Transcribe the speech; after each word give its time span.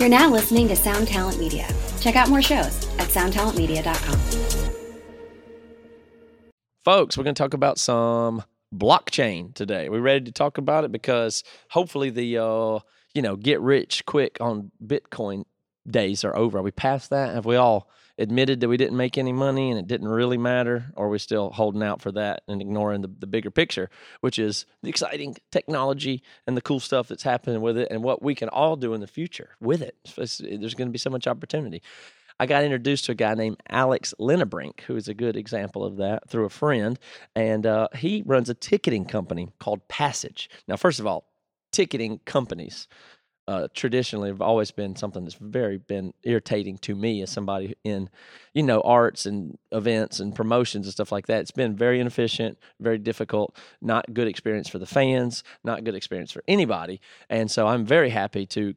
You're 0.00 0.08
now 0.08 0.30
listening 0.30 0.66
to 0.68 0.76
Sound 0.76 1.08
Talent 1.08 1.38
Media. 1.38 1.68
Check 2.00 2.16
out 2.16 2.30
more 2.30 2.40
shows 2.40 2.88
at 2.98 3.08
soundtalentmedia.com. 3.08 4.18
Folks, 6.82 7.18
we're 7.18 7.24
going 7.24 7.34
to 7.34 7.42
talk 7.42 7.52
about 7.52 7.78
some 7.78 8.42
blockchain 8.74 9.52
today. 9.52 9.90
We're 9.90 10.00
ready 10.00 10.24
to 10.24 10.32
talk 10.32 10.56
about 10.56 10.84
it 10.84 10.90
because 10.90 11.44
hopefully 11.68 12.08
the 12.08 12.38
uh, 12.38 12.78
you 13.12 13.20
know 13.20 13.36
get 13.36 13.60
rich 13.60 14.06
quick 14.06 14.38
on 14.40 14.70
Bitcoin 14.82 15.44
days 15.86 16.24
are 16.24 16.34
over. 16.34 16.60
Are 16.60 16.62
we 16.62 16.70
past 16.70 17.10
that? 17.10 17.34
Have 17.34 17.44
we 17.44 17.56
all 17.56 17.90
admitted 18.20 18.60
that 18.60 18.68
we 18.68 18.76
didn't 18.76 18.96
make 18.96 19.18
any 19.18 19.32
money 19.32 19.70
and 19.70 19.78
it 19.78 19.86
didn't 19.88 20.08
really 20.08 20.38
matter? 20.38 20.92
Or 20.94 21.06
are 21.06 21.08
we 21.08 21.18
still 21.18 21.50
holding 21.50 21.82
out 21.82 22.00
for 22.00 22.12
that 22.12 22.42
and 22.46 22.60
ignoring 22.60 23.00
the, 23.00 23.10
the 23.18 23.26
bigger 23.26 23.50
picture, 23.50 23.90
which 24.20 24.38
is 24.38 24.66
the 24.82 24.88
exciting 24.88 25.36
technology 25.50 26.22
and 26.46 26.56
the 26.56 26.62
cool 26.62 26.80
stuff 26.80 27.08
that's 27.08 27.22
happening 27.22 27.60
with 27.60 27.76
it 27.78 27.88
and 27.90 28.02
what 28.02 28.22
we 28.22 28.34
can 28.34 28.48
all 28.50 28.76
do 28.76 28.94
in 28.94 29.00
the 29.00 29.06
future 29.06 29.50
with 29.60 29.82
it? 29.82 29.96
It's- 30.04 30.38
there's 30.38 30.74
going 30.74 30.88
to 30.88 30.92
be 30.92 30.98
so 30.98 31.10
much 31.10 31.26
opportunity. 31.26 31.82
I 32.38 32.46
got 32.46 32.64
introduced 32.64 33.04
to 33.04 33.12
a 33.12 33.14
guy 33.14 33.34
named 33.34 33.58
Alex 33.68 34.14
Linebrink, 34.18 34.80
who 34.82 34.96
is 34.96 35.08
a 35.08 35.14
good 35.14 35.36
example 35.36 35.84
of 35.84 35.98
that 35.98 36.28
through 36.28 36.46
a 36.46 36.50
friend. 36.50 36.98
And 37.34 37.66
uh, 37.66 37.88
he 37.94 38.22
runs 38.24 38.48
a 38.48 38.54
ticketing 38.54 39.04
company 39.04 39.48
called 39.58 39.86
Passage. 39.88 40.48
Now, 40.66 40.76
first 40.76 41.00
of 41.00 41.06
all, 41.06 41.26
ticketing 41.70 42.20
companies 42.24 42.88
uh, 43.48 43.68
traditionally 43.74 44.28
have 44.28 44.40
always 44.40 44.70
been 44.70 44.94
something 44.94 45.24
that's 45.24 45.36
very 45.36 45.78
been 45.78 46.14
irritating 46.22 46.78
to 46.78 46.94
me 46.94 47.22
as 47.22 47.30
somebody 47.30 47.74
in, 47.82 48.08
you 48.54 48.62
know, 48.62 48.80
arts 48.82 49.26
and 49.26 49.58
events 49.72 50.20
and 50.20 50.34
promotions 50.34 50.86
and 50.86 50.92
stuff 50.92 51.10
like 51.10 51.26
that. 51.26 51.40
It's 51.40 51.50
been 51.50 51.74
very 51.74 52.00
inefficient, 52.00 52.58
very 52.78 52.98
difficult, 52.98 53.56
not 53.80 54.14
good 54.14 54.28
experience 54.28 54.68
for 54.68 54.78
the 54.78 54.86
fans, 54.86 55.42
not 55.64 55.84
good 55.84 55.94
experience 55.94 56.30
for 56.30 56.44
anybody. 56.46 57.00
And 57.28 57.50
so 57.50 57.66
I'm 57.66 57.84
very 57.84 58.10
happy 58.10 58.46
to 58.46 58.74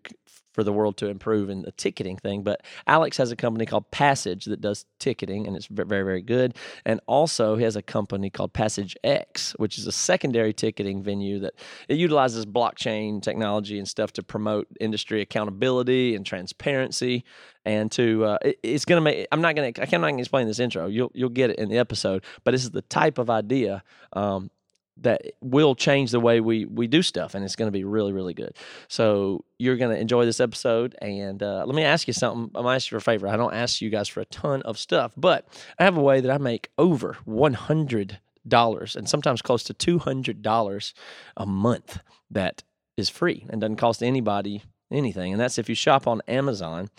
for 0.53 0.63
the 0.63 0.71
world 0.71 0.97
to 0.97 1.07
improve 1.07 1.49
in 1.49 1.63
the 1.63 1.71
ticketing 1.73 2.17
thing. 2.17 2.43
But 2.43 2.61
Alex 2.87 3.17
has 3.17 3.31
a 3.31 3.35
company 3.35 3.65
called 3.65 3.89
Passage 3.91 4.45
that 4.45 4.61
does 4.61 4.85
ticketing, 4.99 5.47
and 5.47 5.55
it's 5.55 5.65
very, 5.65 6.03
very 6.03 6.21
good. 6.21 6.55
And 6.85 7.01
also, 7.07 7.55
he 7.55 7.63
has 7.63 7.75
a 7.75 7.81
company 7.81 8.29
called 8.29 8.53
Passage 8.53 8.95
X, 9.03 9.53
which 9.57 9.77
is 9.77 9.87
a 9.87 9.91
secondary 9.91 10.53
ticketing 10.53 11.01
venue 11.03 11.39
that 11.39 11.53
it 11.89 11.97
utilizes 11.97 12.45
blockchain 12.45 13.21
technology 13.21 13.77
and 13.79 13.87
stuff 13.87 14.13
to 14.13 14.23
promote 14.23 14.67
industry 14.79 15.21
accountability 15.21 16.15
and 16.15 16.25
transparency. 16.25 17.23
And 17.65 17.91
to 17.93 18.25
uh, 18.25 18.37
it- 18.43 18.59
it's 18.61 18.85
gonna 18.85 19.01
make. 19.01 19.25
I'm 19.31 19.41
not 19.41 19.55
gonna. 19.55 19.67
I 19.67 19.85
cannot 19.85 20.19
explain 20.19 20.47
this 20.47 20.59
intro. 20.59 20.87
You'll 20.87 21.11
you'll 21.13 21.29
get 21.29 21.49
it 21.49 21.59
in 21.59 21.69
the 21.69 21.77
episode. 21.77 22.23
But 22.43 22.51
this 22.51 22.63
is 22.63 22.71
the 22.71 22.81
type 22.81 23.17
of 23.17 23.29
idea. 23.29 23.83
Um, 24.11 24.51
that 24.97 25.21
will 25.41 25.75
change 25.75 26.11
the 26.11 26.19
way 26.19 26.39
we 26.39 26.65
we 26.65 26.87
do 26.87 27.01
stuff 27.01 27.33
and 27.33 27.43
it's 27.43 27.55
going 27.55 27.67
to 27.67 27.71
be 27.71 27.83
really 27.83 28.13
really 28.13 28.33
good. 28.33 28.55
So 28.87 29.43
you're 29.57 29.77
going 29.77 29.95
to 29.95 29.99
enjoy 29.99 30.25
this 30.25 30.39
episode 30.39 30.95
and 31.01 31.41
uh, 31.41 31.63
let 31.65 31.75
me 31.75 31.83
ask 31.83 32.07
you 32.07 32.13
something. 32.13 32.51
I'm 32.55 32.63
going 32.63 32.73
to 32.73 32.75
ask 32.75 32.87
you 32.91 32.95
for 32.95 32.97
a 32.97 33.13
favor. 33.13 33.27
I 33.27 33.37
don't 33.37 33.53
ask 33.53 33.81
you 33.81 33.89
guys 33.89 34.07
for 34.07 34.21
a 34.21 34.25
ton 34.25 34.61
of 34.63 34.77
stuff 34.77 35.13
but 35.17 35.47
i 35.79 35.83
have 35.83 35.97
a 35.97 36.01
way 36.01 36.19
that 36.19 36.31
i 36.31 36.37
make 36.37 36.69
over 36.77 37.17
100 37.25 38.19
dollars 38.47 38.95
and 38.95 39.07
sometimes 39.07 39.41
close 39.41 39.63
to 39.63 39.73
200 39.73 40.41
dollars 40.41 40.93
a 41.37 41.45
month 41.45 41.99
that 42.29 42.63
is 42.97 43.09
free 43.09 43.45
and 43.49 43.61
doesn't 43.61 43.77
cost 43.77 44.03
anybody 44.03 44.63
anything 44.91 45.31
and 45.31 45.41
that's 45.41 45.57
if 45.57 45.69
you 45.69 45.75
shop 45.75 46.07
on 46.07 46.21
amazon 46.27 46.89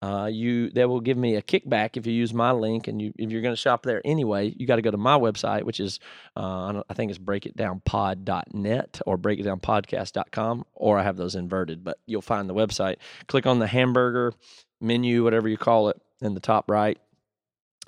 uh, 0.00 0.28
you 0.30 0.70
they 0.70 0.84
will 0.84 1.00
give 1.00 1.16
me 1.16 1.34
a 1.34 1.42
kickback 1.42 1.96
if 1.96 2.06
you 2.06 2.12
use 2.12 2.32
my 2.32 2.52
link 2.52 2.86
and 2.86 3.02
you 3.02 3.12
if 3.18 3.30
you're 3.30 3.42
going 3.42 3.52
to 3.52 3.60
shop 3.60 3.82
there 3.82 4.00
anyway 4.04 4.52
you 4.56 4.66
got 4.66 4.76
to 4.76 4.82
go 4.82 4.90
to 4.90 4.96
my 4.96 5.18
website 5.18 5.64
which 5.64 5.80
is 5.80 5.98
uh, 6.36 6.82
I, 6.88 6.94
think 6.94 7.10
it's 7.10 7.18
breakitdownpod.net 7.18 9.00
or 9.06 9.18
breakitdownpodcast.com 9.18 10.64
or 10.74 10.98
i 10.98 11.02
have 11.02 11.16
those 11.16 11.34
inverted 11.34 11.82
but 11.82 11.98
you'll 12.06 12.22
find 12.22 12.48
the 12.48 12.54
website 12.54 12.96
click 13.26 13.46
on 13.46 13.58
the 13.58 13.66
hamburger 13.66 14.32
menu 14.80 15.24
whatever 15.24 15.48
you 15.48 15.56
call 15.56 15.88
it 15.88 16.00
in 16.20 16.34
the 16.34 16.40
top 16.40 16.70
right 16.70 16.98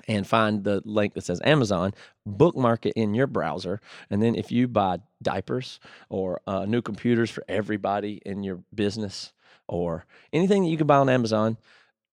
and 0.07 0.25
find 0.27 0.63
the 0.63 0.81
link 0.83 1.13
that 1.13 1.23
says 1.23 1.41
Amazon, 1.43 1.93
bookmark 2.25 2.85
it 2.85 2.93
in 2.93 3.13
your 3.13 3.27
browser. 3.27 3.79
And 4.09 4.21
then 4.21 4.35
if 4.35 4.51
you 4.51 4.67
buy 4.67 4.99
diapers 5.21 5.79
or 6.09 6.41
uh, 6.47 6.65
new 6.65 6.81
computers 6.81 7.29
for 7.29 7.43
everybody 7.47 8.21
in 8.25 8.43
your 8.43 8.63
business 8.73 9.31
or 9.67 10.05
anything 10.33 10.63
that 10.63 10.69
you 10.69 10.77
can 10.77 10.87
buy 10.87 10.97
on 10.97 11.09
Amazon, 11.09 11.57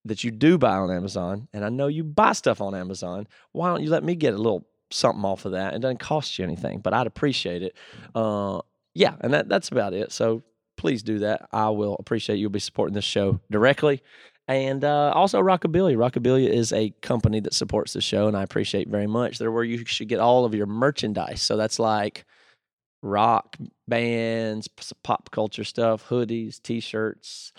that 0.05 0.23
you 0.23 0.31
do 0.31 0.57
buy 0.57 0.75
on 0.75 0.91
Amazon, 0.91 1.47
and 1.53 1.65
I 1.65 1.69
know 1.69 1.87
you 1.87 2.03
buy 2.03 2.33
stuff 2.33 2.61
on 2.61 2.73
Amazon, 2.73 3.27
why 3.51 3.69
don't 3.69 3.83
you 3.83 3.89
let 3.89 4.03
me 4.03 4.15
get 4.15 4.33
a 4.33 4.37
little 4.37 4.67
something 4.91 5.25
off 5.25 5.45
of 5.45 5.51
that? 5.51 5.73
It 5.73 5.79
doesn't 5.79 5.99
cost 5.99 6.39
you 6.39 6.45
anything, 6.45 6.79
but 6.79 6.93
I'd 6.93 7.07
appreciate 7.07 7.63
it. 7.63 7.75
Uh, 8.15 8.61
yeah, 8.93 9.15
and 9.21 9.33
that, 9.33 9.49
that's 9.49 9.69
about 9.69 9.93
it. 9.93 10.11
So 10.11 10.43
please 10.77 11.03
do 11.03 11.19
that. 11.19 11.47
I 11.51 11.69
will 11.69 11.95
appreciate 11.99 12.37
you'll 12.37 12.49
be 12.49 12.59
supporting 12.59 12.95
this 12.95 13.05
show 13.05 13.39
directly. 13.51 14.01
And 14.47 14.83
uh, 14.83 15.11
also 15.13 15.39
Rockabilia. 15.41 15.95
Rockabilia 15.95 16.49
is 16.49 16.73
a 16.73 16.89
company 17.01 17.39
that 17.41 17.53
supports 17.53 17.93
the 17.93 18.01
show, 18.01 18.27
and 18.27 18.35
I 18.35 18.41
appreciate 18.41 18.87
very 18.87 19.05
much. 19.05 19.37
They're 19.37 19.51
where 19.51 19.63
you 19.63 19.85
should 19.85 20.07
get 20.07 20.19
all 20.19 20.43
of 20.43 20.55
your 20.55 20.65
merchandise. 20.65 21.41
So 21.41 21.55
that's 21.55 21.77
like 21.77 22.25
rock 23.03 23.57
bands, 23.87 24.67
pop 25.03 25.29
culture 25.31 25.63
stuff, 25.63 26.07
hoodies, 26.09 26.61
t-shirts, 26.61 27.53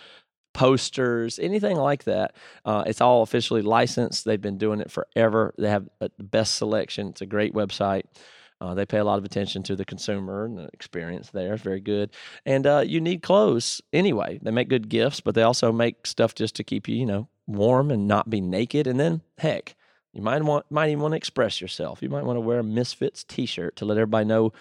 posters, 0.53 1.39
anything 1.39 1.77
like 1.77 2.05
that. 2.05 2.35
Uh, 2.65 2.85
it's 2.87 3.01
all 3.01 3.23
officially 3.23 3.63
licensed. 3.63 4.25
They've 4.25 4.41
been 4.41 4.59
doing 4.59 4.81
it 4.81 4.91
forever. 4.91 5.55
They 5.59 5.71
have 5.71 5.89
the 5.99 6.11
best 6.19 6.55
selection. 6.55 7.09
It's 7.09 7.21
a 7.21 7.27
great 7.27 7.55
website. 7.55 8.05
Uh, 8.61 8.75
they 8.75 8.85
pay 8.85 8.99
a 8.99 9.05
lot 9.05 9.19
of 9.19 9.25
attention 9.25 9.63
to 9.63 9.75
the 9.75 9.87
consumer 9.87 10.45
and 10.45 10.59
the 10.59 10.69
experience 10.75 11.31
there. 11.31 11.55
It's 11.55 11.63
very 11.63 11.81
good. 11.81 12.11
And 12.45 12.67
uh, 12.67 12.85
you 12.87 13.01
need 13.01 13.23
clothes 13.23 13.81
anyway. 13.93 14.39
They 14.43 14.51
make 14.51 14.69
good 14.69 14.91
gifts, 14.91 15.21
but 15.21 15.35
they 15.35 15.43
also 15.43 15.73
make 15.73 16.07
stuff 16.07 16.35
just 16.35 16.57
to 16.57 16.65
keep 16.65 16.87
you, 16.87 16.97
you 16.97 17.07
know, 17.07 17.29
warm 17.47 17.91
and 17.91 18.07
not 18.07 18.29
be 18.29 18.43
naked. 18.43 18.87
And 18.87 19.01
then, 19.01 19.23
heck, 19.39 19.77
you 20.13 20.21
might 20.21 20.43
want 20.43 20.71
might 20.71 20.91
even 20.91 21.01
want 21.01 21.13
to 21.13 21.17
express 21.17 21.61
yourself. 21.61 22.03
You 22.03 22.11
might 22.11 22.25
want 22.25 22.37
to 22.37 22.43
wear 22.43 22.59
a 22.59 22.65
Misfits 22.65 23.25
T-shirt 23.25 23.77
to 23.77 23.87
let 23.87 23.97
everybody 23.97 24.27
know, 24.27 24.53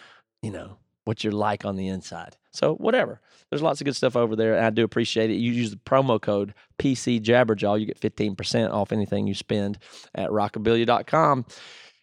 you 0.41 0.51
know, 0.51 0.77
what 1.09 1.23
you're 1.23 1.33
like 1.33 1.65
on 1.65 1.75
the 1.75 1.87
inside. 1.87 2.37
So 2.51 2.75
whatever. 2.75 3.19
There's 3.49 3.63
lots 3.63 3.81
of 3.81 3.85
good 3.85 3.95
stuff 3.95 4.15
over 4.15 4.35
there. 4.35 4.55
And 4.55 4.63
I 4.63 4.69
do 4.69 4.83
appreciate 4.83 5.31
it. 5.31 5.37
You 5.37 5.51
use 5.51 5.71
the 5.71 5.77
promo 5.77 6.21
code 6.21 6.53
PC 6.77 7.19
Jabberjaw, 7.19 7.79
you 7.79 7.87
get 7.87 7.99
15% 7.99 8.71
off 8.71 8.91
anything 8.91 9.25
you 9.25 9.33
spend 9.33 9.79
at 10.13 10.29
rockabilia.com. 10.29 11.45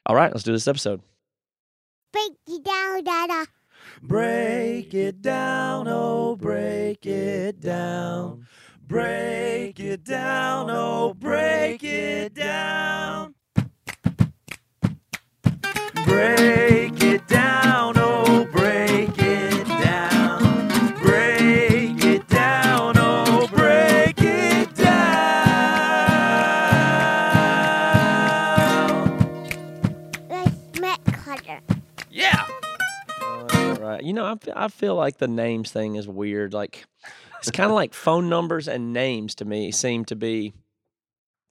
All 0.06 0.16
right, 0.16 0.32
let's 0.32 0.42
do 0.42 0.50
this 0.50 0.66
episode. 0.66 1.02
Break 2.12 2.32
it 2.48 2.64
down, 2.64 3.04
Dada. 3.04 3.46
Break 4.02 4.92
it 4.92 5.22
down, 5.22 5.86
oh, 5.86 6.34
break 6.34 7.06
it 7.06 7.60
down. 7.60 8.48
Break 8.88 9.78
it 9.78 10.02
down, 10.02 10.66
oh, 10.68 11.14
break 11.14 11.84
it 11.84 12.34
down. 12.34 13.36
Break 16.04 17.02
it 17.02 17.26
down, 17.28 17.94
oh, 17.96 18.45
You 34.06 34.12
know, 34.12 34.24
I, 34.24 34.64
I 34.64 34.68
feel 34.68 34.94
like 34.94 35.18
the 35.18 35.28
names 35.28 35.70
thing 35.72 35.96
is 35.96 36.06
weird. 36.06 36.52
Like, 36.54 36.84
it's 37.38 37.50
kind 37.50 37.70
of 37.70 37.74
like 37.74 37.92
phone 37.94 38.28
numbers 38.28 38.68
and 38.68 38.92
names 38.92 39.34
to 39.36 39.44
me 39.44 39.72
seem 39.72 40.04
to 40.06 40.16
be 40.16 40.52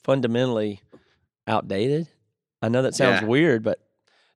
fundamentally 0.03 0.81
outdated. 1.47 2.07
I 2.61 2.69
know 2.69 2.81
that 2.81 2.95
sounds 2.95 3.21
Yeah. 3.21 3.27
weird, 3.27 3.63
but 3.63 3.79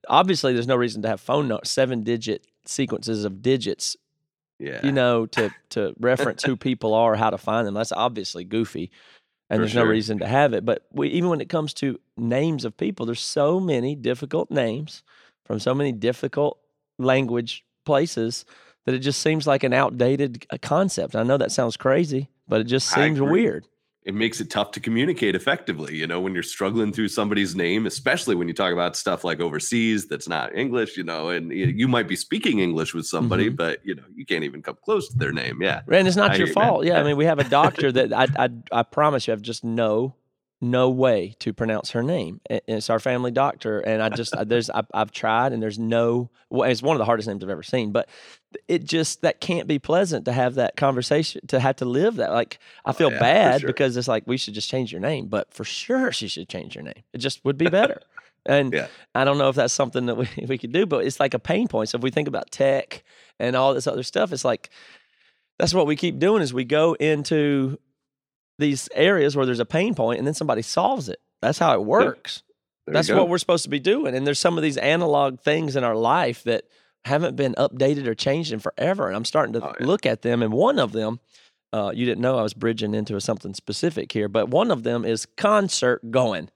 obviously 0.07 0.53
there's 0.53 0.67
no 0.67 0.75
reason 0.75 1.01
to 1.03 1.07
have 1.07 1.21
phone 1.21 1.47
no- 1.47 1.61
seven 1.63 2.03
digit 2.03 2.45
sequences 2.65 3.25
of 3.25 3.41
digits, 3.41 3.95
Yeah. 4.59 4.85
you 4.85 4.91
know, 4.91 5.25
to 5.27 5.49
to 5.69 5.93
reference 5.99 6.43
who 6.43 6.55
people 6.57 6.93
are, 6.93 7.15
how 7.15 7.29
to 7.29 7.37
find 7.37 7.65
them. 7.67 7.73
That's 7.73 7.91
obviously 7.91 8.43
goofy. 8.43 8.91
And 9.49 9.57
For 9.57 9.61
there's 9.61 9.75
no 9.75 9.83
reason 9.83 10.19
to 10.19 10.27
have 10.27 10.53
it. 10.53 10.63
But 10.63 10.85
we, 10.91 11.07
even 11.09 11.29
when 11.29 11.41
it 11.41 11.49
comes 11.49 11.73
to 11.75 11.99
names 12.17 12.65
of 12.65 12.77
people, 12.77 13.07
there's 13.07 13.21
so 13.21 13.59
many 13.59 13.95
difficult 13.95 14.51
names 14.51 15.01
from 15.45 15.59
so 15.59 15.73
many 15.73 15.91
difficult 15.91 16.59
language 16.99 17.63
places 17.85 18.45
that 18.85 18.95
it 18.95 18.99
just 18.99 19.21
seems 19.21 19.45
like 19.45 19.63
an 19.63 19.73
outdated 19.73 20.45
uh, 20.51 20.57
concept. 20.61 21.15
I 21.15 21.23
know 21.23 21.37
that 21.37 21.51
sounds 21.51 21.77
crazy, 21.77 22.29
but 22.47 22.61
it 22.61 22.65
just 22.65 22.89
seems 22.89 23.19
weird. 23.21 23.67
it 24.03 24.15
makes 24.15 24.39
it 24.41 24.49
tough 24.49 24.71
to 24.71 24.79
communicate 24.79 25.35
effectively, 25.35 25.95
you 25.95 26.07
know, 26.07 26.19
when 26.19 26.33
you're 26.33 26.41
struggling 26.41 26.91
through 26.91 27.09
somebody's 27.09 27.55
name, 27.55 27.85
especially 27.85 28.33
when 28.33 28.47
you 28.47 28.53
talk 28.53 28.73
about 28.73 28.95
stuff 28.95 29.23
like 29.23 29.39
overseas 29.39 30.07
that's 30.07 30.27
not 30.27 30.55
English, 30.55 30.97
you 30.97 31.03
know, 31.03 31.29
and 31.29 31.51
you, 31.51 31.87
might 31.87 32.07
be 32.07 32.15
speaking 32.15 32.59
English 32.59 32.93
with 32.95 33.05
somebody, 33.05 33.49
Mhm. 33.51 33.57
but 33.57 33.79
you 33.83 33.93
know, 33.93 34.03
you 34.15 34.25
can't 34.25 34.43
even 34.45 34.61
come 34.63 34.77
close 34.83 35.09
to 35.09 35.17
their 35.17 35.33
name. 35.33 35.61
Yeah. 35.61 35.81
And 35.91 36.07
it's 36.07 36.17
not 36.17 36.31
I 36.31 36.35
your 36.35 36.47
fault. 36.47 36.85
Yeah, 36.85 36.99
I 36.99 37.03
mean, 37.03 37.17
we 37.17 37.25
have 37.25 37.37
a 37.39 37.43
doctor 37.43 37.91
that 37.97 38.11
I, 38.13 38.27
I 38.45 38.49
I 38.71 38.83
promise 38.83 39.27
you, 39.27 39.33
I 39.33 39.35
have 39.35 39.41
just 39.43 39.63
no 39.63 40.15
no 40.61 40.89
way 40.89 41.35
to 41.39 41.53
pronounce 41.53 41.91
her 41.91 42.03
name. 42.03 42.41
It's 42.49 42.89
our 42.89 42.99
family 42.99 43.31
doctor, 43.31 43.79
and 43.79 44.01
I 44.01 44.09
just 44.09 44.33
there's 44.47 44.69
I've, 44.69 44.87
I've 44.93 45.11
tried, 45.11 45.53
and 45.53 45.63
there's 45.63 45.79
no. 45.79 46.29
Well, 46.49 46.69
it's 46.69 46.81
one 46.81 46.95
of 46.95 46.99
the 46.99 47.05
hardest 47.05 47.27
names 47.27 47.43
I've 47.43 47.49
ever 47.49 47.63
seen, 47.63 47.91
but 47.91 48.09
it 48.67 48.83
just 48.83 49.21
that 49.21 49.39
can't 49.39 49.67
be 49.67 49.79
pleasant 49.79 50.25
to 50.25 50.31
have 50.33 50.55
that 50.55 50.75
conversation 50.75 51.45
to 51.47 51.59
have 51.59 51.75
to 51.75 51.85
live 51.85 52.15
that 52.15 52.31
like 52.31 52.57
i 52.83 52.89
oh, 52.89 52.93
feel 52.93 53.07
Oh, 53.09 53.11
yeah, 53.11 53.19
bad 53.19 53.61
sure. 53.61 53.67
because 53.67 53.95
it's 53.95 54.07
like 54.07 54.23
we 54.25 54.37
should 54.37 54.55
just 54.55 54.67
change 54.67 54.91
your 54.91 55.01
name 55.01 55.27
but 55.27 55.53
for 55.53 55.63
sure 55.63 56.11
she 56.11 56.27
should 56.27 56.49
change 56.49 56.73
your 56.73 56.83
name 56.83 57.03
it 57.13 57.19
just 57.19 57.45
would 57.45 57.59
be 57.59 57.69
better 57.69 58.01
and 58.47 58.73
Yeah. 58.73 58.87
i 59.13 59.23
don't 59.23 59.37
know 59.37 59.49
if 59.49 59.55
that's 59.55 59.71
something 59.71 60.07
that 60.07 60.15
we, 60.15 60.27
we 60.47 60.57
could 60.57 60.71
do 60.71 60.87
but 60.87 61.05
it's 61.05 61.19
like 61.19 61.35
a 61.35 61.39
pain 61.39 61.67
point 61.67 61.89
so 61.89 61.99
if 61.99 62.03
we 62.03 62.09
think 62.09 62.27
about 62.27 62.49
tech 62.49 63.03
and 63.39 63.55
all 63.55 63.75
this 63.75 63.85
other 63.85 64.01
stuff 64.01 64.33
it's 64.33 64.43
like 64.43 64.71
that's 65.59 65.75
what 65.75 65.85
we 65.85 65.95
keep 65.95 66.17
doing 66.17 66.41
is 66.41 66.51
we 66.51 66.63
go 66.65 66.93
into 66.95 67.77
these 68.59 68.87
areas 68.93 69.35
where 69.35 69.45
there's 69.47 69.59
a 69.59 69.65
pain 69.65 69.95
point 69.95 70.19
and 70.19 70.27
then 70.27 70.33
somebody 70.35 70.61
solves 70.61 71.09
it 71.09 71.19
that's 71.41 71.57
how 71.57 71.73
it 71.73 71.83
works 71.83 72.43
that's 72.87 73.07
what 73.09 73.29
we're 73.29 73.37
supposed 73.37 73.63
to 73.65 73.69
be 73.69 73.79
doing. 73.79 74.15
And 74.15 74.25
there's 74.25 74.39
some 74.39 74.57
of 74.57 74.63
these 74.63 74.75
analog 74.77 75.39
things 75.41 75.75
in 75.75 75.83
our 75.83 75.95
life 75.95 76.41
that 76.45 76.63
haven't 77.05 77.35
been 77.35 77.53
updated 77.53 78.07
or 78.07 78.15
changed 78.15 78.51
in 78.51 78.57
forever. 78.59 79.05
And 79.05 79.15
I'm 79.15 79.25
starting 79.25 79.53
to 79.53 79.63
Oh, 79.63 79.73
yeah. 79.79 79.85
look 79.85 80.07
at 80.07 80.23
them. 80.23 80.41
And 80.41 80.51
one 80.51 80.79
of 80.79 80.91
them, 80.91 81.19
uh, 81.71 81.91
you 81.93 82.03
didn't 82.07 82.19
know 82.21 82.39
I 82.39 82.41
was 82.41 82.55
bridging 82.55 82.95
into 82.95 83.21
something 83.21 83.53
specific 83.53 84.11
here, 84.11 84.27
but 84.27 84.49
one 84.49 84.71
of 84.71 84.81
them 84.81 85.05
is 85.05 85.27
concert 85.37 86.09
going. 86.09 86.49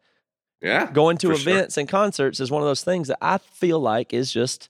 yeah. 0.60 0.92
Going 0.92 1.18
to 1.20 1.28
for 1.30 1.36
sure. 1.36 1.54
events 1.54 1.78
and 1.78 1.88
concerts 1.88 2.40
is 2.40 2.50
one 2.50 2.64
of 2.64 2.68
those 2.68 2.84
things 2.84 3.10
that 3.10 3.20
I 3.22 3.38
feel 3.38 3.80
like 3.80 4.12
is 4.12 4.32
just 4.34 4.70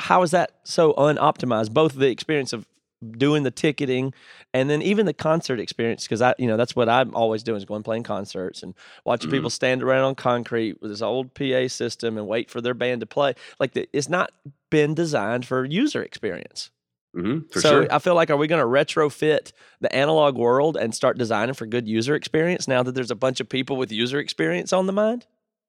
how 0.00 0.22
is 0.22 0.32
that 0.32 0.52
so 0.64 0.92
unoptimized? 0.94 1.72
Both 1.72 1.94
the 1.94 2.08
experience 2.10 2.52
of 2.52 2.66
doing 3.12 3.44
the 3.44 3.50
ticketing 3.50 4.12
and 4.52 4.68
then 4.68 4.82
even 4.82 5.06
the 5.06 5.12
concert 5.12 5.60
experience 5.60 6.04
because 6.04 6.20
I 6.20 6.34
you 6.38 6.48
know 6.48 6.56
that's 6.56 6.74
what 6.74 6.88
I'm 6.88 7.14
always 7.14 7.42
doing 7.44 7.56
is 7.58 7.64
going 7.64 7.82
playing 7.84 8.02
concerts 8.02 8.62
and 8.62 8.74
watching 9.04 9.28
Mm-hmm. 9.28 9.36
people 9.36 9.50
stand 9.50 9.82
around 9.82 10.04
on 10.04 10.14
concrete 10.16 10.80
with 10.82 10.90
this 10.90 11.02
old 11.02 11.32
PA 11.34 11.68
system 11.68 12.18
and 12.18 12.26
wait 12.26 12.50
for 12.50 12.60
their 12.60 12.74
band 12.74 13.00
to 13.00 13.06
play 13.06 13.34
like 13.60 13.72
the, 13.72 13.88
it's 13.92 14.08
not 14.08 14.32
been 14.70 14.94
designed 14.94 15.46
for 15.46 15.64
user 15.64 16.02
experience. 16.02 16.70
Mhm, 17.16 17.50
for 17.52 17.60
so 17.60 17.68
sure. 17.68 17.88
I 17.90 17.98
feel 17.98 18.14
like 18.14 18.30
are 18.30 18.36
we 18.36 18.46
going 18.46 18.60
to 18.60 18.66
retrofit 18.66 19.52
the 19.80 19.94
analog 19.94 20.36
world 20.36 20.76
and 20.76 20.94
start 20.94 21.18
designing 21.18 21.54
for 21.54 21.66
good 21.66 21.88
user 21.88 22.14
experience 22.14 22.68
now 22.68 22.82
that 22.82 22.94
there's 22.94 23.10
a 23.10 23.16
bunch 23.16 23.40
of 23.40 23.48
people 23.48 23.76
with 23.76 23.90
user 23.92 24.18
experience 24.18 24.72
on 24.72 24.86
the 24.86 24.92
mind? 24.92 25.26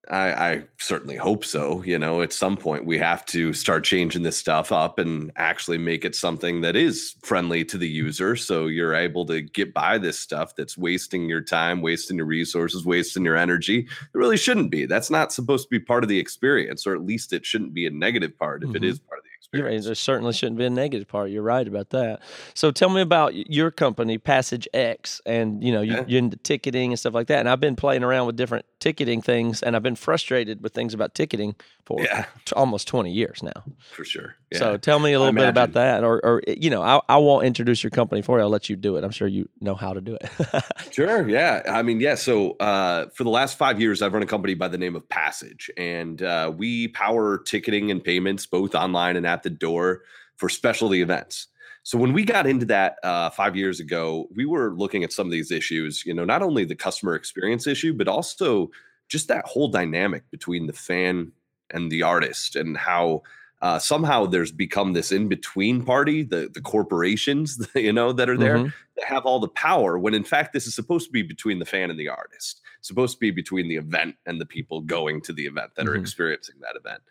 I, 0.10 0.32
I 0.52 0.64
certainly 0.80 1.18
hope 1.18 1.44
so. 1.46 1.84
You 1.84 2.00
know, 2.00 2.22
at 2.22 2.34
some 2.34 2.58
point 2.58 2.86
we 2.86 2.98
have 2.98 3.26
to 3.28 3.54
start 3.54 3.84
changing 3.84 4.24
this 4.24 4.38
stuff 4.38 4.72
up 4.72 4.98
and 4.98 5.32
actually 5.36 5.78
make 5.78 6.04
it 6.06 6.16
something 6.16 6.62
that 6.62 6.76
is 6.76 7.16
friendly 7.22 7.64
to 7.66 7.78
the 7.78 7.88
user. 7.88 8.36
So 8.36 8.68
you're 8.68 8.96
able 8.96 9.26
to 9.28 9.42
get 9.42 9.74
by 9.74 9.98
this 9.98 10.18
stuff 10.18 10.56
that's 10.56 10.78
wasting 10.78 11.30
your 11.30 11.42
time, 11.42 11.82
wasting 11.82 12.18
your 12.18 12.26
resources, 12.26 12.86
wasting 12.86 13.26
your 13.26 13.36
energy. 13.38 13.80
It 13.80 13.88
really 14.18 14.38
shouldn't 14.38 14.72
be. 14.72 14.86
That's 14.86 15.12
not 15.12 15.32
supposed 15.34 15.66
to 15.66 15.70
be 15.70 15.80
part 15.80 16.04
of 16.04 16.10
the 16.10 16.18
experience, 16.20 16.88
or 16.88 16.96
at 16.96 17.04
least 17.06 17.34
it 17.34 17.46
shouldn't 17.46 17.74
be 17.74 17.86
a 17.86 17.92
negative 17.92 18.38
part 18.40 18.64
if 18.64 18.74
it 18.76 18.82
Mhm. 18.82 18.90
is 18.90 19.00
part 19.00 19.20
of 19.20 19.24
the. 19.26 19.29
Experience. 19.54 19.86
There 19.86 19.96
certainly 19.96 20.34
shouldn't 20.34 20.58
be 20.58 20.66
a 20.66 20.70
negative 20.70 21.08
part. 21.08 21.32
You're 21.32 21.42
right 21.44 21.68
about 21.68 21.90
that. 21.92 22.22
So 22.54 22.72
tell 22.72 22.90
me 22.90 23.02
about 23.02 23.34
your 23.50 23.72
company, 23.72 24.18
Passage 24.18 24.68
X, 24.74 25.22
and 25.26 25.64
you 25.64 25.72
know 25.72 25.82
you, 25.82 25.94
Yeah. 25.94 26.04
you're 26.08 26.20
into 26.20 26.38
ticketing 26.38 26.92
and 26.92 27.00
stuff 27.00 27.14
like 27.14 27.28
that. 27.28 27.40
And 27.40 27.50
I've 27.50 27.60
been 27.60 27.76
playing 27.76 28.04
around 28.04 28.28
with 28.28 28.36
different 28.36 28.66
ticketing 28.80 29.22
things, 29.22 29.62
and 29.64 29.76
I've 29.76 29.84
been 29.84 29.96
frustrated 29.96 30.62
with 30.62 30.74
things 30.74 30.94
about 30.94 31.16
ticketing 31.16 31.56
for 31.86 32.02
Yeah, 32.02 32.26
t- 32.46 32.54
almost 32.56 32.88
20 32.88 33.12
years 33.12 33.42
now. 33.42 33.64
for 33.92 34.06
sure. 34.06 34.36
So 34.54 34.78
tell 34.78 34.98
me 35.00 35.14
a 35.14 35.20
little 35.20 35.34
bit 35.34 35.48
about 35.48 35.74
that, 35.74 36.04
or, 36.04 36.24
or 36.26 36.42
you 36.48 36.72
know, 36.72 36.82
I, 36.82 37.00
I 37.08 37.18
won't 37.18 37.46
introduce 37.46 37.84
your 37.84 37.92
company 37.92 38.24
for 38.24 38.38
you. 38.40 38.44
I'll 38.44 38.50
let 38.50 38.68
you 38.68 38.76
do 38.76 38.96
it. 38.98 39.04
I'm 39.04 39.12
sure 39.12 39.28
you 39.28 39.48
know 39.62 39.76
how 39.76 39.94
to 39.94 40.02
do 40.02 40.16
it. 40.20 40.30
Sure. 40.92 41.30
Yeah. 41.30 41.62
I 41.70 41.84
mean, 41.84 42.00
yeah. 42.00 42.16
So 42.16 42.54
uh, 42.54 43.10
for 43.14 43.24
the 43.24 43.30
last 43.30 43.58
five 43.60 43.80
years, 43.80 44.02
I've 44.02 44.12
run 44.14 44.24
a 44.24 44.26
company 44.26 44.54
by 44.56 44.68
the 44.68 44.78
name 44.78 44.96
of 44.96 45.08
Passage, 45.08 45.70
and 45.78 46.22
uh, 46.22 46.52
we 46.56 46.88
power 46.90 47.38
ticketing 47.38 47.92
and 47.92 48.04
payments 48.04 48.46
both 48.48 48.74
online 48.76 49.16
and 49.16 49.26
at 49.40 49.44
the 49.44 49.50
door 49.50 50.02
for 50.36 50.50
specialty 50.50 51.02
events. 51.02 51.48
So 51.84 51.98
when 51.98 52.14
we 52.14 52.24
got 52.24 52.46
into 52.46 52.66
that 52.68 52.98
uh, 53.04 53.30
five 53.30 53.56
years 53.56 53.80
ago, 53.80 54.28
we 54.36 54.46
were 54.46 54.76
looking 54.76 55.04
at 55.04 55.14
some 55.14 55.26
of 55.28 55.32
these 55.32 55.50
issues. 55.52 56.06
You 56.06 56.14
know, 56.14 56.26
not 56.26 56.42
only 56.44 56.66
the 56.66 56.76
customer 56.76 57.16
experience 57.16 57.68
issue, 57.68 57.94
but 57.94 58.08
also 58.08 58.70
just 59.08 59.28
that 59.30 59.46
whole 59.46 59.70
dynamic 59.70 60.24
between 60.30 60.68
the 60.68 60.74
fan 60.74 61.32
and 61.72 61.90
the 61.92 62.04
artist, 62.04 62.56
and 62.56 62.76
how 62.78 63.22
uh, 63.62 63.80
somehow 63.80 64.26
there's 64.26 64.52
become 64.52 64.94
this 64.94 65.12
in 65.12 65.28
between 65.30 65.84
party, 65.86 66.22
the 66.24 66.50
the 66.54 66.62
corporations, 66.62 67.66
you 67.76 67.94
know, 67.94 68.12
that 68.14 68.30
are 68.30 68.38
there 68.38 68.58
Mhm. 68.60 68.74
that 68.98 69.06
have 69.06 69.26
all 69.26 69.40
the 69.40 69.48
power 69.70 69.98
when 69.98 70.14
in 70.14 70.24
fact 70.26 70.52
this 70.54 70.68
is 70.68 70.76
supposed 70.76 71.06
to 71.08 71.12
be 71.12 71.24
between 71.24 71.60
the 71.60 71.66
fan 71.66 71.90
and 71.90 72.00
the 72.00 72.10
artist 72.10 72.62
supposed 72.82 73.14
to 73.16 73.20
be 73.20 73.32
between 73.32 73.68
the 73.68 73.76
event 73.76 74.16
and 74.26 74.40
the 74.40 74.46
people 74.46 74.82
going 74.82 75.22
to 75.22 75.34
the 75.34 75.46
event 75.46 75.72
that 75.76 75.88
are 75.88 75.96
Mhm. 75.96 76.02
experiencing 76.02 76.56
that 76.62 76.76
event 76.76 77.02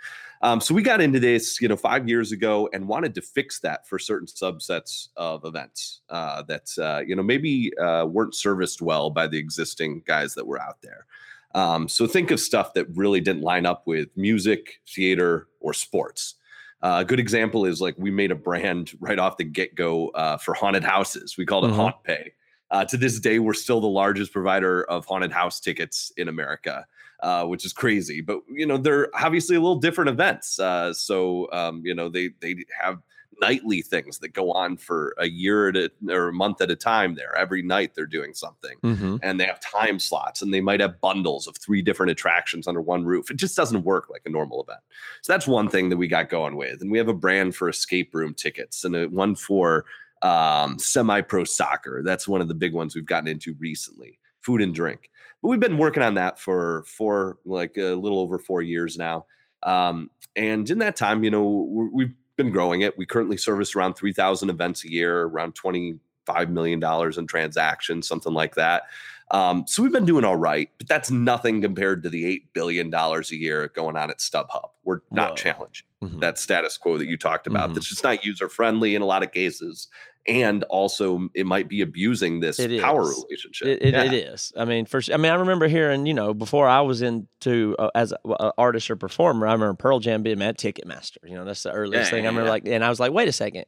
um, 0.41 0.61
so 0.61 0.73
we 0.75 0.83
got 0.83 1.01
into 1.01 1.19
this 1.21 1.61
you 1.61 1.69
know 1.69 1.77
five 1.77 2.09
years 2.09 2.33
ago 2.33 2.69
and 2.73 2.87
wanted 2.89 3.15
to 3.15 3.23
fix 3.23 3.59
that 3.61 3.87
for 3.89 3.99
certain 3.99 4.27
subsets 4.27 5.09
of 5.17 5.45
events 5.45 6.01
uh, 6.11 6.43
that 6.43 6.69
uh, 6.79 7.01
you 7.07 7.15
know 7.17 7.23
maybe 7.23 7.73
uh, 7.79 8.05
weren't 8.07 8.35
serviced 8.35 8.81
well 8.83 9.11
by 9.11 9.27
the 9.27 9.39
existing 9.39 10.03
guys 10.07 10.35
that 10.35 10.47
were 10.47 10.61
out 10.61 10.81
there 10.83 11.07
um, 11.55 11.89
so 11.89 12.07
think 12.07 12.31
of 12.31 12.39
stuff 12.41 12.75
that 12.75 12.87
really 12.95 13.21
didn't 13.21 13.43
line 13.43 13.67
up 13.67 13.87
with 13.87 14.09
music 14.17 14.81
theater 14.89 15.49
or 15.61 15.73
sports 15.73 16.35
uh, 16.83 16.99
a 17.01 17.05
good 17.05 17.19
example 17.19 17.65
is 17.65 17.81
like 17.81 17.95
we 17.99 18.09
made 18.11 18.31
a 18.31 18.37
brand 18.37 18.93
right 19.01 19.19
off 19.19 19.37
the 19.37 19.43
get 19.45 19.75
go 19.75 20.11
uh, 20.11 20.37
for 20.37 20.55
haunted 20.55 20.85
houses. 20.85 21.37
We 21.37 21.45
called 21.45 21.65
it 21.65 21.73
Mhm. 21.73 21.75
Haunt 21.75 21.97
Pay. 22.05 22.33
Uh, 22.71 22.85
to 22.85 22.97
this 22.97 23.19
day, 23.21 23.39
we're 23.39 23.55
still 23.55 23.81
the 23.81 23.87
largest 23.87 24.33
provider 24.33 24.85
of 24.85 25.07
haunted 25.07 25.33
house 25.33 25.59
tickets 25.61 26.13
in 26.17 26.29
America, 26.29 26.87
uh, 27.23 27.45
which 27.45 27.65
is 27.65 27.73
crazy. 27.73 28.21
But 28.21 28.41
you 28.51 28.67
know, 28.67 28.77
they're 28.77 29.09
obviously 29.15 29.57
a 29.57 29.61
little 29.61 29.79
different 29.81 30.11
events. 30.11 30.59
Uh, 30.59 30.93
so 30.93 31.51
um, 31.53 31.83
you 31.85 31.95
know, 31.95 32.09
they 32.09 32.31
they 32.41 32.65
have 32.81 33.01
nightly 33.41 33.81
things 33.83 34.19
that 34.19 34.33
go 34.33 34.51
on 34.51 34.77
for 34.77 35.15
a 35.17 35.27
year 35.29 35.69
at 35.69 35.77
a, 35.77 35.91
or 36.09 36.29
a 36.29 36.33
month 36.33 36.61
at 36.61 36.73
a 36.73 36.75
time. 36.77 37.15
There, 37.15 37.37
every 37.37 37.63
night 37.63 37.93
they're 37.95 38.05
doing 38.05 38.35
something 38.35 38.77
Mhm. 38.83 39.21
and 39.23 39.39
they 39.39 39.45
have 39.45 39.61
time 39.61 40.01
slots 40.01 40.43
and 40.43 40.53
they 40.53 40.61
might 40.61 40.81
have 40.81 41.01
bundles 41.01 41.47
of 41.47 41.57
three 41.57 41.81
different 41.81 42.11
attractions 42.11 42.67
under 42.67 42.81
one 42.81 43.05
roof. 43.05 43.31
It 43.31 43.37
just 43.37 43.57
doesn't 43.57 43.85
work 43.85 44.11
like 44.11 44.23
a 44.27 44.29
normal 44.31 44.65
event. 44.65 44.81
So 45.23 45.33
that's 45.33 45.47
one 45.47 45.69
thing 45.69 45.89
that 45.91 45.97
we 45.97 46.09
got 46.09 46.29
going 46.31 46.57
with. 46.57 46.81
And 46.83 46.91
we 46.91 46.99
have 46.99 47.07
a 47.07 47.15
brand 47.15 47.55
for 47.55 47.69
escape 47.69 48.13
room 48.13 48.35
tickets 48.35 48.83
and 48.85 48.97
a, 48.97 49.07
one 49.07 49.37
for 49.37 49.85
um, 50.23 50.79
semi 50.79 51.21
pro 51.21 51.45
soccer. 51.45 52.03
That's 52.05 52.27
one 52.29 52.41
of 52.41 52.49
the 52.49 52.55
big 52.55 52.73
ones 52.73 52.95
we've 52.95 53.05
gotten 53.07 53.29
into 53.29 53.55
recently 53.59 54.19
food 54.41 54.63
and 54.63 54.75
drink. 54.75 55.11
But 55.43 55.49
we've 55.49 55.61
been 55.61 55.79
working 55.79 56.03
on 56.03 56.15
that 56.15 56.39
for 56.39 56.85
for 56.87 57.39
like 57.45 57.77
a 57.77 57.95
little 57.95 58.19
over 58.19 58.39
four 58.39 58.63
years 58.63 58.97
now. 58.99 59.27
Um, 59.63 60.11
and 60.37 60.69
in 60.71 60.79
that 60.79 60.97
time, 60.97 61.25
you 61.25 61.31
know, 61.31 61.45
we- 61.71 61.89
we've 61.93 62.15
been 62.37 62.51
growing 62.51 62.83
it. 62.83 62.97
We 62.97 63.05
currently 63.07 63.37
service 63.37 63.75
around 63.75 63.95
3,000 63.95 64.49
events 64.51 64.85
a 64.85 64.91
year, 64.91 65.23
around 65.25 65.55
25 65.57 66.51
million 66.51 66.79
dollars 66.79 67.19
in 67.19 67.27
transactions, 67.27 68.07
something 68.07 68.33
like 68.33 68.55
that. 68.55 68.85
Um, 69.31 69.65
so 69.67 69.83
we've 69.83 69.93
been 69.93 70.07
doing 70.07 70.25
all 70.25 70.37
right, 70.37 70.71
but 70.79 70.89
that's 70.89 71.11
nothing 71.11 71.61
compared 71.61 72.03
to 72.05 72.09
the 72.09 72.25
eight 72.25 72.53
billion 72.55 72.89
dollars 72.91 73.31
a 73.31 73.37
year 73.37 73.69
going 73.75 73.97
on 73.97 74.11
at 74.11 74.19
StubHub. 74.21 74.71
We're 74.85 75.01
not 75.11 75.31
Whoa. 75.31 75.37
challenging 75.37 75.87
Mhm. 76.03 76.21
that 76.21 76.39
status 76.39 76.79
quo 76.79 76.97
that 76.97 77.07
you 77.07 77.19
talked 77.19 77.47
about. 77.47 77.71
Mhm. 77.71 77.75
That's 77.75 77.89
just 77.89 78.05
not 78.05 78.25
user 78.25 78.49
friendly 78.49 78.95
in 78.95 79.03
a 79.03 79.07
lot 79.07 79.23
of 79.23 79.33
cases, 79.33 79.89
and 80.29 80.63
also 80.65 81.29
it 81.35 81.47
might 81.47 81.69
be 81.69 81.81
abusing 81.81 82.41
this 82.41 82.59
It 82.59 82.81
power 82.83 83.03
is. 83.03 83.25
relationship. 83.29 83.69
It, 83.69 83.83
it, 83.83 83.95
Yeah. 83.95 84.05
it 84.05 84.13
is. 84.13 84.53
I 84.57 84.65
mean, 84.67 84.85
for 84.87 85.01
I 85.13 85.17
mean, 85.17 85.33
I 85.33 85.37
remember 85.37 85.67
hearing, 85.69 86.07
you 86.07 86.15
know, 86.15 86.35
before 86.35 86.69
I 86.69 86.83
was 86.83 87.03
into 87.03 87.75
uh, 87.79 87.91
as 87.95 88.13
an 88.13 88.51
artist 88.59 88.91
or 88.91 88.97
performer, 88.97 89.47
I 89.47 89.53
remember 89.53 89.75
Pearl 89.75 89.99
Jam 90.01 90.23
being 90.23 90.43
at 90.43 90.59
Ticketmaster. 90.59 91.17
You 91.25 91.35
know, 91.37 91.45
that's 91.45 91.63
the 91.63 91.73
earliest 91.73 92.11
Yeah, 92.11 92.17
thing 92.17 92.25
I 92.27 92.29
remember. 92.29 92.45
yeah. 92.47 92.51
Like, 92.51 92.67
and 92.69 92.85
I 92.85 92.89
was 92.91 93.01
like, 93.01 93.13
wait 93.13 93.29
a 93.29 93.33
second, 93.33 93.65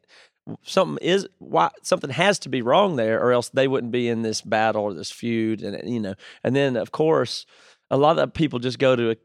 something 0.63 0.99
is 1.07 1.27
why 1.39 1.71
something 1.83 2.11
has 2.11 2.39
to 2.41 2.49
be 2.49 2.63
wrong 2.63 2.97
there, 2.97 3.21
or 3.23 3.33
else 3.33 3.49
they 3.51 3.69
wouldn't 3.69 3.93
be 3.93 4.09
in 4.09 4.23
this 4.23 4.41
battle 4.43 4.83
or 4.83 4.95
this 4.95 5.11
feud, 5.11 5.63
and 5.63 5.89
you 5.91 6.01
know, 6.01 6.15
and 6.45 6.55
then 6.55 6.77
of 6.77 6.93
course, 6.93 7.47
a 7.91 7.97
lot 7.97 8.19
of 8.19 8.33
people 8.35 8.59
just 8.59 8.79
go 8.79 8.95
to 8.97 9.11
a 9.11 9.17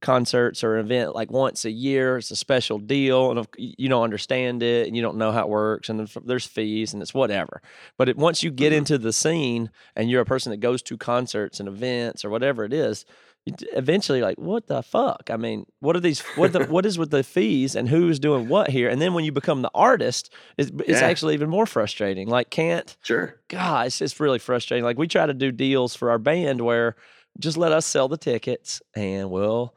concerts 0.00 0.62
or 0.62 0.76
an 0.76 0.84
event 0.84 1.14
like 1.14 1.30
once 1.30 1.64
a 1.64 1.70
year. 1.70 2.18
It's 2.18 2.30
a 2.30 2.36
special 2.36 2.78
deal, 2.78 3.30
and 3.30 3.46
you 3.56 3.88
don't 3.88 4.04
understand 4.04 4.62
it, 4.62 4.86
and 4.86 4.94
you 4.96 5.02
don't 5.02 5.16
know 5.16 5.32
how 5.32 5.42
it 5.42 5.48
works, 5.48 5.88
and 5.88 6.08
there's, 6.24 6.46
fees, 6.46 6.92
and 6.92 7.02
it's 7.02 7.14
whatever. 7.14 7.62
But 7.96 8.08
it, 8.10 8.16
once 8.16 8.42
you 8.42 8.50
get 8.50 8.72
Mhm. 8.72 8.76
into 8.78 8.98
the 8.98 9.12
scene, 9.12 9.70
and 9.94 10.10
you're 10.10 10.20
a 10.22 10.26
person 10.26 10.50
that 10.50 10.58
goes 10.58 10.82
to 10.82 10.96
concerts 10.96 11.60
and 11.60 11.68
events 11.68 12.24
or 12.24 12.30
whatever 12.30 12.64
it 12.64 12.72
is, 12.72 13.04
you 13.46 13.54
eventually 13.74 14.22
like, 14.22 14.38
what 14.38 14.66
the 14.66 14.82
fuck? 14.82 15.30
I 15.30 15.36
mean, 15.36 15.66
what 15.78 15.94
are 15.96 16.00
these? 16.00 16.20
What 16.36 16.52
the, 16.52 16.64
what 16.66 16.84
is 16.84 16.98
with 16.98 17.10
the 17.10 17.22
fees, 17.22 17.74
and 17.76 17.88
who's 17.88 18.18
doing 18.18 18.48
what 18.48 18.70
here? 18.70 18.88
And 18.88 19.00
then 19.00 19.14
when 19.14 19.24
you 19.24 19.30
become 19.32 19.62
the 19.62 19.70
artist, 19.74 20.32
it's, 20.58 20.70
it's 20.86 21.00
actually 21.00 21.34
even 21.34 21.48
more 21.48 21.64
frustrating. 21.66 22.28
Like, 22.28 22.50
can't 22.50 22.96
Sure. 23.02 23.36
God, 23.48 23.86
it's 23.86 23.98
just 24.00 24.18
really 24.20 24.40
frustrating. 24.40 24.84
Like 24.84 24.98
we 24.98 25.06
try 25.06 25.26
to 25.26 25.34
do 25.34 25.52
deals 25.52 25.94
for 25.94 26.10
our 26.10 26.18
band 26.18 26.60
where 26.60 26.96
just 27.38 27.56
let 27.56 27.72
us 27.72 27.86
sell 27.86 28.08
the 28.08 28.16
tickets 28.16 28.80
and 28.94 29.30
we'll 29.30 29.74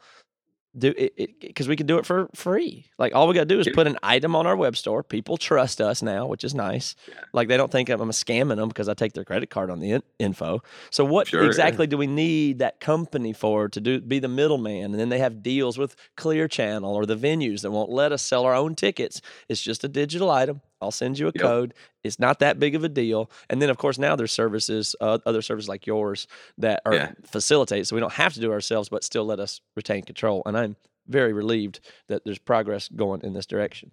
do 0.77 0.93
it 0.95 1.39
because 1.41 1.67
we 1.67 1.75
can 1.75 1.87
do 1.87 1.97
it 1.97 2.05
for 2.05 2.29
free. 2.35 2.85
Like 2.99 3.15
all 3.15 3.27
we 3.27 3.33
got 3.33 3.41
to 3.41 3.45
do 3.47 3.59
is 3.59 3.67
put 3.73 3.87
an 3.87 3.97
item 4.03 4.35
on 4.35 4.45
our 4.45 4.55
web 4.55 4.77
store. 4.77 5.01
People 5.01 5.35
trust 5.35 5.81
us 5.81 6.03
now, 6.03 6.27
which 6.27 6.43
is 6.43 6.53
nice. 6.53 6.95
Yeah. 7.07 7.15
Like 7.33 7.47
they 7.47 7.57
don't 7.57 7.71
think 7.71 7.89
I'm 7.89 7.99
scamming 8.11 8.57
them 8.57 8.67
because 8.69 8.87
I 8.87 8.93
take 8.93 9.13
their 9.13 9.25
credit 9.25 9.49
card 9.49 9.71
on 9.71 9.79
the 9.79 9.91
in- 9.93 10.03
info. 10.19 10.61
So 10.91 11.03
what 11.03 11.27
Sure, 11.27 11.41
yeah. 11.41 11.47
exactly 11.47 11.87
do 11.87 11.97
we 11.97 12.05
need 12.05 12.59
that 12.59 12.79
company 12.79 13.33
for 13.33 13.67
to 13.67 13.81
do 13.81 13.99
be 13.99 14.19
the 14.19 14.27
middleman? 14.27 14.91
And 14.91 14.99
then 14.99 15.09
they 15.09 15.19
have 15.19 15.41
deals 15.41 15.79
with 15.79 15.95
Clear 16.15 16.47
Channel 16.47 16.93
or 16.93 17.07
the 17.07 17.17
venues 17.17 17.61
that 17.63 17.71
won't 17.71 17.89
let 17.89 18.11
us 18.11 18.21
sell 18.21 18.45
our 18.45 18.53
own 18.53 18.75
tickets. 18.75 19.21
It's 19.49 19.61
just 19.61 19.83
a 19.83 19.87
digital 19.87 20.29
item. 20.29 20.61
I'll 20.81 20.91
send 20.91 21.19
you 21.19 21.27
a 21.27 21.31
Yep. 21.33 21.41
code. 21.41 21.73
It's 22.03 22.19
not 22.19 22.39
that 22.39 22.59
big 22.59 22.75
of 22.75 22.83
a 22.83 22.89
deal. 22.89 23.29
And 23.49 23.61
then 23.61 23.69
of 23.69 23.77
course 23.77 23.97
now 23.97 24.15
there's 24.15 24.31
services, 24.31 24.95
uh, 25.01 25.19
other 25.25 25.41
services 25.41 25.67
like 25.69 25.85
yours 25.85 26.27
that 26.57 26.81
are 26.85 26.93
Yeah. 26.93 27.11
facilitate 27.25 27.87
so 27.87 27.95
we 27.95 27.99
don't 27.99 28.13
have 28.13 28.33
to 28.33 28.39
do 28.39 28.51
ourselves, 28.51 28.89
but 28.89 29.03
still 29.03 29.25
let 29.25 29.39
us 29.39 29.61
retain 29.75 30.03
control. 30.03 30.41
And 30.45 30.57
I'm 30.57 30.75
very 31.07 31.33
relieved 31.33 31.79
that 32.07 32.23
there's 32.23 32.39
progress 32.39 32.87
going 32.87 33.21
in 33.23 33.33
this 33.33 33.45
direction. 33.45 33.91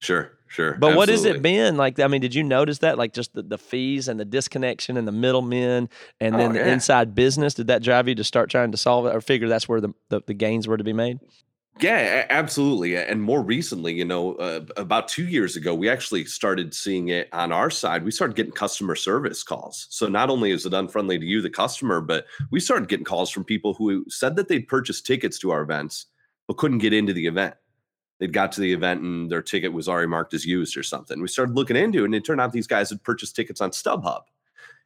Sure, 0.00 0.30
sure. 0.46 0.76
But 0.78 0.94
what 0.96 1.08
has 1.08 1.24
it 1.24 1.42
been 1.42 1.76
like? 1.76 1.98
I 1.98 2.06
mean, 2.06 2.20
did 2.20 2.32
you 2.34 2.44
notice 2.44 2.78
that? 2.78 2.98
Like 2.98 3.12
just 3.12 3.32
the, 3.34 3.42
the 3.42 3.58
fees 3.58 4.06
and 4.06 4.20
the 4.20 4.24
disconnection 4.24 4.96
and 4.96 5.08
the 5.08 5.12
middlemen 5.12 5.88
and 6.20 6.38
then 6.38 6.50
Oh, 6.50 6.52
the 6.52 6.58
yeah. 6.60 6.72
inside 6.72 7.16
business? 7.16 7.54
Did 7.54 7.66
that 7.66 7.82
drive 7.82 8.06
you 8.06 8.14
to 8.14 8.22
start 8.22 8.48
trying 8.48 8.70
to 8.70 8.76
solve 8.78 9.06
it 9.06 9.14
or 9.14 9.20
figure 9.20 9.48
that's 9.48 9.68
where 9.68 9.80
the, 9.80 9.92
the, 10.08 10.20
the 10.26 10.34
gains 10.34 10.68
were 10.68 10.76
to 10.76 10.84
be 10.84 10.92
made? 10.92 11.18
Yeah, 11.80 12.26
absolutely. 12.30 12.96
And 12.96 13.22
more 13.22 13.40
recently, 13.40 13.94
you 13.94 14.04
know, 14.04 14.34
uh, 14.34 14.62
about 14.76 15.06
two 15.06 15.28
years 15.28 15.54
ago, 15.54 15.74
we 15.74 15.88
actually 15.88 16.24
started 16.24 16.74
seeing 16.74 17.08
it 17.08 17.28
on 17.32 17.52
our 17.52 17.70
side. 17.70 18.04
We 18.04 18.10
started 18.10 18.36
getting 18.36 18.52
customer 18.52 18.96
service 18.96 19.44
calls. 19.44 19.86
So 19.90 20.08
not 20.08 20.28
only 20.28 20.50
is 20.50 20.66
it 20.66 20.74
unfriendly 20.74 21.20
to 21.20 21.24
you, 21.24 21.40
the 21.40 21.50
customer, 21.50 22.00
but 22.00 22.26
we 22.50 22.58
started 22.58 22.88
getting 22.88 23.04
calls 23.04 23.30
from 23.30 23.44
people 23.44 23.74
who 23.74 24.04
said 24.08 24.34
that 24.36 24.48
they'd 24.48 24.66
purchased 24.66 25.06
tickets 25.06 25.38
to 25.40 25.52
our 25.52 25.62
events, 25.62 26.06
but 26.48 26.56
couldn't 26.56 26.78
get 26.78 26.92
into 26.92 27.12
the 27.12 27.26
event. 27.26 27.54
They'd 28.18 28.32
got 28.32 28.50
to 28.52 28.60
the 28.60 28.72
event 28.72 29.02
and 29.02 29.30
their 29.30 29.42
ticket 29.42 29.72
was 29.72 29.88
already 29.88 30.08
marked 30.08 30.34
as 30.34 30.44
used 30.44 30.76
or 30.76 30.82
something. 30.82 31.20
We 31.20 31.28
started 31.28 31.54
looking 31.54 31.76
into 31.76 32.02
it, 32.02 32.06
and 32.06 32.14
it 32.16 32.24
turned 32.24 32.40
out 32.40 32.52
these 32.52 32.66
guys 32.66 32.90
had 32.90 33.04
purchased 33.04 33.36
tickets 33.36 33.60
on 33.60 33.70
StubHub. 33.70 34.22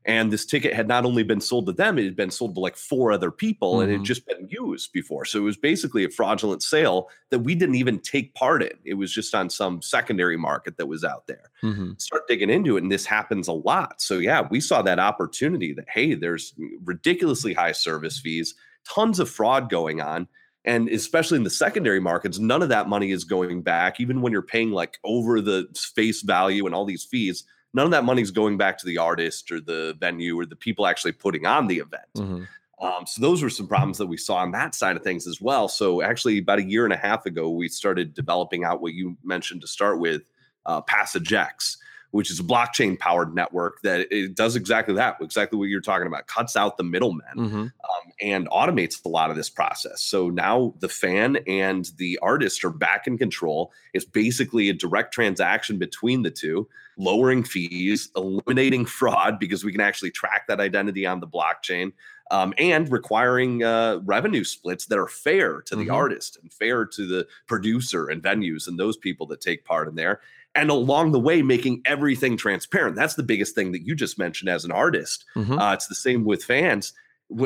And 0.05 0.33
this 0.33 0.45
ticket 0.45 0.75
had 0.75 0.89
not 0.89 1.05
only 1.05 1.23
been 1.23 1.41
sold 1.41 1.67
to 1.67 1.73
them, 1.73 1.99
it 1.99 2.05
had 2.05 2.17
been 2.17 2.31
sold 2.31 2.55
to 2.55 2.61
like 2.61 2.77
four 2.77 3.13
other 3.13 3.31
people 3.31 3.81
and 3.81 3.91
it 3.91 3.99
had 3.99 4.05
just 4.05 4.27
been 4.27 4.49
used 4.51 4.93
before. 4.93 5.25
So 5.25 5.39
it 5.39 5.43
was 5.43 5.57
basically 5.57 6.05
a 6.05 6.11
fraudulent 6.11 6.63
sale 6.63 7.09
that 7.31 7.41
we 7.41 7.55
didn't 7.55 7.77
even 7.77 8.01
take 8.01 8.35
part 8.35 8.63
in. 8.63 8.77
It 8.85 8.95
was 8.95 9.13
just 9.13 9.33
on 9.35 9.49
some 9.49 9.81
secondary 9.81 10.37
market 10.37 10.77
that 10.79 10.87
was 10.87 11.05
out 11.05 11.29
there. 11.29 11.51
Mm-hmm. 11.63 11.93
Start 11.99 12.27
digging 12.27 12.51
into 12.51 12.77
it, 12.77 12.83
and 12.83 12.91
this 12.91 13.07
happens 13.07 13.47
a 13.47 13.53
lot. 13.53 14.03
So 14.03 14.19
yeah, 14.19 14.47
we 14.51 14.61
saw 14.61 14.83
that 14.83 14.99
opportunity 14.99 15.73
that 15.75 15.89
hey, 15.89 16.15
there's 16.15 16.55
ridiculously 16.85 17.55
high 17.55 17.73
service 17.73 18.19
fees, 18.19 18.55
tons 18.89 19.21
of 19.21 19.31
fraud 19.31 19.71
going 19.71 20.01
on. 20.01 20.27
And 20.65 20.89
especially 20.89 21.39
in 21.39 21.45
the 21.45 21.51
secondary 21.51 21.99
markets, 21.99 22.39
none 22.39 22.63
of 22.63 22.69
that 22.69 22.89
money 22.89 23.11
is 23.11 23.25
going 23.25 23.63
back. 23.63 23.99
Even 23.99 24.21
when 24.21 24.33
you're 24.33 24.43
paying 24.43 24.71
like 24.71 24.99
over 25.03 25.41
the 25.41 25.67
face 25.95 26.23
value 26.23 26.67
and 26.67 26.75
all 26.75 26.85
these 26.85 27.05
fees, 27.05 27.45
none 27.75 27.87
of 27.87 27.93
that 27.93 28.05
money 28.05 28.23
is 28.23 28.31
going 28.31 28.57
back 28.57 28.79
to 28.79 28.87
the 28.87 28.99
artist 28.99 29.51
or 29.51 29.61
the 29.61 29.97
venue 29.99 30.39
or 30.39 30.47
the 30.47 30.57
people 30.57 30.87
actually 30.87 31.13
putting 31.13 31.47
on 31.47 31.67
the 31.67 31.79
event. 31.79 32.13
Mm-hmm. 32.17 32.43
Um, 32.85 33.07
so 33.07 33.21
those 33.21 33.43
were 33.43 33.51
some 33.51 33.69
problems 33.69 33.99
that 33.99 34.07
we 34.07 34.17
saw 34.17 34.37
on 34.37 34.51
that 34.53 34.75
side 34.75 34.97
of 34.97 35.05
things 35.05 35.27
as 35.27 35.41
well. 35.41 35.69
So 35.69 36.03
actually, 36.03 36.39
about 36.39 36.59
a 36.59 36.65
year 36.65 36.85
and 36.85 36.93
a 36.93 36.97
half 36.97 37.27
ago, 37.27 37.49
we 37.49 37.69
started 37.69 38.13
developing 38.13 38.65
out 38.65 38.81
what 38.81 38.93
you 38.93 39.17
mentioned 39.23 39.61
to 39.61 39.69
start 39.69 40.01
with, 40.01 40.23
uh, 40.67 40.81
Passage 40.81 41.33
X, 41.33 41.79
which 42.11 42.31
is 42.31 42.41
a 42.41 42.43
blockchain 42.43 42.99
powered 42.99 43.35
network 43.35 43.81
that 43.83 44.07
it 44.11 44.35
does 44.35 44.57
exactly 44.57 44.95
that, 44.95 45.17
exactly 45.21 45.59
what 45.59 45.69
you're 45.69 45.81
talking 45.81 46.07
about, 46.07 46.27
cuts 46.27 46.57
out 46.57 46.77
the 46.77 46.85
middlemen 46.85 47.27
Mm-hmm. 47.37 47.61
um, 47.61 48.13
and 48.21 48.49
automates 48.51 49.05
a 49.05 49.09
lot 49.09 49.31
of 49.31 49.37
this 49.37 49.49
process. 49.49 50.03
So 50.03 50.29
now 50.29 50.75
the 50.81 50.89
fan 50.89 51.39
and 51.47 51.89
the 51.97 52.19
artist 52.21 52.65
are 52.65 52.71
back 52.71 53.07
in 53.07 53.17
control. 53.17 53.73
It's 53.95 54.05
basically 54.05 54.69
a 54.69 54.75
direct 54.75 55.15
transaction 55.15 55.79
between 55.79 56.23
the 56.23 56.31
two, 56.31 56.69
lowering 56.99 57.43
fees, 57.45 58.11
eliminating 58.17 58.85
fraud 58.87 59.39
because 59.39 59.65
we 59.65 59.73
can 59.73 59.81
actually 59.81 60.11
track 60.11 60.47
that 60.49 60.61
identity 60.61 61.07
on 61.07 61.21
the 61.21 61.27
blockchain, 61.27 61.93
um, 62.31 62.55
and 62.59 62.91
requiring 62.91 63.63
uh, 63.63 63.99
revenue 64.05 64.45
splits 64.45 64.87
that 64.87 64.99
are 64.99 65.09
fair 65.09 65.61
to 65.63 65.77
the 65.77 65.87
Mhm. 65.87 65.93
artist 65.95 66.39
and 66.43 66.53
fair 66.53 66.85
to 66.87 67.07
the 67.07 67.27
producer 67.47 68.09
and 68.09 68.23
venues 68.23 68.67
and 68.67 68.79
those 68.79 68.97
people 68.97 69.27
that 69.27 69.41
take 69.41 69.65
part 69.65 69.89
in 69.89 69.95
there. 69.95 70.21
And 70.55 70.69
along 70.71 71.13
the 71.13 71.21
way, 71.21 71.41
making 71.41 71.81
everything 71.87 72.37
transparent. 72.37 72.95
That's 72.95 73.15
the 73.15 73.23
biggest 73.23 73.55
thing 73.55 73.73
that 73.73 73.87
you 73.87 73.95
just 73.95 74.19
mentioned 74.19 74.51
as 74.51 74.65
an 74.67 74.71
artist. 74.71 75.25
Mm-hmm. 75.35 75.59
Uh, 75.59 75.73
it's 75.73 75.87
the 75.87 75.95
same 75.95 76.25
with 76.25 76.45
fans. 76.45 76.93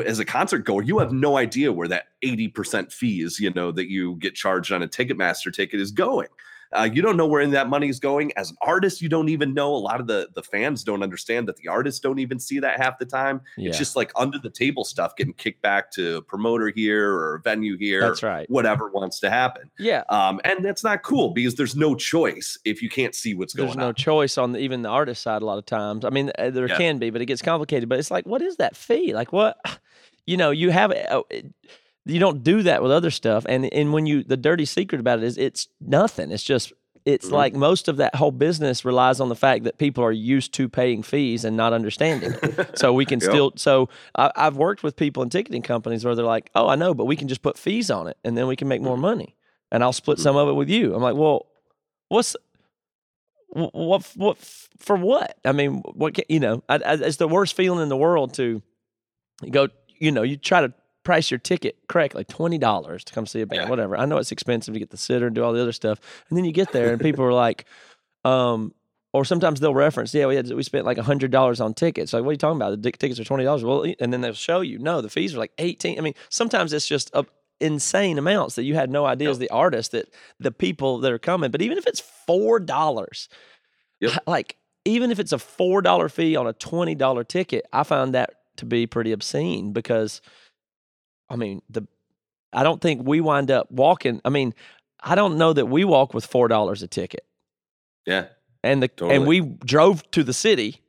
As 0.05 0.19
a 0.19 0.25
concert 0.25 0.65
goer, 0.65 0.83
you 0.83 0.99
have 0.99 1.13
no 1.13 1.37
idea 1.37 1.71
where 1.71 1.87
that 1.87 2.07
80% 2.21 2.91
fees, 2.91 3.39
you 3.39 3.49
know, 3.51 3.71
that 3.71 3.89
you 3.89 4.15
get 4.15 4.35
charged 4.35 4.73
on 4.73 4.83
a 4.83 4.87
Ticketmaster 4.89 5.53
ticket 5.53 5.79
is 5.79 5.91
going. 5.91 6.27
Uh, 6.73 6.89
you 6.91 7.01
don't 7.01 7.15
know 7.17 7.25
where 7.27 7.41
in 7.41 7.51
that 7.51 7.69
money 7.69 7.87
is 7.89 7.99
going. 7.99 8.31
As 8.37 8.49
an 8.51 8.57
artist, 8.61 9.01
you 9.01 9.09
don't 9.09 9.29
even 9.29 9.53
know. 9.53 9.73
A 9.73 9.77
lot 9.77 9.99
of 10.01 10.07
the, 10.07 10.29
the 10.35 10.43
fans 10.43 10.83
don't 10.83 11.01
understand 11.03 11.47
that 11.47 11.55
the 11.57 11.67
artists 11.67 11.99
don't 11.99 12.19
even 12.19 12.39
see 12.39 12.59
that 12.59 12.79
half 12.79 12.99
the 12.99 13.05
time. 13.05 13.41
yeah, 13.57 13.69
It's 13.69 13.77
just 13.77 13.95
like 13.95 14.11
under 14.15 14.37
the 14.37 14.49
table 14.49 14.83
stuff 14.83 15.15
getting 15.15 15.33
kicked 15.33 15.61
back 15.61 15.91
to 15.91 16.17
a 16.17 16.21
promoter 16.21 16.69
here 16.69 17.11
or 17.13 17.35
a 17.35 17.39
venue 17.39 17.77
here, 17.77 18.01
that's 18.01 18.23
right. 18.23 18.49
whatever 18.49 18.89
wants 18.89 19.19
to 19.21 19.29
happen. 19.29 19.69
Yeah, 19.79 20.03
Um, 20.09 20.41
and 20.43 20.63
that's 20.65 20.83
not 20.83 21.03
cool 21.03 21.29
because 21.31 21.55
there's 21.55 21.75
no 21.75 21.95
choice 21.95 22.57
if 22.65 22.81
you 22.81 22.89
can't 22.89 23.15
see 23.15 23.33
what's 23.33 23.53
there's 23.53 23.67
going 23.69 23.77
no 23.79 23.83
on. 23.87 23.93
There's 23.93 23.99
no 23.99 24.11
choice 24.11 24.37
on 24.37 24.51
the, 24.53 24.59
even 24.59 24.81
the 24.81 24.89
artist 24.89 25.21
side 25.21 25.41
a 25.41 25.45
lot 25.45 25.57
of 25.57 25.65
times. 25.65 26.03
I 26.05 26.09
mean, 26.09 26.31
uh, 26.37 26.49
there 26.49 26.67
Yeah. 26.67 26.77
can 26.77 26.97
be, 26.97 27.09
but 27.09 27.21
it 27.21 27.25
gets 27.27 27.41
complicated. 27.41 27.87
But 27.89 27.99
it's 27.99 28.11
like, 28.11 28.25
what 28.25 28.41
is 28.41 28.57
that 28.57 28.75
fee? 28.75 29.13
Like, 29.13 29.31
what? 29.31 29.57
You 30.29 30.35
know, 30.35 30.51
you 30.51 30.71
have 30.71 30.91
uh, 30.91 31.21
it- 31.29 31.45
you 32.07 32.19
don't 32.19 32.43
do 32.43 32.63
that 32.63 32.81
with 32.81 32.91
other 32.91 33.11
stuff, 33.11 33.45
and 33.47 33.71
and 33.73 33.93
when 33.93 34.05
you 34.05 34.23
the 34.23 34.37
dirty 34.37 34.65
secret 34.65 34.99
about 34.99 35.19
it 35.19 35.23
is 35.25 35.37
it's 35.37 35.67
nothing. 35.81 36.31
It's 36.31 36.43
just 36.43 36.73
it's 37.05 37.27
Mhm. 37.29 37.31
like 37.31 37.53
most 37.55 37.87
of 37.87 37.97
that 37.97 38.15
whole 38.15 38.31
business 38.31 38.83
relies 38.83 39.19
on 39.21 39.29
the 39.29 39.35
fact 39.35 39.63
that 39.63 39.77
people 39.77 40.03
are 40.03 40.11
used 40.11 40.53
to 40.55 40.67
paying 40.67 41.01
fees 41.03 41.45
and 41.45 41.55
not 41.55 41.71
understanding 41.71 42.33
it. 42.43 42.77
so 42.77 42.91
we 42.91 43.05
can 43.05 43.19
Yep. 43.21 43.29
still 43.29 43.53
so 43.55 43.87
I, 44.17 44.29
i've 44.35 44.57
worked 44.57 44.83
with 44.83 44.97
people 44.97 45.23
in 45.23 45.29
ticketing 45.29 45.61
companies 45.61 46.03
where 46.03 46.15
they're 46.15 46.25
like 46.25 46.49
oh 46.53 46.67
i 46.67 46.75
know 46.75 46.93
but 46.93 47.05
we 47.05 47.15
can 47.15 47.29
just 47.29 47.41
put 47.41 47.57
fees 47.57 47.89
on 47.89 48.07
it 48.09 48.17
and 48.25 48.37
then 48.37 48.45
we 48.47 48.57
can 48.57 48.67
make 48.67 48.81
more 48.81 48.97
money 48.97 49.37
and 49.71 49.83
i'll 49.85 49.93
split 49.93 50.19
some 50.19 50.35
of 50.35 50.49
it 50.49 50.53
with 50.53 50.67
you 50.69 50.93
i'm 50.93 51.01
like 51.01 51.15
well 51.15 51.45
what's 52.09 52.35
what 53.49 54.03
what 54.15 54.37
for 54.77 54.95
what 54.97 55.37
i 55.45 55.51
mean 55.53 55.75
what 55.93 56.15
ca- 56.15 56.25
you 56.27 56.39
know 56.41 56.61
I, 56.67 56.75
I, 56.75 56.93
it's 56.95 57.17
the 57.17 57.27
worst 57.27 57.55
feeling 57.55 57.81
in 57.81 57.89
the 57.89 57.95
world 57.97 58.33
to 58.33 58.61
go 59.49 59.69
you 59.97 60.11
know 60.11 60.23
you 60.23 60.35
try 60.35 60.59
to 60.59 60.73
price 61.07 61.31
your 61.31 61.37
ticket 61.39 61.77
correctly 61.87 62.25
$20 62.25 63.03
to 63.05 63.13
come 63.13 63.25
see 63.25 63.39
a 63.41 63.45
band 63.47 63.61
Yeah. 63.63 63.69
whatever 63.69 63.95
i 63.97 64.05
know 64.05 64.17
it's 64.17 64.31
expensive 64.33 64.73
to 64.73 64.79
get 64.79 64.89
the 64.89 64.97
sitter 64.97 65.27
and 65.27 65.35
do 65.35 65.43
all 65.43 65.53
the 65.53 65.61
other 65.61 65.71
stuff 65.71 65.99
and 66.29 66.37
then 66.37 66.43
you 66.45 66.51
get 66.51 66.71
there 66.73 66.91
and 66.91 66.99
people 67.01 67.23
are 67.23 67.31
like 67.33 67.65
um 68.25 68.73
or 69.13 69.23
sometimes 69.25 69.59
they'll 69.61 69.73
reference, 69.73 70.13
yeah, 70.13 70.27
we 70.27 70.35
had 70.35 70.51
we 70.51 70.61
spent 70.63 70.85
like 70.85 70.97
hundred 70.97 71.31
dollars 71.31 71.59
on 71.61 71.73
tickets. 71.73 72.11
Like, 72.13 72.23
what 72.23 72.29
are 72.31 72.33
you 72.33 72.37
talking 72.37 72.57
about? 72.61 72.79
The 72.79 72.91
tickets 72.91 73.19
are 73.19 73.23
twenty 73.23 73.45
dollars. 73.45 73.63
Well, 73.63 73.85
and 74.01 74.11
then 74.11 74.19
they'll 74.21 74.33
show 74.33 74.59
you, 74.61 74.77
no, 74.79 74.99
the 75.01 75.09
fees 75.09 75.33
are 75.33 75.39
like 75.39 75.53
eighteen. 75.57 75.97
I 75.97 76.01
mean, 76.01 76.13
sometimes 76.29 76.71
it's 76.73 76.85
just 76.85 77.09
uh, 77.15 77.23
insane 77.61 78.17
amounts 78.19 78.55
that 78.55 78.63
you 78.63 78.75
had 78.75 78.91
no 78.91 79.05
idea 79.05 79.29
as 79.29 79.39
Yep. 79.39 79.47
the 79.49 79.55
artist 79.55 79.91
that 79.93 80.13
the 80.39 80.51
people 80.51 80.99
that 80.99 81.11
are 81.11 81.17
coming. 81.17 81.49
But 81.51 81.61
even 81.61 81.77
if 81.79 81.87
it's 81.87 82.01
four 82.27 82.59
dollars, 82.59 83.29
Yep. 84.01 84.23
like 84.27 84.57
even 84.85 85.09
if 85.09 85.19
it's 85.19 85.31
a 85.31 85.39
four 85.39 85.81
dollar 85.81 86.09
fee 86.09 86.35
on 86.35 86.45
a 86.45 86.53
twenty 86.53 86.93
dollar 86.93 87.23
ticket, 87.23 87.65
I 87.73 87.83
found 87.83 88.13
that 88.13 88.31
to 88.57 88.65
be 88.65 88.85
pretty 88.87 89.13
obscene 89.13 89.71
because, 89.71 90.21
I 91.29 91.35
mean, 91.35 91.61
the 91.69 91.87
I 92.53 92.63
don't 92.63 92.81
think 92.81 93.05
we 93.07 93.21
wind 93.21 93.51
up 93.51 93.69
walking. 93.71 94.21
I 94.25 94.29
mean, 94.29 94.53
I 95.01 95.15
don't 95.15 95.37
know 95.37 95.53
that 95.53 95.65
we 95.67 95.83
walk 95.83 96.13
with 96.13 96.25
four 96.25 96.47
dollars 96.47 96.81
a 96.83 96.87
ticket 96.87 97.25
Yeah. 98.05 98.27
and 98.63 98.81
the 98.81 98.87
Totally. 98.87 99.15
and 99.15 99.27
we 99.27 99.41
drove 99.41 100.09
to 100.11 100.23
the 100.23 100.33
city 100.33 100.81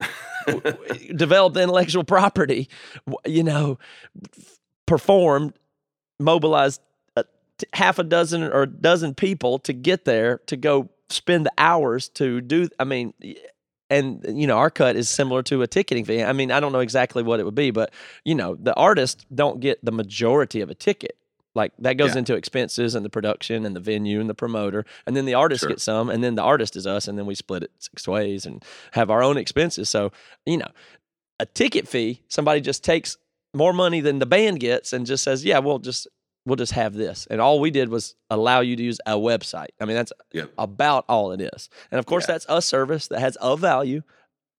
developed 1.16 1.56
intellectual 1.56 2.04
property 2.04 2.68
you 3.24 3.42
know 3.42 3.78
performed 4.86 5.54
mobilized 6.18 6.80
a, 7.16 7.24
t- 7.58 7.66
half 7.72 7.98
a 7.98 8.04
dozen 8.04 8.42
or 8.42 8.62
a 8.62 8.66
dozen 8.66 9.14
people 9.14 9.58
to 9.60 9.72
get 9.72 10.04
there 10.04 10.38
to 10.46 10.56
go 10.56 10.90
spend 11.08 11.46
the 11.46 11.52
hours 11.58 12.08
to 12.10 12.40
do 12.40 12.68
i 12.78 12.84
mean 12.84 13.14
and 13.94 14.24
you 14.40 14.46
know 14.46 14.56
our 14.58 14.70
cut 14.70 14.96
is 14.96 15.08
similar 15.08 15.42
to 15.42 15.62
a 15.62 15.66
ticketing 15.66 16.04
fee 16.04 16.22
i 16.22 16.32
mean 16.32 16.50
i 16.50 16.58
don't 16.60 16.72
know 16.72 16.80
exactly 16.80 17.22
what 17.22 17.40
it 17.40 17.44
would 17.44 17.54
be 17.54 17.70
but 17.70 17.92
you 18.24 18.34
know 18.34 18.54
the 18.56 18.74
artists 18.74 19.24
don't 19.34 19.60
get 19.60 19.84
the 19.84 19.92
majority 19.92 20.60
of 20.60 20.70
a 20.70 20.74
ticket 20.74 21.16
like 21.54 21.72
that 21.78 21.96
goes 21.96 22.12
Yeah. 22.14 22.18
into 22.20 22.34
expenses 22.34 22.94
and 22.96 23.04
the 23.04 23.10
production 23.10 23.64
and 23.66 23.76
the 23.76 23.80
venue 23.80 24.20
and 24.20 24.28
the 24.28 24.34
promoter 24.34 24.84
and 25.06 25.16
then 25.16 25.24
the 25.24 25.34
artist 25.34 25.60
Sure. 25.60 25.68
gets 25.70 25.84
some 25.84 26.10
and 26.10 26.22
then 26.24 26.34
the 26.34 26.42
artist 26.42 26.76
is 26.76 26.86
us 26.86 27.06
and 27.08 27.16
then 27.18 27.26
we 27.26 27.34
split 27.34 27.62
it 27.62 27.70
six 27.78 28.08
ways 28.08 28.44
and 28.46 28.64
have 28.92 29.10
our 29.10 29.22
own 29.22 29.36
expenses 29.36 29.88
so 29.88 30.10
you 30.46 30.56
know 30.56 30.70
a 31.40 31.46
ticket 31.46 31.86
fee 31.88 32.22
somebody 32.28 32.60
just 32.60 32.82
takes 32.84 33.16
more 33.54 33.72
money 33.72 34.00
than 34.00 34.18
the 34.18 34.26
band 34.26 34.58
gets 34.60 34.92
and 34.92 35.06
just 35.06 35.22
says 35.22 35.44
yeah 35.44 35.58
we'll 35.60 35.78
just 35.78 36.08
we'll 36.46 36.56
just 36.56 36.72
have 36.72 36.94
this 36.94 37.26
and 37.30 37.40
all 37.40 37.58
we 37.60 37.70
did 37.70 37.88
was 37.88 38.14
allow 38.30 38.60
you 38.60 38.76
to 38.76 38.82
use 38.82 38.98
a 39.06 39.12
website 39.12 39.68
i 39.80 39.84
mean 39.84 39.96
that's 39.96 40.12
Yep. 40.32 40.52
about 40.58 41.04
all 41.08 41.32
it 41.32 41.40
is 41.40 41.68
and 41.90 41.98
of 41.98 42.06
course 42.06 42.24
Yeah. 42.28 42.34
that's 42.34 42.46
a 42.48 42.60
service 42.60 43.08
that 43.08 43.20
has 43.20 43.36
a 43.40 43.56
value 43.56 44.02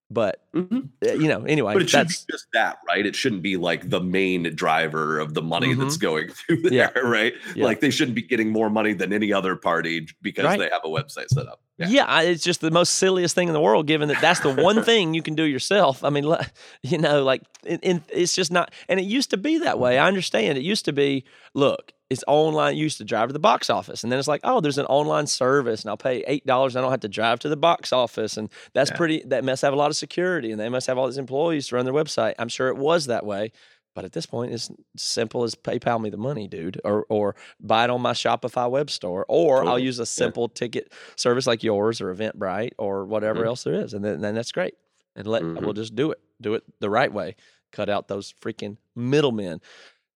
but 0.09 0.41
Mhm. 0.55 0.89
uh, 1.05 1.11
you 1.13 1.27
know, 1.27 1.43
anyway, 1.43 1.73
But 1.73 1.81
it 1.81 1.89
should 1.89 1.97
be 2.07 2.13
that's 2.13 2.25
just 2.31 2.45
that, 2.53 2.77
right? 2.87 3.05
It 3.05 3.15
shouldn't 3.15 3.41
be 3.41 3.57
like 3.57 3.89
the 3.89 3.99
main 3.99 4.43
driver 4.55 5.19
of 5.19 5.33
the 5.33 5.41
money 5.41 5.73
that's 5.73 5.97
going 5.97 6.29
through 6.47 6.61
there, 6.61 6.73
Yeah. 6.95 6.99
right? 6.99 7.33
Yeah. 7.55 7.65
Like 7.65 7.81
they 7.81 7.89
shouldn't 7.91 8.15
be 8.15 8.21
getting 8.21 8.49
more 8.51 8.69
money 8.69 8.93
than 8.93 9.11
any 9.11 9.33
other 9.33 9.55
party 9.57 10.07
because 10.21 10.45
Right. 10.45 10.57
they 10.59 10.69
have 10.71 10.81
a 10.85 10.87
website 10.87 11.27
set 11.29 11.47
up. 11.47 11.59
yeah. 11.77 12.05
I- 12.05 12.23
it's 12.23 12.43
just 12.43 12.61
the 12.61 12.71
most 12.71 12.95
silliest 12.95 13.35
thing 13.35 13.49
in 13.49 13.53
the 13.53 13.59
world, 13.59 13.85
given 13.85 14.07
that 14.07 14.21
that's 14.21 14.39
the 14.39 14.53
one 14.53 14.81
thing 14.85 15.13
you 15.13 15.21
can 15.21 15.35
do 15.35 15.43
yourself. 15.43 16.03
I 16.05 16.09
mean, 16.09 16.25
you 16.83 16.97
know, 16.97 17.23
like, 17.23 17.41
in, 17.65 17.79
in, 17.79 18.03
it's 18.09 18.33
just 18.33 18.51
not. 18.51 18.71
And 18.87 18.97
it 18.99 19.03
used 19.05 19.31
to 19.31 19.37
be 19.37 19.57
that 19.59 19.77
way. 19.77 19.97
I 19.99 20.07
understand. 20.07 20.57
It 20.57 20.63
used 20.63 20.85
to 20.85 20.93
be, 20.93 21.25
look, 21.53 21.91
it's 22.11 22.23
online. 22.27 22.77
You 22.77 22.83
used 22.83 22.99
to 22.99 23.03
drive 23.03 23.29
to 23.29 23.33
the 23.33 23.39
box 23.39 23.67
office, 23.67 24.03
and 24.03 24.11
then 24.11 24.19
it's 24.19 24.27
like, 24.27 24.41
oh, 24.43 24.61
there's 24.61 24.77
an 24.77 24.85
online 24.85 25.25
service, 25.25 25.81
and 25.81 25.89
I'll 25.89 25.97
pay 25.97 26.23
eight 26.27 26.45
dollars. 26.45 26.75
I 26.75 26.81
don't 26.81 26.91
have 26.91 26.99
to 26.99 27.07
drive 27.07 27.39
to 27.39 27.49
the 27.49 27.57
box 27.57 27.91
office, 27.91 28.37
and 28.37 28.47
that's 28.75 28.91
Yeah. 28.91 28.95
pretty. 28.97 29.23
That 29.25 29.43
must 29.43 29.63
have 29.63 29.73
a 29.73 29.75
lot 29.75 29.89
of 29.89 29.97
security, 29.97 30.44
and 30.51 30.59
they 30.59 30.69
must 30.69 30.87
have 30.87 30.97
all 30.97 31.05
these 31.07 31.17
employees 31.17 31.67
to 31.67 31.75
run 31.75 31.85
their 31.85 31.93
website. 31.93 32.35
I'm 32.39 32.49
sure 32.49 32.67
it 32.69 32.77
was 32.77 33.05
that 33.07 33.25
way. 33.25 33.51
But 33.93 34.03
at 34.03 34.11
this 34.11 34.25
point, 34.25 34.51
it's 34.53 34.69
simple 34.97 35.43
as 35.45 35.55
PayPal 35.55 36.01
me 36.01 36.09
the 36.09 36.17
money, 36.17 36.49
dude, 36.49 36.81
or 36.83 37.05
or 37.07 37.35
buy 37.61 37.85
it 37.85 37.89
on 37.89 38.01
my 38.01 38.11
Shopify 38.11 38.69
web 38.69 38.89
store, 38.89 39.25
or 39.29 39.63
I'll 39.65 39.79
use 39.79 39.99
a 39.99 40.05
simple 40.05 40.49
ticket 40.49 40.91
service 41.15 41.47
like 41.47 41.63
yours 41.63 42.01
or 42.01 42.13
Eventbrite 42.13 42.71
or 42.77 43.05
whatever 43.05 43.43
Mhm. 43.43 43.47
else 43.47 43.63
there 43.63 43.75
is, 43.75 43.93
and 43.93 44.03
then, 44.03 44.19
then 44.19 44.35
that's 44.35 44.51
great. 44.51 44.73
And 45.15 45.25
let 45.25 45.43
Mhm. 45.43 45.61
we'll 45.63 45.71
just 45.73 45.95
do 45.95 46.11
it, 46.11 46.19
do 46.41 46.55
it 46.55 46.63
the 46.81 46.89
right 46.89 47.11
way. 47.13 47.37
Cut 47.71 47.87
out 47.89 48.09
those 48.09 48.33
freaking 48.41 48.75
middlemen. 48.97 49.61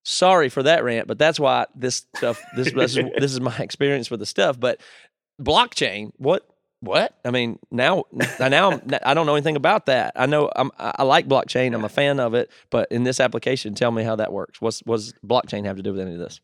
Sorry 0.03 0.49
for 0.49 0.63
that 0.63 0.83
rant, 0.83 1.07
but 1.07 1.17
that's 1.17 1.39
why 1.39 1.65
this 1.73 2.05
stuff. 2.17 2.41
This 2.57 2.73
this 2.73 2.97
is, 2.97 3.05
this 3.17 3.31
is 3.31 3.39
my 3.39 3.55
experience 3.59 4.11
with 4.11 4.19
the 4.19 4.25
stuff. 4.25 4.59
But 4.59 4.81
blockchain, 5.41 6.11
what? 6.17 6.48
What? 6.81 7.13
I 7.25 7.31
mean, 7.31 7.59
now, 7.71 8.05
now 8.39 8.71
I'm- 8.71 8.81
I 9.03 9.13
don't 9.13 9.25
know 9.25 9.35
anything 9.35 9.57
about 9.57 9.87
that. 9.87 10.13
I 10.15 10.25
know 10.27 10.49
I'm, 10.55 10.71
I 10.79 10.93
I 10.99 11.03
like 11.03 11.27
blockchain. 11.27 11.73
I'm 11.73 11.83
a 11.83 11.89
fan 11.89 12.19
of 12.19 12.33
it. 12.33 12.49
But 12.69 12.89
in 12.91 13.03
this 13.03 13.19
application, 13.19 13.73
tell 13.75 13.91
me 13.91 14.03
how 14.03 14.15
that 14.15 14.31
works. 14.31 14.61
What's 14.61 14.79
what's 14.85 15.11
blockchain 15.25 15.65
have 15.65 15.75
to 15.77 15.83
do 15.83 15.91
with 15.91 16.01
any 16.01 16.13
of 16.13 16.19
this? 16.19 16.39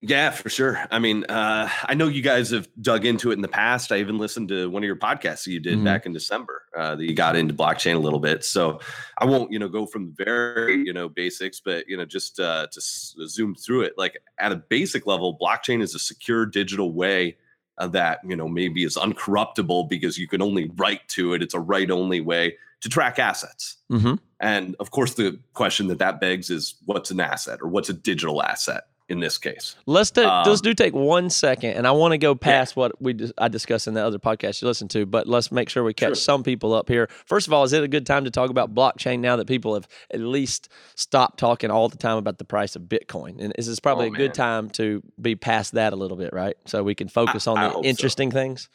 Yeah, 0.00 0.30
for 0.30 0.48
sure. 0.48 0.78
I 0.92 1.00
mean, 1.00 1.24
uh, 1.24 1.68
I 1.82 1.94
know 1.94 2.06
you 2.06 2.22
guys 2.22 2.50
have 2.50 2.68
dug 2.80 3.04
into 3.04 3.30
it 3.30 3.34
in 3.34 3.40
the 3.40 3.48
past. 3.48 3.90
I 3.90 3.96
even 3.96 4.16
listened 4.18 4.48
to 4.50 4.70
one 4.70 4.84
of 4.84 4.86
your 4.86 4.94
podcasts 4.94 5.42
that 5.44 5.50
you 5.50 5.58
did 5.58 5.78
Mhm. 5.78 5.84
back 5.84 6.06
in 6.06 6.12
December 6.12 6.62
uh, 6.76 6.94
that 6.94 7.02
you 7.04 7.14
got 7.14 7.34
into 7.34 7.52
blockchain 7.52 7.96
a 7.96 7.98
little 7.98 8.20
bit. 8.20 8.44
So 8.44 8.78
I 9.18 9.24
won't, 9.24 9.50
you 9.50 9.58
know, 9.58 9.68
go 9.68 9.86
from 9.86 10.14
the 10.16 10.24
very, 10.24 10.84
you 10.86 10.92
know, 10.92 11.08
basics, 11.08 11.60
but 11.60 11.88
you 11.88 11.96
know, 11.96 12.04
just 12.04 12.38
uh, 12.38 12.68
to 12.70 12.78
s- 12.78 13.16
zoom 13.26 13.56
through 13.56 13.82
it. 13.82 13.94
Like 13.98 14.18
at 14.38 14.52
a 14.52 14.56
basic 14.56 15.04
level, 15.06 15.36
blockchain 15.36 15.82
is 15.82 15.96
a 15.96 15.98
secure 15.98 16.46
digital 16.46 16.92
way 16.92 17.38
that 17.86 18.20
you 18.24 18.36
know 18.36 18.48
maybe 18.48 18.84
is 18.84 18.96
uncorruptible 18.96 19.88
because 19.88 20.18
you 20.18 20.26
can 20.26 20.42
only 20.42 20.70
write 20.76 21.06
to 21.08 21.34
it. 21.34 21.42
It's 21.42 21.54
a 21.54 21.60
write-only 21.60 22.20
way 22.20 22.56
to 22.80 22.88
track 22.88 23.18
assets. 23.18 23.76
Mm-hmm. 23.90 24.14
And 24.40 24.76
of 24.78 24.90
course, 24.90 25.14
the 25.14 25.38
question 25.54 25.88
that 25.88 25.98
that 25.98 26.20
begs 26.20 26.50
is, 26.50 26.74
what's 26.84 27.10
an 27.10 27.20
asset 27.20 27.60
or 27.62 27.68
what's 27.68 27.88
a 27.88 27.94
digital 27.94 28.42
asset 28.42 28.87
in 29.08 29.20
this 29.20 29.38
case? 29.38 29.76
Let's 29.86 30.14
let's 30.16 30.46
Um, 30.48 30.56
do 30.62 30.74
take 30.74 30.94
one 30.94 31.30
second, 31.30 31.72
and 31.72 31.86
I 31.86 31.92
want 31.92 32.12
to 32.12 32.18
go 32.18 32.34
past 32.34 32.76
what 32.76 33.00
we 33.00 33.12
dis- 33.14 33.32
I 33.38 33.48
discussed 33.48 33.86
in 33.86 33.94
the 33.94 34.04
other 34.04 34.18
podcast 34.18 34.60
you 34.62 34.68
listened 34.68 34.90
to, 34.90 35.06
but 35.06 35.26
let's 35.26 35.50
make 35.50 35.68
sure 35.68 35.82
we 35.84 35.94
catch 35.94 36.08
Sure. 36.08 36.14
some 36.16 36.42
people 36.42 36.72
up 36.74 36.88
here. 36.88 37.08
First 37.26 37.46
of 37.46 37.52
all, 37.52 37.64
is 37.64 37.72
it 37.72 37.82
a 37.82 37.88
good 37.88 38.06
time 38.06 38.24
to 38.24 38.30
talk 38.30 38.50
about 38.50 38.74
blockchain 38.74 39.20
now 39.20 39.36
that 39.36 39.46
people 39.46 39.74
have 39.74 39.88
at 40.12 40.20
least 40.20 40.68
stopped 40.94 41.38
talking 41.38 41.70
all 41.70 41.88
the 41.88 41.96
time 41.96 42.16
about 42.18 42.38
the 42.38 42.44
price 42.44 42.76
of 42.76 42.82
Bitcoin? 42.82 43.40
And 43.40 43.52
this 43.56 43.66
is 43.66 43.66
this 43.68 43.80
probably 43.80 44.06
Oh, 44.08 44.12
a 44.12 44.16
good 44.16 44.34
time 44.34 44.70
to 44.70 45.02
be 45.20 45.34
past 45.36 45.72
that 45.74 45.92
a 45.92 45.96
little 45.96 46.16
bit, 46.16 46.32
right? 46.32 46.56
So 46.66 46.82
we 46.82 46.94
can 46.94 47.08
focus 47.08 47.46
on 47.46 47.58
I 47.58 47.64
the 47.64 47.70
hope 47.70 47.84
so. 47.84 47.88
interesting 47.88 48.30
things. 48.30 48.68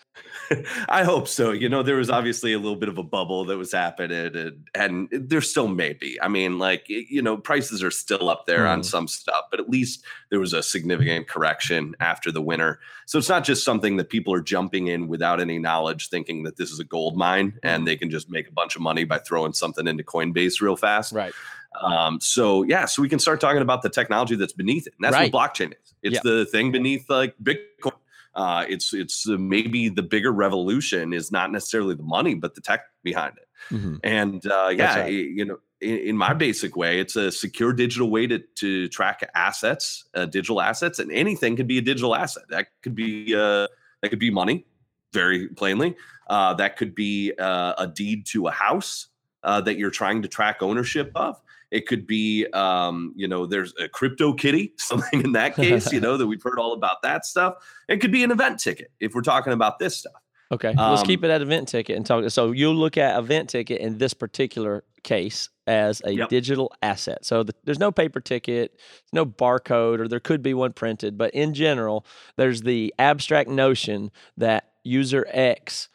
I 0.89 1.03
hope 1.03 1.27
so. 1.27 1.51
You 1.51 1.69
know, 1.69 1.81
there 1.83 1.95
was 1.95 2.09
obviously 2.09 2.53
a 2.53 2.59
little 2.59 2.75
bit 2.75 2.89
of 2.89 2.97
a 2.97 3.03
bubble 3.03 3.45
that 3.45 3.57
was 3.57 3.71
happening, 3.71 4.35
and, 4.35 4.65
and 4.75 5.07
there 5.11 5.41
still 5.41 5.67
may 5.67 5.93
be. 5.93 6.19
I 6.21 6.27
mean, 6.27 6.59
like, 6.59 6.85
you 6.87 7.21
know, 7.21 7.37
prices 7.37 7.81
are 7.83 7.91
still 7.91 8.29
up 8.29 8.45
there 8.45 8.67
on 8.67 8.81
Mhm. 8.81 8.85
some 8.85 9.07
stuff, 9.07 9.45
but 9.49 9.59
at 9.59 9.69
least 9.69 10.03
there 10.33 10.39
was 10.39 10.53
a 10.53 10.63
significant 10.63 11.27
correction 11.27 11.93
after 11.99 12.31
the 12.31 12.41
winter. 12.41 12.79
So 13.05 13.19
it's 13.19 13.29
not 13.29 13.43
just 13.43 13.63
something 13.63 13.97
that 13.97 14.09
people 14.09 14.33
are 14.33 14.41
jumping 14.41 14.87
in 14.87 15.07
without 15.07 15.39
any 15.39 15.59
knowledge, 15.59 16.09
thinking 16.09 16.41
that 16.41 16.57
this 16.57 16.71
is 16.71 16.79
a 16.79 16.83
gold 16.83 17.15
mine 17.15 17.59
and 17.61 17.87
they 17.87 17.95
can 17.95 18.09
just 18.09 18.31
make 18.31 18.47
a 18.47 18.51
bunch 18.51 18.75
of 18.75 18.81
money 18.81 19.03
by 19.03 19.19
throwing 19.19 19.53
something 19.53 19.85
into 19.85 20.03
Coinbase 20.03 20.59
real 20.59 20.75
fast. 20.75 21.13
Right. 21.13 21.33
Um, 21.79 22.19
so 22.19 22.63
yeah, 22.63 22.85
so 22.85 23.03
we 23.03 23.09
can 23.09 23.19
start 23.19 23.41
talking 23.41 23.61
about 23.61 23.83
the 23.83 23.91
technology 23.91 24.35
that's 24.35 24.53
beneath 24.53 24.87
it. 24.87 24.95
And 24.97 25.05
that's 25.05 25.13
Right. 25.13 25.31
what 25.31 25.53
blockchain 25.53 25.69
is. 25.73 25.93
It's 26.01 26.15
Yeah. 26.15 26.21
the 26.23 26.45
thing 26.47 26.71
beneath 26.71 27.07
like 27.11 27.35
Bitcoin. 27.37 27.91
Uh, 28.33 28.65
it's 28.67 28.91
it's 28.91 29.29
uh, 29.29 29.37
maybe 29.37 29.89
the 29.89 30.01
bigger 30.01 30.31
revolution 30.31 31.13
is 31.13 31.31
not 31.31 31.51
necessarily 31.51 31.93
the 31.93 32.01
money, 32.01 32.33
but 32.33 32.55
the 32.55 32.61
tech 32.61 32.85
behind 33.03 33.35
it. 33.37 33.47
Mhm. 33.75 33.99
And 34.03 34.43
uh, 34.47 34.69
yeah, 34.75 35.01
right. 35.01 35.13
you 35.13 35.45
know, 35.45 35.59
in, 35.83 35.97
in 35.99 36.17
my 36.17 36.33
basic 36.33 36.75
way, 36.75 36.99
it's 36.99 37.15
a 37.15 37.31
secure 37.31 37.73
digital 37.73 38.09
way 38.09 38.27
to 38.27 38.39
to 38.55 38.87
track 38.89 39.29
assets, 39.35 40.05
uh, 40.15 40.25
digital 40.25 40.61
assets, 40.61 40.99
and 40.99 41.11
anything 41.11 41.55
could 41.55 41.67
be 41.67 41.77
a 41.77 41.81
digital 41.81 42.15
asset. 42.15 42.43
That 42.49 42.67
could 42.81 42.95
be 42.95 43.35
uh, 43.35 43.67
that 44.01 44.09
could 44.09 44.19
be 44.19 44.31
money, 44.31 44.65
very 45.11 45.49
plainly. 45.49 45.95
Uh, 46.27 46.53
that 46.55 46.77
could 46.77 46.95
be 46.95 47.33
uh, 47.37 47.73
a 47.77 47.87
deed 47.87 48.25
to 48.27 48.47
a 48.47 48.51
house 48.51 49.07
uh, 49.43 49.61
that 49.61 49.77
you're 49.77 49.91
trying 49.91 50.21
to 50.21 50.27
track 50.27 50.61
ownership 50.61 51.11
of. 51.15 51.39
It 51.69 51.87
could 51.87 52.05
be, 52.05 52.45
um, 52.53 53.13
you 53.15 53.27
know, 53.27 53.45
there's 53.47 53.73
a 53.79 53.89
crypto 53.89 54.33
kitty, 54.33 54.73
something 54.77 55.21
in 55.21 55.31
that 55.33 55.55
case, 55.55 55.91
you 55.91 55.99
know, 55.99 56.17
that 56.17 56.27
we've 56.27 56.41
heard 56.41 56.59
all 56.59 56.73
about 56.73 57.01
that 57.01 57.25
stuff. 57.25 57.55
It 57.89 57.97
could 57.97 58.11
be 58.11 58.23
an 58.23 58.31
event 58.31 58.59
ticket 58.59 58.91
if 58.99 59.15
we're 59.15 59.21
talking 59.21 59.53
about 59.53 59.79
this 59.79 59.97
stuff. 59.97 60.13
Okay, 60.51 60.73
let's 60.77 61.01
keep 61.01 61.21
Um, 61.23 61.31
it 61.31 61.33
at 61.33 61.41
event 61.41 61.67
ticket 61.67 61.97
and 61.97 62.05
talk. 62.05 62.29
So 62.29 62.51
you'll 62.51 62.75
look 62.75 62.95
at 62.95 63.17
event 63.17 63.49
ticket 63.49 63.81
in 63.81 63.97
this 63.97 64.13
particular 64.13 64.83
case 65.03 65.49
as 65.67 66.01
a 66.05 66.11
Yep. 66.11 66.29
digital 66.29 66.71
asset. 66.81 67.23
So 67.25 67.43
the, 67.43 67.53
there's 67.63 67.79
no 67.79 67.91
paper 67.91 68.19
ticket, 68.19 68.79
no 69.11 69.25
barcode, 69.25 69.99
or 69.99 70.07
there 70.07 70.19
could 70.19 70.41
be 70.41 70.53
one 70.53 70.73
printed, 70.73 71.17
but 71.17 71.33
in 71.33 71.53
general, 71.53 72.05
there's 72.37 72.61
the 72.63 72.93
abstract 72.97 73.49
notion 73.49 74.11
that 74.37 74.71
user 74.83 75.25
X 75.29 75.89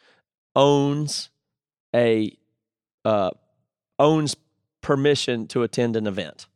owns 0.55 1.29
a 1.95 2.37
uh, 3.05 3.31
owns 3.97 4.35
permission 4.81 5.47
to 5.47 5.63
attend 5.63 5.95
an 5.95 6.07
event. 6.07 6.47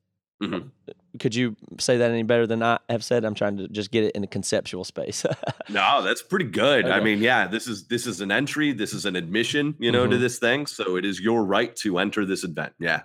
Mhm. 0.42 0.72
Could 1.20 1.36
you 1.36 1.56
say 1.80 1.98
that 1.98 2.10
any 2.10 2.24
better 2.24 2.48
than 2.48 2.64
I 2.64 2.80
have 2.90 3.04
said? 3.04 3.24
I'm 3.24 3.36
trying 3.36 3.58
to 3.58 3.68
just 3.68 3.92
get 3.92 4.04
it 4.04 4.16
in 4.16 4.24
a 4.24 4.28
conceptual 4.28 4.84
space. 4.84 5.26
No, 5.70 6.02
that's 6.04 6.22
pretty 6.22 6.46
good. 6.46 6.88
I 6.90 7.00
mean, 7.00 7.20
yeah, 7.20 7.48
this 7.48 7.68
is 7.68 7.86
this 7.88 8.06
is 8.06 8.20
an 8.20 8.32
entry, 8.32 8.74
this 8.74 8.94
is 8.94 9.06
an 9.06 9.16
admission, 9.16 9.76
you 9.80 9.92
know, 9.94 10.06
to 10.06 10.18
Mhm. 10.18 10.20
this 10.20 10.38
thing. 10.38 10.66
So 10.68 10.98
it 10.98 11.06
is 11.06 11.22
your 11.22 11.44
right 11.46 11.74
to 11.78 11.98
enter 12.00 12.26
this 12.26 12.44
event. 12.44 12.74
Yeah. 12.80 13.04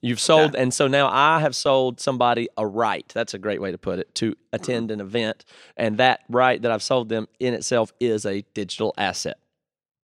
You've 0.00 0.18
sold, 0.18 0.56
and 0.56 0.72
so 0.74 0.88
now 0.88 1.08
I 1.12 1.38
have 1.40 1.54
sold 1.54 2.00
somebody 2.00 2.48
a 2.56 2.66
right. 2.66 3.06
That's 3.14 3.34
a 3.34 3.38
great 3.38 3.60
way 3.60 3.70
to 3.72 3.78
put 3.78 3.98
it 4.00 4.12
to 4.16 4.34
attend 4.52 4.90
an 4.90 5.00
event, 5.00 5.44
and 5.76 5.98
that 5.98 6.20
right 6.28 6.60
that 6.62 6.72
I've 6.72 6.82
sold 6.82 7.08
them 7.10 7.28
in 7.38 7.52
itself 7.54 7.92
is 8.00 8.24
a 8.26 8.40
digital 8.54 8.94
asset. 8.96 9.38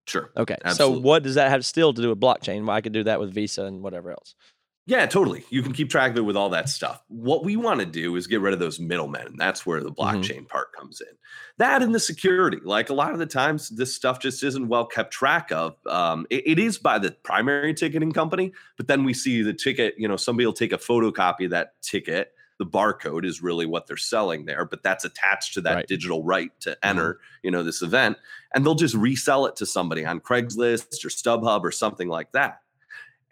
Sure. 0.06 0.30
Okay, 0.36 0.56
Absolutely. 0.64 0.96
so 0.98 1.00
what 1.00 1.22
does 1.22 1.34
that 1.36 1.50
have 1.50 1.64
still 1.64 1.92
to 1.94 2.02
do 2.02 2.10
with 2.10 2.20
blockchain? 2.20 2.66
Well, 2.66 2.76
I 2.76 2.82
could 2.82 2.92
do 2.92 3.04
that 3.04 3.18
with 3.20 3.32
Visa 3.32 3.64
and 3.64 3.82
whatever 3.82 4.10
else. 4.10 4.34
Yeah, 4.90 5.06
totally. 5.06 5.44
You 5.50 5.62
can 5.62 5.72
keep 5.72 5.88
track 5.88 6.10
of 6.10 6.16
it 6.16 6.22
with 6.22 6.36
all 6.36 6.48
that 6.50 6.68
stuff. 6.68 7.00
What 7.06 7.44
we 7.44 7.54
want 7.54 7.78
to 7.78 7.86
do 7.86 8.16
is 8.16 8.26
get 8.26 8.40
rid 8.40 8.52
of 8.52 8.58
those 8.58 8.80
middlemen. 8.80 9.24
And 9.24 9.38
that's 9.38 9.64
where 9.64 9.80
the 9.80 9.92
blockchain 9.92 10.48
part 10.48 10.72
comes 10.72 11.00
in. 11.00 11.16
That 11.58 11.80
and 11.80 11.94
the 11.94 12.00
security. 12.00 12.58
Like 12.64 12.90
a 12.90 12.94
lot 12.94 13.12
of 13.12 13.20
the 13.20 13.26
times, 13.26 13.68
this 13.68 13.94
stuff 13.94 14.18
just 14.18 14.42
isn't 14.42 14.66
well 14.66 14.84
kept 14.84 15.12
track 15.12 15.52
of. 15.52 15.76
Um, 15.86 16.26
it- 16.28 16.42
it 16.44 16.58
is 16.58 16.76
by 16.76 16.98
the 16.98 17.12
primary 17.22 17.72
ticketing 17.72 18.10
company, 18.10 18.52
but 18.76 18.88
then 18.88 19.04
we 19.04 19.14
see 19.14 19.42
the 19.42 19.54
ticket, 19.54 19.94
you 19.96 20.08
know, 20.08 20.16
somebody 20.16 20.44
will 20.44 20.52
take 20.52 20.72
a 20.72 20.76
photocopy 20.78 21.44
of 21.44 21.50
that 21.52 21.80
ticket. 21.82 22.32
The 22.58 22.66
barcode 22.66 23.24
is 23.24 23.40
really 23.40 23.66
what 23.66 23.86
they're 23.86 23.96
selling 23.96 24.44
there, 24.46 24.64
but 24.64 24.82
that's 24.82 25.04
attached 25.04 25.54
to 25.54 25.60
that 25.60 25.74
Right. 25.76 25.86
digital 25.86 26.24
right 26.24 26.50
to 26.62 26.76
enter, 26.84 27.20
you 27.44 27.52
know, 27.52 27.62
this 27.62 27.80
event. 27.80 28.16
And 28.56 28.66
they'll 28.66 28.74
just 28.74 28.96
resell 28.96 29.46
it 29.46 29.54
to 29.56 29.66
somebody 29.66 30.04
on 30.04 30.18
Craigslist 30.18 31.04
or 31.04 31.10
StubHub 31.10 31.62
or 31.62 31.70
something 31.70 32.08
like 32.08 32.32
that. 32.32 32.62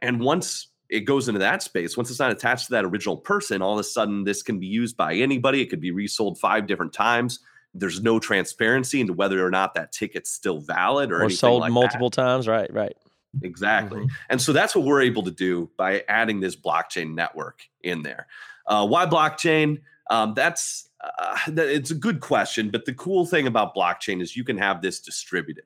And 0.01 0.21
once 0.21 0.69
it 0.89 1.01
goes 1.01 1.29
into 1.29 1.39
that 1.41 1.63
space, 1.63 1.97
once 1.97 2.11
it's 2.11 2.19
not 2.19 2.31
attached 2.31 2.67
to 2.67 2.71
that 2.73 2.85
original 2.85 3.17
person, 3.17 3.61
all 3.63 3.75
of 3.75 3.79
a 3.79 3.85
sudden 3.85 4.25
this 4.25 4.43
can 4.43 4.59
be 4.59 4.67
used 4.67 4.97
by 4.97 5.15
anybody. 5.15 5.61
It 5.61 5.67
could 5.71 5.81
be 5.81 5.91
resold 5.91 6.39
five 6.39 6.67
different 6.67 6.93
times. 6.93 7.41
There's 7.75 8.03
no 8.03 8.19
transparency 8.19 9.01
into 9.01 9.13
whether 9.13 9.45
or 9.45 9.51
not 9.51 9.75
that 9.75 9.93
ticket's 9.93 10.31
still 10.31 10.61
valid 10.61 11.13
or, 11.13 11.17
Or 11.17 11.21
anything 11.25 11.37
sold 11.37 11.61
like 11.61 11.69
that. 11.69 11.75
multiple 11.75 12.11
times, 12.11 12.49
right? 12.49 12.73
Right. 12.73 12.97
Exactly. 13.43 14.01
Mhm. 14.01 14.09
And 14.31 14.41
so 14.41 14.53
that's 14.55 14.75
what 14.75 14.87
we're 14.87 15.03
able 15.03 15.23
to 15.25 15.31
do 15.31 15.71
by 15.77 16.03
adding 16.09 16.41
this 16.41 16.57
blockchain 16.57 17.15
network 17.15 17.63
in 17.83 18.03
there. 18.03 18.27
Uh, 18.67 18.87
why 18.87 19.05
blockchain? 19.07 19.83
Um, 20.11 20.33
that's 20.35 20.89
uh, 21.05 21.37
that, 21.49 21.69
it's 21.69 21.91
a 21.91 21.95
good 21.95 22.21
question, 22.21 22.71
but 22.71 22.85
the 22.87 22.95
cool 22.95 23.25
thing 23.27 23.47
about 23.47 23.75
blockchain 23.75 24.21
is 24.23 24.37
you 24.37 24.43
can 24.45 24.57
have 24.59 24.81
this 24.83 24.99
distributed. 25.01 25.65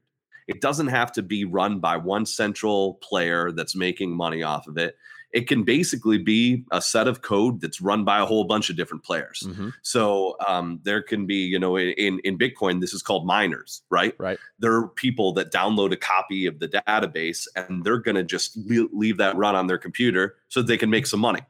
It 0.49 0.61
doesn't 0.61 0.89
have 0.89 1.13
to 1.13 1.23
be 1.23 1.45
run 1.45 1.79
by 1.79 1.97
one 1.97 2.27
central 2.27 2.95
player 2.95 3.53
that's 3.53 3.75
making 3.77 4.15
money 4.15 4.43
off 4.43 4.67
of 4.67 4.77
it. 4.77 4.97
It 5.33 5.49
can 5.49 5.63
basically 5.63 6.19
be 6.19 6.65
a 6.71 6.83
set 6.83 7.09
of 7.09 7.23
code 7.23 7.61
that's 7.61 7.81
run 7.81 8.05
by 8.05 8.21
a 8.21 8.27
whole 8.27 8.45
bunch 8.45 8.71
of 8.71 8.77
different 8.77 9.03
players. 9.03 9.43
Mhm. 9.47 9.73
So 9.83 10.37
um, 10.47 10.81
there 10.83 11.03
can 11.03 11.27
be, 11.27 11.37
you 11.37 11.59
know, 11.59 11.79
in 11.79 12.19
in 12.21 12.39
Bitcoin, 12.39 12.81
this 12.81 12.93
is 12.93 13.03
called 13.03 13.27
miners, 13.27 13.83
right? 13.91 14.15
Right. 14.19 14.39
There 14.59 14.75
are 14.75 14.89
people 14.89 15.33
that 15.35 15.53
download 15.53 15.93
a 15.93 15.97
copy 15.97 16.47
of 16.47 16.59
the 16.59 16.69
database 16.69 17.49
and 17.57 17.83
they're 17.85 17.99
going 17.99 18.17
to 18.17 18.25
just 18.25 18.57
le- 18.57 18.89
leave 18.93 19.17
that 19.19 19.37
run 19.37 19.55
on 19.55 19.67
their 19.67 19.79
computer 19.79 20.37
so 20.49 20.61
that 20.61 20.67
they 20.67 20.77
can 20.77 20.91
make 20.91 21.07
some 21.07 21.21
money. 21.21 21.41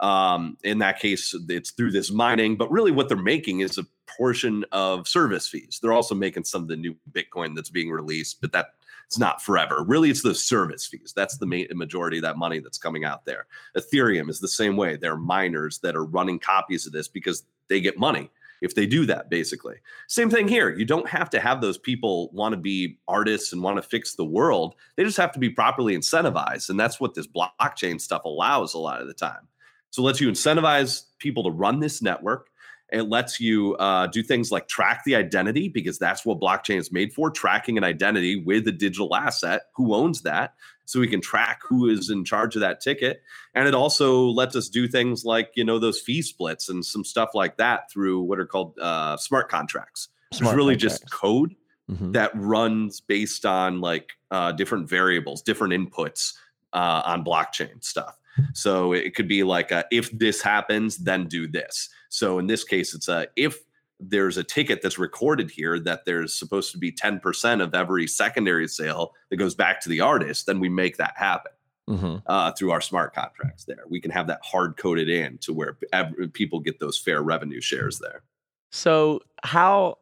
Um, 0.00 0.56
in 0.64 0.78
that 0.78 0.98
case, 0.98 1.34
it's 1.48 1.72
through 1.72 1.92
this 1.92 2.10
mining, 2.10 2.56
but 2.56 2.70
really 2.70 2.90
what 2.90 3.08
they're 3.08 3.18
making 3.18 3.60
is 3.60 3.76
a 3.76 3.84
portion 4.16 4.64
of 4.72 5.06
service 5.06 5.46
fees. 5.46 5.78
They're 5.80 5.92
also 5.92 6.14
making 6.14 6.44
some 6.44 6.62
of 6.62 6.68
the 6.68 6.76
new 6.76 6.96
Bitcoin 7.12 7.54
that's 7.54 7.70
being 7.70 7.90
released, 7.90 8.40
but 8.40 8.52
that 8.52 8.74
it's 9.10 9.18
not 9.18 9.42
forever. 9.42 9.82
Really, 9.82 10.08
it's 10.08 10.22
the 10.22 10.36
service 10.36 10.86
fees. 10.86 11.12
That's 11.16 11.36
the 11.36 11.44
main 11.44 11.66
majority 11.74 12.18
of 12.18 12.22
that 12.22 12.38
money 12.38 12.60
that's 12.60 12.78
coming 12.78 13.04
out 13.04 13.24
there. 13.24 13.48
Ethereum 13.76 14.30
is 14.30 14.38
the 14.38 14.46
same 14.46 14.76
way. 14.76 14.94
There 14.94 15.14
are 15.14 15.18
miners 15.18 15.80
that 15.80 15.96
are 15.96 16.04
running 16.04 16.38
copies 16.38 16.86
of 16.86 16.92
this 16.92 17.08
because 17.08 17.42
they 17.68 17.80
get 17.80 17.98
money 17.98 18.30
if 18.62 18.76
they 18.76 18.86
do 18.86 19.06
that, 19.06 19.28
basically. 19.28 19.74
Same 20.06 20.30
thing 20.30 20.46
here. 20.46 20.70
You 20.70 20.84
don't 20.84 21.08
have 21.08 21.28
to 21.30 21.40
have 21.40 21.60
those 21.60 21.76
people 21.76 22.30
want 22.32 22.52
to 22.52 22.56
be 22.56 23.00
artists 23.08 23.52
and 23.52 23.60
want 23.64 23.78
to 23.78 23.82
fix 23.82 24.14
the 24.14 24.24
world. 24.24 24.76
They 24.94 25.02
just 25.02 25.16
have 25.16 25.32
to 25.32 25.40
be 25.40 25.50
properly 25.50 25.96
incentivized. 25.96 26.70
And 26.70 26.78
that's 26.78 27.00
what 27.00 27.14
this 27.14 27.26
blockchain 27.26 28.00
stuff 28.00 28.22
allows 28.24 28.74
a 28.74 28.78
lot 28.78 29.00
of 29.00 29.08
the 29.08 29.14
time. 29.14 29.48
So 29.90 30.02
it 30.02 30.06
lets 30.06 30.20
you 30.20 30.30
incentivize 30.30 31.06
people 31.18 31.42
to 31.42 31.50
run 31.50 31.80
this 31.80 32.00
network. 32.00 32.49
It 32.92 33.02
lets 33.02 33.40
you 33.40 33.74
uh, 33.76 34.06
do 34.08 34.22
things 34.22 34.50
like 34.50 34.68
track 34.68 35.02
the 35.04 35.14
identity 35.14 35.68
because 35.68 35.98
that's 35.98 36.24
what 36.24 36.40
blockchain 36.40 36.78
is 36.78 36.90
made 36.90 37.12
for 37.12 37.30
tracking 37.30 37.78
an 37.78 37.84
identity 37.84 38.36
with 38.36 38.66
a 38.68 38.72
digital 38.72 39.14
asset. 39.14 39.62
Who 39.74 39.94
owns 39.94 40.22
that? 40.22 40.54
So 40.84 40.98
we 40.98 41.06
can 41.06 41.20
track 41.20 41.60
who 41.68 41.88
is 41.88 42.10
in 42.10 42.24
charge 42.24 42.56
of 42.56 42.60
that 42.60 42.80
ticket. 42.80 43.22
And 43.54 43.68
it 43.68 43.74
also 43.74 44.24
lets 44.24 44.56
us 44.56 44.68
do 44.68 44.88
things 44.88 45.24
like, 45.24 45.52
you 45.54 45.64
know, 45.64 45.78
those 45.78 46.00
fee 46.00 46.22
splits 46.22 46.68
and 46.68 46.84
some 46.84 47.04
stuff 47.04 47.30
like 47.34 47.56
that 47.58 47.90
through 47.92 48.22
what 48.22 48.40
are 48.40 48.46
called 48.46 48.76
uh, 48.80 49.16
smart 49.16 49.48
contracts. 49.48 50.08
Smart 50.32 50.54
it's 50.54 50.56
really 50.56 50.76
just 50.76 51.02
contracts. 51.02 51.16
code 51.16 51.56
Mhm. 51.90 52.12
that 52.12 52.30
runs 52.34 53.00
based 53.00 53.44
on 53.44 53.80
like 53.80 54.12
uh, 54.30 54.52
different 54.52 54.88
variables, 54.88 55.42
different 55.42 55.72
inputs 55.74 56.34
uh, 56.72 57.02
on 57.04 57.24
blockchain 57.24 57.82
stuff. 57.82 58.16
So 58.54 58.92
it 58.92 59.14
could 59.14 59.28
be 59.28 59.42
like, 59.42 59.70
a, 59.70 59.84
if 59.90 60.10
this 60.18 60.40
happens, 60.42 60.96
then 60.98 61.26
do 61.26 61.46
this. 61.46 61.88
So 62.08 62.38
in 62.38 62.46
this 62.46 62.64
case, 62.64 62.94
it's 62.94 63.08
a 63.08 63.26
if 63.36 63.58
there's 64.02 64.36
a 64.38 64.44
ticket 64.44 64.80
that's 64.82 64.98
recorded 64.98 65.50
here 65.50 65.78
that 65.80 66.04
there's 66.06 66.32
supposed 66.32 66.72
to 66.72 66.78
be 66.78 66.90
10% 66.90 67.62
of 67.62 67.74
every 67.74 68.06
secondary 68.06 68.66
sale 68.66 69.12
that 69.28 69.36
goes 69.36 69.54
back 69.54 69.78
to 69.82 69.88
the 69.90 70.00
artist, 70.00 70.46
then 70.46 70.58
we 70.58 70.70
make 70.70 70.96
that 70.96 71.12
happen 71.16 71.52
Mhm. 71.86 72.22
uh, 72.26 72.50
through 72.52 72.70
our 72.70 72.80
smart 72.80 73.12
contracts 73.14 73.64
there. 73.66 73.82
We 73.90 74.00
can 74.00 74.10
have 74.10 74.26
that 74.28 74.40
hard 74.42 74.76
coded 74.78 75.10
in 75.10 75.36
to 75.38 75.52
where 75.52 75.76
ev- 75.92 76.14
people 76.32 76.60
get 76.60 76.80
those 76.80 76.96
fair 76.98 77.20
revenue 77.22 77.60
shares 77.60 77.98
there. 77.98 78.22
So 78.70 79.20
how 79.44 79.98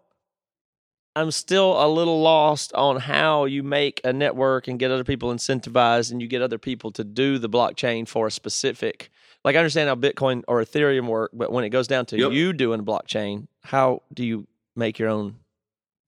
I'm 1.19 1.31
still 1.31 1.85
a 1.85 1.89
little 1.89 2.21
lost 2.21 2.73
on 2.75 3.01
how 3.01 3.45
you 3.45 3.63
make 3.63 4.01
a 4.05 4.13
network 4.13 4.69
and 4.69 4.79
get 4.79 4.91
other 4.91 5.05
people 5.05 5.31
incentivized 5.33 6.13
and 6.13 6.23
you 6.23 6.29
get 6.29 6.43
other 6.43 6.59
people 6.59 6.91
to 6.93 7.05
do 7.05 7.39
the 7.39 7.49
blockchain 7.49 8.07
for 8.07 8.27
a 8.27 8.31
specific 8.31 9.11
like 9.45 9.57
I 9.57 9.59
understand 9.59 9.89
how 9.89 9.95
Bitcoin 9.95 10.43
or 10.49 10.63
Ethereum 10.63 11.07
work, 11.07 11.31
but 11.33 11.53
when 11.53 11.65
it 11.65 11.71
goes 11.71 11.87
down 11.87 12.07
to 12.07 12.19
Yep. 12.19 12.33
you 12.33 12.53
doing 12.53 12.85
blockchain, 12.85 13.47
how 13.63 14.03
do 14.13 14.25
you 14.25 14.47
make 14.75 14.99
your 14.99 15.09
own 15.09 15.37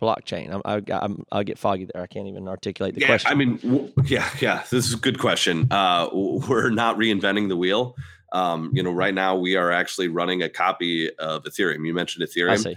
blockchain? 0.00 0.52
I'm, 0.52 0.62
I, 0.64 0.82
I'm, 0.94 1.24
I'll 1.30 1.44
get 1.44 1.58
foggy 1.58 1.86
there. 1.92 2.02
I 2.02 2.06
can't 2.06 2.26
even 2.26 2.48
articulate 2.48 2.94
the 2.94 3.02
yeah, 3.02 3.06
question. 3.06 3.30
I 3.30 3.34
mean, 3.34 3.56
w- 3.58 3.92
yeah, 4.04 4.28
yeah. 4.40 4.62
This 4.70 4.86
is 4.86 4.94
a 4.94 4.98
good 4.98 5.18
question. 5.18 5.68
Uh, 5.70 6.08
we're 6.12 6.70
not 6.70 6.98
reinventing 6.98 7.48
the 7.48 7.56
wheel. 7.56 7.96
Um, 8.32 8.70
you 8.74 8.82
know, 8.82 8.92
right 8.92 9.14
now 9.14 9.36
we 9.36 9.56
are 9.56 9.72
actually 9.72 10.08
running 10.08 10.42
a 10.42 10.48
copy 10.48 11.12
of 11.16 11.44
Ethereum. 11.44 11.86
You 11.86 11.94
mentioned 11.94 12.22
I 12.22 12.26
Ethereum. 12.26 12.76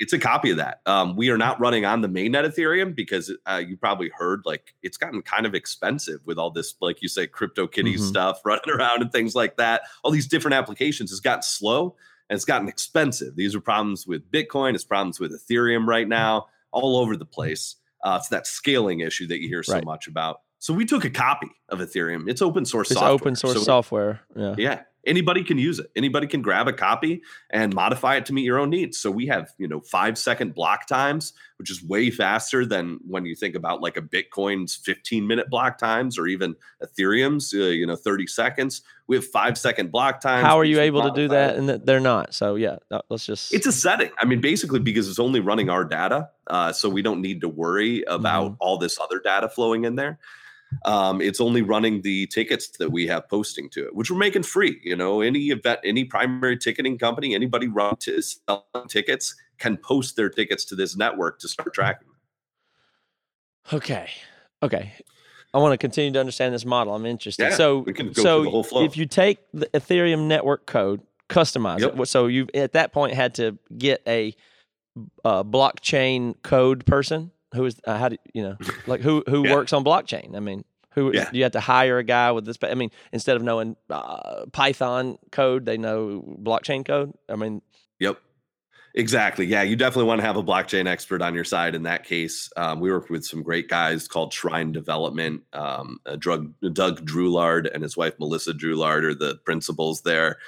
It's 0.00 0.12
a 0.12 0.18
copy 0.18 0.50
of 0.50 0.56
that. 0.56 0.80
Um, 0.86 1.14
we 1.16 1.30
are 1.30 1.38
not 1.38 1.60
running 1.60 1.84
on 1.84 2.00
the 2.00 2.08
mainnet 2.08 2.44
Ethereum 2.44 2.94
because 2.96 3.32
uh, 3.46 3.62
you 3.66 3.76
probably 3.76 4.10
heard 4.16 4.42
like 4.44 4.74
it's 4.82 4.96
gotten 4.96 5.22
kind 5.22 5.46
of 5.46 5.54
expensive 5.54 6.20
with 6.26 6.36
all 6.38 6.50
this, 6.50 6.74
like 6.80 7.00
you 7.00 7.08
say, 7.08 7.26
crypto 7.28 7.66
kitty 7.68 7.94
Mhm. 7.94 8.00
stuff 8.08 8.40
running 8.44 8.70
around 8.70 9.02
and 9.02 9.12
things 9.12 9.34
like 9.36 9.56
that. 9.58 9.82
All 10.02 10.10
these 10.10 10.26
different 10.26 10.54
applications 10.54 11.10
has 11.10 11.20
gotten 11.20 11.42
slow 11.42 11.94
and 12.28 12.34
it's 12.36 12.44
gotten 12.44 12.66
expensive. 12.68 13.36
These 13.36 13.54
are 13.54 13.60
problems 13.60 14.06
with 14.06 14.28
Bitcoin. 14.32 14.74
It's 14.74 14.82
problems 14.84 15.20
with 15.20 15.30
Ethereum 15.32 15.86
right 15.86 16.08
now, 16.08 16.46
all 16.72 16.96
over 16.96 17.16
the 17.16 17.26
place. 17.26 17.76
Uh, 18.02 18.16
it's 18.20 18.28
that 18.30 18.46
scaling 18.48 19.00
issue 19.00 19.26
that 19.28 19.40
you 19.40 19.48
hear 19.48 19.62
so 19.62 19.74
Right. 19.74 19.84
much 19.84 20.08
about. 20.08 20.40
So 20.58 20.74
we 20.74 20.84
took 20.86 21.04
a 21.04 21.10
copy 21.10 21.48
of 21.68 21.78
Ethereum. 21.78 22.28
It's 22.28 22.42
open 22.42 22.64
source. 22.64 22.90
It's 22.90 22.98
software. 22.98 23.12
open 23.14 23.36
source 23.36 23.54
So- 23.54 23.62
software. 23.62 24.22
Yeah. 24.34 24.54
yeah, 24.58 24.82
anybody 25.06 25.42
can 25.44 25.58
use 25.58 25.78
it. 25.78 25.90
Anybody 25.96 26.26
can 26.26 26.42
grab 26.42 26.68
a 26.68 26.72
copy 26.72 27.22
and 27.50 27.74
modify 27.74 28.16
it 28.16 28.26
to 28.26 28.32
meet 28.32 28.44
your 28.44 28.58
own 28.58 28.70
needs. 28.70 28.98
So 28.98 29.10
we 29.10 29.26
have, 29.26 29.52
you 29.58 29.68
know, 29.68 29.80
five 29.80 30.16
second 30.18 30.54
block 30.54 30.86
times, 30.86 31.32
which 31.58 31.70
is 31.70 31.82
way 31.82 32.10
faster 32.10 32.64
than 32.66 32.98
when 33.06 33.24
you 33.24 33.34
think 33.34 33.54
about 33.54 33.80
like 33.80 33.96
a 33.96 34.02
Bitcoin's 34.02 34.76
15 34.76 35.26
minute 35.26 35.48
block 35.50 35.78
times 35.78 36.18
or 36.18 36.26
even 36.26 36.54
Ethereum's, 36.82 37.52
uh, 37.54 37.58
you 37.58 37.86
know, 37.86 37.96
30 37.96 38.26
seconds. 38.26 38.82
We 39.06 39.16
have 39.16 39.26
five 39.26 39.58
second 39.58 39.92
block 39.92 40.20
times. 40.20 40.46
How 40.46 40.58
are 40.58 40.64
you 40.64 40.80
able 40.80 41.02
to 41.02 41.10
do 41.10 41.28
that? 41.28 41.56
And 41.56 41.68
they're 41.68 42.00
not. 42.00 42.34
So 42.34 42.54
yeah, 42.54 42.76
let's 43.10 43.26
just. 43.26 43.52
It's 43.52 43.66
a 43.66 43.72
setting. 43.72 44.10
I 44.18 44.24
mean, 44.24 44.40
basically, 44.40 44.80
because 44.80 45.08
it's 45.08 45.18
only 45.18 45.40
running 45.40 45.68
our 45.68 45.84
data. 45.84 46.30
Uh, 46.46 46.72
so 46.72 46.88
we 46.88 47.02
don't 47.02 47.20
need 47.22 47.40
to 47.42 47.48
worry 47.48 48.02
about 48.04 48.44
Mm-hmm. 48.52 48.54
all 48.60 48.78
this 48.78 48.98
other 49.00 49.18
data 49.20 49.48
flowing 49.48 49.84
in 49.84 49.94
there. 49.96 50.18
Um, 50.84 51.20
it's 51.20 51.40
only 51.40 51.62
running 51.62 52.02
the 52.02 52.26
tickets 52.26 52.68
that 52.78 52.90
we 52.90 53.06
have 53.06 53.28
posting 53.28 53.68
to 53.70 53.86
it, 53.86 53.94
which 53.94 54.10
we're 54.10 54.18
making 54.18 54.42
free. 54.42 54.80
You 54.82 54.96
know, 54.96 55.20
any 55.20 55.46
event, 55.46 55.80
any 55.84 56.04
primary 56.04 56.56
ticketing 56.56 56.98
company, 56.98 57.34
anybody 57.34 57.68
run 57.68 57.96
to 58.00 58.20
sell 58.22 58.66
tickets 58.88 59.34
can 59.58 59.76
post 59.76 60.16
their 60.16 60.28
tickets 60.28 60.64
to 60.66 60.74
this 60.74 60.96
network 60.96 61.38
to 61.40 61.48
start 61.48 61.72
tracking. 61.74 62.08
Okay. 63.72 64.10
Okay. 64.62 64.92
I 65.52 65.58
want 65.58 65.72
to 65.72 65.78
continue 65.78 66.12
to 66.12 66.20
understand 66.20 66.52
this 66.52 66.64
model. 66.64 66.94
I'm 66.94 67.06
interested. 67.06 67.44
Yeah, 67.44 67.56
so, 67.56 67.78
we 67.78 67.92
can 67.92 68.12
go 68.12 68.22
so 68.22 68.42
the 68.42 68.50
whole 68.50 68.64
flow. 68.64 68.84
if 68.84 68.96
you 68.96 69.06
take 69.06 69.38
the 69.52 69.66
Ethereum 69.66 70.26
network 70.26 70.66
code, 70.66 71.00
customize 71.28 71.80
Yep. 71.80 71.98
it. 71.98 72.08
So 72.08 72.26
you 72.26 72.48
at 72.54 72.72
that 72.72 72.92
point 72.92 73.14
had 73.14 73.36
to 73.36 73.56
get 73.78 74.02
a 74.06 74.34
uh, 75.24 75.44
blockchain 75.44 76.34
code 76.42 76.84
person 76.86 77.30
who 77.54 77.64
is 77.66 77.80
uh, 77.86 77.96
how 77.98 78.08
do 78.08 78.16
you 78.32 78.42
know 78.42 78.56
like 78.86 79.00
who 79.00 79.22
who 79.28 79.44
Yeah. 79.46 79.54
works 79.54 79.72
on 79.72 79.84
blockchain? 79.84 80.36
I 80.36 80.40
mean, 80.40 80.64
who 80.92 81.12
Yeah. 81.14 81.28
you 81.32 81.42
have 81.44 81.52
to 81.52 81.60
hire 81.60 81.98
a 81.98 82.04
guy 82.04 82.32
with 82.32 82.44
this? 82.46 82.56
I 82.62 82.74
mean, 82.74 82.90
instead 83.12 83.36
of 83.36 83.42
knowing 83.42 83.76
uh, 83.90 84.46
Python 84.52 85.18
code, 85.32 85.64
they 85.66 85.76
know 85.78 86.22
blockchain 86.42 86.84
code. 86.86 87.12
I 87.28 87.36
mean, 87.36 87.62
Yep. 88.00 88.18
Exactly. 88.96 89.46
Yeah, 89.46 89.62
you 89.62 89.74
definitely 89.74 90.04
want 90.06 90.20
to 90.20 90.26
have 90.26 90.36
a 90.36 90.42
blockchain 90.42 90.86
expert 90.86 91.20
on 91.20 91.34
your 91.34 91.42
side 91.42 91.74
in 91.74 91.82
that 91.82 92.04
case. 92.04 92.48
Um, 92.56 92.78
we 92.78 92.92
work 92.92 93.10
with 93.10 93.24
some 93.24 93.42
great 93.42 93.68
guys 93.68 94.06
called 94.06 94.32
Shrine 94.32 94.70
Development. 94.70 95.42
Um, 95.52 95.98
uh, 96.06 96.14
Drug, 96.14 96.52
Doug 96.72 97.04
Drulard 97.04 97.68
and 97.74 97.82
his 97.82 97.96
wife 97.96 98.14
Melissa 98.20 98.52
Drulard 98.52 99.02
are 99.02 99.14
the 99.14 99.34
principals 99.44 100.02
there. 100.02 100.38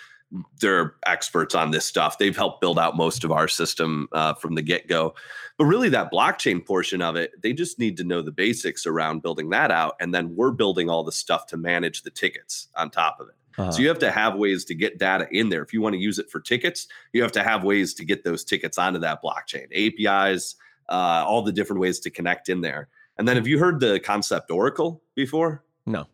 They're 0.60 0.94
experts 1.06 1.54
on 1.54 1.70
this 1.70 1.86
stuff. 1.86 2.18
They've 2.18 2.36
helped 2.36 2.60
build 2.60 2.78
out 2.78 2.96
most 2.96 3.22
of 3.24 3.30
our 3.30 3.46
system 3.48 4.08
uh, 4.12 4.34
from 4.34 4.54
the 4.54 4.62
get 4.62 4.88
go. 4.88 5.14
But 5.56 5.66
really, 5.66 5.88
that 5.90 6.10
blockchain 6.12 6.64
portion 6.66 7.00
of 7.00 7.16
it, 7.16 7.40
they 7.40 7.52
just 7.52 7.78
need 7.78 7.96
to 7.98 8.04
know 8.04 8.22
the 8.22 8.32
basics 8.32 8.86
around 8.86 9.22
building 9.22 9.50
that 9.50 9.70
out. 9.70 9.94
And 10.00 10.12
then 10.12 10.34
we're 10.34 10.50
building 10.50 10.90
all 10.90 11.04
the 11.04 11.12
stuff 11.12 11.46
to 11.48 11.56
manage 11.56 12.02
the 12.02 12.10
tickets 12.10 12.68
on 12.76 12.90
top 12.90 13.20
of 13.20 13.28
it. 13.28 13.34
uh, 13.58 13.70
So 13.70 13.80
you 13.80 13.88
have 13.88 14.00
to 14.00 14.10
have 14.10 14.34
ways 14.34 14.64
to 14.66 14.74
get 14.74 14.98
data 14.98 15.28
in 15.30 15.48
there. 15.48 15.62
If 15.62 15.72
you 15.72 15.80
want 15.80 15.94
to 15.94 16.00
use 16.00 16.18
it 16.18 16.28
for 16.28 16.40
tickets, 16.40 16.88
you 17.12 17.22
have 17.22 17.32
to 17.32 17.42
have 17.42 17.62
ways 17.64 17.94
to 17.94 18.04
get 18.04 18.24
those 18.24 18.44
tickets 18.44 18.78
onto 18.78 18.98
that 19.00 19.22
blockchain, 19.22 19.66
APIs, 19.72 20.56
uh, 20.88 21.24
all 21.26 21.42
the 21.42 21.52
different 21.52 21.80
ways 21.80 22.00
to 22.00 22.10
connect 22.10 22.48
in 22.48 22.60
there. 22.60 22.88
And 23.16 23.26
then 23.26 23.36
have 23.36 23.46
you 23.46 23.58
heard 23.58 23.80
the 23.80 23.98
concept 24.00 24.50
Oracle 24.50 25.02
before? 25.14 25.62
no, 25.86 26.06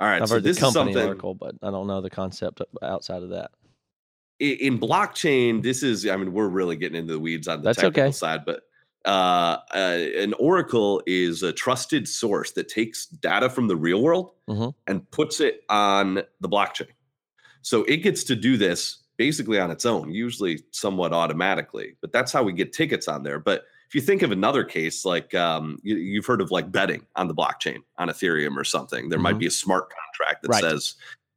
All 0.00 0.08
right, 0.08 0.20
I've 0.20 0.28
so 0.28 0.34
heard 0.36 0.42
the 0.42 0.48
this 0.48 0.56
is 0.56 0.62
company 0.62 0.92
something 0.92 1.06
Oracle, 1.08 1.34
but 1.34 1.54
I 1.62 1.70
don't 1.70 1.86
know 1.86 2.00
the 2.00 2.10
concept 2.10 2.60
outside 2.82 3.22
of 3.22 3.30
that. 3.30 3.50
in 4.40 4.78
blockchain. 4.80 5.62
This 5.62 5.82
is, 5.82 6.06
I 6.06 6.16
mean, 6.16 6.32
we're 6.32 6.48
really 6.48 6.76
getting 6.76 6.98
into 6.98 7.12
the 7.12 7.20
weeds 7.20 7.46
on 7.46 7.58
the 7.58 7.64
That's 7.64 7.78
technical 7.78 8.02
okay. 8.04 8.12
side, 8.12 8.44
but 8.44 8.62
uh, 9.04 9.58
uh, 9.74 9.76
an 10.18 10.32
Oracle 10.34 11.00
is 11.06 11.42
a 11.42 11.52
trusted 11.52 12.08
source 12.08 12.52
that 12.52 12.68
takes 12.68 13.06
data 13.06 13.48
from 13.48 13.68
the 13.68 13.76
real 13.76 14.02
world 14.02 14.30
Mhm. 14.48 14.74
and 14.86 15.08
puts 15.10 15.40
it 15.40 15.62
on 15.68 16.14
the 16.40 16.48
blockchain. 16.48 16.88
So 17.62 17.84
it 17.84 17.98
gets 17.98 18.24
to 18.24 18.34
do 18.36 18.56
this 18.56 18.98
basically 19.16 19.60
on 19.60 19.70
its 19.70 19.86
own, 19.86 20.10
usually 20.10 20.64
somewhat 20.72 21.12
automatically. 21.12 21.96
But 22.00 22.10
that's 22.12 22.32
how 22.32 22.42
we 22.42 22.52
get 22.52 22.72
tickets 22.72 23.06
on 23.06 23.22
there. 23.22 23.38
But 23.38 23.64
if 23.86 23.94
you 23.94 24.00
think 24.00 24.22
of 24.22 24.32
another 24.32 24.64
case, 24.64 25.04
like 25.04 25.34
um, 25.34 25.78
you, 25.82 25.96
you've 25.96 26.26
heard 26.26 26.40
of 26.40 26.50
like 26.50 26.70
betting 26.72 27.06
on 27.16 27.28
the 27.28 27.34
blockchain 27.34 27.78
on 27.98 28.08
Ethereum 28.08 28.56
or 28.56 28.64
something, 28.64 29.08
there 29.08 29.18
might 29.18 29.36
Mhm. 29.36 29.40
be 29.40 29.46
a 29.46 29.50
smart 29.50 29.88
contract 29.90 30.42
that 30.42 30.48
Right. 30.48 30.62
says, 30.62 30.94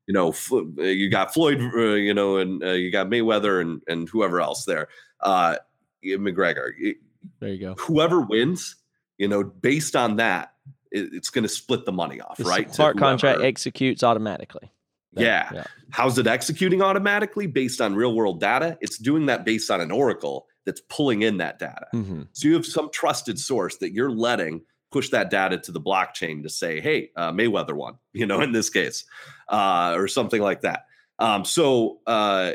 you 0.08 0.14
know, 0.14 0.34
uh, 0.52 0.82
you 0.84 1.10
got 1.10 1.34
Floyd, 1.34 1.60
uh, 1.62 1.80
you 1.96 2.14
know, 2.14 2.38
and 2.38 2.64
uh, 2.64 2.68
you 2.72 2.92
got 2.92 3.08
Mayweather 3.08 3.62
and 3.62 3.82
and 3.88 4.08
whoever 4.10 4.42
else 4.42 4.66
there, 4.66 4.88
uh, 5.22 5.58
McGregor. 6.04 6.72
There 7.40 7.50
you 7.50 7.60
go. 7.60 7.76
Whoever 7.80 8.22
wins 8.22 8.76
you 9.20 9.28
know, 9.28 9.44
based 9.44 9.96
on 9.96 10.18
that, 10.18 10.54
it, 10.92 11.12
it's 11.12 11.32
going 11.32 11.42
to 11.42 11.50
split 11.50 11.86
the 11.86 11.92
money 11.92 12.22
off, 12.22 12.38
The 12.38 12.44
right? 12.44 12.72
Smart 12.72 13.00
contract 13.00 13.42
executes 13.42 14.04
automatically. 14.04 14.72
That- 15.14 15.24
Yeah. 15.56 15.64
How's 15.90 16.20
it 16.20 16.28
executing 16.28 16.84
automatically 16.84 17.48
based 17.48 17.82
on 17.82 17.96
real 17.96 18.14
world 18.14 18.40
data? 18.40 18.78
It's 18.80 19.00
doing 19.00 19.26
that 19.26 19.44
based 19.44 19.72
on 19.72 19.82
an 19.82 19.90
oracle 19.90 20.46
that's 20.68 20.82
pulling 20.90 21.24
in 21.24 21.38
that 21.38 21.58
data. 21.58 21.88
hmm 21.92 22.24
So 22.34 22.48
you 22.48 22.54
have 22.54 22.66
some 22.66 22.92
trusted 22.92 23.40
source 23.40 23.78
that 23.78 23.94
you're 23.94 24.12
letting 24.12 24.62
push 24.92 25.10
that 25.10 25.30
data 25.32 25.58
to 25.58 25.72
the 25.72 25.82
blockchain 25.82 26.44
to 26.44 26.50
say, 26.50 26.80
hey, 26.80 27.10
uh, 27.16 27.32
Mayweather 27.32 27.74
won, 27.74 27.96
you 28.14 28.28
know, 28.28 28.42
in 28.42 28.52
this 28.52 28.70
case, 28.70 29.06
uh, 29.50 29.94
or 29.96 30.08
something 30.08 30.42
like 30.42 30.62
that. 30.62 30.86
Um, 31.20 31.46
so 31.46 32.00
uh, 32.06 32.52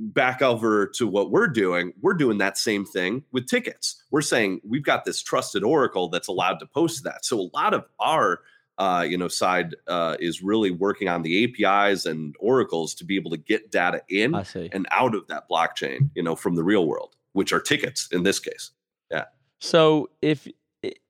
back 0.00 0.42
over 0.42 0.86
to 0.96 1.06
what 1.06 1.30
we're 1.30 1.46
doing, 1.46 1.92
we're 2.00 2.14
doing 2.14 2.38
that 2.38 2.58
same 2.58 2.84
thing 2.84 3.22
with 3.30 3.46
tickets. 3.46 4.02
We're 4.10 4.22
saying 4.22 4.62
we've 4.64 4.82
got 4.82 5.04
this 5.04 5.22
trusted 5.22 5.62
oracle 5.62 6.08
that's 6.08 6.26
allowed 6.26 6.58
to 6.58 6.66
post 6.66 7.04
that. 7.04 7.24
So 7.24 7.38
a 7.38 7.48
lot 7.56 7.72
of 7.72 7.84
our 8.00 8.40
uh, 8.78 9.02
you 9.02 9.18
know 9.18 9.28
side 9.28 9.76
uh, 9.86 10.16
is 10.18 10.42
really 10.42 10.70
working 10.70 11.06
on 11.06 11.22
the 11.22 11.44
APIs 11.44 12.06
and 12.06 12.34
oracles 12.40 12.94
to 12.94 13.04
be 13.04 13.14
able 13.14 13.30
to 13.30 13.36
get 13.36 13.70
data 13.70 14.02
in 14.08 14.34
and 14.72 14.88
out 14.90 15.14
of 15.14 15.26
that 15.28 15.44
blockchain, 15.48 16.10
you 16.14 16.22
know, 16.22 16.34
from 16.34 16.56
the 16.56 16.64
real 16.64 16.86
world, 16.86 17.14
which 17.32 17.52
are 17.52 17.60
tickets 17.60 18.08
in 18.12 18.22
this 18.22 18.38
case. 18.38 18.70
Yeah. 19.10 19.24
So 19.58 20.10
if 20.22 20.48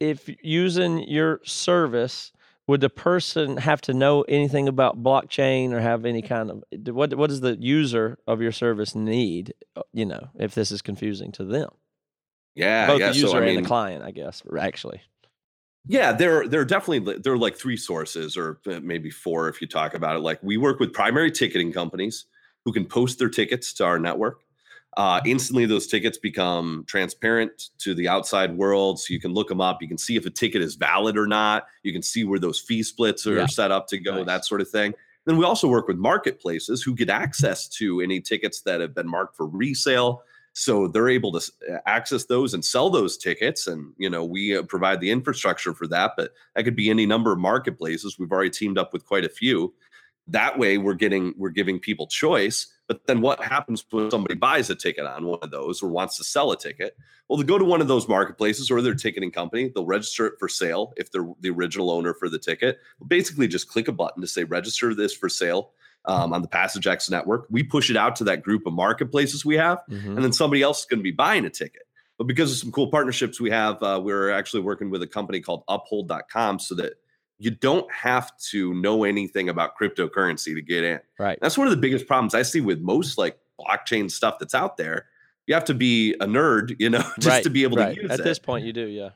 if 0.01 0.29
using 0.43 0.99
your 1.09 1.41
service, 1.45 2.33
would 2.67 2.81
the 2.81 2.91
person 2.91 3.57
have 3.57 3.81
to 3.83 3.95
know 3.95 4.23
anything 4.23 4.69
about 4.69 5.03
blockchain 5.03 5.73
or 5.73 5.81
have 5.81 6.05
any 6.05 6.23
kind 6.23 6.51
of 6.51 6.63
what 6.95 7.15
what 7.15 7.29
does 7.31 7.41
the 7.41 7.57
user 7.57 8.19
of 8.27 8.41
your 8.41 8.53
service 8.53 8.95
need? 8.95 9.55
You 9.93 10.07
know, 10.07 10.29
if 10.39 10.55
this 10.55 10.71
is 10.71 10.83
confusing 10.83 11.33
to 11.33 11.45
them, 11.45 11.71
Yeah, 12.55 12.87
both 12.87 13.01
yeah. 13.01 13.11
the 13.11 13.15
user 13.15 13.29
so 13.29 13.39
I 13.39 13.47
and 13.47 13.65
the 13.65 13.69
client, 13.69 14.03
I 14.05 14.11
guess. 14.11 14.43
Actually, 14.59 15.03
Yeah, 15.87 16.13
there 16.13 16.47
there 16.49 16.61
are 16.61 16.65
definitely 16.65 17.19
there 17.23 17.33
are 17.33 17.39
like 17.39 17.57
three 17.57 17.77
sources 17.77 18.37
or 18.37 18.61
uh, 18.67 18.81
maybe 18.83 19.11
four 19.11 19.49
if 19.49 19.61
you 19.61 19.67
talk 19.69 19.95
about 19.95 20.17
it. 20.17 20.21
Like 20.21 20.43
we 20.43 20.57
work 20.57 20.81
with 20.81 20.93
primary 20.93 21.31
ticketing 21.31 21.73
companies 21.73 22.27
who 22.65 22.73
can 22.73 22.85
post 22.85 23.19
their 23.19 23.31
tickets 23.31 23.73
to 23.75 23.85
our 23.85 23.99
network. 23.99 24.41
Uh, 24.97 25.21
instantly, 25.25 25.67
those 25.67 25.87
tickets 25.87 26.19
become 26.19 26.85
transparent 26.89 27.69
to 27.79 27.95
the 27.95 28.09
outside 28.09 28.57
world, 28.57 28.99
so 28.99 29.13
you 29.15 29.21
can 29.21 29.33
look 29.33 29.49
them 29.49 29.61
up. 29.61 29.81
You 29.81 29.89
can 29.89 29.99
see 29.99 30.17
if 30.17 30.27
a 30.27 30.31
ticket 30.31 30.63
is 30.63 30.75
valid 30.75 31.17
or 31.17 31.27
not. 31.27 31.67
You 31.85 31.93
can 31.93 32.03
see 32.03 32.25
where 32.25 32.41
those 32.41 32.59
fee 32.59 32.83
splits 32.83 33.27
are 33.27 33.37
Yeah. 33.37 33.47
set 33.47 33.71
up 33.71 33.87
to 33.89 33.99
go, 33.99 34.17
Nice. 34.17 34.27
that 34.27 34.45
sort 34.45 34.61
of 34.61 34.69
thing. 34.69 34.95
Then 35.27 35.37
we 35.37 35.45
also 35.45 35.69
work 35.69 35.87
with 35.87 35.97
marketplaces 35.97 36.83
who 36.83 36.95
get 36.95 37.09
access 37.09 37.69
to 37.69 38.01
any 38.01 38.21
tickets 38.21 38.63
that 38.63 38.81
have 38.81 38.95
been 38.95 39.09
marked 39.09 39.37
for 39.37 39.47
resale 39.47 40.23
so 40.53 40.89
they're 40.89 41.09
able 41.09 41.31
to 41.33 41.53
uh, 41.73 41.79
access 41.87 42.25
those 42.25 42.55
and 42.55 42.65
sell 42.65 42.91
those 42.91 43.17
tickets 43.17 43.69
and 43.69 43.93
you 43.99 44.11
know 44.11 44.25
we 44.25 44.57
uh, 44.57 44.63
provide 44.65 45.01
the 45.01 45.11
infrastructure 45.11 45.73
for 45.73 45.87
that 45.87 46.13
but 46.17 46.33
that 46.57 46.65
could 46.65 46.75
be 46.75 46.91
any 46.91 47.07
number 47.07 47.33
of 47.33 47.39
marketplaces 47.39 48.19
we've 48.19 48.33
already 48.33 48.51
teamed 48.51 48.77
up 48.77 48.93
with 48.93 49.07
quite 49.07 49.25
a 49.25 49.29
few 49.29 49.73
that 50.27 50.59
way 50.59 50.77
we're 50.77 50.95
getting 50.95 51.33
we're 51.37 51.51
giving 51.51 51.79
people 51.79 52.07
choice 52.09 52.67
but 52.91 53.07
then 53.07 53.21
what 53.21 53.41
happens 53.41 53.85
when 53.91 54.11
somebody 54.11 54.35
buys 54.35 54.69
a 54.69 54.75
ticket 54.75 55.07
on 55.07 55.25
one 55.25 55.39
of 55.43 55.53
those 55.53 55.81
or 55.81 55.89
wants 55.89 56.17
to 56.17 56.25
sell 56.25 56.51
a 56.51 56.57
ticket 56.59 56.97
well 57.29 57.39
they 57.39 57.45
go 57.45 57.57
to 57.57 57.65
one 57.65 57.81
of 57.81 57.87
those 57.87 58.09
marketplaces 58.09 58.69
or 58.69 58.83
their 58.83 58.97
ticketing 58.97 59.31
company 59.31 59.71
they'll 59.73 59.87
register 59.87 60.27
it 60.27 60.35
for 60.41 60.49
sale 60.49 60.93
if 60.97 61.13
they're 61.13 61.29
the 61.41 61.51
original 61.51 61.89
owner 61.93 62.13
for 62.13 62.29
the 62.29 62.39
ticket 62.39 62.81
basically 63.07 63.47
just 63.47 63.69
click 63.69 63.87
a 63.87 63.93
button 63.93 64.21
to 64.21 64.27
say 64.27 64.43
register 64.43 64.93
this 64.93 65.15
for 65.15 65.29
sale 65.29 65.71
um, 66.07 66.33
on 66.33 66.43
the 66.43 66.49
passage 66.49 66.89
x 66.89 67.09
network 67.09 67.47
we 67.49 67.63
push 67.63 67.91
it 67.91 67.97
out 67.97 68.17
to 68.17 68.25
that 68.25 68.43
group 68.43 68.67
of 68.67 68.73
marketplaces 68.73 69.45
we 69.45 69.57
have 69.57 69.79
Mhm. 69.89 70.17
and 70.17 70.25
then 70.25 70.33
somebody 70.33 70.61
else 70.61 70.81
is 70.81 70.87
going 70.87 70.99
to 70.99 71.05
be 71.05 71.13
buying 71.13 71.45
a 71.47 71.51
ticket. 71.51 71.83
But 72.19 72.27
because 72.27 72.51
of 72.53 72.59
some 72.59 72.71
cool 72.73 72.91
partnerships 72.91 73.41
we 73.41 73.51
have, 73.51 73.83
uh, 73.83 73.99
we're 74.03 74.31
actually 74.31 74.61
working 74.63 74.91
with 74.91 75.03
a 75.03 75.07
company 75.07 75.41
called 75.41 75.63
Uphold.com 75.69 76.59
so 76.59 76.75
that 76.75 76.95
you 77.41 77.51
don't 77.51 77.91
have 77.91 78.37
to 78.37 78.75
know 78.75 79.03
anything 79.05 79.49
about 79.49 79.71
cryptocurrency 79.75 80.55
to 80.55 80.61
get 80.61 80.85
in. 80.85 81.01
right. 81.19 81.39
That's 81.41 81.57
one 81.57 81.67
of 81.67 81.71
the 81.71 81.79
biggest 81.79 82.07
problems 82.07 82.35
I 82.35 82.43
see 82.43 82.61
with 82.61 82.81
most 82.81 83.17
like 83.17 83.39
blockchain 83.59 84.11
stuff 84.11 84.39
that's 84.39 84.55
out 84.55 84.77
there. 84.77 85.07
You 85.47 85.55
have 85.55 85.65
to 85.65 85.75
be 85.75 86.13
a 86.21 86.27
nerd, 86.27 86.77
you 86.79 86.91
know, 86.91 86.99
just 87.19 87.27
right, 87.27 87.43
to 87.43 87.51
be 87.51 87.63
able 87.63 87.79
right. 87.79 87.95
to 87.95 88.03
use 88.03 88.11
At 88.11 88.19
it 88.19 88.21
At 88.21 88.25
this 88.25 88.39
point, 88.39 88.67
you 88.67 88.75
do, 88.75 88.87
yeah. 88.87 89.11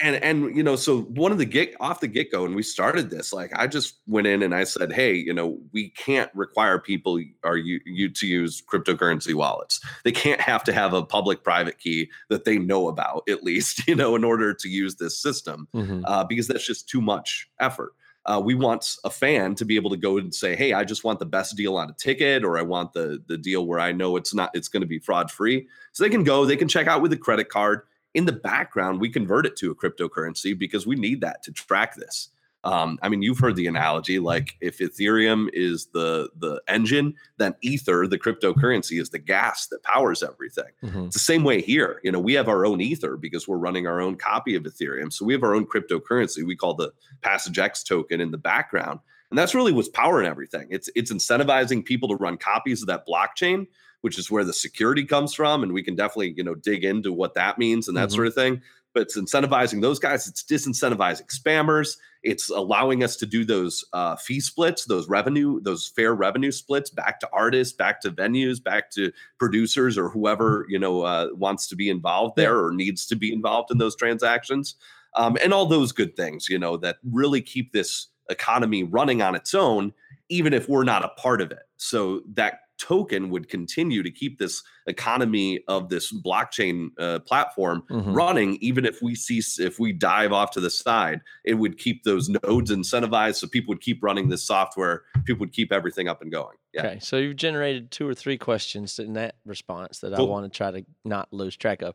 And 0.00 0.16
and 0.24 0.56
you 0.56 0.62
know 0.62 0.74
so 0.76 1.02
one 1.02 1.32
of 1.32 1.38
the 1.38 1.44
get 1.44 1.74
off 1.80 2.00
the 2.00 2.08
get 2.08 2.30
go 2.32 2.44
and 2.46 2.54
we 2.54 2.62
started 2.62 3.10
this 3.10 3.30
like 3.32 3.50
i 3.54 3.66
just 3.66 3.96
went 4.06 4.26
in 4.26 4.42
and 4.42 4.54
i 4.54 4.64
said 4.64 4.90
hey 4.92 5.14
you 5.14 5.34
know 5.34 5.58
we 5.72 5.90
can't 5.90 6.30
require 6.34 6.78
people 6.78 7.20
are 7.44 7.58
you 7.58 7.78
you 7.84 8.08
to 8.08 8.26
use 8.26 8.62
cryptocurrency 8.72 9.34
wallets 9.34 9.80
they 10.04 10.12
can't 10.12 10.40
have 10.40 10.64
to 10.64 10.72
have 10.72 10.94
a 10.94 11.04
public 11.04 11.44
private 11.44 11.78
key 11.78 12.08
that 12.30 12.44
they 12.44 12.58
know 12.58 12.88
about 12.88 13.22
at 13.28 13.42
least 13.44 13.86
you 13.88 13.94
know 13.94 14.16
in 14.16 14.24
order 14.24 14.54
to 14.54 14.68
use 14.68 14.96
this 14.96 15.18
system 15.20 15.68
Mhm. 15.74 16.02
uh, 16.06 16.24
because 16.24 16.48
that's 16.48 16.66
just 16.66 16.88
too 16.88 17.00
much 17.02 17.48
effort. 17.60 17.92
Uh, 18.24 18.40
we 18.44 18.54
want 18.54 18.96
a 19.02 19.10
fan 19.10 19.54
to 19.56 19.64
be 19.64 19.74
able 19.74 19.90
to 19.90 19.96
go 19.96 20.16
and 20.16 20.32
say, 20.32 20.54
"Hey, 20.54 20.72
I 20.72 20.84
just 20.84 21.02
want 21.02 21.18
the 21.18 21.26
best 21.26 21.56
deal 21.56 21.76
on 21.76 21.90
a 21.90 21.92
ticket, 21.94 22.44
or 22.44 22.56
I 22.56 22.62
want 22.62 22.92
the 22.92 23.20
the 23.26 23.36
deal 23.36 23.66
where 23.66 23.80
I 23.80 23.90
know 23.90 24.16
it's 24.16 24.32
not 24.32 24.50
it's 24.54 24.68
going 24.68 24.82
to 24.82 24.86
be 24.86 25.00
fraud 25.00 25.28
free." 25.30 25.66
So 25.92 26.04
they 26.04 26.10
can 26.10 26.22
go, 26.22 26.44
they 26.46 26.56
can 26.56 26.68
check 26.68 26.86
out 26.86 27.02
with 27.02 27.12
a 27.12 27.16
credit 27.16 27.48
card. 27.48 27.82
In 28.14 28.26
the 28.26 28.32
background, 28.32 29.00
we 29.00 29.08
convert 29.08 29.46
it 29.46 29.56
to 29.56 29.70
a 29.70 29.74
cryptocurrency 29.74 30.58
because 30.58 30.86
we 30.86 30.96
need 30.96 31.20
that 31.22 31.42
to 31.44 31.52
track 31.52 31.96
this. 31.96 32.28
Um, 32.64 32.98
I 33.02 33.08
mean, 33.08 33.22
you've 33.22 33.40
heard 33.40 33.56
the 33.56 33.66
analogy 33.66 34.20
like 34.20 34.56
if 34.60 34.78
Ethereum 34.78 35.48
is 35.52 35.86
the 35.86 36.28
the 36.36 36.62
engine, 36.68 37.14
then 37.38 37.56
Ether, 37.60 38.06
the 38.06 38.18
cryptocurrency, 38.18 39.00
is 39.00 39.10
the 39.10 39.18
gas 39.18 39.66
that 39.68 39.82
powers 39.82 40.22
everything. 40.22 40.70
Mhm. 40.84 41.06
It's 41.06 41.14
the 41.16 41.20
same 41.20 41.42
way 41.42 41.60
here. 41.60 42.00
You 42.04 42.12
know, 42.12 42.20
we 42.20 42.34
have 42.34 42.48
our 42.48 42.64
own 42.64 42.80
Ether 42.80 43.16
because 43.16 43.48
we're 43.48 43.56
running 43.56 43.88
our 43.88 44.00
own 44.00 44.14
copy 44.14 44.54
of 44.54 44.62
Ethereum. 44.62 45.12
So 45.12 45.24
we 45.24 45.32
have 45.32 45.42
our 45.42 45.54
own 45.56 45.66
cryptocurrency. 45.66 46.46
We 46.46 46.54
call 46.54 46.74
the 46.74 46.92
Passage 47.20 47.58
X 47.58 47.82
token 47.82 48.20
in 48.20 48.30
the 48.30 48.38
background. 48.38 49.00
And 49.30 49.38
that's 49.38 49.54
really 49.54 49.72
what's 49.72 49.88
powering 49.88 50.26
everything. 50.26 50.68
It's 50.70 50.88
it's 50.94 51.12
incentivizing 51.12 51.84
people 51.84 52.10
to 52.10 52.16
run 52.16 52.36
copies 52.36 52.82
of 52.82 52.86
that 52.88 53.06
blockchain, 53.08 53.66
which 54.02 54.18
is 54.18 54.30
where 54.30 54.44
the 54.44 54.52
security 54.52 55.04
comes 55.04 55.34
from. 55.34 55.62
And 55.62 55.72
we 55.72 55.82
can 55.82 55.96
definitely, 55.96 56.34
you 56.36 56.44
know, 56.44 56.54
dig 56.54 56.84
into 56.84 57.12
what 57.12 57.34
that 57.34 57.58
means 57.58 57.88
and 57.88 57.96
that 57.96 58.10
Mhm. 58.10 58.14
sort 58.14 58.26
of 58.28 58.34
thing. 58.34 58.62
But 58.94 59.02
it's 59.02 59.16
incentivizing 59.16 59.80
those 59.80 59.98
guys. 59.98 60.28
It's 60.28 60.42
disincentivizing 60.44 61.26
spammers. 61.34 61.96
It's 62.22 62.50
allowing 62.50 63.02
us 63.02 63.16
to 63.16 63.26
do 63.26 63.44
those 63.44 63.84
uh, 63.94 64.16
fee 64.16 64.40
splits, 64.40 64.84
those 64.84 65.08
revenue, 65.08 65.60
those 65.62 65.88
fair 65.96 66.14
revenue 66.14 66.52
splits 66.52 66.90
back 66.90 67.18
to 67.20 67.28
artists, 67.32 67.74
back 67.74 68.00
to 68.02 68.10
venues, 68.10 68.62
back 68.62 68.90
to 68.92 69.10
producers 69.38 69.96
or 69.96 70.08
whoever 70.10 70.66
you 70.68 70.78
know 70.78 71.02
uh, 71.02 71.28
wants 71.32 71.66
to 71.68 71.76
be 71.76 71.88
involved 71.88 72.36
there 72.36 72.62
or 72.62 72.70
needs 72.70 73.06
to 73.06 73.16
be 73.16 73.32
involved 73.32 73.70
in 73.70 73.78
those 73.78 73.96
transactions, 73.96 74.74
um, 75.14 75.38
and 75.42 75.54
all 75.54 75.64
those 75.66 75.90
good 75.90 76.14
things 76.14 76.48
you 76.48 76.58
know 76.58 76.76
that 76.76 76.98
really 77.10 77.40
keep 77.40 77.72
this 77.72 78.08
economy 78.30 78.84
running 78.84 79.22
on 79.22 79.34
its 79.34 79.54
own, 79.54 79.92
even 80.28 80.52
if 80.52 80.68
we're 80.68 80.84
not 80.84 81.04
a 81.04 81.08
part 81.20 81.40
of 81.40 81.50
it. 81.50 81.62
So 81.76 82.22
that 82.34 82.60
token 82.82 83.30
would 83.30 83.48
continue 83.48 84.02
to 84.02 84.10
keep 84.10 84.38
this 84.38 84.62
economy 84.88 85.60
of 85.68 85.88
this 85.88 86.12
blockchain 86.12 86.88
uh, 86.98 87.20
platform 87.20 87.84
Mhm. 87.88 88.14
running 88.16 88.56
even 88.60 88.84
if 88.84 89.00
we 89.00 89.14
cease 89.14 89.60
if 89.60 89.78
we 89.78 89.92
dive 89.92 90.32
off 90.32 90.50
to 90.50 90.60
the 90.60 90.68
side 90.70 91.20
it 91.44 91.54
would 91.54 91.78
keep 91.78 92.02
those 92.02 92.28
nodes 92.28 92.72
incentivized 92.72 93.36
so 93.36 93.46
people 93.46 93.70
would 93.72 93.80
keep 93.80 94.02
running 94.02 94.28
this 94.28 94.42
software 94.42 95.02
people 95.24 95.38
would 95.40 95.52
keep 95.52 95.70
everything 95.72 96.08
up 96.08 96.20
and 96.22 96.32
going 96.32 96.56
yeah 96.74 96.80
Okay, 96.86 96.98
so 97.00 97.18
you've 97.18 97.36
generated 97.36 97.90
two 97.92 98.08
or 98.08 98.14
three 98.14 98.36
questions 98.38 98.98
in 98.98 99.12
that 99.12 99.36
response 99.46 100.00
that 100.00 100.12
I 100.14 100.20
want 100.22 100.50
to 100.52 100.56
try 100.56 100.70
to 100.72 100.84
not 101.04 101.28
lose 101.32 101.56
track 101.56 101.82
of. 101.82 101.94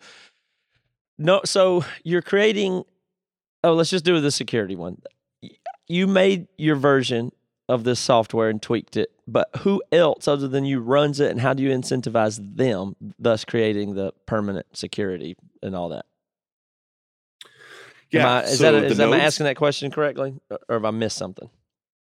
No, 1.17 1.41
so 1.45 1.83
you're 2.03 2.21
creating. 2.21 2.83
Oh, 3.63 3.73
let's 3.73 3.89
just 3.89 4.05
do 4.05 4.21
the 4.21 4.31
security 4.31 4.75
one. 4.75 5.01
You 5.87 6.05
made 6.07 6.47
your 6.57 6.75
version 6.75 7.31
of 7.69 7.83
this 7.83 7.99
software 7.99 8.49
and 8.49 8.61
tweaked 8.61 8.95
it, 8.97 9.11
but 9.27 9.49
who 9.57 9.81
else 9.91 10.27
other 10.27 10.47
than 10.47 10.65
you 10.65 10.79
runs 10.79 11.19
it, 11.19 11.31
and 11.31 11.41
how 11.41 11.53
do 11.53 11.63
you 11.63 11.69
incentivize 11.69 12.39
them, 12.55 12.95
thus 13.19 13.43
creating 13.43 13.95
the 13.95 14.13
permanent 14.25 14.65
security 14.73 15.35
and 15.61 15.75
all 15.75 15.89
that? 15.89 16.05
Yeah. 18.11 18.37
I, 18.37 18.41
is 18.43 18.59
so 18.59 18.71
that 18.71 18.83
is 18.85 18.99
am 18.99 19.13
I 19.13 19.19
asking 19.19 19.45
that 19.45 19.57
question 19.57 19.91
correctly, 19.91 20.35
or 20.49 20.59
or 20.69 20.75
have 20.75 20.85
I 20.85 20.91
missed 20.91 21.17
something? 21.17 21.49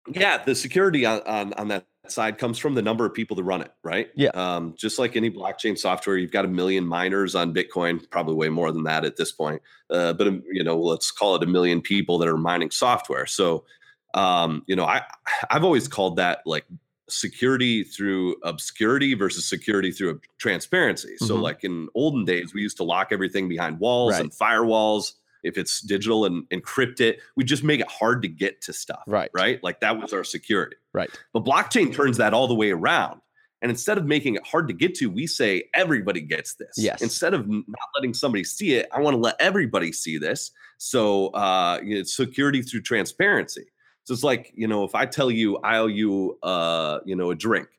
Yeah, 0.07 0.43
the 0.43 0.55
security 0.55 1.05
on, 1.05 1.21
on 1.21 1.53
on 1.53 1.67
that 1.67 1.85
side 2.07 2.37
comes 2.37 2.57
from 2.57 2.73
the 2.73 2.81
number 2.81 3.05
of 3.05 3.13
people 3.13 3.35
that 3.35 3.43
run 3.43 3.61
it, 3.61 3.71
right? 3.83 4.09
Yeah. 4.15 4.29
Um, 4.33 4.73
just 4.77 4.97
like 4.97 5.15
any 5.15 5.29
blockchain 5.29 5.77
software, 5.77 6.17
you've 6.17 6.31
got 6.31 6.45
a 6.45 6.47
million 6.47 6.85
miners 6.85 7.35
on 7.35 7.53
Bitcoin, 7.53 8.09
probably 8.09 8.35
way 8.35 8.49
more 8.49 8.71
than 8.71 8.83
that 8.83 9.05
at 9.05 9.17
this 9.17 9.31
point. 9.31 9.61
Uh, 9.89 10.13
but 10.13 10.27
um, 10.27 10.43
you 10.51 10.63
know, 10.63 10.79
let's 10.79 11.11
call 11.11 11.35
it 11.35 11.43
a 11.43 11.47
million 11.47 11.81
people 11.81 12.17
that 12.17 12.27
are 12.27 12.37
mining 12.37 12.71
software. 12.71 13.25
So, 13.25 13.65
um, 14.13 14.63
you 14.67 14.75
know, 14.75 14.85
I 14.85 15.03
I've 15.49 15.63
always 15.63 15.87
called 15.87 16.15
that 16.17 16.39
like 16.45 16.65
security 17.09 17.83
through 17.83 18.35
obscurity 18.43 19.13
versus 19.13 19.45
security 19.45 19.91
through 19.91 20.21
transparency. 20.37 21.17
So, 21.17 21.35
Mhm. 21.37 21.41
like 21.41 21.63
in 21.63 21.89
olden 21.93 22.23
days, 22.25 22.53
we 22.53 22.61
used 22.61 22.77
to 22.77 22.83
lock 22.83 23.09
everything 23.11 23.49
behind 23.49 23.79
walls 23.79 24.13
Right. 24.13 24.21
and 24.21 24.31
firewalls. 24.31 25.13
If 25.43 25.57
it's 25.57 25.81
digital 25.81 26.25
and 26.25 26.47
encrypt 26.51 27.01
it, 27.01 27.19
we 27.35 27.43
just 27.43 27.63
make 27.63 27.79
it 27.81 27.87
hard 27.89 28.21
to 28.21 28.27
get 28.27 28.61
to 28.61 28.73
stuff 28.73 29.03
Right. 29.07 29.29
right? 29.33 29.61
Like 29.63 29.81
that 29.81 29.99
was 30.01 30.13
our 30.13 30.23
security. 30.23 30.77
Right. 30.93 31.09
But 31.33 31.43
blockchain 31.43 31.93
turns 31.93 32.17
that 32.17 32.33
all 32.33 32.47
the 32.47 32.53
way 32.55 32.71
around. 32.71 33.19
And 33.63 33.69
instead 33.69 33.97
of 33.97 34.05
making 34.05 34.35
it 34.35 34.45
hard 34.47 34.67
to 34.69 34.73
get 34.73 34.95
to, 34.95 35.07
we 35.09 35.27
say 35.27 35.69
everybody 35.73 36.21
gets 36.21 36.53
this. 36.55 36.75
Yes. 36.77 37.01
Instead 37.01 37.33
of 37.33 37.47
not 37.47 37.65
letting 37.95 38.13
somebody 38.13 38.43
see 38.43 38.73
it, 38.75 38.87
I 38.91 38.99
want 39.01 39.15
to 39.15 39.19
let 39.19 39.35
everybody 39.39 39.91
see 39.91 40.17
this. 40.17 40.51
So 40.77 41.27
uh, 41.29 41.79
you 41.83 41.95
know, 41.95 42.01
it's 42.01 42.15
security 42.15 42.61
through 42.61 42.81
transparency. 42.81 43.65
So 44.11 44.13
it's 44.13 44.23
like 44.25 44.51
you 44.55 44.67
know, 44.67 44.83
if 44.83 44.93
I 44.93 45.05
tell 45.05 45.31
you 45.31 45.55
I 45.59 45.77
owe 45.77 45.87
you, 45.87 46.37
uh, 46.43 46.99
you 47.05 47.15
know, 47.15 47.31
a 47.31 47.35
drink, 47.35 47.69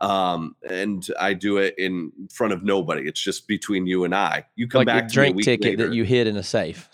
um, 0.00 0.56
and 0.66 1.06
I 1.20 1.34
do 1.34 1.58
it 1.58 1.74
in 1.76 2.10
front 2.32 2.54
of 2.54 2.62
nobody, 2.62 3.06
it's 3.06 3.20
just 3.20 3.46
between 3.46 3.86
you 3.86 4.04
and 4.04 4.14
I. 4.14 4.46
You 4.56 4.68
come 4.68 4.78
like 4.80 4.86
back 4.86 5.08
to 5.08 5.12
drink 5.12 5.42
ticket 5.42 5.72
later, 5.72 5.88
that 5.88 5.94
you 5.94 6.04
hid 6.04 6.28
in 6.28 6.38
a 6.38 6.42
safe. 6.42 6.88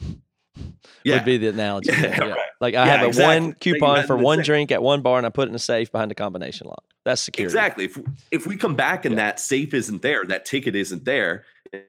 yeah, 1.05 1.15
Would 1.15 1.25
be 1.25 1.37
the 1.37 1.47
analogy. 1.51 1.93
Yeah, 1.97 2.03
yeah. 2.03 2.25
right. 2.31 2.39
Like 2.61 2.75
I 2.75 2.87
Yeah, 2.87 2.97
have 2.97 3.03
a 3.03 3.07
exactly. 3.07 3.47
one 3.47 3.53
coupon 3.61 4.07
for 4.09 4.17
one 4.17 4.39
safe. 4.39 4.47
drink 4.47 4.73
at 4.73 4.83
one 4.83 5.01
bar, 5.01 5.17
and 5.19 5.25
I 5.25 5.31
put 5.31 5.47
it 5.47 5.51
in 5.51 5.55
a 5.55 5.61
safe 5.61 5.93
behind 5.93 6.11
a 6.11 6.17
combination 6.17 6.67
lock. 6.67 6.83
That's 7.05 7.21
security. 7.23 7.45
Exactly. 7.57 7.85
If 7.85 8.01
if 8.33 8.47
we 8.49 8.57
come 8.57 8.75
back 8.75 9.05
and 9.05 9.17
that 9.17 9.39
safe 9.39 9.75
isn't 9.75 10.03
there, 10.03 10.25
that 10.25 10.45
ticket 10.45 10.75
isn't 10.75 11.05
there, 11.05 11.45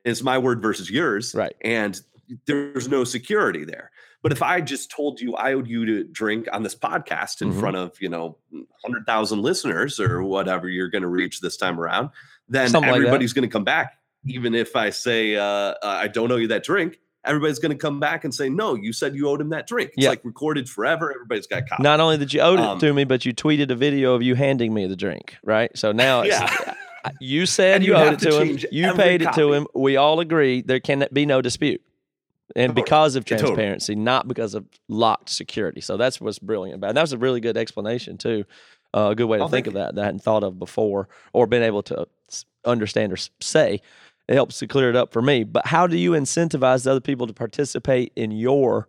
it's 0.06 0.22
my 0.22 0.38
word 0.38 0.62
versus 0.62 0.92
yours, 0.92 1.34
Right. 1.34 1.56
And 1.62 2.00
there's 2.46 2.88
no 2.88 3.04
security 3.04 3.66
there. 3.66 3.90
But 4.22 4.32
if 4.34 4.42
I 4.44 4.60
just 4.62 4.92
told 4.92 5.22
you 5.22 5.36
I 5.36 5.54
owed 5.54 5.68
you 5.68 5.86
to 5.86 6.04
drink 6.04 6.48
on 6.52 6.64
this 6.64 6.76
podcast 6.76 7.42
in 7.42 7.54
Mhm. 7.54 7.60
front 7.60 7.78
of 7.78 7.94
you 8.02 8.10
know 8.10 8.38
hundred 8.84 9.06
thousand 9.06 9.42
listeners 9.42 10.00
or 10.00 10.22
whatever 10.24 10.68
you're 10.68 10.90
going 10.90 11.04
to 11.04 11.08
reach 11.08 11.40
this 11.42 11.56
time 11.58 11.80
around, 11.80 12.10
then 12.50 12.70
Something 12.70 12.92
like 12.92 12.98
everybody's 12.98 13.34
going 13.34 13.48
to 13.48 13.52
come 13.52 13.64
back. 13.64 13.94
Even 14.26 14.54
if 14.56 14.76
I 14.76 14.90
say 14.90 15.36
uh, 15.36 15.44
uh, 15.44 15.76
I 15.84 16.08
don't 16.10 16.30
owe 16.32 16.36
you 16.36 16.48
that 16.50 16.64
drink, 16.64 17.00
everybody's 17.24 17.60
going 17.60 17.72
to 17.72 17.78
come 17.78 18.02
back 18.02 18.26
and 18.26 18.34
say 18.36 18.50
no. 18.50 18.76
You 18.76 18.92
said 18.92 19.16
you 19.16 19.30
owed 19.30 19.40
him 19.40 19.50
that 19.52 19.68
drink. 19.68 19.92
It's 19.96 20.04
Yeah. 20.04 20.10
like 20.10 20.26
recorded 20.26 20.68
forever. 20.70 21.14
Everybody's 21.14 21.48
got 21.48 21.70
copies. 21.70 21.84
Not 21.84 22.02
only 22.02 22.18
did 22.18 22.34
you 22.34 22.42
owed 22.42 22.60
it 22.60 22.66
Um, 22.66 22.80
to 22.80 22.94
me, 22.94 23.06
but 23.06 23.26
you 23.26 23.34
tweeted 23.34 23.72
a 23.72 23.76
video 23.76 24.16
of 24.16 24.22
you 24.22 24.36
handing 24.36 24.74
me 24.74 24.86
the 24.88 24.98
drink. 24.98 25.38
Right. 25.44 25.72
So 25.78 25.94
now 25.94 26.22
it's, 26.24 26.38
Yeah. 26.38 26.74
You 27.22 27.46
said 27.46 27.82
you 27.82 27.94
you 27.94 27.96
owed 27.98 28.14
it 28.14 28.20
to 28.20 28.32
to 28.32 28.44
him. 28.44 28.60
You 28.74 28.94
paid 28.94 29.22
it 29.22 29.32
to 29.34 29.54
him. 29.54 29.68
We 29.74 29.96
all 29.96 30.20
agree 30.20 30.62
there 30.62 30.82
can 30.82 31.08
be 31.14 31.26
no 31.26 31.42
dispute. 31.42 31.82
And 32.56 32.74
because 32.74 33.16
of 33.16 33.24
Yeah, 33.30 33.38
totally. 33.38 33.56
transparency, 33.56 33.96
not 33.96 34.28
because 34.28 34.56
of 34.56 34.66
locked 34.88 35.30
security. 35.30 35.82
So 35.82 35.98
that's 35.98 36.20
what's 36.20 36.40
brilliant 36.40 36.78
about 36.78 36.88
it. 36.88 36.90
And 36.92 36.98
that 36.98 37.02
was 37.04 37.14
a 37.14 37.18
really 37.18 37.40
good 37.42 37.58
explanation, 37.58 38.18
too. 38.18 38.46
Uh, 38.96 39.10
a 39.12 39.16
good 39.16 39.26
way 39.28 39.38
to 39.38 39.44
Oh, 39.44 39.48
think 39.48 39.68
of 39.68 39.74
that 39.74 39.94
that 39.96 40.02
I 40.02 40.06
hadn't 40.06 40.24
thought 40.24 40.44
of 40.44 40.58
before 40.58 41.08
or 41.32 41.46
been 41.46 41.62
able 41.62 41.84
to 41.84 42.08
understand 42.66 43.14
or 43.14 43.18
say. 43.40 43.82
It 44.28 44.34
helps 44.34 44.58
to 44.60 44.68
clear 44.68 44.90
it 44.90 44.96
up 44.96 45.12
for 45.14 45.22
me. 45.22 45.44
But 45.44 45.68
how 45.68 45.86
do 45.88 45.96
you 45.98 46.12
incentivize 46.12 46.88
other 46.88 47.00
people 47.00 47.28
to 47.28 47.34
participate 47.34 48.12
in 48.16 48.32
your 48.32 48.88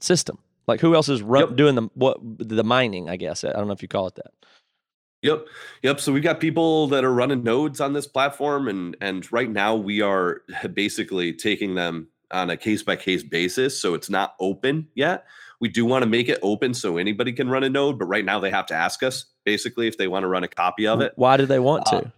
system? 0.00 0.38
Like 0.66 0.80
who 0.80 0.94
else 0.94 1.08
is 1.08 1.22
run, 1.22 1.48
Yep. 1.48 1.56
doing 1.56 1.74
the 1.74 1.88
what 1.94 2.18
the 2.22 2.62
mining? 2.64 3.08
I 3.08 3.16
guess 3.16 3.42
I 3.42 3.52
don't 3.52 3.66
know 3.66 3.72
if 3.72 3.82
you 3.82 3.88
call 3.88 4.06
it 4.06 4.14
that. 4.16 4.32
Yep. 5.22 5.46
Yep. 5.82 6.00
So 6.00 6.12
we've 6.12 6.22
got 6.22 6.38
people 6.40 6.86
that 6.88 7.04
are 7.04 7.12
running 7.12 7.42
nodes 7.42 7.80
on 7.80 7.94
this 7.94 8.06
platform 8.06 8.68
and 8.68 8.96
and 9.00 9.30
right 9.32 9.50
now 9.50 9.74
we 9.74 10.02
are 10.02 10.42
basically 10.74 11.32
taking 11.32 11.74
them 11.74 12.08
on 12.30 12.50
a 12.50 12.56
case 12.56 12.82
by 12.82 12.96
case 12.96 13.22
basis. 13.22 13.80
So 13.80 13.94
it's 13.94 14.10
not 14.10 14.34
open 14.40 14.88
yet. 14.94 15.24
We 15.60 15.68
do 15.68 15.84
want 15.84 16.02
to 16.02 16.08
make 16.08 16.28
it 16.28 16.38
open 16.42 16.72
so 16.74 16.96
anybody 16.98 17.32
can 17.32 17.48
run 17.48 17.64
a 17.64 17.68
node, 17.68 17.98
but 17.98 18.04
right 18.06 18.24
now 18.24 18.38
they 18.38 18.50
have 18.50 18.66
to 18.66 18.74
ask 18.74 19.02
us 19.02 19.26
basically 19.44 19.88
if 19.88 19.98
they 19.98 20.06
want 20.08 20.22
to 20.22 20.28
run 20.28 20.44
a 20.44 20.48
copy 20.48 20.86
of 20.86 21.00
it. 21.00 21.12
Why 21.16 21.36
do 21.36 21.46
they 21.46 21.58
want 21.58 21.88
Uh, 21.92 22.00
to? 22.02 22.12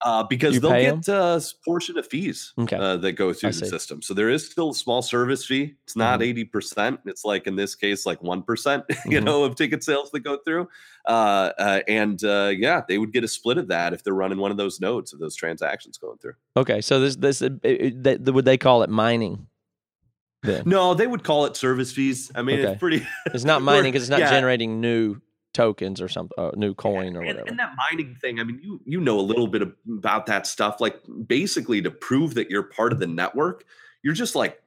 Uh, 0.00 0.22
because 0.22 0.54
You 0.54 0.60
they'll 0.60 0.70
get 1.00 1.08
a 1.08 1.42
portion 1.64 1.98
of 1.98 2.06
fees 2.06 2.52
Okay. 2.56 2.76
uh, 2.76 2.98
that 2.98 3.12
go 3.14 3.32
through 3.32 3.48
I 3.48 3.50
the 3.52 3.58
see. 3.58 3.68
system. 3.68 4.00
So 4.00 4.14
there 4.14 4.30
is 4.30 4.48
still 4.48 4.70
a 4.70 4.74
small 4.74 5.02
service 5.02 5.44
fee. 5.44 5.74
It's 5.82 5.96
not 5.96 6.20
Mhm. 6.20 6.28
80%. 6.52 7.00
It's 7.04 7.24
like 7.24 7.48
in 7.48 7.56
this 7.56 7.74
case, 7.74 8.06
like 8.06 8.20
1%, 8.22 8.84
you 9.06 9.18
Mhm. 9.20 9.24
know, 9.24 9.42
of 9.42 9.56
ticket 9.56 9.82
sales 9.82 10.12
that 10.12 10.20
go 10.20 10.38
through. 10.44 10.68
Uh, 11.04 11.50
uh, 11.58 11.80
and 11.88 12.22
uh, 12.22 12.52
yeah, 12.56 12.82
they 12.86 12.98
would 12.98 13.12
get 13.12 13.24
a 13.24 13.28
split 13.28 13.58
of 13.58 13.66
that 13.68 13.92
if 13.92 14.04
they're 14.04 14.14
running 14.14 14.38
one 14.38 14.52
of 14.52 14.56
those 14.56 14.80
nodes 14.80 15.12
of 15.12 15.18
those 15.18 15.34
transactions 15.34 15.98
going 15.98 16.18
through. 16.18 16.34
Okay, 16.56 16.80
so 16.80 17.00
this 17.00 17.16
this 17.16 17.40
they, 17.40 18.18
would 18.18 18.44
they 18.44 18.56
call 18.58 18.84
it 18.84 18.90
mining? 18.90 19.48
Then 20.44 20.62
No, 20.64 20.94
they 20.94 21.08
would 21.08 21.24
call 21.24 21.46
it 21.46 21.56
service 21.56 21.90
fees. 21.90 22.30
I 22.36 22.42
mean, 22.42 22.60
Okay. 22.60 22.70
it's 22.72 22.78
pretty. 22.78 23.04
it's 23.34 23.42
not 23.44 23.62
mining 23.72 23.90
because 23.90 24.04
it's 24.04 24.10
not 24.10 24.20
yeah. 24.20 24.30
generating 24.30 24.80
new 24.80 25.16
tokens 25.58 26.00
or 26.00 26.08
something, 26.08 26.34
uh, 26.38 26.52
new 26.56 26.72
coin 26.74 27.16
or 27.16 27.20
and, 27.20 27.26
whatever. 27.28 27.48
and 27.48 27.58
that 27.58 27.72
mining 27.90 28.14
thing, 28.20 28.38
I 28.40 28.44
mean, 28.44 28.60
you 28.62 28.80
you 28.84 29.00
know 29.00 29.18
a 29.18 29.26
little 29.32 29.48
bit 29.48 29.62
about 29.98 30.26
that 30.26 30.46
stuff. 30.46 30.80
Like 30.80 30.96
basically 31.26 31.82
to 31.82 31.90
prove 31.90 32.34
that 32.34 32.48
you're 32.50 32.62
part 32.62 32.92
of 32.92 33.00
the 33.00 33.06
network, 33.06 33.64
you're 34.02 34.14
just 34.14 34.34
like 34.36 34.62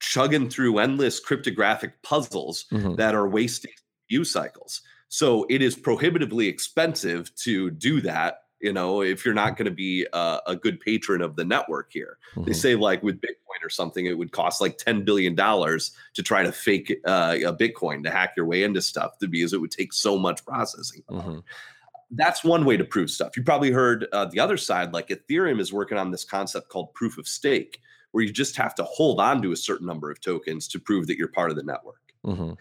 chugging 0.00 0.48
through 0.50 0.78
endless 0.78 1.20
cryptographic 1.20 2.02
puzzles 2.02 2.64
Mhm. 2.72 2.96
that 2.96 3.14
are 3.14 3.28
wasting 3.28 3.72
CPU 4.10 4.24
cycles. 4.24 4.80
So 5.08 5.46
it 5.50 5.60
is 5.62 5.76
prohibitively 5.76 6.48
expensive 6.48 7.32
to 7.44 7.70
do 7.70 8.00
that. 8.00 8.41
You 8.62 8.72
know, 8.72 9.02
if 9.02 9.24
you're 9.24 9.34
not 9.34 9.56
going 9.56 9.64
to 9.66 9.72
be 9.72 10.06
a, 10.12 10.38
a 10.46 10.56
good 10.56 10.78
patron 10.78 11.20
of 11.20 11.34
the 11.34 11.44
network 11.44 11.92
here, 11.92 12.18
they 12.36 12.52
Mhm. 12.52 12.56
say 12.56 12.74
like 12.76 13.02
with 13.02 13.20
Bitcoin 13.20 13.64
or 13.64 13.68
something, 13.68 14.06
it 14.06 14.16
would 14.16 14.30
cost 14.30 14.60
like 14.60 14.78
ten 14.78 15.04
billion 15.04 15.34
dollars 15.34 15.90
to 16.14 16.22
try 16.22 16.44
to 16.44 16.52
fake 16.52 16.96
uh, 17.04 17.36
a 17.44 17.52
Bitcoin 17.52 18.04
to 18.04 18.10
hack 18.10 18.34
your 18.36 18.46
way 18.46 18.62
into 18.62 18.80
stuff 18.80 19.12
because 19.18 19.52
it 19.52 19.60
would 19.60 19.72
take 19.72 19.92
so 19.92 20.16
much 20.16 20.44
processing. 20.46 21.02
Mhm. 21.10 21.42
that's 22.14 22.44
one 22.44 22.66
way 22.66 22.76
to 22.76 22.84
prove 22.84 23.10
stuff. 23.10 23.34
You 23.38 23.42
probably 23.42 23.70
heard 23.70 24.06
uh, 24.12 24.26
the 24.26 24.38
other 24.38 24.58
side, 24.58 24.92
like 24.92 25.08
Ethereum 25.08 25.58
is 25.58 25.72
working 25.72 25.96
on 25.96 26.10
this 26.10 26.24
concept 26.24 26.68
called 26.68 26.92
proof 26.92 27.16
of 27.16 27.26
stake, 27.26 27.80
where 28.10 28.22
you 28.22 28.30
just 28.30 28.54
have 28.56 28.74
to 28.74 28.84
hold 28.84 29.18
on 29.18 29.40
to 29.40 29.52
a 29.52 29.56
certain 29.56 29.86
number 29.86 30.10
of 30.10 30.20
tokens 30.20 30.68
to 30.68 30.78
prove 30.78 31.06
that 31.06 31.16
you're 31.16 31.28
part 31.28 31.50
of 31.50 31.56
the 31.56 31.62
network. 31.62 32.02
Mhm. 32.26 32.58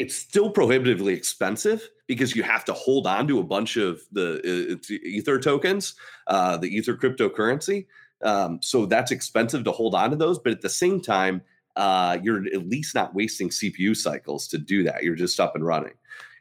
It's 0.00 0.16
still 0.16 0.48
prohibitively 0.48 1.12
expensive 1.12 1.86
because 2.06 2.34
you 2.34 2.42
have 2.42 2.64
to 2.64 2.72
hold 2.72 3.06
on 3.06 3.28
to 3.28 3.38
a 3.38 3.44
bunch 3.44 3.76
of 3.76 4.00
the 4.10 4.78
uh, 4.80 4.94
Ether 5.04 5.38
tokens, 5.38 5.94
uh, 6.26 6.56
the 6.56 6.74
Ether 6.74 6.96
cryptocurrency. 6.96 7.86
Um, 8.22 8.60
so 8.62 8.86
that's 8.86 9.10
expensive 9.10 9.62
to 9.64 9.72
hold 9.72 9.94
on 9.94 10.08
to 10.08 10.16
those, 10.16 10.38
but 10.38 10.52
at 10.52 10.62
the 10.62 10.70
same 10.70 11.02
time, 11.02 11.42
uh, 11.76 12.16
you're 12.22 12.46
at 12.46 12.66
least 12.66 12.94
not 12.94 13.14
wasting 13.14 13.50
CPU 13.50 13.94
cycles 13.94 14.48
to 14.48 14.56
do 14.56 14.82
that. 14.84 15.02
You're 15.02 15.16
just 15.16 15.38
up 15.38 15.54
and 15.54 15.66
running. 15.66 15.92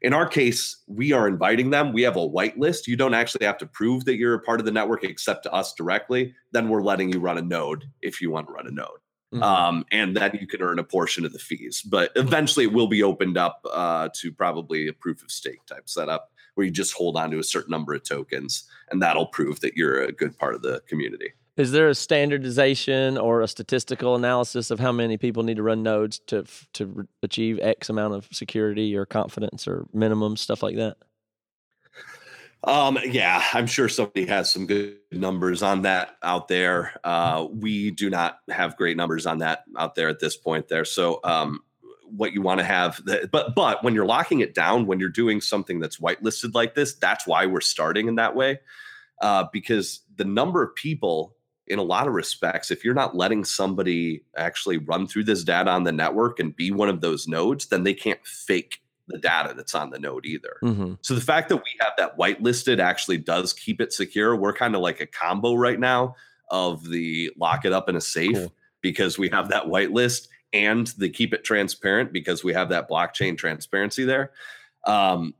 In 0.04 0.14
our 0.14 0.26
case, 0.26 0.78
we 0.88 1.12
are 1.12 1.28
inviting 1.28 1.70
them. 1.70 1.92
We 1.92 2.04
have 2.04 2.16
a 2.16 2.30
whitelist. 2.30 2.88
You 2.88 2.96
don't 2.96 3.14
actually 3.14 3.46
have 3.46 3.58
to 3.58 3.66
prove 3.66 4.06
that 4.06 4.16
you're 4.16 4.36
a 4.36 4.42
part 4.42 4.62
of 4.62 4.66
the 4.66 4.72
network 4.72 5.04
except 5.04 5.44
to 5.44 5.52
us 5.52 5.74
directly. 5.74 6.34
Then 6.54 6.70
we're 6.70 6.82
letting 6.82 7.12
you 7.12 7.20
run 7.20 7.38
a 7.38 7.42
node 7.42 7.84
if 8.02 8.22
you 8.22 8.32
want 8.32 8.48
to 8.48 8.54
run 8.54 8.68
a 8.68 8.72
node. 8.72 8.99
Mhm. 9.34 9.44
Um, 9.44 9.86
and 9.92 10.18
then 10.18 10.38
you 10.40 10.48
can 10.48 10.62
earn 10.62 10.80
a 10.80 10.84
portion 10.84 11.24
of 11.26 11.34
the 11.34 11.40
fees. 11.40 11.82
But 11.82 12.12
eventually 12.16 12.66
it 12.66 12.74
will 12.74 12.88
be 12.88 13.04
opened 13.04 13.38
up 13.38 13.66
uh, 13.72 14.10
to 14.16 14.32
probably 14.32 14.88
a 14.88 14.94
proof 14.94 15.22
of 15.22 15.32
stake 15.32 15.66
type 15.66 15.88
setup 15.88 16.32
where 16.56 16.66
you 16.66 16.72
just 16.72 16.94
hold 16.94 17.16
on 17.16 17.32
to 17.32 17.40
a 17.40 17.44
certain 17.44 17.72
number 17.72 17.94
of 17.94 18.04
tokens 18.04 18.64
and 18.90 19.02
that'll 19.02 19.28
prove 19.28 19.60
that 19.62 19.76
you're 19.78 20.02
a 20.04 20.12
good 20.12 20.38
part 20.38 20.56
of 20.56 20.62
the 20.62 20.82
community. 20.88 21.32
Is 21.58 21.72
there 21.72 21.90
a 21.90 21.96
standardization 21.96 23.18
or 23.18 23.42
a 23.42 23.48
statistical 23.48 24.16
analysis 24.16 24.72
of 24.72 24.80
how 24.80 24.94
many 24.94 25.18
people 25.18 25.44
need 25.44 25.58
to 25.58 25.64
run 25.64 25.84
nodes 25.84 26.20
to 26.28 26.46
to 26.74 27.08
achieve 27.22 27.60
X 27.62 27.90
amount 27.90 28.14
of 28.14 28.28
security 28.32 28.96
or 28.96 29.06
confidence 29.06 29.68
or 29.68 29.86
minimum 29.94 30.38
stuff 30.38 30.64
like 30.64 30.78
that? 30.78 30.98
Um, 32.64 33.00
yeah, 33.06 33.42
I'm 33.54 33.68
sure 33.68 33.88
somebody 33.88 34.26
has 34.26 34.52
some 34.52 34.66
good 34.66 34.98
numbers 35.12 35.64
on 35.64 35.84
that 35.84 36.18
out 36.22 36.50
there. 36.50 37.00
Uh, 37.04 37.48
we 37.50 37.92
do 37.92 38.10
not 38.10 38.40
have 38.50 38.76
great 38.76 38.98
numbers 38.98 39.26
on 39.26 39.38
that 39.40 39.64
out 39.78 39.96
there 39.96 40.10
at 40.10 40.20
this 40.20 40.36
point 40.36 40.68
there. 40.68 40.86
So, 40.86 41.22
um, 41.24 41.62
what 42.12 42.34
you 42.34 42.42
want 42.42 42.60
to 42.60 42.66
have, 42.66 43.04
the, 43.06 43.30
but 43.32 43.56
but 43.56 43.84
when 43.84 43.94
you're 43.94 44.06
locking 44.06 44.40
it 44.40 44.54
down, 44.54 44.88
when 44.88 45.00
you're 45.00 45.10
doing 45.10 45.42
something 45.42 45.80
that's 45.80 46.00
whitelisted 46.00 46.54
like 46.54 46.76
this, 46.76 46.96
that's 46.96 47.28
why 47.28 47.46
we're 47.46 47.62
starting 47.62 48.08
in 48.08 48.16
that 48.16 48.36
way, 48.36 48.60
uh, 49.22 49.46
because 49.54 50.02
the 50.16 50.26
number 50.26 50.64
of 50.64 50.76
people, 50.76 51.36
in 51.68 51.80
a 51.80 51.84
lot 51.84 52.08
of 52.08 52.14
respects, 52.14 52.72
if 52.72 52.84
you're 52.84 52.96
not 52.96 53.16
letting 53.16 53.46
somebody 53.46 54.24
actually 54.36 54.78
run 54.78 55.08
through 55.08 55.24
this 55.24 55.44
data 55.44 55.70
on 55.70 55.84
the 55.84 55.92
network 55.92 56.40
and 56.40 56.56
be 56.56 56.72
one 56.72 56.90
of 56.90 57.00
those 57.00 57.28
nodes, 57.28 57.68
then 57.68 57.84
they 57.84 57.94
can't 57.94 58.26
fake 58.26 58.82
the 59.10 59.18
data 59.18 59.54
that's 59.56 59.76
on 59.76 59.90
the 59.90 60.00
node 60.00 60.26
either. 60.26 60.58
Mm-hmm. 60.64 60.94
So 61.02 61.16
the 61.16 61.22
fact 61.22 61.50
that 61.50 61.58
we 61.58 61.72
have 61.82 61.94
that 61.98 62.18
whitelisted 62.18 62.80
actually 62.80 63.18
does 63.18 63.52
keep 63.54 63.82
it 63.82 63.92
secure. 63.92 64.36
We're 64.36 64.54
kind 64.54 64.76
of 64.76 64.82
like 64.82 65.00
a 65.02 65.06
combo 65.06 65.56
right 65.56 65.80
now 65.80 66.16
of 66.50 66.88
the 66.90 67.32
lock 67.38 67.66
it 67.66 67.74
up 67.74 67.90
in 67.90 67.96
a 67.96 68.02
safe 68.02 68.34
Cool. 68.34 68.54
because 68.82 69.18
we 69.18 69.30
have 69.30 69.50
that 69.50 69.66
whitelist 69.66 70.28
and 70.54 70.88
the 70.98 71.10
keep 71.10 71.34
it 71.34 71.44
transparent 71.44 72.12
because 72.14 72.44
we 72.44 72.54
have 72.54 72.70
that 72.70 72.90
blockchain 72.90 73.38
transparency 73.38 74.04
there. 74.06 74.32
Um, 74.86 75.34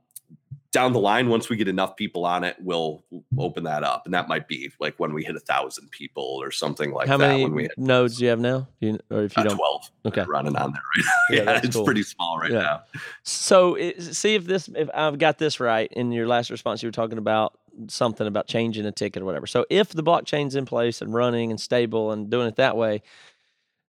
down 0.72 0.92
the 0.92 1.00
line, 1.00 1.28
once 1.28 1.48
we 1.48 1.56
get 1.56 1.66
enough 1.66 1.96
people 1.96 2.24
on 2.24 2.44
it, 2.44 2.56
we'll 2.60 3.02
open 3.38 3.64
that 3.64 3.82
up, 3.82 4.02
and 4.04 4.14
that 4.14 4.28
might 4.28 4.46
be 4.46 4.70
like 4.78 4.94
when 4.98 5.12
we 5.12 5.24
hit 5.24 5.34
a 5.34 5.40
thousand 5.40 5.90
people 5.90 6.22
or 6.22 6.50
something 6.52 6.92
like 6.92 7.08
how 7.08 7.16
that. 7.16 7.28
many 7.28 7.42
when 7.42 7.54
we 7.54 7.68
nodes 7.76 8.18
do 8.18 8.24
you 8.24 8.30
have 8.30 8.38
now? 8.38 8.68
Do 8.80 8.86
you, 8.88 8.98
or 9.10 9.22
if 9.24 9.36
you 9.36 9.40
uh, 9.40 9.44
don't, 9.48 9.56
twelve 9.56 9.90
okay. 10.06 10.24
running 10.28 10.54
on 10.56 10.72
there 10.72 10.82
right 10.96 11.04
now. 11.04 11.12
Yeah, 11.30 11.42
Yeah, 11.54 11.60
it's 11.64 11.74
cool. 11.74 11.84
pretty 11.84 12.04
small 12.04 12.38
right 12.38 12.52
Yeah. 12.52 12.60
now. 12.60 12.82
So 13.24 13.74
it, 13.74 14.00
see 14.00 14.36
if 14.36 14.44
this 14.44 14.68
if 14.76 14.88
I've 14.94 15.18
got 15.18 15.38
this 15.38 15.58
right 15.58 15.90
in 15.92 16.12
your 16.12 16.28
last 16.28 16.50
response 16.50 16.82
you 16.82 16.88
were 16.88 16.92
talking 16.92 17.18
about 17.18 17.58
something 17.88 18.26
about 18.26 18.46
changing 18.46 18.86
a 18.86 18.92
ticket 18.92 19.22
or 19.22 19.26
whatever. 19.26 19.46
So 19.46 19.66
if 19.70 19.88
the 19.90 20.02
blockchain's 20.02 20.54
in 20.54 20.66
place 20.66 21.00
and 21.02 21.12
running 21.12 21.50
and 21.50 21.60
stable 21.60 22.12
and 22.12 22.30
doing 22.30 22.46
it 22.46 22.56
that 22.56 22.76
way, 22.76 23.02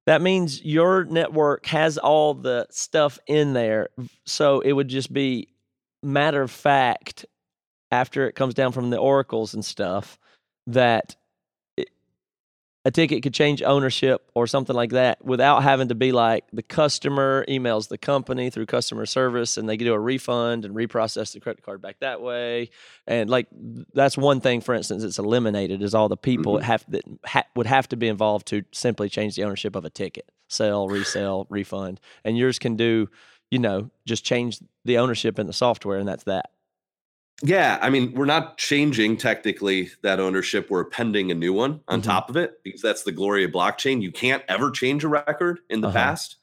that 0.07 0.21
means 0.21 0.63
your 0.63 1.03
network 1.05 1.67
has 1.67 1.97
all 1.99 2.33
the 2.33 2.65
stuff 2.71 3.19
in 3.27 3.53
there. 3.53 3.89
So 4.25 4.61
it 4.61 4.71
would 4.71 4.87
just 4.87 5.13
be 5.13 5.49
matter 6.03 6.41
of 6.41 6.51
fact 6.51 7.25
after 7.91 8.27
it 8.27 8.33
comes 8.33 8.53
down 8.53 8.71
from 8.71 8.89
the 8.89 8.97
oracles 8.97 9.53
and 9.53 9.63
stuff 9.63 10.17
that 10.67 11.15
it, 11.75 11.89
a 12.85 12.91
ticket 12.91 13.21
could 13.21 13.33
change 13.33 13.61
ownership 13.61 14.31
or 14.33 14.47
something 14.47 14.75
like 14.75 14.91
that 14.91 15.23
without 15.23 15.61
having 15.61 15.89
to 15.89 15.95
be 15.95 16.11
like 16.11 16.45
the 16.53 16.63
customer 16.63 17.45
emails 17.47 17.89
the 17.89 17.97
company 17.97 18.49
through 18.49 18.65
customer 18.65 19.05
service 19.05 19.57
and 19.57 19.67
they 19.67 19.77
do 19.77 19.93
a 19.93 19.99
refund 19.99 20.65
and 20.65 20.73
reprocess 20.73 21.33
the 21.33 21.39
credit 21.39 21.63
card 21.63 21.81
back 21.81 21.99
that 21.99 22.21
way. 22.21 22.69
And 23.05 23.29
like 23.29 23.47
that's 23.93 24.17
one 24.17 24.41
thing 24.41 24.61
for 24.61 24.73
instance 24.73 25.03
it's 25.03 25.19
eliminated 25.19 25.81
is 25.81 25.93
all 25.93 26.09
the 26.09 26.17
people 26.17 26.55
that 26.57 26.63
have 26.63 26.85
that 26.89 27.03
ha- 27.25 27.43
would 27.55 27.67
have 27.67 27.89
to 27.89 27.97
be 27.97 28.07
involved 28.07 28.47
to 28.47 28.63
simply 28.71 29.09
change 29.09 29.35
the 29.35 29.43
ownership 29.43 29.75
of 29.75 29.85
a 29.85 29.89
ticket 29.89 30.31
sell 30.47 30.87
resell 30.87 31.45
refund. 31.49 31.99
And 32.23 32.37
yours 32.37 32.57
can 32.57 32.77
do 32.77 33.09
you 33.51 33.59
know 33.59 33.91
just 34.05 34.23
change 34.23 34.59
the 34.85 34.97
ownership 34.97 35.37
in 35.39 35.47
the 35.47 35.53
software 35.53 35.97
and 35.99 36.07
that's 36.07 36.23
that 36.25 36.45
Yeah, 37.43 37.79
I 37.81 37.89
mean, 37.89 38.13
we're 38.13 38.25
not 38.25 38.57
changing 38.59 39.17
technically 39.17 39.89
that 40.03 40.19
ownership. 40.19 40.69
We're 40.69 40.81
appending 40.81 41.31
a 41.31 41.33
new 41.35 41.53
one 41.53 41.81
on 41.87 42.01
Mhm. 42.01 42.05
top 42.05 42.29
of 42.29 42.37
it 42.37 42.61
because 42.63 42.81
that's 42.81 43.01
the 43.03 43.11
glory 43.11 43.43
of 43.43 43.51
blockchain. 43.51 44.01
You 44.01 44.11
can't 44.11 44.43
ever 44.47 44.69
change 44.69 45.03
a 45.03 45.07
record 45.07 45.59
in 45.69 45.81
the 45.81 45.87
Uh-huh. 45.87 45.97
past. 45.97 46.35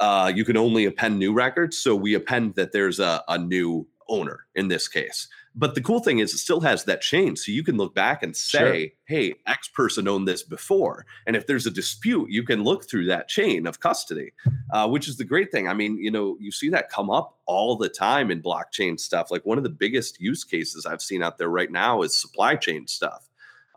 Uh, 0.00 0.32
you 0.34 0.44
can 0.44 0.56
only 0.56 0.84
append 0.84 1.18
new 1.18 1.32
records. 1.32 1.78
So 1.78 1.94
we 1.94 2.14
append 2.14 2.56
that 2.56 2.72
there's 2.72 2.98
a, 2.98 3.22
a 3.28 3.38
new 3.38 3.86
owner 4.08 4.46
in 4.56 4.66
this 4.66 4.88
case. 4.88 5.28
But 5.54 5.74
the 5.74 5.82
cool 5.82 6.00
thing 6.00 6.18
is, 6.18 6.32
it 6.32 6.38
still 6.38 6.60
has 6.60 6.84
that 6.84 7.02
chain. 7.02 7.36
So 7.36 7.52
you 7.52 7.62
can 7.62 7.76
look 7.76 7.94
back 7.94 8.22
and 8.22 8.34
say, 8.34 8.94
hey, 9.04 9.34
X 9.46 9.68
person 9.68 10.08
owned 10.08 10.26
this 10.26 10.42
before. 10.42 11.04
And 11.26 11.36
if 11.36 11.46
there's 11.46 11.66
a 11.66 11.70
dispute, 11.70 12.30
you 12.30 12.42
can 12.42 12.64
look 12.64 12.88
through 12.88 13.06
that 13.06 13.28
chain 13.28 13.66
of 13.66 13.80
custody, 13.80 14.32
uh, 14.72 14.88
which 14.88 15.08
is 15.08 15.18
the 15.18 15.24
great 15.24 15.52
thing. 15.52 15.68
I 15.68 15.74
mean, 15.74 15.98
you 15.98 16.10
know, 16.10 16.36
you 16.40 16.50
see 16.52 16.70
that 16.70 16.88
come 16.88 17.10
up 17.10 17.38
all 17.44 17.76
the 17.76 17.90
time 17.90 18.30
in 18.30 18.42
blockchain 18.42 18.98
stuff. 18.98 19.30
Like 19.30 19.44
one 19.44 19.58
of 19.58 19.64
the 19.64 19.70
biggest 19.70 20.20
use 20.20 20.42
cases 20.42 20.86
I've 20.86 21.02
seen 21.02 21.22
out 21.22 21.36
there 21.36 21.50
right 21.50 21.70
now 21.70 22.02
is 22.02 22.16
supply 22.16 22.56
chain 22.56 22.86
stuff. 22.86 23.28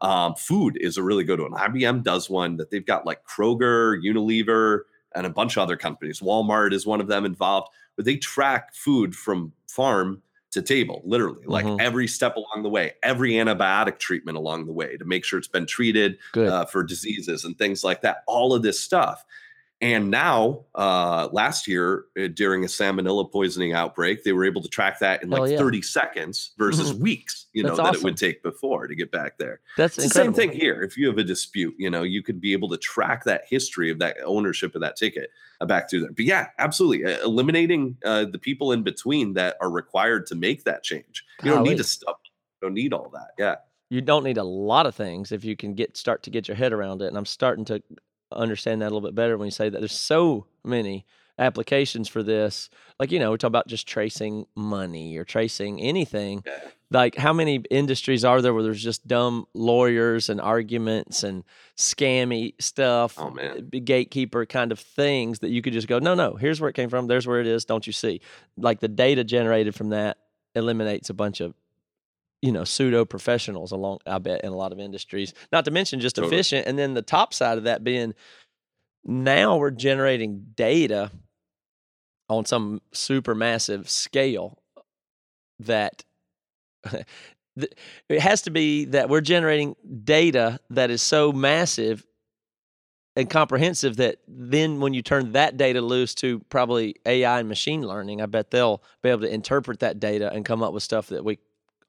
Um, 0.02 0.36
food 0.36 0.78
is 0.80 0.98
a 0.98 1.04
really 1.04 1.24
good 1.24 1.42
one. 1.42 1.52
IBM 1.52 2.04
does 2.04 2.30
one 2.30 2.58
that 2.58 2.70
they've 2.70 2.86
got 2.86 3.06
like 3.06 3.26
Kroger, 3.26 4.02
Unilever, 4.02 4.82
and 5.14 5.26
a 5.26 5.30
bunch 5.30 5.58
of 5.58 5.64
other 5.64 5.78
companies. 5.78 6.20
Walmart 6.20 6.74
is 6.74 6.86
one 6.86 7.02
of 7.02 7.08
them 7.08 7.26
involved, 7.26 7.70
but 7.96 8.06
they 8.06 8.18
track 8.18 8.74
food 8.74 9.16
from 9.16 9.54
farm 9.68 10.22
to 10.56 10.62
table, 10.62 11.01
literally, 11.06 11.43
like 11.45 11.66
Mhm. 11.66 11.80
every 11.82 12.08
step 12.08 12.36
along 12.38 12.64
the 12.64 12.70
way, 12.70 12.93
every 13.03 13.34
antibiotic 13.34 13.99
treatment 13.99 14.38
along 14.38 14.66
the 14.66 14.72
way 14.72 14.95
to 14.97 15.06
make 15.06 15.24
sure 15.24 15.38
it's 15.38 15.47
been 15.49 15.66
treated 15.66 16.18
uh, 16.49 16.66
for 16.66 16.82
diseases 16.82 17.43
and 17.45 17.58
things 17.58 17.84
like 17.84 18.01
that. 18.01 18.24
All 18.26 18.53
of 18.53 18.64
this 18.64 18.80
stuff. 18.80 19.24
And 19.82 20.10
now, 20.10 20.66
uh, 20.74 21.28
last 21.34 21.68
year 21.68 22.06
uh, 22.18 22.28
during 22.34 22.64
a 22.64 22.68
salmonella 22.68 23.30
poisoning 23.30 23.74
outbreak, 23.74 24.24
they 24.24 24.32
were 24.32 24.46
able 24.46 24.62
to 24.62 24.70
track 24.70 25.00
that 25.00 25.22
in 25.22 25.30
Hell 25.30 25.42
like 25.42 25.52
yeah. 25.52 25.58
30 25.58 25.82
seconds 25.82 26.54
versus 26.58 26.94
weeks, 26.94 27.48
you 27.52 27.62
know, 27.62 27.76
That's 27.76 27.90
that 27.90 27.96
it 27.96 28.04
would 28.04 28.16
take 28.16 28.42
before 28.42 28.88
to 28.88 28.96
get 28.96 29.12
back 29.12 29.38
there. 29.38 29.60
that's 29.76 29.98
the 29.98 30.04
same 30.04 30.34
thing 30.34 30.54
here. 30.54 30.82
If 30.82 30.98
you 30.98 31.08
have 31.08 31.18
a 31.18 31.24
dispute, 31.24 31.76
you 31.78 31.90
know, 31.90 32.04
you 32.04 32.24
could 32.24 32.40
be 32.40 32.54
able 32.54 32.70
to 32.70 32.78
track 32.78 33.26
that 33.26 33.44
history 33.50 33.92
of 33.92 34.00
that 34.00 34.16
ownership 34.26 34.76
of 34.76 34.82
that 34.82 34.96
ticket 34.96 35.30
uh, 35.60 35.66
back 35.66 35.90
through 35.90 36.02
there. 36.02 36.14
But 36.14 36.26
yeah, 36.26 36.48
absolutely. 36.58 37.12
Eliminating 37.24 37.98
uh, 38.06 38.26
the 38.26 38.40
people 38.40 38.72
in 38.72 38.82
between 38.82 39.34
that 39.34 39.58
are 39.60 39.70
required 39.70 40.26
to 40.28 40.36
make 40.36 40.64
that 40.64 40.84
change. 40.84 41.26
You 41.44 41.52
don't 41.52 41.64
need 41.64 41.78
to 41.78 41.84
stop. 41.84 42.22
You 42.62 42.70
don't 42.70 42.76
need 42.76 42.94
all 42.94 43.10
that. 43.14 43.32
Yeah. 43.38 43.56
you 43.90 44.00
don't 44.00 44.24
need 44.24 44.38
a 44.38 44.44
lot 44.44 44.86
of 44.86 44.96
things 44.96 45.34
if 45.34 45.44
you 45.44 45.58
can 45.58 45.74
get 45.76 45.98
start 45.98 46.24
to 46.24 46.30
get 46.30 46.48
your 46.48 46.56
head 46.56 46.74
around 46.74 47.02
it 47.04 47.08
and 47.08 47.18
i'm 47.18 47.26
starting 47.26 47.64
to 47.66 47.84
understand 48.36 48.82
that 48.82 48.86
a 48.86 48.94
little 48.94 49.02
bit 49.08 49.16
better 49.16 49.38
when 49.38 49.48
you 49.48 49.52
say 49.52 49.70
that. 49.70 49.80
There's 49.80 49.92
so 50.00 50.46
many 50.64 51.06
applications 51.38 52.08
for 52.08 52.24
this. 52.24 52.70
Like 53.00 53.12
you 53.12 53.20
know 53.20 53.32
we 53.32 53.38
talk 53.38 53.50
about 53.50 53.68
just 53.68 53.88
tracing 53.88 54.46
money 54.56 55.18
or 55.18 55.26
tracing 55.26 55.82
anything. 55.82 56.44
Yeah. 56.46 56.60
like 56.92 57.16
how 57.16 57.34
many 57.34 57.56
industries 57.70 58.24
are 58.24 58.42
there 58.42 58.54
where 58.54 58.64
there's 58.64 58.82
just 58.82 59.06
dumb 59.06 59.46
lawyers 59.54 60.30
and 60.30 60.40
arguments 60.40 61.24
and 61.24 61.44
scammy 61.78 62.54
stuff 62.62 63.16
Oh, 63.18 63.32
man. 63.32 63.68
gatekeeper 63.84 64.46
kind 64.46 64.72
of 64.72 64.80
things 64.80 65.40
that 65.40 65.50
you 65.50 65.62
could 65.62 65.74
just 65.74 65.88
go 65.88 66.00
no 66.00 66.14
no 66.16 66.36
here's 66.36 66.62
where 66.62 66.70
it 66.70 66.74
came 66.74 66.90
from. 66.90 67.08
There's 67.08 67.28
where 67.28 67.42
it 67.42 67.48
is. 67.48 67.66
Don't 67.66 67.86
you 67.86 67.94
see? 67.94 68.22
Like 68.58 68.80
the 68.80 68.88
data 68.88 69.24
generated 69.26 69.76
from 69.76 69.90
that 69.90 70.18
eliminates 70.56 71.10
a 71.10 71.14
bunch 71.14 71.42
of 71.42 71.54
you 72.46 72.52
know 72.52 72.64
pseudo 72.64 73.04
professionals 73.04 73.72
along 73.72 73.98
i 74.06 74.20
bet 74.20 74.43
in 74.43 74.52
a 74.52 74.56
lot 74.56 74.72
of 74.72 74.80
industries 74.80 75.34
not 75.52 75.66
to 75.66 75.72
mention 75.72 76.00
just 76.00 76.18
Totally. 76.18 76.36
efficient 76.36 76.68
and 76.68 76.78
then 76.78 76.93
the 76.93 77.02
top 77.02 77.34
side 77.34 77.58
of 77.58 77.64
that 77.64 77.84
being 77.84 78.14
now 79.04 79.58
we're 79.58 79.72
generating 79.72 80.46
data 80.56 81.12
on 82.30 82.46
some 82.46 82.82
super 82.91 83.34
massive 83.34 83.89
scale 83.89 84.60
that 85.60 86.04
it 87.56 88.20
has 88.20 88.43
to 88.43 88.52
be 88.52 88.86
that 88.86 89.10
we're 89.10 89.22
generating 89.22 89.76
data 90.04 90.60
that 90.70 90.91
is 90.91 91.02
so 91.02 91.32
massive 91.32 92.06
and 93.16 93.28
comprehensive 93.28 93.96
that 93.96 94.18
then 94.28 94.82
when 94.82 94.93
you 94.93 95.02
turn 95.02 95.32
that 95.32 95.58
data 95.58 95.82
loose 95.82 96.14
to 96.16 96.39
probably 96.50 96.96
AI 97.06 97.39
and 97.39 97.48
machine 97.48 97.82
learning, 97.82 98.22
I 98.22 98.26
bet 98.26 98.52
they'll 98.52 98.84
be 99.02 99.10
able 99.10 99.22
to 99.22 99.34
interpret 99.34 99.80
that 99.80 100.00
data 100.02 100.32
and 100.34 100.43
come 100.43 100.62
up 100.62 100.74
with 100.74 100.84
stuff 100.84 101.08
that 101.08 101.24
we 101.24 101.39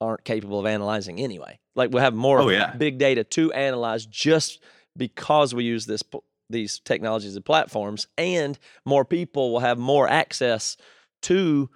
aren't 0.00 0.24
capable 0.24 0.58
of 0.60 0.66
analyzing 0.66 1.20
anyway. 1.20 1.58
Like 1.74 1.90
we'll 1.90 2.02
have 2.02 2.14
more 2.14 2.40
Oh, 2.40 2.48
yeah. 2.48 2.74
big 2.74 2.98
data 2.98 3.24
to 3.24 3.52
analyze 3.52 4.04
just 4.06 4.62
because 4.96 5.54
we 5.54 5.64
use 5.64 5.86
this 5.86 6.02
these 6.48 6.78
technologies 6.80 7.34
and 7.34 7.44
platforms 7.44 8.06
and 8.16 8.56
more 8.84 9.04
people 9.04 9.52
will 9.52 9.58
have 9.60 9.78
more 9.78 10.08
access 10.08 10.76
to 11.22 11.68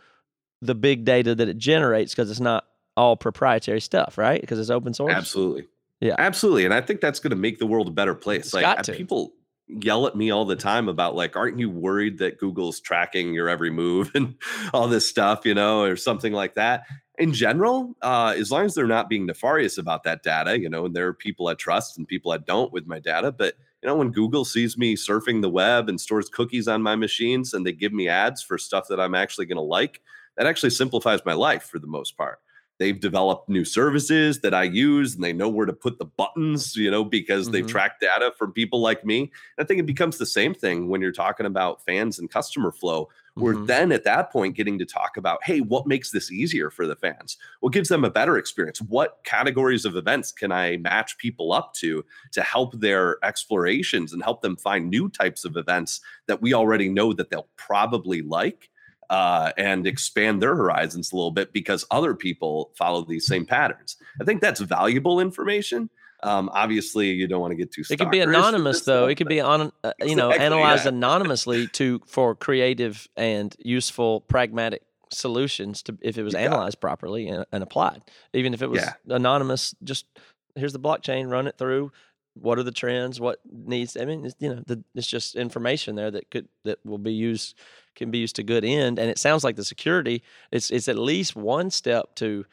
the 0.62 0.74
big 0.74 1.04
data 1.04 1.34
that 1.34 1.48
it 1.48 1.58
generates 1.58 2.12
because 2.14 2.30
it's 2.30 2.38
not 2.40 2.66
all 2.96 3.16
proprietary 3.16 3.80
stuff, 3.80 4.16
right? 4.18 4.40
Because 4.40 4.58
it's 4.58 4.70
open 4.70 4.94
source. 4.94 5.12
Absolutely. 5.12 5.66
Yeah. 6.00 6.14
Absolutely. 6.18 6.64
And 6.66 6.74
I 6.74 6.80
think 6.82 7.00
that's 7.00 7.18
going 7.18 7.30
to 7.30 7.36
make 7.36 7.58
the 7.58 7.66
world 7.66 7.88
a 7.88 7.90
better 7.90 8.14
place. 8.14 8.46
It's 8.46 8.54
like 8.54 8.62
got 8.64 8.84
to. 8.84 8.92
people 8.92 9.32
yell 9.66 10.06
at 10.06 10.14
me 10.16 10.30
all 10.30 10.44
the 10.44 10.56
time 10.56 10.88
about 10.88 11.14
like, 11.14 11.36
aren't 11.36 11.58
you 11.58 11.68
worried 11.70 12.18
that 12.18 12.38
Google's 12.38 12.80
tracking 12.80 13.32
your 13.34 13.48
every 13.48 13.70
move 13.70 14.10
and 14.14 14.34
all 14.72 14.86
this 14.88 15.08
stuff, 15.08 15.44
you 15.44 15.54
know, 15.54 15.82
or 15.82 15.96
something 15.96 16.32
like 16.32 16.54
that? 16.54 16.84
In 17.20 17.34
general, 17.34 17.94
uh, 18.00 18.34
as 18.36 18.50
long 18.50 18.64
as 18.64 18.74
they're 18.74 18.86
not 18.86 19.10
being 19.10 19.26
nefarious 19.26 19.76
about 19.76 20.04
that 20.04 20.22
data, 20.22 20.58
you 20.58 20.70
know, 20.70 20.86
and 20.86 20.96
there 20.96 21.06
are 21.06 21.14
people 21.14 21.48
I 21.48 21.54
trust 21.54 21.98
and 21.98 22.08
people 22.08 22.32
I 22.32 22.38
don't 22.38 22.72
with 22.72 22.86
my 22.86 22.98
data, 22.98 23.30
but 23.30 23.56
you 23.82 23.88
know, 23.88 23.96
when 23.96 24.10
Google 24.10 24.44
sees 24.44 24.78
me 24.78 24.96
surfing 24.96 25.42
the 25.42 25.50
web 25.50 25.88
and 25.90 26.00
stores 26.00 26.30
cookies 26.30 26.66
on 26.66 26.82
my 26.82 26.96
machines 26.96 27.52
and 27.54 27.64
they 27.64 27.72
give 27.72 27.92
me 27.92 28.08
ads 28.08 28.42
for 28.42 28.58
stuff 28.58 28.88
that 28.88 29.00
I'm 29.00 29.14
actually 29.14 29.46
going 29.46 29.56
to 29.56 29.62
like, 29.62 30.00
that 30.38 30.46
actually 30.46 30.70
simplifies 30.70 31.20
my 31.26 31.34
life 31.34 31.64
for 31.64 31.78
the 31.78 31.86
most 31.86 32.16
part. 32.16 32.40
They've 32.80 32.98
developed 32.98 33.50
new 33.50 33.66
services 33.66 34.40
that 34.40 34.54
I 34.54 34.62
use 34.62 35.14
and 35.14 35.22
they 35.22 35.34
know 35.34 35.50
where 35.50 35.66
to 35.66 35.72
put 35.72 35.98
the 35.98 36.06
buttons, 36.06 36.74
you 36.76 36.90
know, 36.90 37.04
because 37.04 37.50
they've 37.50 37.66
Mhm. 37.66 37.68
tracked 37.68 38.00
data 38.00 38.32
from 38.38 38.52
people 38.54 38.80
like 38.80 39.04
me. 39.04 39.30
I 39.58 39.64
think 39.64 39.80
it 39.80 39.86
becomes 39.86 40.16
the 40.16 40.24
same 40.24 40.54
thing 40.54 40.88
when 40.88 41.02
you're 41.02 41.12
talking 41.12 41.44
about 41.44 41.84
fans 41.84 42.18
and 42.18 42.30
customer 42.30 42.72
flow. 42.72 43.10
We're 43.38 43.54
Mhm. 43.54 43.66
then 43.66 43.92
at 43.92 44.04
that 44.04 44.32
point 44.32 44.56
getting 44.56 44.78
to 44.78 44.86
talk 44.86 45.18
about, 45.18 45.44
hey, 45.44 45.60
what 45.60 45.86
makes 45.86 46.10
this 46.10 46.32
easier 46.32 46.70
for 46.70 46.86
the 46.86 46.96
fans? 46.96 47.36
What 47.60 47.74
gives 47.74 47.90
them 47.90 48.02
a 48.04 48.10
better 48.10 48.38
experience? 48.38 48.80
What 48.80 49.20
categories 49.24 49.84
of 49.84 49.94
events 49.94 50.32
can 50.32 50.50
I 50.50 50.78
match 50.78 51.18
people 51.18 51.52
up 51.52 51.74
to 51.74 52.02
to 52.32 52.42
help 52.42 52.80
their 52.80 53.22
explorations 53.22 54.14
and 54.14 54.22
help 54.22 54.40
them 54.40 54.56
find 54.56 54.88
new 54.88 55.10
types 55.10 55.44
of 55.44 55.56
events 55.58 56.00
that 56.28 56.40
we 56.40 56.54
already 56.54 56.88
know 56.88 57.12
that 57.12 57.28
they'll 57.28 57.48
probably 57.56 58.22
like? 58.22 58.70
Uh, 59.10 59.50
and 59.58 59.88
expand 59.88 60.40
their 60.40 60.54
horizons 60.54 61.10
a 61.12 61.16
little 61.16 61.32
bit 61.32 61.52
because 61.52 61.84
other 61.90 62.14
people 62.14 62.70
follow 62.78 63.04
these 63.04 63.26
same 63.26 63.44
patterns. 63.44 63.96
I 64.20 64.24
think 64.24 64.40
that's 64.40 64.60
valuable 64.60 65.18
information. 65.18 65.90
Um, 66.22 66.48
obviously, 66.52 67.08
you 67.10 67.26
don't 67.26 67.40
want 67.40 67.50
to 67.50 67.56
get 67.56 67.72
too. 67.72 67.82
It 67.90 67.98
could 67.98 68.12
be 68.12 68.20
anonymous 68.20 68.82
though. 68.82 69.08
It 69.08 69.16
could 69.16 69.26
be 69.26 69.40
on, 69.40 69.72
uh, 69.82 69.92
you 69.98 70.14
know, 70.14 70.28
Exactly, 70.30 70.46
analyzed 70.46 70.84
yeah. 70.84 70.90
anonymously 70.90 71.66
to 71.68 72.00
for 72.06 72.36
creative 72.36 73.08
and 73.16 73.52
useful, 73.58 74.20
pragmatic 74.20 74.82
solutions 75.12 75.82
to 75.82 75.98
if 76.02 76.16
it 76.16 76.22
was 76.22 76.34
it. 76.34 76.38
analyzed 76.42 76.80
properly 76.80 77.26
and, 77.26 77.44
and 77.50 77.64
applied. 77.64 78.02
Even 78.32 78.54
if 78.54 78.62
it 78.62 78.68
was 78.70 78.80
Yeah. 78.82 78.92
anonymous, 79.08 79.74
just 79.82 80.06
here's 80.54 80.72
the 80.72 80.78
blockchain, 80.78 81.28
run 81.28 81.48
it 81.48 81.58
through. 81.58 81.90
What 82.34 82.60
are 82.60 82.62
the 82.62 82.70
trends? 82.70 83.18
What 83.20 83.40
needs? 83.50 83.96
I 83.96 84.04
mean, 84.04 84.26
it's, 84.26 84.36
you 84.38 84.50
know, 84.54 84.62
the, 84.66 84.84
it's 84.94 85.08
just 85.08 85.34
information 85.34 85.96
there 85.96 86.12
that 86.12 86.30
could 86.30 86.46
that 86.64 86.78
will 86.84 86.98
be 86.98 87.12
used 87.12 87.58
can 87.96 88.10
be 88.10 88.18
used 88.18 88.36
to 88.36 88.42
good 88.42 88.64
end. 88.64 88.98
And 88.98 89.10
it 89.10 89.18
sounds 89.18 89.44
like 89.44 89.56
the 89.56 89.64
security 89.64 90.22
it's 90.50 90.70
it's 90.70 90.88
at 90.88 90.96
least 90.98 91.36
one 91.36 91.70
step 91.70 92.14
to 92.16 92.44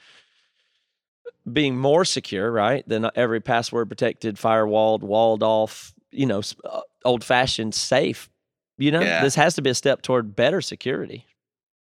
being 1.52 1.78
more 1.78 2.04
secure, 2.04 2.52
right, 2.52 2.88
than 2.90 3.06
uh, 3.06 3.12
every 3.16 3.40
password 3.40 3.88
protected, 3.90 4.36
firewalled, 4.36 5.00
walled 5.02 5.44
off, 5.44 5.94
you 6.12 6.26
know, 6.26 6.42
uh, 6.66 6.82
old 7.06 7.24
fashioned 7.24 7.74
safe. 7.74 8.30
You 8.78 8.92
know, 8.92 9.02
Yeah. 9.02 9.24
this 9.24 9.36
has 9.36 9.56
to 9.56 9.62
be 9.62 9.70
a 9.70 9.76
step 9.76 10.02
toward 10.02 10.36
better 10.36 10.62
security. 10.62 11.26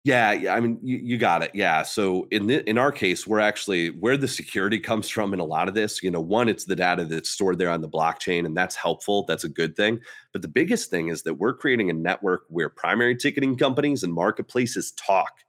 Yeah, 0.06 0.34
yeah. 0.34 0.54
I 0.54 0.60
mean, 0.60 0.78
you, 0.84 0.98
you 0.98 1.18
got 1.18 1.42
it. 1.42 1.50
Yeah. 1.56 1.82
So 1.82 2.28
in 2.30 2.46
the, 2.46 2.70
in 2.70 2.78
our 2.78 2.92
case, 2.92 3.26
we're 3.26 3.40
actually 3.40 3.90
where 3.90 4.18
the 4.18 4.28
security 4.28 4.80
comes 4.80 5.10
from 5.10 5.34
in 5.34 5.40
a 5.40 5.44
lot 5.44 5.68
of 5.68 5.74
this. 5.74 6.04
You 6.04 6.12
know, 6.12 6.22
one, 6.22 6.48
it's 6.48 6.66
the 6.66 6.76
data 6.76 7.06
that's 7.06 7.32
stored 7.32 7.58
there 7.58 7.72
on 7.72 7.82
the 7.82 7.90
blockchain, 7.90 8.46
and 8.46 8.56
that's 8.56 8.76
helpful. 8.76 9.26
That's 9.28 9.46
a 9.46 9.50
good 9.50 9.76
thing. 9.76 10.00
But 10.32 10.44
the 10.44 10.48
biggest 10.48 10.92
thing 10.92 11.08
is 11.08 11.24
that 11.24 11.34
we're 11.34 11.56
creating 11.56 11.90
a 11.90 11.94
network 11.94 12.44
where 12.50 12.70
primary 12.70 13.16
ticketing 13.16 13.58
companies 13.58 14.04
and 14.04 14.14
marketplaces 14.14 14.92
talk. 14.92 15.40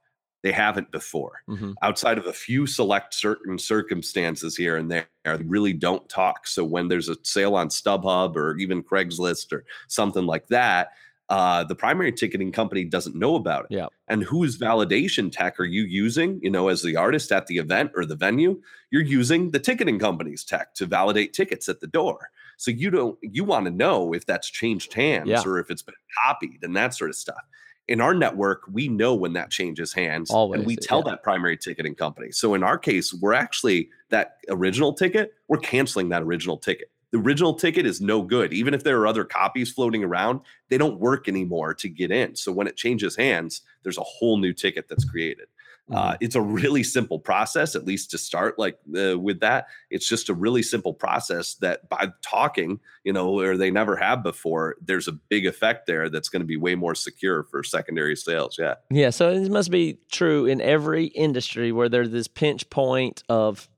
They 0.41 0.51
haven't 0.51 0.91
before. 0.91 1.41
hmm 1.47 1.73
Outside 1.83 2.17
of 2.17 2.25
a 2.25 2.33
few 2.33 2.65
select 2.65 3.13
certain 3.13 3.59
circumstances 3.59 4.55
here 4.57 4.77
and 4.77 4.89
there, 4.89 5.07
they 5.23 5.35
really 5.43 5.73
don't 5.73 6.07
talk. 6.09 6.47
So 6.47 6.63
when 6.63 6.87
there's 6.87 7.09
a 7.09 7.17
sale 7.23 7.55
on 7.55 7.69
StubHub 7.69 8.35
or 8.35 8.57
even 8.57 8.81
Craigslist 8.81 9.51
or 9.51 9.65
something 9.87 10.25
like 10.25 10.47
that, 10.47 10.93
uh, 11.29 11.63
the 11.65 11.75
primary 11.75 12.11
ticketing 12.11 12.51
company 12.51 12.85
doesn't 12.85 13.15
know 13.15 13.35
about 13.35 13.65
it. 13.65 13.75
Yeah. 13.75 13.87
And 14.07 14.23
whose 14.23 14.57
validation 14.57 15.29
tech 15.31 15.59
are 15.59 15.65
you 15.65 15.83
using? 15.83 16.39
You 16.41 16.49
know, 16.49 16.69
as 16.69 16.81
the 16.81 16.95
artist 16.95 17.31
at 17.31 17.47
the 17.47 17.57
event 17.57 17.91
or 17.95 18.05
the 18.05 18.15
venue, 18.15 18.61
you're 18.91 19.03
using 19.03 19.51
the 19.51 19.59
ticketing 19.59 19.99
company's 19.99 20.43
tech 20.43 20.73
to 20.75 20.85
validate 20.85 21.33
tickets 21.33 21.67
at 21.67 21.81
the 21.81 21.87
door. 21.87 22.29
So 22.57 22.71
you 22.71 22.89
don't 22.89 23.17
you 23.21 23.43
want 23.43 23.65
to 23.65 23.71
know 23.71 24.13
if 24.13 24.25
that's 24.25 24.49
changed 24.49 24.93
hands 24.93 25.27
Yeah. 25.29 25.43
or 25.45 25.59
if 25.59 25.69
it's 25.69 25.81
been 25.81 25.95
copied 26.25 26.63
and 26.63 26.75
that 26.75 26.93
sort 26.95 27.09
of 27.09 27.15
stuff. 27.15 27.41
In 27.89 28.01
our 28.01 28.13
network, 28.13 28.63
we 28.69 28.89
know 28.89 29.15
when 29.15 29.31
that 29.33 29.49
changes 29.49 29.93
hands, 29.93 30.29
Always, 30.29 30.59
and 30.59 30.67
we 30.67 30.75
tell 30.75 31.03
yeah. 31.05 31.11
that 31.11 31.23
primary 31.23 31.55
ticketing 31.55 31.95
company. 31.95 32.31
So 32.31 32.53
in 32.53 32.61
our 32.61 32.77
case, 32.77 33.13
we're 33.13 33.33
actually 33.33 33.89
that 34.09 34.37
original 34.49 34.93
ticket. 34.93 35.33
We're 35.47 35.59
canceling 35.59 36.09
that 36.09 36.21
original 36.21 36.57
ticket. 36.57 36.91
The 37.11 37.19
original 37.19 37.53
ticket 37.53 37.85
is 37.85 38.01
no 38.01 38.21
good, 38.21 38.51
even 38.53 38.73
if 38.73 38.83
there 38.83 38.99
are 38.99 39.07
other 39.07 39.23
copies 39.23 39.71
floating 39.71 40.03
around. 40.03 40.41
They 40.69 40.77
don't 40.77 40.99
work 40.99 41.27
anymore 41.27 41.73
to 41.75 41.87
get 41.87 42.11
in. 42.11 42.35
So 42.35 42.51
when 42.51 42.67
it 42.67 42.75
changes 42.75 43.15
hands, 43.15 43.61
there's 43.83 43.97
a 43.97 44.03
whole 44.03 44.37
new 44.37 44.53
ticket 44.53 44.87
that's 44.89 45.05
created. 45.05 45.47
Uh, 45.89 46.11
Mm-hmm. 46.11 46.15
it's 46.19 46.35
a 46.35 46.41
really 46.41 46.83
simple 46.83 47.17
process, 47.17 47.73
at 47.73 47.85
least 47.85 48.11
to 48.11 48.17
start. 48.17 48.59
Like 48.59 48.77
uh, 48.93 49.17
with 49.17 49.39
that, 49.39 49.67
it's 49.89 50.05
just 50.05 50.27
a 50.27 50.33
really 50.33 50.61
simple 50.61 50.93
process 50.93 51.53
that 51.61 51.87
by 51.87 52.09
talking, 52.21 52.81
you 53.05 53.13
know, 53.13 53.31
where 53.31 53.55
they 53.55 53.71
never 53.71 53.95
have 53.95 54.21
before, 54.21 54.75
there's 54.81 55.07
a 55.07 55.13
big 55.13 55.45
effect 55.45 55.87
there 55.87 56.09
that's 56.09 56.27
going 56.27 56.41
to 56.41 56.45
be 56.45 56.57
way 56.57 56.75
more 56.75 56.93
secure 56.93 57.43
for 57.43 57.63
secondary 57.63 58.17
sales. 58.17 58.57
Yeah. 58.59 58.73
Yeah, 58.91 59.11
so 59.11 59.31
it 59.31 59.49
must 59.49 59.71
be 59.71 59.97
true 60.11 60.45
in 60.45 60.59
every 60.59 61.05
industry 61.05 61.71
where 61.71 61.87
there's 61.87 62.09
this 62.09 62.27
pinch 62.27 62.69
point 62.69 63.23
of, 63.29 63.69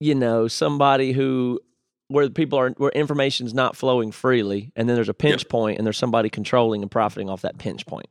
you 0.00 0.16
know, 0.16 0.48
somebody 0.48 1.12
who 1.12 1.60
where 2.08 2.28
people 2.30 2.58
are 2.58 2.70
where 2.70 2.90
information's 2.90 3.52
not 3.54 3.76
flowing 3.76 4.12
freely, 4.12 4.72
and 4.76 4.88
then 4.88 4.94
there's 4.96 5.08
a 5.08 5.14
pinch 5.14 5.48
point, 5.48 5.78
and 5.78 5.86
there's 5.86 5.98
somebody 5.98 6.28
controlling 6.30 6.82
and 6.82 6.90
profiting 6.90 7.28
off 7.28 7.42
that 7.42 7.58
pinch 7.58 7.84
point. 7.86 8.06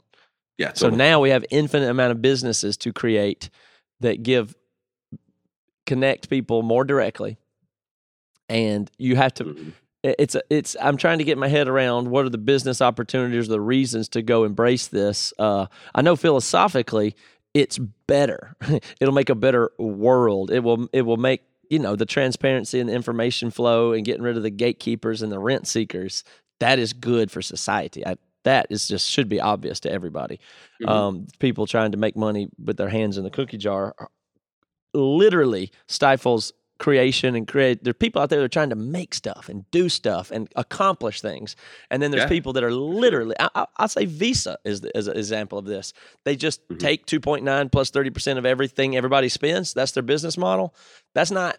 Yeah. 0.58 0.74
So 0.74 0.88
totally. 0.88 0.98
now 0.98 1.20
we 1.20 1.30
have 1.32 1.46
infinite 1.50 1.89
amount 1.89 2.12
of 2.12 2.22
businesses 2.22 2.78
to 2.78 2.91
create 2.93 3.50
that 4.02 4.24
give 4.24 4.56
connect 5.86 6.30
people 6.30 6.62
more 6.64 6.84
directly, 6.84 7.38
and 8.50 8.89
you 8.98 9.16
have 9.16 9.34
to 9.36 9.43
Mhm. 9.46 9.72
it's 10.04 10.36
a- 10.36 10.41
it's 10.50 10.76
I'm 10.82 10.98
trying 10.98 11.18
to 11.20 11.24
get 11.24 11.38
my 11.38 11.48
head 11.48 11.68
around 11.68 12.10
what 12.10 12.26
are 12.26 12.30
the 12.30 12.38
business 12.38 12.82
opportunities, 12.82 13.48
the 13.48 13.60
reasons 13.62 14.08
to 14.10 14.22
go 14.22 14.43
embrace 14.43 14.88
this. 14.88 15.34
Uh, 15.39 15.68
I 15.93 16.02
know 16.02 16.16
philosophically 16.16 17.16
it's 17.54 17.78
better. 18.08 18.56
It'll 19.00 19.14
make 19.14 19.30
a 19.30 19.36
better 19.36 19.72
world. 19.78 20.52
It 20.52 20.60
will 20.60 20.88
it 20.93 21.04
will 21.04 21.18
make 21.18 21.41
you 21.70 21.80
know 21.80 21.95
the 21.95 22.05
transparency 22.05 22.80
and 22.80 22.89
the 22.89 22.93
information 22.93 23.51
flow 23.51 23.93
and 23.93 24.05
getting 24.05 24.24
rid 24.24 24.38
of 24.38 24.43
the 24.43 24.49
gatekeepers 24.49 25.22
and 25.22 25.32
the 25.32 25.39
rent 25.39 25.68
seekers. 25.68 26.24
That 26.59 26.80
is 26.80 26.93
good 26.93 27.32
for 27.32 27.41
society. 27.41 28.05
I, 28.05 28.16
that 28.43 28.68
is 28.70 28.88
just 28.88 29.09
should 29.09 29.28
be 29.28 29.41
obvious 29.41 29.80
to 29.82 29.91
everybody. 29.91 30.39
Mhm. 30.82 30.89
Um, 30.89 31.28
people 31.39 31.66
trying 31.66 31.91
to 31.91 31.97
make 31.97 32.16
money 32.16 32.47
with 32.63 32.78
their 32.78 32.89
hands 32.89 33.18
in 33.18 33.24
the 33.24 33.30
cookie 33.32 33.57
jar 33.57 33.95
literally 34.93 35.72
stifles 35.88 36.53
creation 36.78 37.36
and 37.36 37.48
create. 37.48 37.84
There 37.84 37.92
are 37.92 37.94
people 37.94 38.22
out 38.22 38.30
there 38.30 38.40
that 38.40 38.46
are 38.46 38.50
trying 38.50 38.70
to 38.72 38.76
make 38.76 39.14
stuff 39.14 39.48
and 39.50 39.70
do 39.72 39.88
stuff 39.90 40.30
and 40.32 40.50
accomplish 40.56 41.22
things, 41.22 41.56
and 41.90 42.02
then 42.02 42.12
there's 42.12 42.24
Yeah. 42.24 42.30
people 42.30 42.54
that 42.54 42.64
are 42.64 42.72
literally. 42.72 43.36
I, 43.40 43.50
I, 43.56 43.66
I'll 43.78 43.88
say 43.88 44.06
Visa 44.06 44.58
is 44.66 44.82
the, 44.82 44.96
is 44.98 45.08
an 45.08 45.18
example 45.18 45.58
of 45.58 45.66
this. 45.66 45.94
They 46.26 46.36
just 46.36 46.68
Mhm. 46.68 46.80
take 46.80 47.06
2.9 47.06 47.44
plus 47.44 47.70
plus 47.72 47.90
30 47.92 48.10
percent 48.10 48.40
of 48.40 48.46
everything 48.46 48.96
everybody 48.98 49.30
spends. 49.30 49.74
That's 49.74 49.92
their 49.94 50.04
business 50.04 50.38
model. 50.38 50.74
That's 51.14 51.32
not 51.32 51.58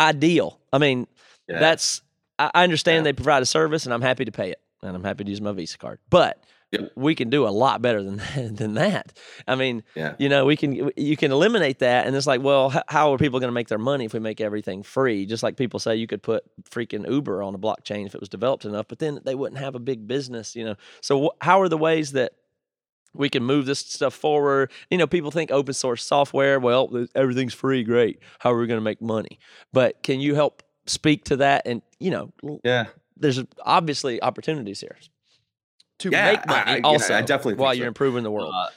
ideal. 0.00 0.58
I 0.72 0.78
mean, 0.78 1.06
Yeah. 1.48 1.58
that's 1.60 2.02
I 2.38 2.50
I 2.54 2.64
understand 2.64 2.98
Yeah. 2.98 3.02
they 3.04 3.12
provide 3.14 3.42
a 3.42 3.46
service, 3.46 3.84
and 3.84 3.92
I'm 3.92 4.02
happy 4.02 4.24
to 4.24 4.32
pay 4.32 4.50
it, 4.50 4.60
and 4.82 4.94
I'm 4.94 5.04
happy 5.04 5.24
to 5.24 5.30
use 5.30 5.40
my 5.40 5.52
Visa 5.52 5.76
card. 5.78 5.98
But 6.08 6.42
Yep. 6.70 6.92
we 6.96 7.14
can 7.14 7.30
do 7.30 7.46
a 7.46 7.48
lot 7.48 7.80
better 7.80 8.02
than 8.02 8.20
than 8.54 8.74
that. 8.74 9.18
I 9.46 9.54
mean, 9.54 9.84
Yeah. 9.94 10.14
you 10.18 10.28
know, 10.28 10.44
we 10.44 10.54
can 10.56 10.90
you 10.96 11.16
can 11.16 11.32
eliminate 11.32 11.78
that, 11.78 12.06
and 12.06 12.14
it's 12.14 12.26
like, 12.26 12.42
well, 12.42 12.70
h- 12.74 12.82
how 12.88 13.12
are 13.12 13.18
people 13.18 13.40
going 13.40 13.48
to 13.48 13.54
make 13.54 13.68
their 13.68 13.78
money 13.78 14.04
if 14.04 14.12
we 14.12 14.20
make 14.20 14.40
everything 14.40 14.82
free? 14.82 15.24
Just 15.24 15.42
like 15.42 15.56
people 15.56 15.80
say, 15.80 15.96
you 15.96 16.06
could 16.06 16.22
put 16.22 16.44
freaking 16.70 17.08
Uber 17.10 17.42
on 17.42 17.54
a 17.54 17.58
blockchain 17.58 18.04
if 18.06 18.14
it 18.14 18.20
was 18.20 18.28
developed 18.28 18.64
enough, 18.66 18.86
but 18.88 18.98
then 18.98 19.20
they 19.24 19.34
wouldn't 19.34 19.60
have 19.60 19.74
a 19.74 19.78
big 19.80 20.06
business, 20.06 20.54
you 20.54 20.64
know. 20.64 20.74
So, 21.00 21.24
wh- 21.28 21.44
how 21.44 21.60
are 21.62 21.68
the 21.70 21.78
ways 21.78 22.12
that 22.12 22.32
we 23.14 23.30
can 23.30 23.42
move 23.42 23.64
this 23.64 23.78
stuff 23.78 24.12
forward. 24.12 24.70
You 24.90 24.98
know, 24.98 25.06
people 25.06 25.30
think 25.30 25.50
open 25.50 25.72
source 25.72 26.04
software, 26.04 26.60
well, 26.60 27.06
everything's 27.14 27.54
free, 27.54 27.82
great. 27.82 28.20
How 28.38 28.52
are 28.52 28.58
we 28.60 28.66
going 28.66 28.78
to 28.78 28.84
make 28.84 29.00
money? 29.00 29.40
But 29.72 30.02
can 30.02 30.20
you 30.20 30.34
help 30.34 30.62
speak 30.86 31.24
to 31.24 31.36
that? 31.38 31.62
And, 31.66 31.80
you 31.98 32.10
know, 32.10 32.32
Yeah. 32.62 32.88
there's 33.16 33.42
obviously 33.64 34.22
opportunities 34.22 34.82
here 34.82 34.96
to 35.98 36.10
Yeah, 36.10 36.32
make 36.32 36.46
money 36.46 36.62
I- 36.66 36.76
yeah, 36.76 36.80
I 36.86 36.88
also 36.88 37.20
definitely 37.22 37.54
while 37.54 37.72
so. 37.72 37.78
you're 37.78 37.88
improving 37.88 38.22
the 38.24 38.30
world. 38.30 38.52
Uh, 38.54 38.68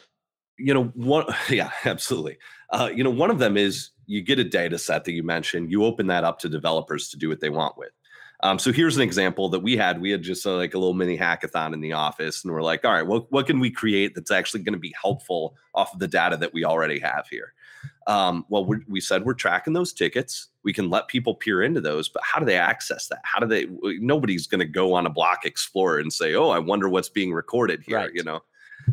you 0.58 0.74
know, 0.74 0.86
one, 0.96 1.26
yeah, 1.50 1.72
absolutely. 1.86 2.38
Uh, 2.72 2.90
you 2.94 3.04
know, 3.04 3.10
one 3.10 3.32
of 3.32 3.40
them 3.40 3.58
is 3.58 3.90
you 4.06 4.22
get 4.22 4.40
a 4.40 4.44
data 4.44 4.78
set 4.78 5.04
that 5.06 5.12
you 5.14 5.24
mentioned, 5.24 5.72
you 5.72 5.84
open 5.86 6.08
that 6.08 6.24
up 6.24 6.40
to 6.40 6.50
developers 6.50 7.10
to 7.10 7.18
do 7.18 7.30
what 7.30 7.40
they 7.40 7.50
want 7.50 7.78
with. 7.78 7.92
Um, 8.44 8.58
so 8.58 8.72
here's 8.72 8.96
an 8.96 9.04
example 9.04 9.50
that 9.50 9.60
we 9.60 9.78
had. 9.78 10.02
We 10.02 10.10
had 10.10 10.24
just 10.24 10.46
uh, 10.48 10.56
like 10.56 10.74
a 10.74 10.78
little 10.80 10.96
mini 10.96 11.16
hackathon 11.18 11.74
in 11.74 11.80
the 11.82 11.94
office, 11.94 12.44
and 12.44 12.52
we're 12.52 12.64
like, 12.64 12.84
all 12.84 12.92
right, 12.92 13.06
what, 13.06 13.32
what 13.32 13.46
can 13.46 13.60
we 13.60 13.70
create 13.70 14.16
that's 14.16 14.32
actually 14.32 14.64
going 14.64 14.74
to 14.74 14.80
be 14.80 14.94
helpful 15.00 15.56
off 15.76 15.94
of 15.94 16.00
the 16.00 16.08
data 16.08 16.38
that 16.38 16.52
we 16.54 16.66
already 16.66 16.98
have 17.00 17.28
here? 17.30 17.54
Um, 18.08 18.46
well, 18.50 18.66
we 18.66 18.78
we 18.88 19.00
said 19.00 19.26
we're 19.26 19.34
tracking 19.34 19.74
those 19.74 19.94
tickets. 19.94 20.48
We 20.64 20.74
can 20.74 20.90
let 20.90 21.08
people 21.08 21.36
peer 21.36 21.62
into 21.62 21.82
those, 21.82 22.10
but 22.10 22.24
how 22.24 22.40
do 22.40 22.46
they 22.46 22.58
access 22.58 23.08
that? 23.08 23.22
How 23.24 23.40
do 23.40 23.46
they? 23.46 23.68
Nobody's 24.00 24.48
going 24.48 24.60
to 24.60 24.66
go 24.66 24.94
on 24.94 25.06
a 25.06 25.10
Block 25.10 25.46
Explorer 25.46 26.00
and 26.00 26.12
say, 26.12 26.34
"Oh, 26.34 26.50
I 26.50 26.60
wonder 26.60 26.90
what's 26.90 27.10
being 27.10 27.34
recorded 27.34 27.84
here." 27.86 27.98
Right. 27.98 28.12
You 28.14 28.24
know, 28.24 28.42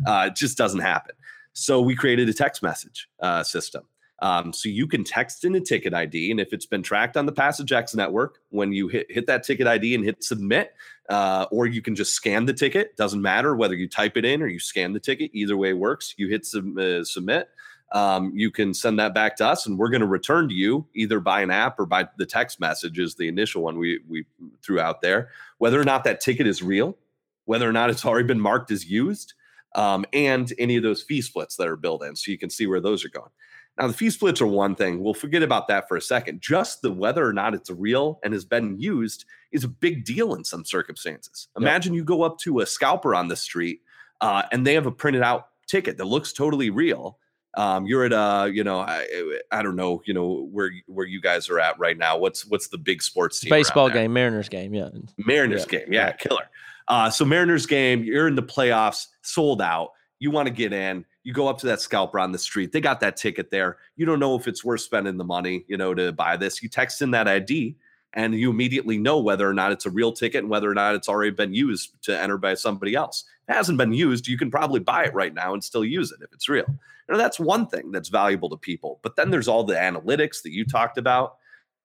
uh, 0.05 0.25
it 0.27 0.35
just 0.35 0.57
doesn't 0.57 0.81
happen. 0.81 1.15
So 1.53 1.81
we 1.81 1.95
created 1.95 2.29
a 2.29 2.33
text 2.33 2.61
message 2.61 3.07
uh, 3.19 3.43
system. 3.43 3.83
Um, 4.21 4.51
so 4.51 4.67
you 4.69 4.85
can 4.85 5.03
text 5.03 5.45
in 5.45 5.55
a 5.55 5.61
ticket 5.61 5.93
ID, 5.93 6.29
and 6.29 6.39
if 6.39 6.51
it's 6.51 6.65
been 6.65 6.83
tracked 6.83 7.15
on 7.15 7.25
the 7.25 7.31
PassageX 7.31 7.95
network, 7.95 8.39
when 8.49 8.73
you 8.73 8.89
hit 8.89 9.07
hit 9.09 9.27
that 9.27 9.43
ticket 9.43 9.65
ID 9.65 9.95
and 9.95 10.03
hit 10.03 10.23
submit, 10.23 10.73
uh, 11.09 11.45
or 11.51 11.65
you 11.65 11.81
can 11.81 11.95
just 11.95 12.13
scan 12.13 12.45
the 12.45 12.53
ticket. 12.53 12.95
Doesn't 12.95 13.21
matter 13.21 13.55
whether 13.55 13.75
you 13.75 13.87
type 13.87 14.17
it 14.17 14.25
in 14.25 14.41
or 14.41 14.47
you 14.47 14.59
scan 14.59 14.93
the 14.93 14.99
ticket. 14.99 15.31
Either 15.33 15.57
way 15.57 15.73
works. 15.73 16.13
You 16.17 16.27
hit 16.27 16.45
sub, 16.45 16.77
uh, 16.77 17.03
submit. 17.03 17.49
Um, 17.91 18.31
you 18.35 18.51
can 18.51 18.73
send 18.73 18.99
that 18.99 19.13
back 19.13 19.35
to 19.37 19.47
us, 19.47 19.65
and 19.65 19.77
we're 19.77 19.89
going 19.89 20.01
to 20.01 20.07
return 20.07 20.47
to 20.49 20.53
you 20.53 20.85
either 20.93 21.19
by 21.19 21.41
an 21.41 21.49
app 21.49 21.79
or 21.79 21.85
by 21.85 22.07
the 22.17 22.25
text 22.25 22.59
message. 22.59 22.99
Is 22.99 23.15
the 23.15 23.27
initial 23.27 23.63
one 23.63 23.77
we 23.77 23.99
we 24.07 24.25
threw 24.63 24.79
out 24.79 25.01
there. 25.01 25.29
Whether 25.57 25.79
or 25.79 25.85
not 25.85 26.03
that 26.03 26.21
ticket 26.21 26.45
is 26.45 26.61
real, 26.61 26.97
whether 27.45 27.67
or 27.67 27.73
not 27.73 27.89
it's 27.89 28.05
already 28.05 28.27
been 28.27 28.41
marked 28.41 28.69
as 28.71 28.85
used, 28.85 29.33
um, 29.75 30.05
and 30.13 30.53
any 30.59 30.77
of 30.77 30.83
those 30.83 31.01
fee 31.01 31.21
splits 31.21 31.55
that 31.55 31.67
are 31.67 31.75
built 31.75 32.03
in, 32.03 32.15
so 32.15 32.31
you 32.31 32.37
can 32.37 32.49
see 32.49 32.67
where 32.67 32.81
those 32.81 33.03
are 33.03 33.09
going. 33.09 33.31
Now, 33.79 33.87
the 33.87 33.93
fee 33.93 34.09
splits 34.09 34.41
are 34.41 34.47
one 34.47 34.75
thing. 34.75 35.01
We'll 35.01 35.13
forget 35.13 35.41
about 35.41 35.69
that 35.69 35.87
for 35.87 35.95
a 35.95 36.01
second. 36.01 36.41
Just 36.41 36.81
the 36.81 36.91
whether 36.91 37.25
or 37.25 37.31
not 37.31 37.53
it's 37.53 37.69
real 37.69 38.19
and 38.23 38.33
has 38.33 38.43
been 38.43 38.77
used 38.77 39.23
is 39.53 39.63
a 39.63 39.69
big 39.69 40.03
deal 40.03 40.35
in 40.35 40.43
some 40.43 40.65
circumstances. 40.65 41.47
Yep. 41.55 41.61
Imagine 41.61 41.93
you 41.93 42.03
go 42.03 42.23
up 42.23 42.37
to 42.39 42.59
a 42.59 42.65
scalper 42.65 43.15
on 43.15 43.29
the 43.29 43.37
street 43.37 43.81
uh, 44.19 44.43
and 44.51 44.67
they 44.67 44.73
have 44.73 44.85
a 44.85 44.91
printed 44.91 45.21
out 45.21 45.47
ticket 45.65 45.97
that 45.97 46.05
looks 46.05 46.33
totally 46.33 46.69
real. 46.69 47.17
Um, 47.55 47.87
you're 47.87 48.05
at 48.05 48.13
a, 48.13 48.51
you 48.51 48.63
know, 48.63 48.79
I, 48.79 49.05
I 49.51 49.63
don't 49.63 49.75
know, 49.75 50.01
you 50.05 50.13
know 50.13 50.47
where 50.51 50.71
where 50.85 51.05
you 51.05 51.19
guys 51.19 51.49
are 51.49 51.59
at 51.59 51.79
right 51.79 51.97
now. 51.97 52.17
What's 52.17 52.45
what's 52.45 52.67
the 52.67 52.77
big 52.77 53.01
sports 53.01 53.39
team? 53.39 53.49
Baseball 53.49 53.89
game, 53.89 54.13
Mariners 54.13 54.49
game, 54.49 54.73
yeah. 54.73 54.89
Mariners 55.17 55.65
Yeah, 55.71 55.79
game. 55.79 55.93
Yeah, 55.93 56.11
killer. 56.11 56.49
Uh, 56.87 57.09
so 57.09 57.25
Mariners 57.25 57.65
game, 57.65 58.03
you're 58.03 58.27
in 58.27 58.35
the 58.35 58.43
playoffs, 58.43 59.07
sold 59.21 59.61
out. 59.61 59.91
You 60.19 60.31
want 60.31 60.47
to 60.47 60.53
get 60.53 60.73
in. 60.73 61.05
You 61.23 61.33
go 61.33 61.47
up 61.47 61.59
to 61.59 61.67
that 61.67 61.81
scalper 61.81 62.19
on 62.19 62.31
the 62.31 62.37
street. 62.37 62.71
They 62.71 62.81
got 62.81 62.99
that 63.01 63.15
ticket 63.15 63.51
there. 63.51 63.77
You 63.95 64.05
don't 64.05 64.19
know 64.19 64.35
if 64.35 64.47
it's 64.47 64.65
worth 64.65 64.81
spending 64.81 65.17
the 65.17 65.23
money, 65.23 65.65
you 65.67 65.77
know, 65.77 65.93
to 65.93 66.11
buy 66.11 66.37
this. 66.37 66.63
You 66.63 66.69
text 66.69 67.01
in 67.01 67.11
that 67.11 67.27
ID 67.27 67.77
and 68.13 68.33
you 68.33 68.49
immediately 68.49 68.97
know 68.97 69.19
whether 69.19 69.47
or 69.47 69.53
not 69.53 69.71
it's 69.71 69.85
a 69.85 69.89
real 69.89 70.11
ticket 70.11 70.43
and 70.43 70.49
whether 70.49 70.69
or 70.69 70.73
not 70.73 70.95
it's 70.95 71.09
already 71.09 71.31
been 71.31 71.53
used 71.53 72.01
to 72.03 72.19
enter 72.19 72.37
by 72.37 72.55
somebody 72.55 72.95
else. 72.95 73.25
If 73.47 73.53
it 73.53 73.57
hasn't 73.57 73.77
been 73.77 73.93
used, 73.93 74.27
you 74.27 74.37
can 74.37 74.49
probably 74.49 74.79
buy 74.79 75.05
it 75.05 75.13
right 75.13 75.33
now 75.33 75.53
and 75.53 75.63
still 75.63 75.85
use 75.85 76.11
it 76.11 76.21
if 76.21 76.33
it's 76.33 76.49
real. 76.49 76.65
You 76.67 77.13
know, 77.13 77.17
that's 77.17 77.39
one 77.39 77.67
thing 77.67 77.91
that's 77.91 78.09
valuable 78.09 78.49
to 78.49 78.57
people. 78.57 78.99
But 79.03 79.15
then 79.15 79.29
there's 79.29 79.47
all 79.47 79.63
the 79.63 79.75
analytics 79.75 80.41
that 80.43 80.51
you 80.51 80.65
talked 80.65 80.97
about. 80.97 81.37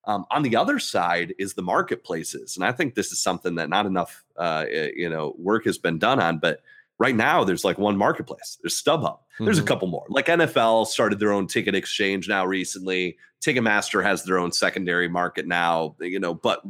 Um, 0.07 0.25
on 0.29 0.43
the 0.43 0.55
other 0.55 0.77
side 0.77 1.33
is 1.39 1.55
the 1.55 1.63
marketplaces, 1.63 2.57
and 2.57 2.65
I 2.65 2.71
think 2.71 2.93
this 2.93 3.11
is 3.11 3.19
something 3.19 3.55
that 3.55 3.69
not 3.69 3.87
enough, 3.87 4.23
uh, 4.37 4.65
eh, 4.69 4.91
you 4.95 5.09
know, 5.09 5.33
work 5.35 5.65
has 5.65 5.79
been 5.79 5.97
done 5.97 6.19
on. 6.19 6.37
But 6.37 6.61
right 6.97 7.15
now, 7.15 7.43
there's 7.43 7.65
like 7.65 7.77
one 7.77 7.97
marketplace. 7.97 8.57
There's 8.61 8.81
StubHub. 8.81 9.19
There's 9.39 9.59
a 9.59 9.63
Mhm. 9.63 9.67
couple 9.67 9.87
more. 9.87 10.05
Like 10.09 10.27
NFL 10.27 10.85
started 10.85 11.19
their 11.19 11.33
own 11.33 11.47
ticket 11.47 11.75
exchange 11.75 12.27
now 12.29 12.45
recently. 12.45 13.17
Ticketmaster 13.43 14.03
has 14.03 14.23
their 14.23 14.37
own 14.39 14.51
secondary 14.51 15.07
market 15.09 15.45
now. 15.47 15.95
You 15.99 16.19
know, 16.19 16.33
but 16.33 16.61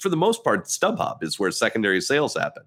for 0.00 0.08
the 0.08 0.16
most 0.16 0.44
part, 0.44 0.66
StubHub 0.66 1.22
is 1.22 1.38
where 1.38 1.50
secondary 1.50 2.00
sales 2.00 2.36
happen. 2.36 2.64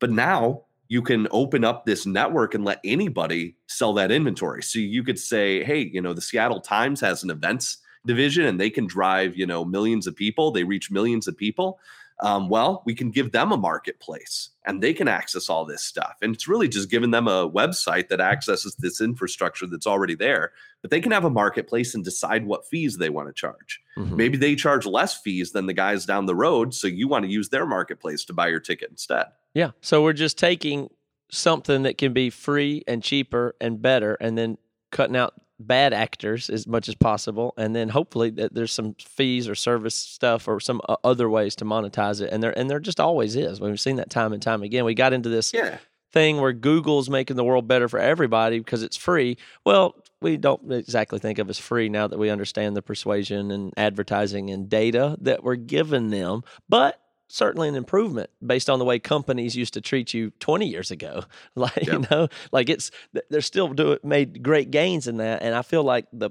But 0.00 0.10
now 0.10 0.62
you 0.88 1.02
can 1.02 1.26
open 1.30 1.64
up 1.64 1.84
this 1.86 2.06
network 2.06 2.54
and 2.54 2.64
let 2.64 2.78
anybody 2.84 3.56
sell 3.66 3.92
that 3.94 4.12
inventory. 4.12 4.62
So 4.62 4.78
you 4.78 5.02
could 5.02 5.18
say, 5.18 5.64
hey, 5.64 5.80
you 5.92 6.00
know, 6.00 6.12
the 6.12 6.20
Seattle 6.20 6.60
Times 6.60 7.00
has 7.00 7.22
an 7.24 7.30
events 7.30 7.78
division 8.06 8.44
and 8.44 8.60
they 8.60 8.68
can 8.70 8.86
drive, 8.86 9.34
you 9.36 9.46
know, 9.46 9.64
millions 9.64 10.06
of 10.06 10.14
people, 10.14 10.50
they 10.50 10.62
reach 10.62 10.90
millions 10.90 11.26
of 11.26 11.36
people. 11.36 11.78
Um, 12.20 12.48
well, 12.48 12.82
we 12.86 12.94
can 12.94 13.10
give 13.10 13.32
them 13.32 13.50
a 13.50 13.56
marketplace 13.56 14.50
and 14.64 14.80
they 14.80 14.94
can 14.94 15.08
access 15.08 15.48
all 15.48 15.64
this 15.64 15.82
stuff. 15.82 16.14
And 16.22 16.34
it's 16.34 16.46
really 16.46 16.68
just 16.68 16.88
giving 16.88 17.10
them 17.10 17.26
a 17.26 17.50
website 17.50 18.08
that 18.08 18.20
accesses 18.20 18.76
this 18.76 19.00
infrastructure 19.00 19.66
that's 19.66 19.86
already 19.86 20.14
there. 20.14 20.52
But 20.80 20.90
they 20.90 21.00
can 21.00 21.12
have 21.12 21.24
a 21.24 21.30
marketplace 21.30 21.94
and 21.94 22.04
decide 22.04 22.46
what 22.46 22.66
fees 22.68 22.98
they 22.98 23.10
want 23.10 23.28
to 23.28 23.32
charge. 23.32 23.80
Mhm. 23.96 24.16
Maybe 24.16 24.36
they 24.36 24.54
charge 24.54 24.86
less 24.86 25.20
fees 25.20 25.52
than 25.52 25.66
the 25.66 25.72
guys 25.72 26.06
down 26.06 26.26
the 26.26 26.36
road. 26.36 26.72
So 26.72 26.86
you 26.86 27.08
want 27.08 27.24
to 27.24 27.30
use 27.30 27.48
their 27.48 27.66
marketplace 27.66 28.24
to 28.26 28.32
buy 28.32 28.48
your 28.48 28.60
ticket 28.60 28.90
instead. 28.90 29.26
Yeah. 29.52 29.72
So 29.80 30.02
we're 30.02 30.12
just 30.12 30.38
taking 30.38 30.90
something 31.30 31.82
that 31.82 31.98
can 31.98 32.12
be 32.12 32.30
free 32.30 32.84
and 32.86 33.02
cheaper 33.02 33.56
and 33.60 33.82
better, 33.82 34.14
and 34.14 34.38
then 34.38 34.58
cutting 34.92 35.16
out 35.16 35.34
bad 35.60 35.92
actors 35.92 36.50
as 36.50 36.66
much 36.66 36.88
as 36.88 36.94
possible, 36.94 37.54
and 37.56 37.74
then 37.74 37.88
hopefully 37.88 38.30
that 38.30 38.54
there's 38.54 38.72
some 38.72 38.94
fees 38.98 39.48
or 39.48 39.54
service 39.54 39.94
stuff 39.94 40.48
or 40.48 40.60
some 40.60 40.80
uh, 40.88 40.96
other 41.04 41.28
ways 41.30 41.54
to 41.56 41.64
monetize 41.64 42.20
it, 42.20 42.30
and 42.32 42.42
there 42.42 42.56
and 42.58 42.68
there 42.68 42.80
just 42.80 43.00
always 43.00 43.36
is. 43.36 43.60
We've 43.60 43.80
seen 43.80 43.96
that 43.96 44.10
time 44.10 44.32
and 44.32 44.42
time 44.42 44.62
again. 44.62 44.84
We 44.84 44.94
got 44.94 45.12
into 45.12 45.28
this 45.28 45.52
Yeah. 45.54 45.78
thing 46.12 46.40
where 46.40 46.52
Google's 46.52 47.10
making 47.10 47.36
the 47.36 47.44
world 47.44 47.66
better 47.68 47.88
for 47.88 47.98
everybody 47.98 48.58
because 48.58 48.82
it's 48.82 48.96
free. 48.96 49.36
Well, 49.64 49.94
we 50.20 50.36
don't 50.36 50.72
exactly 50.72 51.18
think 51.18 51.38
of 51.38 51.50
as 51.50 51.58
free 51.58 51.88
now 51.88 52.06
that 52.06 52.18
we 52.18 52.30
understand 52.30 52.76
the 52.76 52.82
persuasion 52.82 53.50
and 53.50 53.72
advertising 53.76 54.50
and 54.50 54.68
data 54.68 55.16
that 55.20 55.42
we're 55.44 55.56
giving 55.56 56.10
them, 56.10 56.42
but 56.68 56.98
certainly 57.34 57.68
an 57.68 57.74
improvement 57.74 58.30
based 58.44 58.70
on 58.70 58.78
the 58.78 58.84
way 58.84 59.00
companies 59.00 59.56
used 59.56 59.74
to 59.74 59.80
treat 59.80 60.14
you 60.14 60.30
20 60.38 60.66
years 60.66 60.90
ago. 60.90 61.24
Like, 61.56 61.86
you 61.86 62.04
know, 62.10 62.28
like 62.52 62.68
it's 62.68 62.90
they're 63.30 63.40
still 63.40 63.68
doing 63.68 63.98
made 64.02 64.42
great 64.42 64.70
gains 64.70 65.06
in 65.06 65.18
that 65.18 65.42
and 65.42 65.54
I 65.54 65.62
feel 65.62 65.82
like 65.82 66.06
the 66.12 66.30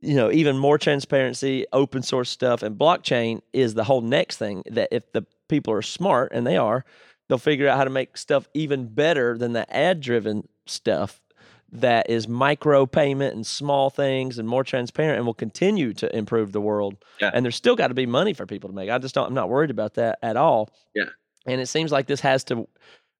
you 0.00 0.16
know, 0.16 0.32
even 0.32 0.58
more 0.58 0.78
transparency, 0.78 1.64
open 1.72 2.02
source 2.02 2.28
stuff 2.28 2.62
and 2.62 2.76
blockchain 2.76 3.40
is 3.52 3.74
the 3.74 3.84
whole 3.84 4.00
next 4.00 4.36
thing 4.36 4.62
that 4.66 4.88
if 4.90 5.10
the 5.12 5.24
people 5.48 5.72
are 5.72 5.82
smart 5.82 6.32
and 6.34 6.44
they 6.44 6.56
are, 6.56 6.84
they'll 7.28 7.38
figure 7.38 7.68
out 7.68 7.78
how 7.78 7.84
to 7.84 7.90
make 7.90 8.16
stuff 8.16 8.48
even 8.52 8.88
better 8.88 9.38
than 9.38 9.52
the 9.52 9.74
ad 9.74 10.00
driven 10.00 10.48
stuff 10.66 11.21
that 11.72 12.10
is 12.10 12.28
micro 12.28 12.84
payment 12.84 13.34
and 13.34 13.46
small 13.46 13.88
things 13.88 14.38
and 14.38 14.46
more 14.46 14.62
transparent 14.62 15.16
and 15.16 15.26
will 15.26 15.34
continue 15.34 15.94
to 15.94 16.14
improve 16.16 16.52
the 16.52 16.60
world. 16.60 16.96
Yeah. 17.20 17.30
And 17.32 17.44
there's 17.44 17.56
still 17.56 17.76
got 17.76 17.88
to 17.88 17.94
be 17.94 18.04
money 18.04 18.34
for 18.34 18.46
people 18.46 18.68
to 18.68 18.76
make. 18.76 18.90
I 18.90 18.98
just 18.98 19.14
don't 19.14 19.28
I'm 19.28 19.34
not 19.34 19.48
worried 19.48 19.70
about 19.70 19.94
that 19.94 20.18
at 20.22 20.36
all. 20.36 20.70
Yeah. 20.94 21.06
And 21.46 21.60
it 21.60 21.66
seems 21.66 21.90
like 21.90 22.06
this 22.06 22.20
has 22.20 22.44
to 22.44 22.68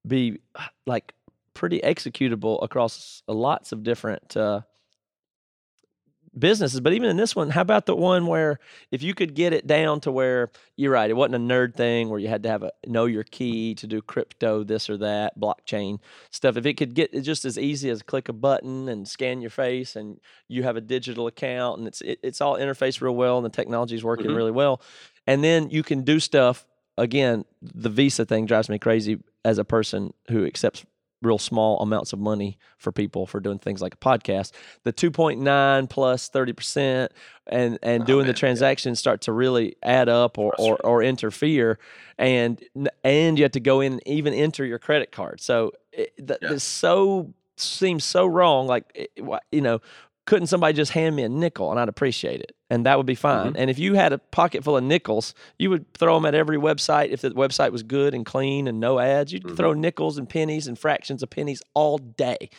be 0.06 0.40
like 0.86 1.14
pretty 1.54 1.80
executable 1.80 2.62
across 2.62 3.22
lots 3.26 3.72
of 3.72 3.82
different 3.82 4.36
uh 4.36 4.60
businesses. 6.38 6.80
But 6.80 6.92
even 6.92 7.08
in 7.10 7.16
this 7.16 7.36
one, 7.36 7.50
how 7.50 7.60
about 7.60 7.86
the 7.86 7.96
one 7.96 8.26
where 8.26 8.58
if 8.90 9.02
you 9.02 9.14
could 9.14 9.34
get 9.34 9.52
it 9.52 9.66
down 9.66 10.00
to 10.00 10.12
where 10.12 10.50
you're 10.76 10.92
right, 10.92 11.10
it 11.10 11.14
wasn't 11.14 11.34
a 11.36 11.38
nerd 11.54 11.74
thing 11.74 12.08
where 12.08 12.18
you 12.18 12.28
had 12.28 12.42
to 12.44 12.48
have 12.48 12.62
a 12.62 12.72
know 12.86 13.06
your 13.06 13.24
key 13.24 13.74
to 13.76 13.86
do 13.86 14.00
crypto, 14.02 14.64
this 14.64 14.88
or 14.88 14.96
that, 14.98 15.38
blockchain 15.38 15.98
stuff. 16.30 16.56
If 16.56 16.66
it 16.66 16.74
could 16.74 16.94
get 16.94 17.12
it 17.12 17.22
just 17.22 17.44
as 17.44 17.58
easy 17.58 17.90
as 17.90 18.02
click 18.02 18.28
a 18.28 18.32
button 18.32 18.88
and 18.88 19.06
scan 19.06 19.40
your 19.40 19.50
face, 19.50 19.96
and 19.96 20.18
you 20.48 20.62
have 20.62 20.76
a 20.76 20.80
digital 20.80 21.26
account, 21.26 21.78
and 21.78 21.88
it's 21.88 22.00
it, 22.00 22.18
it's 22.22 22.40
all 22.40 22.56
interfaced 22.56 23.00
real 23.00 23.14
well, 23.14 23.36
and 23.38 23.44
the 23.44 23.50
technology 23.50 23.94
is 23.94 24.04
working 24.04 24.30
Mhm. 24.30 24.36
really 24.36 24.50
well, 24.50 24.80
and 25.26 25.44
then 25.44 25.70
you 25.70 25.82
can 25.82 26.02
do 26.02 26.18
stuff. 26.20 26.66
Again, 26.98 27.44
the 27.62 27.88
Visa 27.88 28.24
thing 28.26 28.44
drives 28.46 28.68
me 28.68 28.78
crazy 28.78 29.18
as 29.44 29.58
a 29.58 29.64
person 29.64 30.12
who 30.30 30.44
accepts 30.44 30.84
real 31.22 31.38
small 31.38 31.80
amounts 31.80 32.12
of 32.12 32.18
money 32.18 32.58
for 32.78 32.92
people 32.92 33.26
for 33.26 33.40
doing 33.40 33.58
things 33.58 33.80
like 33.80 33.94
a 33.94 33.96
podcast 33.96 34.52
the 34.82 34.92
2.9 34.92 35.88
plus 35.88 36.28
30% 36.28 37.08
and 37.46 37.78
and 37.82 38.02
Oh, 38.02 38.06
doing 38.06 38.18
man, 38.18 38.26
the 38.26 38.32
yeah. 38.32 38.32
transactions 38.34 38.98
start 38.98 39.20
to 39.22 39.32
really 39.32 39.76
add 39.82 40.08
up 40.08 40.36
or, 40.38 40.52
or 40.58 40.76
or 40.84 41.02
interfere 41.02 41.78
and 42.18 42.62
and 43.04 43.38
you 43.38 43.44
have 43.44 43.52
to 43.52 43.60
go 43.60 43.80
in 43.80 43.92
and 43.94 44.02
even 44.06 44.34
enter 44.34 44.64
your 44.64 44.78
credit 44.78 45.12
card 45.12 45.40
so 45.40 45.72
it, 45.92 46.12
Yeah. 46.42 46.56
so 46.58 47.32
seems 47.56 48.04
so 48.04 48.26
wrong 48.26 48.66
like 48.66 49.08
why- 49.18 49.40
you 49.52 49.60
know 49.60 49.80
couldn't 50.26 50.46
somebody 50.46 50.72
just 50.74 50.92
hand 50.92 51.16
me 51.16 51.22
a 51.24 51.28
nickel 51.28 51.70
and 51.70 51.80
I'd 51.80 51.88
appreciate 51.88 52.40
it 52.40 52.54
and 52.70 52.86
that 52.86 52.96
would 52.96 53.06
be 53.06 53.14
fine 53.14 53.48
Mm-hmm. 53.48 53.56
and 53.56 53.70
if 53.70 53.78
you 53.78 53.94
had 53.94 54.12
a 54.12 54.18
pocket 54.18 54.62
full 54.64 54.76
of 54.76 54.84
nickels 54.84 55.34
you 55.58 55.68
would 55.70 55.92
throw 55.94 56.14
them 56.14 56.26
at 56.26 56.34
every 56.34 56.56
website 56.58 57.08
if 57.10 57.20
the 57.22 57.30
website 57.30 57.72
was 57.72 57.82
good 57.82 58.14
and 58.14 58.24
clean 58.24 58.68
and 58.68 58.78
no 58.80 58.98
ads 58.98 59.32
you'd 59.32 59.42
Mhm. 59.44 59.56
throw 59.56 59.72
nickels 59.72 60.18
and 60.18 60.28
pennies 60.28 60.66
and 60.68 60.78
fractions 60.78 61.22
of 61.22 61.30
pennies 61.30 61.60
all 61.74 61.98
day 61.98 62.50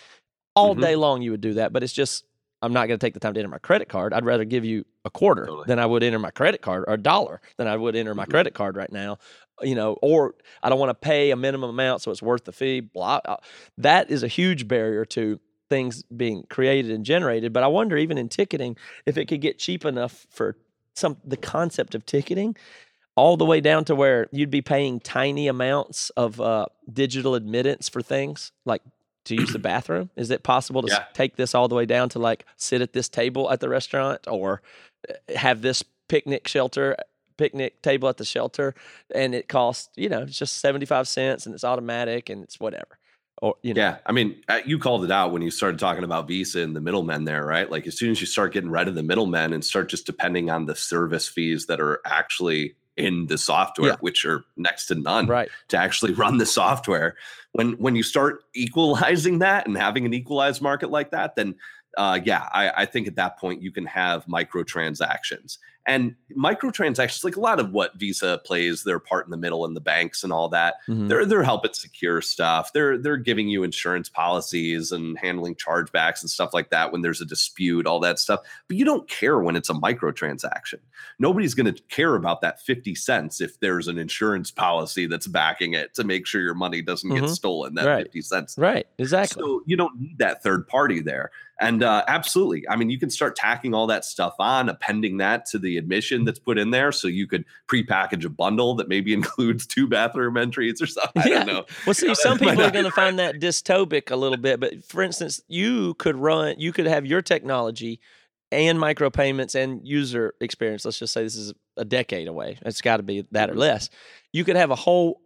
all 0.55 0.75
Mhm. 0.75 0.81
day 0.81 0.95
long 0.95 1.21
you 1.21 1.31
would 1.31 1.41
do 1.41 1.53
that 1.53 1.71
but 1.73 1.83
it's 1.83 1.93
just 1.93 2.25
i'm 2.61 2.73
not 2.73 2.87
going 2.87 2.99
to 2.99 3.05
take 3.05 3.13
the 3.13 3.19
time 3.19 3.33
to 3.33 3.39
enter 3.39 3.49
my 3.49 3.57
credit 3.59 3.87
card 3.89 4.13
i'd 4.13 4.25
rather 4.25 4.45
give 4.45 4.65
you 4.65 4.83
a 5.05 5.09
quarter 5.09 5.45
Totally. 5.45 5.65
than 5.67 5.79
i 5.79 5.85
would 5.85 6.03
enter 6.03 6.19
my 6.19 6.31
credit 6.31 6.61
card 6.61 6.83
or 6.87 6.93
a 6.93 6.97
dollar 6.97 7.41
than 7.57 7.67
i 7.67 7.75
would 7.75 7.95
enter 7.95 8.13
my 8.13 8.25
Mhm. 8.25 8.29
credit 8.29 8.53
card 8.53 8.75
right 8.75 8.91
now 8.91 9.17
you 9.61 9.75
know 9.75 9.93
or 10.01 10.35
i 10.63 10.69
don't 10.69 10.79
want 10.79 10.89
to 10.89 10.93
pay 10.95 11.31
a 11.31 11.35
minimum 11.35 11.69
amount 11.69 12.01
so 12.01 12.11
it's 12.11 12.21
worth 12.21 12.43
the 12.45 12.51
fee 12.51 12.81
blah 12.81 13.19
uh, 13.25 13.37
that 13.77 14.09
is 14.11 14.21
a 14.23 14.27
huge 14.27 14.67
barrier 14.67 15.05
to 15.05 15.39
things 15.73 16.03
being 16.03 16.39
created 16.55 16.91
and 16.91 17.03
generated 17.13 17.49
but 17.55 17.63
i 17.63 17.67
wonder 17.67 17.95
even 17.97 18.17
in 18.17 18.27
ticketing 18.29 18.73
if 19.05 19.17
it 19.17 19.25
could 19.29 19.41
get 19.41 19.57
cheap 19.65 19.83
enough 19.93 20.15
for 20.29 20.47
some 20.95 21.17
the 21.33 21.37
concept 21.37 21.95
of 21.95 22.01
ticketing 22.05 22.55
all 23.15 23.37
the 23.37 23.45
way 23.45 23.61
down 23.61 23.85
to 23.85 23.93
where 23.95 24.27
you'd 24.31 24.49
be 24.49 24.61
paying 24.61 24.99
tiny 24.99 25.47
amounts 25.47 26.09
of 26.11 26.41
uh, 26.41 26.65
digital 26.91 27.35
admittance 27.35 27.87
for 27.87 28.01
things 28.01 28.51
like 28.65 28.81
to 29.25 29.35
use 29.35 29.51
the 29.53 29.59
bathroom. 29.71 30.09
Is 30.15 30.31
it 30.31 30.41
possible 30.43 30.81
to 30.81 30.87
Yeah. 30.91 31.03
take 31.13 31.35
this 31.35 31.53
all 31.53 31.67
the 31.67 31.75
way 31.75 31.85
down 31.85 32.09
to 32.09 32.19
like 32.19 32.45
sit 32.57 32.81
at 32.81 32.93
this 32.93 33.09
table 33.09 33.51
at 33.51 33.59
the 33.59 33.69
restaurant 33.69 34.21
or 34.27 34.61
uh, 35.07 35.13
have 35.35 35.61
this 35.61 35.83
picnic 36.07 36.47
shelter 36.47 36.95
picnic 37.37 37.81
table 37.81 38.07
at 38.09 38.17
the 38.17 38.25
shelter 38.25 38.73
and 39.15 39.33
it 39.33 39.47
costs 39.47 39.89
you 39.95 40.07
know 40.09 40.21
it's 40.21 40.37
just 40.37 40.59
75 40.59 41.07
cents 41.07 41.45
and 41.45 41.55
it's 41.55 41.63
automatic 41.63 42.29
and 42.29 42.43
it's 42.43 42.59
whatever 42.59 42.99
or 43.43 43.55
you 43.61 43.73
know 43.73 43.81
Yeah, 43.81 43.97
I 44.05 44.13
mean, 44.13 44.41
uh, 44.47 44.61
you 44.65 44.79
called 44.79 45.03
it 45.03 45.11
out 45.11 45.33
when 45.33 45.41
you 45.41 45.51
started 45.51 45.77
talking 45.77 46.05
about 46.05 46.27
Visa 46.29 46.61
and 46.61 46.73
the 46.73 46.79
middlemen 46.79 47.25
there, 47.25 47.45
right? 47.45 47.69
Like 47.69 47.85
as 47.85 47.97
soon 47.97 48.11
as 48.11 48.21
you 48.21 48.25
start 48.25 48.53
getting 48.53 48.69
rid 48.69 48.87
of 48.87 48.95
the 48.95 49.03
middlemen 49.03 49.51
and 49.51 49.63
start 49.63 49.89
just 49.89 50.05
depending 50.05 50.49
on 50.49 50.65
the 50.65 50.75
service 50.75 51.27
fees 51.27 51.65
that 51.65 51.81
are 51.81 51.99
actually 52.05 52.75
in 52.95 53.27
the 53.27 53.37
software, 53.37 53.89
Yeah. 53.89 53.95
which 53.99 54.23
are 54.23 54.45
next 54.55 54.85
to 54.87 54.95
none, 54.95 55.27
right 55.27 55.49
to 55.67 55.77
actually 55.77 56.13
run 56.23 56.37
the 56.37 56.45
software. 56.45 57.17
When 57.51 57.73
when 57.73 57.95
you 57.97 58.03
start 58.03 58.43
equalizing 58.55 59.39
that 59.39 59.67
and 59.67 59.75
having 59.75 60.05
an 60.05 60.13
equalized 60.13 60.61
market 60.61 60.89
like 60.89 61.11
that, 61.11 61.35
then 61.35 61.55
uh, 61.97 62.19
yeah, 62.23 62.47
I, 62.53 62.71
I 62.83 62.85
think 62.85 63.07
at 63.07 63.17
that 63.17 63.37
point 63.37 63.61
you 63.61 63.71
can 63.71 63.85
have 63.85 64.25
microtransactions. 64.25 65.57
And 65.85 66.15
microtransactions, 66.35 67.23
like 67.25 67.35
a 67.35 67.41
lot 67.41 67.59
of 67.59 67.71
what 67.71 67.95
Visa 67.95 68.39
plays 68.45 68.83
their 68.83 68.99
part 68.99 69.25
in 69.25 69.31
the 69.31 69.37
middle 69.37 69.65
and 69.65 69.75
the 69.75 69.81
banks 69.81 70.23
and 70.23 70.31
all 70.31 70.47
that, 70.49 70.75
Mhm. 70.87 71.09
they're 71.09 71.25
they're 71.25 71.43
helping 71.43 71.73
secure 71.73 72.21
stuff. 72.21 72.71
They're 72.73 72.97
they're 72.97 73.17
giving 73.17 73.49
you 73.49 73.63
insurance 73.63 74.07
policies 74.07 74.91
and 74.93 75.17
handling 75.19 75.55
chargebacks 75.55 76.21
and 76.21 76.29
stuff 76.29 76.53
like 76.53 76.69
that 76.69 76.91
when 76.91 77.01
there's 77.01 77.19
a 77.21 77.25
dispute, 77.25 77.85
all 77.85 77.99
that 78.01 78.17
stuff. 78.19 78.39
But 78.67 78.77
you 78.77 78.85
don't 78.85 79.07
care 79.09 79.39
when 79.39 79.55
it's 79.55 79.69
a 79.69 79.73
microtransaction. 79.73 80.79
Nobody's 81.19 81.53
going 81.53 81.73
to 81.73 81.81
care 81.83 82.15
about 82.15 82.41
that 82.41 82.61
50 82.61 82.95
cents 82.95 83.41
if 83.41 83.59
there's 83.59 83.87
an 83.87 83.97
insurance 83.97 84.51
policy 84.51 85.05
that's 85.05 85.27
backing 85.27 85.73
it 85.73 85.93
to 85.95 86.03
make 86.03 86.25
sure 86.25 86.41
your 86.41 86.53
money 86.53 86.81
doesn't 86.81 87.09
get 87.13 87.23
Mhm. 87.23 87.29
stolen. 87.29 87.75
That 87.75 87.85
Right. 87.87 88.03
50 88.05 88.21
cents. 88.21 88.55
right 88.57 88.87
exactly 88.97 89.41
So 89.41 89.61
you 89.65 89.75
don't 89.75 89.99
need 89.99 90.17
that 90.19 90.41
third 90.43 90.67
party 90.67 91.01
there. 91.01 91.31
And 91.59 91.83
uh, 91.83 92.03
absolutely, 92.07 92.67
I 92.67 92.75
mean, 92.75 92.89
you 92.89 92.99
can 92.99 93.09
start 93.09 93.35
tacking 93.35 93.73
all 93.73 93.87
that 93.87 94.05
stuff 94.05 94.35
on, 94.39 94.69
appending 94.69 95.17
that 95.17 95.45
to 95.47 95.59
the 95.59 95.72
admission 95.77 96.25
that's 96.25 96.39
put 96.39 96.57
in 96.57 96.71
there. 96.71 96.91
So 96.91 97.07
you 97.07 97.27
could 97.27 97.45
prepackage 97.67 98.25
a 98.25 98.29
bundle 98.29 98.75
that 98.75 98.87
maybe 98.87 99.13
includes 99.13 99.65
two 99.65 99.87
bathroom 99.87 100.37
entries 100.37 100.81
or 100.81 100.87
something. 100.87 101.21
I 101.23 101.27
Yeah. 101.27 101.37
don't 101.43 101.47
know. 101.47 101.65
Well, 101.85 101.93
see, 101.93 102.13
some 102.15 102.37
people 102.37 102.61
are 102.61 102.71
going 102.71 102.85
to 102.85 102.91
find 102.91 103.19
that 103.19 103.39
dystopic 103.39 104.11
a 104.11 104.15
little 104.15 104.37
bit. 104.37 104.59
But 104.59 104.83
for 104.85 105.01
instance, 105.01 105.41
you 105.47 105.93
could 105.95 106.15
run, 106.15 106.55
you 106.59 106.71
could 106.73 106.87
have 106.87 107.05
your 107.05 107.21
technology 107.21 107.99
and 108.51 108.77
micropayments 108.77 109.55
and 109.55 109.85
user 109.87 110.35
experience. 110.39 110.85
Let's 110.85 110.99
just 110.99 111.13
say 111.13 111.23
this 111.23 111.35
is 111.35 111.53
a 111.75 111.85
decade 111.85 112.27
away. 112.27 112.59
It's 112.63 112.81
got 112.81 112.97
to 112.97 113.03
be 113.03 113.25
that 113.31 113.49
or 113.49 113.53
Mhm. 113.53 113.57
less. 113.57 113.89
You 114.31 114.43
could 114.43 114.55
have 114.55 114.69
a 114.69 114.75
whole 114.75 115.21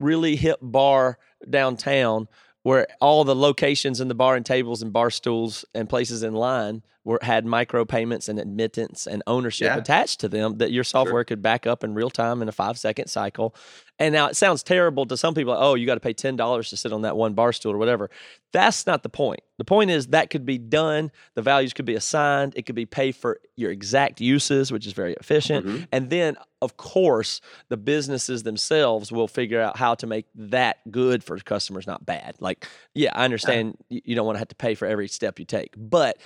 really 0.00 0.36
hip 0.36 0.58
bar 0.60 1.18
downtown 1.48 2.28
where 2.68 2.86
all 3.00 3.24
the 3.24 3.34
locations 3.34 3.98
and 4.00 4.10
the 4.10 4.14
bar 4.14 4.36
and 4.36 4.44
tables 4.44 4.82
and 4.82 4.92
bar 4.92 5.10
stools 5.10 5.64
and 5.74 5.88
places 5.88 6.22
in 6.22 6.34
line 6.34 6.82
were 7.04 7.18
had 7.22 7.46
micro 7.46 7.84
payments 7.86 8.28
and 8.28 8.38
admittance 8.38 9.06
and 9.06 9.22
ownership 9.26 9.66
Yeah. 9.66 9.78
attached 9.78 10.20
to 10.20 10.28
them 10.28 10.58
that 10.58 10.70
your 10.70 10.84
software 10.84 11.24
could 11.24 11.40
back 11.40 11.66
up 11.66 11.82
in 11.82 11.94
real 11.94 12.10
time 12.10 12.42
in 12.42 12.48
a 12.48 12.52
five 12.52 12.76
second 12.78 13.08
cycle. 13.08 13.54
And 14.00 14.12
now 14.12 14.26
it 14.28 14.36
sounds 14.36 14.62
terrible 14.62 15.06
to 15.06 15.16
some 15.16 15.34
people. 15.34 15.52
Oh, 15.58 15.74
you 15.74 15.84
got 15.86 15.94
to 15.94 16.00
pay 16.00 16.12
ten 16.12 16.36
dollars 16.36 16.70
to 16.70 16.76
sit 16.76 16.92
on 16.92 17.02
that 17.02 17.16
one 17.16 17.34
bar 17.34 17.52
stool 17.52 17.72
or 17.72 17.78
whatever. 17.78 18.10
That's 18.52 18.86
not 18.86 19.02
the 19.02 19.08
point. 19.08 19.40
The 19.58 19.64
point 19.64 19.90
is 19.90 20.08
that 20.08 20.30
could 20.30 20.46
be 20.46 20.56
done. 20.56 21.10
The 21.34 21.42
values 21.42 21.72
could 21.72 21.84
be 21.84 21.94
assigned. 21.96 22.52
It 22.56 22.64
could 22.64 22.76
be 22.76 22.86
paid 22.86 23.16
for 23.16 23.40
your 23.56 23.70
exact 23.72 24.20
uses, 24.20 24.70
which 24.70 24.86
is 24.86 24.92
very 24.92 25.14
efficient. 25.14 25.66
Mhm. 25.66 25.88
And 25.90 26.10
then, 26.10 26.36
of 26.62 26.76
course, 26.76 27.40
the 27.68 27.76
businesses 27.76 28.44
themselves 28.44 29.10
will 29.10 29.26
figure 29.28 29.60
out 29.60 29.76
how 29.76 29.94
to 29.96 30.06
make 30.06 30.26
that 30.36 30.78
good 30.90 31.24
for 31.24 31.36
customers, 31.38 31.86
not 31.86 32.06
bad. 32.06 32.36
Like, 32.38 32.68
yeah, 32.94 33.10
I 33.14 33.24
understand 33.24 33.76
y- 33.90 34.00
you 34.04 34.14
don't 34.14 34.26
want 34.26 34.36
to 34.36 34.40
have 34.40 34.48
to 34.48 34.54
pay 34.54 34.74
for 34.76 34.86
every 34.86 35.08
step 35.08 35.38
you 35.40 35.44
take, 35.44 35.74
but 35.76 36.18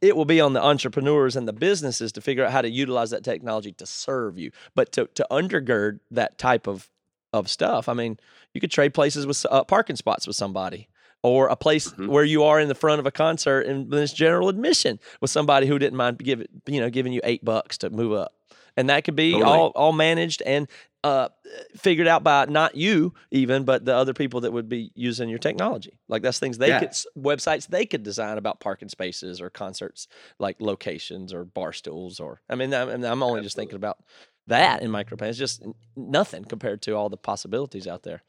it 0.00 0.14
will 0.14 0.24
be 0.26 0.40
on 0.40 0.52
the 0.52 0.62
entrepreneurs 0.62 1.34
and 1.34 1.48
the 1.48 1.52
businesses 1.52 2.12
to 2.12 2.20
figure 2.20 2.44
out 2.44 2.52
how 2.52 2.62
to 2.62 2.70
utilize 2.70 3.10
that 3.10 3.24
technology 3.24 3.72
to 3.72 3.86
serve 3.86 4.38
you. 4.38 4.52
But 4.76 4.92
to, 4.92 5.06
to 5.14 5.26
undergird 5.30 5.98
that 6.12 6.38
type 6.38 6.66
of 6.68 6.88
of 7.32 7.48
stuff, 7.48 7.88
I 7.88 7.94
mean, 7.94 8.18
you 8.54 8.60
could 8.60 8.70
trade 8.70 8.94
places 8.94 9.26
with 9.26 9.44
uh, 9.50 9.64
parking 9.64 9.96
spots 9.96 10.26
with 10.26 10.36
somebody. 10.36 10.88
Or 11.24 11.48
a 11.48 11.56
place 11.56 11.90
Mhm. 11.90 12.06
where 12.06 12.22
you 12.22 12.44
are 12.44 12.60
in 12.60 12.68
the 12.68 12.76
front 12.76 13.00
of 13.00 13.06
a 13.06 13.10
concert 13.10 13.66
and 13.66 13.90
then 13.90 14.04
it's 14.04 14.12
general 14.12 14.48
admission 14.48 15.00
with 15.20 15.32
somebody 15.32 15.66
who 15.66 15.76
didn't 15.76 15.96
mind 15.96 16.18
give 16.18 16.40
it, 16.40 16.48
you 16.66 16.80
know, 16.80 16.90
giving 16.90 17.12
you 17.12 17.20
eight 17.24 17.44
bucks 17.44 17.76
to 17.78 17.90
move 17.90 18.12
up, 18.12 18.34
and 18.76 18.88
that 18.88 19.02
could 19.02 19.16
be 19.16 19.32
Totally. 19.32 19.50
all 19.58 19.66
all 19.74 19.92
managed 19.92 20.42
and 20.46 20.68
uh, 21.02 21.28
figured 21.76 22.06
out 22.06 22.22
by 22.22 22.44
not 22.44 22.76
you 22.76 23.14
even, 23.32 23.64
but 23.64 23.84
the 23.84 23.96
other 23.96 24.14
people 24.14 24.42
that 24.42 24.52
would 24.52 24.68
be 24.68 24.92
using 24.94 25.28
your 25.28 25.40
technology. 25.40 25.98
Like 26.06 26.22
that's 26.22 26.38
things 26.38 26.58
they 26.58 26.68
Yeah. 26.68 26.78
could 26.78 26.92
websites 27.18 27.66
they 27.66 27.84
could 27.84 28.04
design 28.04 28.38
about 28.38 28.60
parking 28.60 28.88
spaces 28.88 29.40
or 29.40 29.50
concerts, 29.50 30.06
like 30.38 30.60
locations 30.60 31.32
or 31.34 31.44
bar 31.44 31.72
stools. 31.72 32.20
Or 32.20 32.42
I 32.48 32.54
mean, 32.54 32.72
I'm, 32.72 33.02
I'm 33.04 33.22
only 33.24 33.42
just 33.42 33.56
thinking 33.56 33.76
about 33.76 33.98
that 34.48 34.82
in 34.82 34.90
micropayments. 34.90 35.28
It's 35.30 35.38
just 35.38 35.62
nothing 35.96 36.44
compared 36.44 36.82
to 36.82 36.92
all 36.96 37.08
the 37.08 37.16
possibilities 37.16 37.86
out 37.86 38.02
there. 38.02 38.22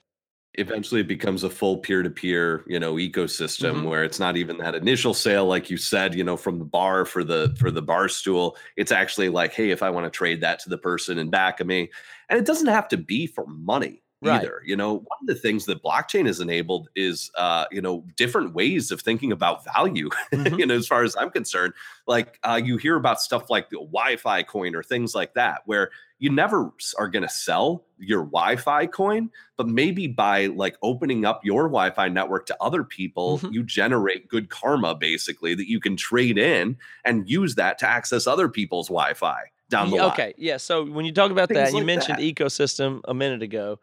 eventually 0.55 1.01
it 1.01 1.07
becomes 1.07 1.43
a 1.43 1.49
full 1.49 1.77
peer-to-peer 1.77 2.63
you 2.67 2.79
know 2.79 2.95
ecosystem 2.95 3.81
Mhm. 3.81 3.83
where 3.87 4.03
it's 4.03 4.19
not 4.19 4.35
even 4.35 4.57
that 4.57 4.73
initial 4.73 5.13
sale 5.13 5.45
like 5.45 5.69
you 5.69 5.77
said 5.77 6.15
you 6.15 6.23
know 6.23 6.35
from 6.35 6.57
the 6.57 6.65
bar 6.65 7.05
for 7.05 7.23
the 7.23 7.55
for 7.59 7.69
the 7.69 7.83
bar 7.83 8.09
stool 8.09 8.57
it's 8.75 8.91
actually 8.91 9.29
like 9.29 9.53
hey 9.53 9.69
if 9.69 9.83
i 9.83 9.91
want 9.91 10.05
to 10.05 10.09
trade 10.09 10.41
that 10.41 10.57
to 10.61 10.69
the 10.69 10.77
person 10.77 11.19
in 11.19 11.29
back 11.29 11.59
of 11.59 11.67
me 11.67 11.89
and 12.29 12.39
it 12.39 12.45
doesn't 12.47 12.67
have 12.67 12.87
to 12.87 12.97
be 12.97 13.27
for 13.27 13.45
money 13.45 14.01
Right. 14.21 14.41
either 14.41 14.61
you 14.65 14.75
know 14.75 14.95
one 14.95 15.17
of 15.21 15.27
the 15.27 15.35
things 15.35 15.63
that 15.65 15.81
blockchain 15.81 16.25
has 16.25 16.41
enabled 16.41 16.89
is 16.93 17.31
uh 17.35 17.65
you 17.71 17.79
know 17.81 18.03
different 18.17 18.53
ways 18.53 18.91
of 18.91 18.99
thinking 18.99 19.31
about 19.31 19.63
value 19.63 20.09
Mhm. 20.33 20.59
you 20.59 20.65
know 20.65 20.75
as 20.75 20.87
far 20.87 21.03
as 21.03 21.15
i'm 21.15 21.29
concerned 21.29 21.73
like 22.05 22.37
uh 22.43 22.59
you 22.61 22.75
hear 22.75 22.97
about 22.97 23.21
stuff 23.21 23.49
like 23.49 23.69
the 23.69 23.77
wi-fi 23.77 24.43
coin 24.43 24.75
or 24.75 24.83
things 24.83 25.15
like 25.15 25.35
that 25.35 25.61
where 25.67 25.89
you 26.17 26.29
never 26.29 26.69
are 26.97 27.07
going 27.07 27.23
to 27.23 27.29
sell 27.29 27.85
your 27.97 28.25
wi-fi 28.25 28.85
coin 28.87 29.29
but 29.55 29.69
maybe 29.69 30.05
by 30.07 30.47
like 30.47 30.75
opening 30.83 31.23
up 31.23 31.45
your 31.45 31.63
wi-fi 31.69 32.09
network 32.09 32.45
to 32.45 32.57
other 32.59 32.83
people 32.83 33.39
Mhm. 33.39 33.53
you 33.53 33.63
generate 33.63 34.27
good 34.27 34.49
karma 34.49 34.95
basically 34.95 35.55
that 35.55 35.69
you 35.69 35.79
can 35.79 35.95
trade 35.95 36.37
in 36.37 36.77
and 37.05 37.29
use 37.29 37.55
that 37.55 37.77
to 37.77 37.87
access 37.87 38.27
other 38.27 38.49
people's 38.49 38.89
wi-fi 38.89 39.43
down 39.69 39.91
the 39.91 39.95
Yeah, 39.95 40.01
line 40.07 40.11
okay, 40.11 40.33
yeah. 40.37 40.57
So 40.57 40.83
when 40.83 41.05
you 41.05 41.13
talk 41.13 41.29
about 41.31 41.47
that, 41.53 41.53
Things 41.55 41.69
and 41.69 41.77
you 41.77 41.85
mentioned 41.85 42.17
that. 42.17 42.23
ecosystem 42.35 43.01
a 43.07 43.13
minute 43.13 43.43
ago, 43.43 43.79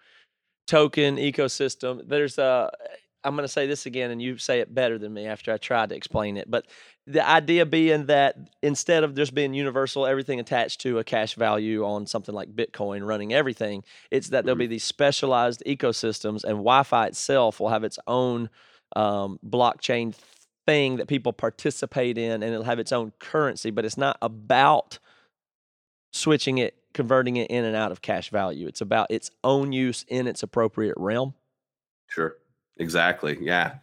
token 0.67 1.17
ecosystem. 1.17 2.09
There's 2.09 2.39
a. 2.39 2.71
I'm 3.25 3.35
going 3.35 3.45
to 3.45 3.53
say 3.53 3.67
this 3.67 3.87
again, 3.87 4.13
and 4.13 4.23
you 4.23 4.39
say 4.39 4.61
it 4.61 4.73
better 4.73 4.99
than 4.99 5.13
me 5.13 5.27
after 5.27 5.53
I 5.53 5.57
tried 5.57 5.89
to 5.89 5.97
explain 5.97 6.37
it. 6.37 6.49
But 6.49 6.67
the 7.09 7.27
idea 7.27 7.67
being 7.67 8.07
that 8.07 8.37
instead 8.63 9.03
of 9.03 9.17
just 9.17 9.35
being 9.35 9.53
universal, 9.53 10.07
everything 10.07 10.39
attached 10.39 10.81
to 10.83 11.01
a 11.01 11.05
cash 11.05 11.35
value 11.35 11.85
on 11.85 12.07
something 12.07 12.35
like 12.35 12.55
Bitcoin 12.55 13.05
running 13.05 13.33
everything, 13.33 13.83
it's 14.13 14.29
that 14.29 14.45
there'll 14.45 14.59
be 14.59 14.69
these 14.69 14.85
specialized 14.85 15.63
ecosystems, 15.67 16.45
and 16.45 16.59
Wi-Fi 16.59 17.07
itself 17.07 17.59
will 17.59 17.71
have 17.71 17.83
its 17.83 17.99
own 18.07 18.49
um, 18.95 19.41
blockchain 19.45 20.15
thing 20.65 20.97
that 20.97 21.09
people 21.09 21.33
participate 21.33 22.19
in, 22.19 22.43
and 22.43 22.45
it'll 22.45 22.65
have 22.65 22.79
its 22.79 22.93
own 22.93 23.13
currency. 23.19 23.71
But 23.71 23.85
it's 23.85 23.99
not 23.99 24.19
about 24.23 25.01
switching 26.13 26.59
it, 26.59 26.75
converting 26.97 27.37
it 27.37 27.51
in 27.51 27.63
and 27.67 27.77
out 27.77 27.93
of 27.93 28.01
cash 28.01 28.31
value. 28.31 28.67
It's 28.67 28.81
about 28.81 29.09
its 29.11 29.31
own 29.45 29.71
use 29.71 30.07
in 30.09 30.27
its 30.27 30.43
appropriate 30.43 30.95
realm. 30.97 31.35
Sure. 32.09 32.39
Exactly. 32.79 33.37
Yeah. 33.41 33.75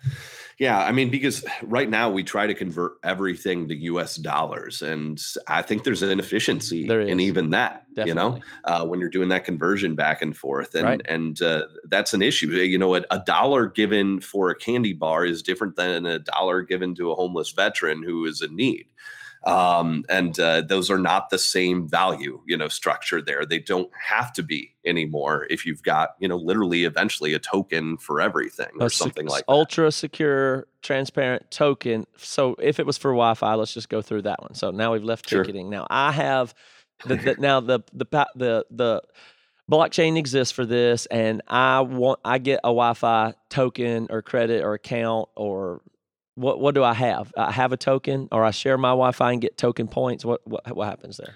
Yeah. 0.60 0.80
I 0.80 0.92
mean, 0.92 1.10
because 1.10 1.46
right 1.64 1.88
now 1.90 2.10
we 2.10 2.24
try 2.24 2.48
to 2.48 2.54
convert 2.56 2.94
everything 3.04 3.68
to 3.68 3.76
US 3.76 4.16
dollars. 4.16 4.82
And 4.82 5.22
I 5.48 5.62
think 5.62 5.84
there's 5.84 6.02
an 6.02 6.10
inefficiency 6.10 6.88
There 6.88 7.02
in 7.02 7.20
even 7.20 7.52
that, 7.52 7.86
you 7.96 8.14
know, 8.16 8.40
uh, 8.64 8.86
when 8.86 9.00
you're 9.00 9.10
doing 9.10 9.30
that 9.30 9.46
conversion 9.46 9.94
back 9.96 10.22
and 10.24 10.36
forth. 10.36 10.74
And, 10.74 10.86
Right. 10.86 11.02
and 11.06 11.40
uh, 11.42 11.64
that's 11.86 12.14
an 12.16 12.22
issue. 12.24 12.48
You 12.50 12.78
know, 12.80 12.96
a, 12.96 13.04
a 13.12 13.20
dollar 13.20 13.68
given 13.68 14.22
for 14.22 14.50
a 14.50 14.56
candy 14.56 14.94
bar 14.94 15.24
is 15.26 15.44
different 15.44 15.76
than 15.76 16.06
a 16.08 16.18
dollar 16.20 16.62
given 16.64 16.96
to 16.96 17.12
a 17.12 17.16
homeless 17.16 17.52
veteran 17.52 18.02
who 18.02 18.26
is 18.26 18.42
in 18.42 18.56
need. 18.56 18.86
Um, 19.46 20.06
and 20.10 20.40
uh, 20.40 20.62
those 20.62 20.90
are 20.90 20.98
not 20.98 21.30
the 21.30 21.38
same 21.38 21.88
value, 21.88 22.42
you 22.48 22.56
know, 22.58 22.68
structure 22.70 23.22
there. 23.22 23.46
They 23.46 23.60
don't 23.60 23.90
have 24.08 24.32
to 24.34 24.44
be 24.44 24.76
anymore 24.86 25.48
if 25.50 25.66
you've 25.66 25.84
got, 25.84 26.12
you 26.20 26.28
know, 26.28 26.38
literally 26.38 26.86
eventually 26.86 27.34
a 27.34 27.40
token 27.40 27.98
for 27.98 28.22
everything 28.22 28.70
or 28.80 28.86
A 28.86 28.90
sec- 28.90 28.98
something 28.98 29.28
like 29.28 29.46
that. 29.46 29.52
ultra 29.52 29.92
secure, 29.92 30.68
transparent 30.82 31.52
token. 31.52 32.06
So 32.18 32.56
if 32.60 32.80
it 32.80 32.86
was 32.86 32.98
for 32.98 33.12
Wi-Fi, 33.12 33.56
let's 33.56 33.74
just 33.74 33.90
go 33.90 34.02
through 34.02 34.22
that 34.24 34.42
one. 34.42 34.54
So 34.54 34.72
now 34.72 34.94
we've 34.94 35.04
left 35.04 35.28
Sure. 35.30 35.44
ticketing. 35.44 35.70
Now 35.70 35.88
I 35.90 36.12
have 36.14 36.54
the, 37.06 37.16
the 37.16 37.36
now 37.38 37.60
the 37.60 37.82
the 37.92 38.06
pa- 38.06 38.28
the 38.36 38.66
the 38.72 39.02
blockchain 39.70 40.18
exists 40.18 40.52
for 40.54 40.66
this, 40.66 41.06
and 41.08 41.42
I 41.48 41.82
want 41.82 42.20
I 42.24 42.38
get 42.38 42.60
a 42.60 42.68
Wi-Fi 42.70 43.34
token 43.50 44.08
or 44.10 44.22
credit 44.22 44.64
or 44.64 44.74
account 44.74 45.28
or 45.36 45.82
what 46.36 46.60
what 46.60 46.76
do 46.76 46.84
I 46.84 46.94
have? 46.94 47.32
I 47.38 47.52
have 47.52 47.72
a 47.72 47.78
token, 47.78 48.28
or 48.32 48.44
I 48.44 48.52
share 48.52 48.78
my 48.78 48.90
Wi-Fi 48.90 49.32
and 49.34 49.42
get 49.42 49.58
token 49.58 49.88
points. 49.88 50.26
What 50.26 50.42
what 50.46 50.76
what 50.76 50.88
happens 50.88 51.18
there? 51.18 51.36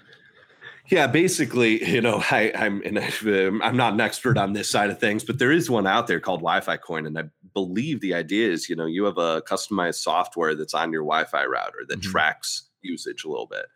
Yeah, 0.90 1.06
basically, 1.06 1.84
you 1.90 2.00
know, 2.00 2.22
I, 2.30 2.50
I'm 2.54 2.82
and 2.84 2.98
I- 2.98 3.66
I'm 3.66 3.76
not 3.76 3.92
an 3.92 4.00
expert 4.00 4.38
on 4.38 4.52
this 4.54 4.70
side 4.70 4.90
of 4.90 4.98
things, 4.98 5.22
but 5.24 5.38
there 5.38 5.52
is 5.52 5.68
one 5.70 5.86
out 5.86 6.06
there 6.06 6.20
called 6.20 6.40
Wi-Fi 6.40 6.76
Coin, 6.78 7.06
and 7.06 7.18
I 7.18 7.24
believe 7.54 8.00
the 8.00 8.14
idea 8.14 8.50
is, 8.50 8.68
you 8.68 8.76
know, 8.76 8.86
you 8.86 9.04
have 9.04 9.18
a 9.18 9.42
customized 9.42 9.96
software 9.96 10.54
that's 10.54 10.74
on 10.74 10.92
your 10.92 11.02
Wi-Fi 11.02 11.44
router 11.44 11.84
that 11.88 12.00
Mhm. 12.00 12.10
tracks 12.10 12.64
usage 12.82 13.24
a 13.24 13.28
little 13.28 13.46
bit. 13.46 13.66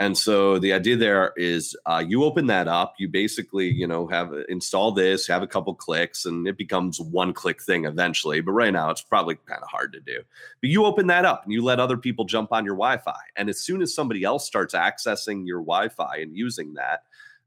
And 0.00 0.16
so 0.16 0.58
the 0.58 0.72
idea 0.72 0.96
there 0.96 1.34
is 1.36 1.76
uh, 1.84 2.02
you 2.04 2.24
open 2.24 2.46
that 2.46 2.66
up, 2.66 2.94
you 2.98 3.06
basically, 3.06 3.68
you 3.68 3.86
know, 3.86 4.06
have 4.06 4.32
install 4.48 4.92
this, 4.92 5.26
have 5.26 5.42
a 5.42 5.46
couple 5.46 5.74
clicks, 5.74 6.24
and 6.24 6.48
it 6.48 6.56
becomes 6.56 6.98
one 6.98 7.34
click 7.34 7.62
thing 7.62 7.84
eventually. 7.84 8.40
But 8.40 8.52
right 8.52 8.72
now, 8.72 8.88
it's 8.88 9.02
probably 9.02 9.34
kind 9.44 9.62
of 9.62 9.68
hard 9.68 9.92
to 9.92 10.00
do. 10.00 10.22
But 10.62 10.70
you 10.70 10.86
open 10.86 11.06
that 11.08 11.26
up 11.26 11.44
and 11.44 11.52
you 11.52 11.62
let 11.62 11.80
other 11.80 11.98
people 11.98 12.24
jump 12.24 12.50
on 12.50 12.64
your 12.64 12.76
Wi-Fi, 12.76 13.20
and 13.36 13.50
as 13.50 13.60
soon 13.60 13.82
as 13.82 13.94
somebody 13.94 14.24
else 14.24 14.46
starts 14.46 14.74
accessing 14.74 15.46
your 15.46 15.60
Wi-Fi 15.60 16.16
and 16.16 16.34
using 16.34 16.72
that, 16.74 17.02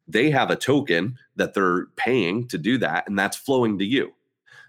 they 0.07 0.29
have 0.29 0.51
a 0.51 0.55
token 0.55 1.17
that 1.35 1.55
they're 1.55 1.87
paying 1.95 2.47
to 2.49 2.59
do 2.59 2.77
that, 2.77 3.07
and 3.07 3.17
that's 3.17 3.35
flowing 3.35 3.79
to 3.79 3.85
you. 3.85 4.13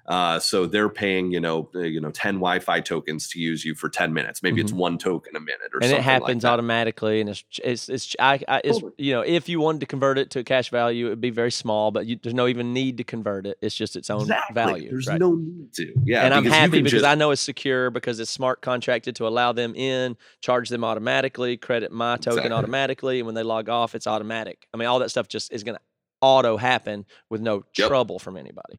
Uh, 0.07 0.39
so 0.39 0.67
they're 0.67 0.89
paying, 0.89 1.33
you 1.33 1.41
know, 1.41 1.71
uh, 1.75 1.81
you 1.81 2.01
know, 2.01 2.11
ten 2.11 2.35
Wi-Fi 2.35 2.81
tokens 2.81 3.29
to 3.31 3.41
use 3.41 3.65
you 3.65 3.75
for 3.75 3.89
ten 3.89 4.13
minutes. 4.13 4.43
Maybe 4.43 4.61
it's 4.61 4.73
one 4.73 4.99
token 4.99 5.35
a 5.37 5.41
minute, 5.41 5.61
or 5.73 5.79
Mm-hmm. 5.79 5.83
and 5.83 5.91
something 5.91 5.99
it 5.99 6.03
happens 6.03 6.45
like 6.45 6.53
automatically 6.53 7.21
and 7.21 7.31
it's 7.31 7.45
it's 7.63 7.89
it's, 7.89 8.17
I, 8.19 8.41
I, 8.47 8.61
it's 8.65 8.79
Totally. 8.79 8.93
you 8.99 9.13
know 9.15 9.23
if 9.23 9.49
you 9.49 9.61
wanted 9.61 9.81
to 9.81 9.87
convert 9.87 10.19
it 10.19 10.31
to 10.33 10.41
a 10.41 10.45
cash 10.45 10.71
value 10.71 11.07
it'd 11.07 11.21
be 11.21 11.31
very 11.31 11.51
small 11.51 11.91
but 11.91 12.07
you, 12.07 12.19
there's 12.23 12.35
no 12.35 12.47
even 12.47 12.73
need 12.73 12.99
to 12.99 13.05
convert 13.05 13.47
it 13.47 13.59
it's 13.63 13.75
just 13.75 13.97
its 13.97 14.09
own 14.11 14.23
Exactly. 14.23 14.55
value 14.55 14.91
There's 14.91 15.09
right? 15.09 15.19
no 15.19 15.35
need 15.35 15.73
to. 15.75 15.93
Yeah, 16.05 16.25
and 16.25 16.33
I'm 16.35 16.45
happy 16.45 16.79
because 16.83 16.93
just- 17.03 17.05
I 17.05 17.15
know 17.17 17.31
it's 17.33 17.41
secure 17.43 17.91
because 17.91 18.21
it's 18.21 18.31
smart 18.31 18.61
contracted 18.63 19.17
to 19.17 19.27
allow 19.27 19.53
them 19.53 19.75
in, 19.75 20.17
charge 20.41 20.69
them 20.69 20.85
automatically, 20.85 21.57
credit 21.57 21.91
my 21.93 22.17
token 22.17 22.39
Exactly. 22.39 22.53
automatically, 22.53 23.19
and 23.21 23.27
when 23.27 23.35
they 23.35 23.43
log 23.43 23.69
off, 23.69 23.95
it's 23.95 24.07
automatic. 24.07 24.67
I 24.73 24.77
mean, 24.77 24.87
all 24.89 24.99
that 25.01 25.11
stuff 25.11 25.29
just 25.29 25.53
is 25.53 25.65
going 25.65 25.77
to 25.77 25.81
auto 26.21 26.57
happen 26.57 27.05
with 27.31 27.41
no 27.41 27.65
Yep. 27.77 27.89
trouble 27.89 28.19
from 28.19 28.37
anybody. 28.37 28.79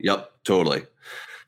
Yep, 0.00 0.30
totally. 0.44 0.84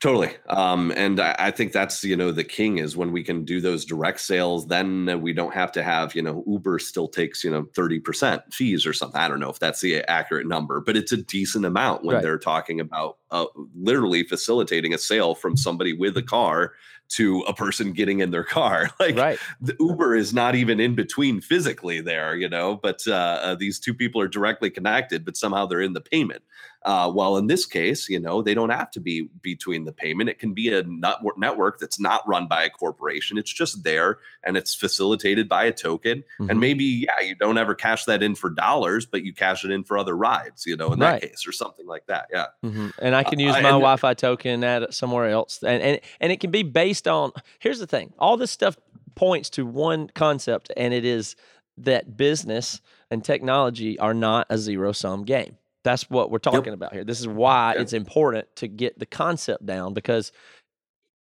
Totally. 0.01 0.31
Um, 0.49 0.93
and 0.97 1.21
I, 1.21 1.37
I 1.39 1.51
think 1.53 1.71
that's, 1.73 2.03
you 2.03 2.17
know, 2.17 2.33
the 2.33 2.43
king 2.43 2.79
is 2.79 2.97
when 2.97 3.13
we 3.13 3.23
can 3.23 3.45
do 3.45 3.61
those 3.61 3.85
direct 3.85 4.21
sales, 4.21 4.67
then 4.67 5.21
we 5.23 5.33
don't 5.33 5.55
have 5.55 5.71
to 5.73 5.83
have, 5.85 6.17
you 6.17 6.23
know, 6.23 6.43
Uber 6.49 6.81
still 6.81 7.07
takes, 7.07 7.45
you 7.45 7.51
know, 7.53 7.63
30% 7.77 8.53
fees 8.53 8.85
or 8.85 8.93
something. 8.93 9.21
I 9.21 9.29
don't 9.29 9.39
know 9.39 9.49
if 9.51 9.61
that's 9.61 9.81
the 9.81 9.99
accurate 10.11 10.49
number, 10.49 10.81
but 10.81 10.97
it's 10.97 11.13
a 11.13 11.19
decent 11.19 11.65
amount 11.65 12.05
when 12.05 12.17
Right. 12.17 12.23
they're 12.23 12.39
talking 12.39 12.81
about 12.81 13.19
uh, 13.31 13.47
literally 13.77 14.25
facilitating 14.25 14.93
a 14.93 14.99
sale 14.99 15.37
from 15.37 15.57
somebody 15.57 15.93
with 15.93 16.17
a 16.17 16.23
car 16.23 16.73
to 17.11 17.41
a 17.43 17.55
person 17.55 17.93
getting 17.93 18.21
in 18.21 18.33
their 18.33 18.45
car. 18.45 18.91
Like 18.99 19.17
Right. 19.17 19.41
the 19.61 19.77
Uber 19.79 20.17
is 20.17 20.35
not 20.35 20.57
even 20.57 20.81
in 20.81 20.97
between 20.97 21.41
physically 21.41 22.01
there, 22.01 22.35
you 22.35 22.49
know, 22.49 22.75
but 22.77 23.03
uh, 23.07 23.13
uh, 23.43 23.55
these 23.55 23.79
two 23.79 23.95
people 23.95 24.21
are 24.21 24.29
directly 24.29 24.71
connected, 24.71 25.25
but 25.25 25.37
somehow 25.37 25.67
they're 25.67 25.81
in 25.81 25.93
the 25.93 26.01
payment. 26.01 26.43
Uh, 26.85 27.11
while 27.11 27.37
in 27.37 27.47
this 27.47 27.65
case, 27.65 28.09
you 28.09 28.19
know, 28.19 28.43
they 28.43 28.55
don't 28.55 28.71
have 28.71 28.91
to 28.91 28.99
be 29.01 29.29
between 29.41 29.85
the 29.85 29.93
payment. 29.93 30.29
It 30.29 30.39
can 30.39 30.53
be 30.53 30.73
a 30.73 30.83
network 30.83 31.39
network 31.39 31.79
that's 31.79 32.01
not 32.01 32.27
run 32.27 32.49
by 32.49 32.65
a 32.65 32.71
corporation. 32.71 33.39
It's 33.39 33.53
just 33.53 33.85
there 33.85 34.19
and 34.43 34.57
it's 34.57 34.75
facilitated 34.75 35.49
by 35.49 35.65
a 35.65 35.73
token. 35.73 36.25
Mhm. 36.41 36.51
And 36.51 36.59
maybe, 36.61 36.85
yeah, 36.85 37.25
you 37.25 37.35
don't 37.37 37.57
ever 37.59 37.75
cash 37.77 38.05
that 38.07 38.23
in 38.23 38.35
for 38.35 38.51
dollars, 38.51 39.07
but 39.07 39.23
you 39.25 39.33
cash 39.33 39.65
it 39.65 39.71
in 39.71 39.85
for 39.85 39.97
other 39.97 40.17
rides, 40.17 40.67
you 40.67 40.77
know, 40.77 40.93
in 40.93 40.99
Right. 40.99 41.21
that 41.21 41.29
case 41.31 41.47
or 41.47 41.53
something 41.53 41.87
like 41.87 42.07
that. 42.07 42.27
Yeah. 42.33 42.47
Mhm. 42.65 42.93
And 42.99 43.15
I 43.15 43.23
can 43.23 43.39
Uh, 43.41 43.45
use 43.45 43.55
I- 43.55 43.61
my 43.63 43.69
Wi-Fi 43.71 44.15
token 44.15 44.65
at 44.65 44.93
somewhere 44.93 45.29
else, 45.29 45.63
and, 45.63 45.81
and 45.83 46.01
and 46.21 46.33
it 46.33 46.41
can 46.41 46.51
be 46.51 46.63
based 46.65 47.07
on. 47.07 47.33
Here's 47.61 47.79
the 47.79 47.87
thing: 47.87 48.13
all 48.19 48.37
this 48.37 48.51
stuff 48.51 48.77
points 49.15 49.51
to 49.51 49.65
one 49.67 50.09
concept, 50.15 50.73
and 50.77 50.93
it 50.93 51.05
is 51.05 51.37
that 51.79 52.17
business 52.17 52.81
and 53.11 53.25
technology 53.25 53.99
are 53.99 54.15
not 54.15 54.47
a 54.51 54.59
zero-sum 54.59 55.23
game. 55.25 55.57
That's 55.85 56.09
what 56.09 56.31
we're 56.31 56.39
talking 56.39 56.73
about 56.75 56.93
here. 56.93 57.05
This 57.05 57.21
is 57.21 57.27
why 57.29 57.73
Yep. 57.73 57.83
it's 57.83 57.93
important 57.93 58.55
to 58.57 58.69
get 58.69 58.99
the 58.99 59.07
concept 59.07 59.67
down 59.67 59.95
because 59.95 60.31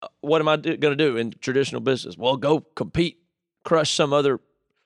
uh, 0.01 0.07
what 0.21 0.41
am 0.41 0.47
I 0.49 0.57
do, 0.57 0.75
going 0.75 0.97
to 0.97 1.01
do 1.11 1.17
in 1.17 1.31
traditional 1.31 1.81
business? 1.81 2.17
Well, 2.17 2.35
go 2.37 2.59
compete, 2.59 3.19
crush 3.63 3.91
some 3.93 4.11
other 4.11 4.39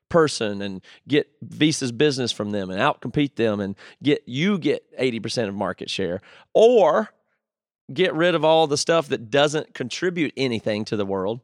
person 0.09 0.61
and 0.61 0.81
get 1.07 1.27
Visa's 1.41 1.91
business 1.91 2.31
from 2.31 2.51
them 2.51 2.69
and 2.69 2.79
outcompete 2.79 3.35
them 3.35 3.59
and 3.59 3.75
get 4.01 4.23
you 4.25 4.57
get 4.57 4.83
80% 4.97 5.49
of 5.49 5.55
market 5.55 5.89
share 5.89 6.21
or 6.53 7.09
get 7.93 8.13
rid 8.13 8.35
of 8.35 8.45
all 8.45 8.67
the 8.67 8.77
stuff 8.77 9.09
that 9.09 9.29
doesn't 9.29 9.73
contribute 9.73 10.33
anything 10.37 10.85
to 10.85 10.95
the 10.95 11.05
world 11.05 11.41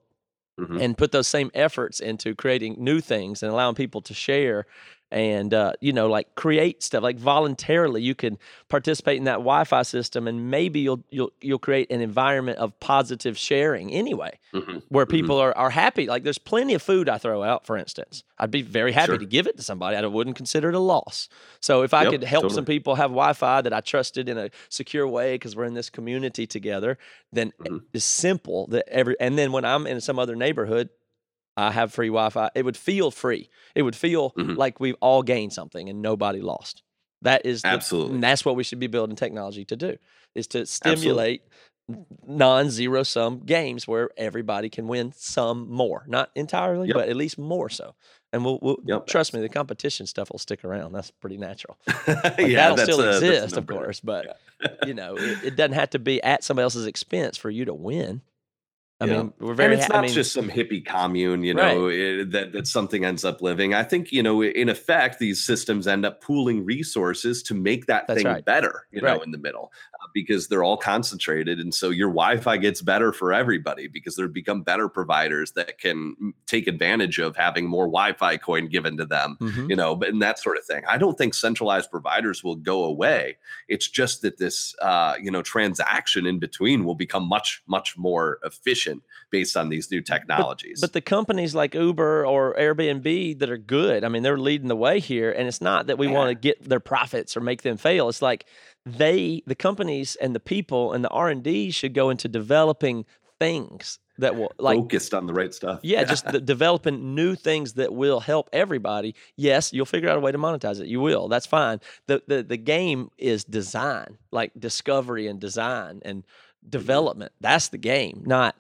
Mhm. 0.59 0.79
and 0.81 0.97
put 0.97 1.11
those 1.11 1.27
same 1.27 1.49
efforts 1.55 1.99
into 1.99 2.35
creating 2.35 2.75
new 2.77 3.01
things 3.01 3.41
and 3.41 3.51
allowing 3.51 3.73
people 3.75 4.01
to 4.01 4.13
share 4.13 4.65
and 5.13 5.53
uh, 5.53 5.73
you 5.79 5.93
know 5.93 6.07
like 6.07 6.33
create 6.35 6.81
stuff 6.83 7.03
like 7.03 7.17
voluntarily 7.17 8.01
you 8.01 8.15
can 8.15 8.37
participate 8.67 9.17
in 9.17 9.25
that 9.25 9.33
wi-fi 9.37 9.83
system 9.83 10.27
and 10.27 10.49
maybe 10.49 10.79
you'll 10.79 11.03
you'll 11.11 11.31
you'll 11.39 11.59
create 11.59 11.89
an 11.91 12.01
environment 12.01 12.57
of 12.57 12.77
positive 12.79 13.37
sharing 13.37 13.91
anyway 13.91 14.37
Mhm. 14.53 14.81
where 14.89 15.05
Mhm. 15.05 15.09
people 15.09 15.37
are, 15.39 15.55
are 15.57 15.69
happy 15.69 16.07
like 16.07 16.23
there's 16.23 16.39
plenty 16.39 16.73
of 16.73 16.81
food 16.81 17.07
i 17.07 17.17
throw 17.19 17.43
out 17.43 17.65
for 17.65 17.77
instance 17.77 18.23
i'd 18.39 18.49
be 18.51 18.63
very 18.63 18.91
happy 18.91 19.11
Sure. 19.11 19.17
to 19.19 19.25
give 19.25 19.45
it 19.45 19.55
to 19.55 19.63
somebody 19.63 19.95
i 19.95 20.05
wouldn't 20.05 20.35
consider 20.35 20.69
it 20.69 20.75
a 20.75 20.79
loss 20.79 21.29
so 21.59 21.83
if 21.83 21.93
i 21.93 22.03
Yep, 22.03 22.11
could 22.11 22.23
help 22.23 22.51
some 22.51 22.65
people 22.65 22.95
have 22.95 23.11
wi-fi 23.11 23.61
that 23.61 23.71
i 23.73 23.81
trusted 23.81 24.27
in 24.27 24.37
a 24.39 24.49
secure 24.69 25.07
way 25.07 25.35
because 25.35 25.55
we're 25.55 25.65
in 25.65 25.75
this 25.75 25.89
community 25.91 26.47
together 26.47 26.97
then 27.31 27.53
Mhm. 27.61 27.81
it's 27.93 28.03
simple 28.05 28.65
that 28.67 28.87
every 28.89 29.15
and 29.19 29.37
then 29.37 29.51
when 29.51 29.63
i'm 29.63 29.85
in 29.85 30.01
some 30.01 30.17
other 30.17 30.35
neighborhood 30.35 30.89
I 31.55 31.71
have 31.71 31.93
free 31.93 32.07
Wi-Fi. 32.07 32.49
It 32.55 32.65
would 32.65 32.77
feel 32.77 33.11
free. 33.11 33.49
It 33.75 33.83
would 33.83 33.95
feel 33.95 34.31
Mhm. 34.31 34.57
like 34.57 34.79
we've 34.79 34.95
all 35.01 35.21
gained 35.23 35.53
something 35.53 35.87
and 35.89 36.01
nobody 36.01 36.41
lost. 36.41 36.81
That 37.21 37.45
is 37.45 37.61
the- 37.61 37.67
Absolutely. 37.69 38.15
and 38.15 38.23
that's 38.23 38.43
what 38.43 38.55
we 38.55 38.63
should 38.63 38.79
be 38.79 38.87
building 38.87 39.15
technology 39.15 39.63
to 39.65 39.75
do. 39.75 39.97
Is 40.35 40.47
to 40.47 40.65
stimulate 40.65 41.43
non-zero 42.25 43.03
sum 43.03 43.39
games 43.45 43.87
where 43.87 44.09
everybody 44.17 44.69
can 44.69 44.87
win 44.87 45.11
some 45.15 45.69
more, 45.69 46.05
not 46.07 46.29
entirely, 46.35 46.87
Yep. 46.87 46.95
but 46.95 47.09
at 47.09 47.15
least 47.15 47.37
more 47.37 47.69
so. 47.69 47.95
And 48.31 48.43
we'll, 48.43 48.59
we'll 48.61 48.77
Yep. 48.85 49.07
trust 49.07 49.33
me, 49.33 49.41
the 49.41 49.49
competition 49.49 50.07
stuff 50.07 50.31
will 50.31 50.39
stick 50.39 50.63
around. 50.63 50.93
That's 50.93 51.11
pretty 51.11 51.37
natural. 51.37 51.77
Like, 52.07 52.39
yeah, 52.39 52.55
that'll 52.69 52.75
that's 52.77 52.91
still 52.91 53.01
a- 53.01 53.09
exist, 53.17 53.57
of 53.57 53.67
course, 53.67 53.99
but 53.99 54.39
you 54.87 54.93
know, 54.93 55.15
it, 55.17 55.43
it 55.43 55.55
doesn't 55.55 55.73
have 55.73 55.91
to 55.91 55.99
be 55.99 56.21
at 56.23 56.43
somebody 56.43 56.63
else's 56.63 56.85
expense 56.87 57.37
for 57.37 57.49
you 57.49 57.65
to 57.65 57.73
win. 57.73 58.21
I 59.01 59.05
Yeah. 59.05 59.17
mean, 59.23 59.33
we're 59.39 59.53
very. 59.55 59.73
and 59.73 59.81
it's 59.81 59.89
not 59.89 59.99
I 59.99 60.01
mean, 60.03 60.13
just 60.13 60.31
some 60.33 60.49
hippie 60.49 60.85
commune, 60.85 61.43
you 61.43 61.55
Right. 61.55 61.75
know, 61.75 61.87
it- 61.87 62.31
that 62.31 62.51
that 62.53 62.67
something 62.67 63.03
ends 63.03 63.25
up 63.25 63.41
living. 63.41 63.73
I 63.73 63.83
think 63.83 64.11
you 64.11 64.21
know, 64.23 64.43
in 64.43 64.69
effect, 64.69 65.19
these 65.19 65.43
systems 65.43 65.87
end 65.87 66.05
up 66.05 66.21
pooling 66.21 66.63
resources 66.63 67.41
to 67.43 67.53
make 67.55 67.87
that 67.87 68.07
That's 68.07 68.19
thing 68.19 68.27
right. 68.27 68.45
better, 68.45 68.85
you 68.91 69.01
know, 69.01 69.19
in 69.21 69.31
the 69.31 69.37
middle, 69.39 69.73
because 70.13 70.47
they're 70.47 70.63
all 70.63 70.77
concentrated, 70.77 71.59
and 71.59 71.73
so 71.73 71.89
your 71.89 72.09
Wi-Fi 72.09 72.57
gets 72.57 72.81
better 72.81 73.13
for 73.13 73.33
everybody 73.33 73.87
because 73.87 74.15
there 74.15 74.27
become 74.27 74.63
better 74.63 74.89
providers 74.89 75.51
that 75.53 75.77
can 75.79 76.33
take 76.47 76.67
advantage 76.67 77.19
of 77.19 77.35
having 77.35 77.67
more 77.67 77.85
Wi-Fi 77.85 78.37
coin 78.37 78.67
given 78.67 78.97
to 78.97 79.05
them 79.05 79.37
mhm. 79.39 79.69
you 79.69 79.75
know, 79.75 79.95
but 79.95 80.09
and 80.09 80.21
that 80.21 80.39
sort 80.39 80.57
of 80.57 80.65
thing. 80.65 80.83
I 80.87 80.97
don't 80.97 81.17
think 81.17 81.33
centralized 81.33 81.91
providers 81.91 82.43
will 82.43 82.55
go 82.55 82.83
away. 82.83 83.37
It's 83.67 83.87
just 83.87 84.21
that 84.21 84.37
this, 84.37 84.75
uh, 84.81 85.15
you 85.21 85.31
know, 85.31 85.41
transaction 85.41 86.25
in 86.25 86.39
between 86.39 86.85
will 86.85 86.95
become 86.95 87.27
much, 87.27 87.63
much 87.67 87.97
more 87.97 88.39
efficient 88.43 89.03
based 89.29 89.57
on 89.57 89.69
these 89.69 89.91
new 89.91 90.01
technologies. 90.01 90.79
But 90.81 90.93
the 90.93 91.01
companies 91.01 91.55
like 91.55 91.73
Uber 91.73 92.25
or 92.25 92.55
Airbnb 92.55 93.39
that 93.39 93.49
are 93.49 93.57
good, 93.57 94.03
I 94.03 94.09
mean, 94.09 94.23
they're 94.23 94.37
leading 94.37 94.67
the 94.67 94.75
way 94.75 94.99
here. 94.99 95.31
And 95.31 95.47
it's 95.47 95.61
not 95.61 95.87
that 95.87 95.97
we 95.97 96.07
want 96.07 96.29
to 96.29 96.35
get 96.35 96.63
their 96.67 96.79
profits 96.79 97.35
or 97.35 97.41
make 97.41 97.61
them 97.61 97.77
fail. 97.77 98.09
It's 98.09 98.21
like 98.21 98.45
they, 98.85 99.43
the 99.45 99.55
companies 99.55 100.15
and 100.17 100.35
the 100.35 100.39
people 100.39 100.93
and 100.93 101.03
the 101.03 101.09
R 101.09 101.29
and 101.29 101.43
D 101.43 101.71
should 101.71 101.93
go 101.93 102.09
into 102.09 102.27
developing 102.27 103.05
things 103.39 103.99
that 104.19 104.35
will 104.35 104.51
like 104.59 104.77
focused 104.77 105.13
on 105.13 105.25
the 105.25 105.33
right 105.33 105.53
stuff. 105.53 105.79
yeah, 105.83 106.03
just 106.13 106.25
the, 106.25 106.39
developing 106.39 107.15
new 107.15 107.35
things 107.35 107.73
that 107.73 107.93
will 107.93 108.19
help 108.19 108.49
everybody. 108.53 109.15
Yes, 109.37 109.73
you'll 109.73 109.85
figure 109.85 110.09
out 110.09 110.17
a 110.17 110.19
way 110.19 110.31
to 110.31 110.37
monetize 110.37 110.79
it. 110.79 110.87
You 110.87 111.01
will. 111.01 111.27
That's 111.29 111.45
fine. 111.47 111.79
The 112.07 112.21
the 112.27 112.43
the 112.43 112.57
game 112.57 113.09
is 113.17 113.43
design, 113.43 114.17
like 114.31 114.51
discovery 114.59 115.27
and 115.27 115.39
design 115.39 116.01
and 116.03 116.23
Mm-hmm. 116.63 116.69
development. 116.69 117.31
That's 117.41 117.67
the 117.67 117.77
game, 117.77 118.23
not 118.25 118.55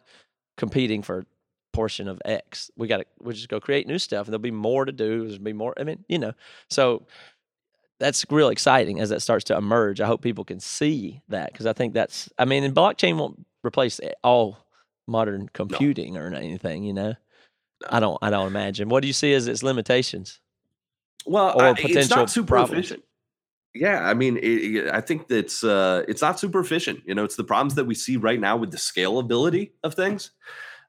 competing 0.57 1.03
for 1.03 1.25
portion 1.71 2.09
of 2.09 2.21
X. 2.25 2.69
We 2.75 2.87
got 2.87 2.97
to 2.97 3.05
we 3.21 3.33
just 3.33 3.47
go 3.47 3.61
create 3.61 3.87
new 3.87 3.97
stuff 3.97 4.27
and 4.27 4.33
there'll 4.33 4.41
be 4.41 4.51
more 4.51 4.83
to 4.83 4.91
do. 4.91 5.25
There'll 5.27 5.41
be 5.41 5.53
more. 5.53 5.73
I 5.79 5.85
mean, 5.85 6.03
you 6.09 6.19
know. 6.19 6.33
So 6.69 7.07
that's 8.03 8.25
real 8.29 8.49
exciting 8.49 8.99
as 8.99 9.09
that 9.09 9.21
starts 9.21 9.45
to 9.45 9.57
emerge. 9.57 10.01
I 10.01 10.05
hope 10.07 10.21
people 10.21 10.43
can 10.43 10.59
see 10.59 11.21
that 11.29 11.51
because 11.51 11.65
I 11.65 11.73
think 11.73 11.93
that's 11.93 12.29
I 12.37 12.45
mean, 12.45 12.63
and 12.63 12.75
blockchain 12.75 13.17
won't 13.17 13.45
replace 13.65 13.99
all 14.23 14.57
modern 15.07 15.49
computing 15.53 16.17
or 16.17 16.33
anything, 16.33 16.83
you 16.83 16.93
know. 16.93 17.15
I 17.89 17.99
don't 17.99 18.17
I 18.21 18.29
don't 18.29 18.47
imagine. 18.47 18.89
What 18.89 19.01
do 19.01 19.07
you 19.07 19.13
see 19.13 19.33
as 19.33 19.47
its 19.47 19.63
limitations? 19.63 20.39
well, 21.25 21.53
or 21.55 21.63
I- 21.63 21.69
it's 21.71 21.81
potential 21.81 22.17
not 22.17 22.29
super 22.29 22.47
problems. 22.47 22.79
efficient. 22.85 23.03
Yeah, 23.75 24.07
I 24.07 24.13
mean, 24.13 24.37
it, 24.37 24.43
it- 24.43 24.93
I 24.93 25.01
think 25.01 25.27
that's 25.27 25.63
uh, 25.63 26.03
it's 26.07 26.21
not 26.21 26.39
super 26.39 26.59
efficient. 26.59 26.99
You 27.07 27.15
know, 27.15 27.23
it's 27.23 27.35
the 27.35 27.43
problems 27.43 27.73
that 27.75 27.85
we 27.85 27.95
see 27.95 28.17
right 28.17 28.39
now 28.39 28.55
with 28.57 28.69
the 28.71 28.77
scalability 28.77 29.71
of 29.83 29.95
things. 29.95 30.31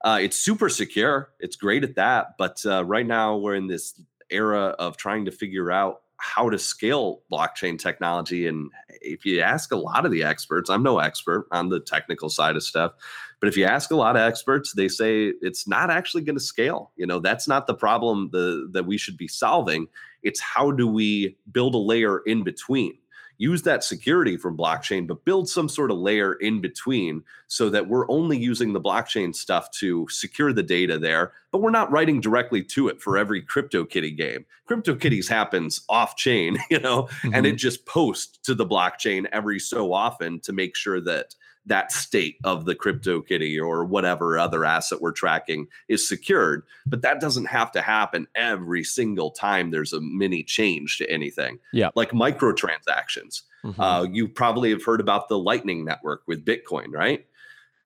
Uh, 0.05 0.19
it's 0.21 0.37
super 0.37 0.69
secure. 0.69 1.31
It's 1.41 1.57
great 1.57 1.83
at 1.83 1.95
that, 1.97 2.35
but 2.37 2.61
uh, 2.67 2.85
right 2.85 3.07
now 3.07 3.37
we're 3.39 3.55
in 3.55 3.67
this 3.69 3.99
era 4.29 4.75
of 4.79 4.97
trying 4.99 5.25
to 5.25 5.31
figure 5.31 5.73
out 5.73 6.03
how 6.19 6.49
to 6.49 6.59
scale 6.59 7.23
blockchain 7.31 7.79
technology. 7.79 8.47
And 8.47 8.71
if 8.89 9.25
you 9.25 9.41
ask 9.41 9.73
a 9.73 9.77
lot 9.77 10.07
of 10.07 10.13
the 10.13 10.23
experts, 10.23 10.71
I'm 10.71 10.83
no 10.83 10.99
expert 10.99 11.47
on 11.51 11.69
the 11.69 11.81
technical 11.81 12.29
side 12.29 12.57
of 12.57 12.63
stuff, 12.63 12.93
but 13.41 13.49
if 13.49 13.57
you 13.57 13.65
ask 13.65 13.91
a 13.91 13.97
lot 13.97 14.17
of 14.17 14.23
experts, 14.23 14.73
they 14.73 14.89
say 14.89 15.33
it's 15.43 15.69
not 15.69 15.91
actually 15.91 16.23
going 16.23 16.37
to 16.37 16.43
scale. 16.43 16.93
You 16.97 17.07
know, 17.07 17.19
that's 17.19 17.47
not 17.47 17.67
the 17.67 17.75
problem 17.75 18.31
the, 18.33 18.69
that 18.73 18.87
we 18.87 18.97
should 18.97 19.17
be 19.17 19.29
solving. 19.29 19.87
It's 20.23 20.41
how 20.41 20.71
do 20.71 20.87
we 20.87 21.37
build 21.53 21.75
a 21.75 21.79
layer 21.79 22.21
in 22.21 22.43
between? 22.43 22.97
Use 23.39 23.63
that 23.63 23.83
security 23.83 24.37
from 24.37 24.57
blockchain, 24.57 25.07
but 25.07 25.25
build 25.25 25.49
some 25.49 25.69
sort 25.69 25.91
of 25.91 25.99
layer 25.99 26.35
in 26.35 26.61
between 26.61 27.23
so 27.49 27.69
that 27.71 27.89
we're 27.89 28.09
only 28.11 28.39
using 28.39 28.73
the 28.73 28.81
blockchain 28.81 29.35
stuff 29.35 29.71
to 29.73 30.07
secure 30.09 30.53
the 30.53 30.63
data 30.63 30.99
there, 30.99 31.33
but 31.51 31.61
we're 31.61 31.71
not 31.71 31.91
writing 31.91 32.21
directly 32.21 32.63
to 32.63 32.89
it 32.89 33.01
for 33.01 33.19
every 33.19 33.43
CryptoKitty 33.43 34.17
game. 34.17 34.47
CryptoKitties 34.69 35.29
happens 35.29 35.83
off 35.89 36.17
chain, 36.17 36.59
you 36.71 36.79
know, 36.79 37.09
and 37.23 37.33
mm-hmm. 37.33 37.47
it 37.47 37.57
just 37.57 37.87
posts 37.87 38.39
to 38.45 38.55
the 38.55 38.67
blockchain 38.67 39.27
every 39.33 39.59
so 39.59 39.93
often 39.93 40.41
to 40.41 40.53
make 40.53 40.77
sure 40.77 41.01
that 41.01 41.35
that 41.67 41.91
state 41.93 42.37
of 42.45 42.67
the 42.67 42.75
CryptoKitty 42.75 43.59
or 43.61 43.85
whatever 43.85 44.39
other 44.39 44.65
asset 44.65 45.01
we're 45.01 45.13
tracking 45.13 45.67
is 45.89 46.07
secured. 46.07 46.63
But 46.87 47.03
that 47.03 47.21
doesn't 47.21 47.47
have 47.47 47.73
to 47.73 47.81
happen 47.81 48.27
every 48.35 48.85
single 48.85 49.31
time 49.31 49.71
there's 49.71 49.93
a 49.93 50.01
mini 50.01 50.43
change 50.43 50.99
to 50.99 51.11
anything. 51.11 51.59
Yeah. 51.73 51.91
Like 51.95 52.11
microtransactions. 52.11 53.43
Mhm. 53.65 53.75
Uh, 53.79 54.07
you 54.11 54.29
probably 54.29 54.71
have 54.71 54.85
heard 54.85 55.01
about 55.01 55.29
the 55.29 55.39
Lightning 55.39 55.85
Network 55.85 56.23
with 56.27 56.45
Bitcoin, 56.45 56.93
right? 56.93 57.27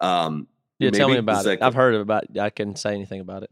Um, 0.00 0.48
yeah, 0.78 0.90
tell 0.90 1.08
me 1.08 1.16
about 1.16 1.46
it. 1.46 1.62
I've 1.62 1.74
heard 1.74 1.94
about. 1.94 2.36
I 2.38 2.50
can 2.50 2.76
say 2.76 2.94
anything 2.94 3.20
about 3.20 3.42
it. 3.42 3.50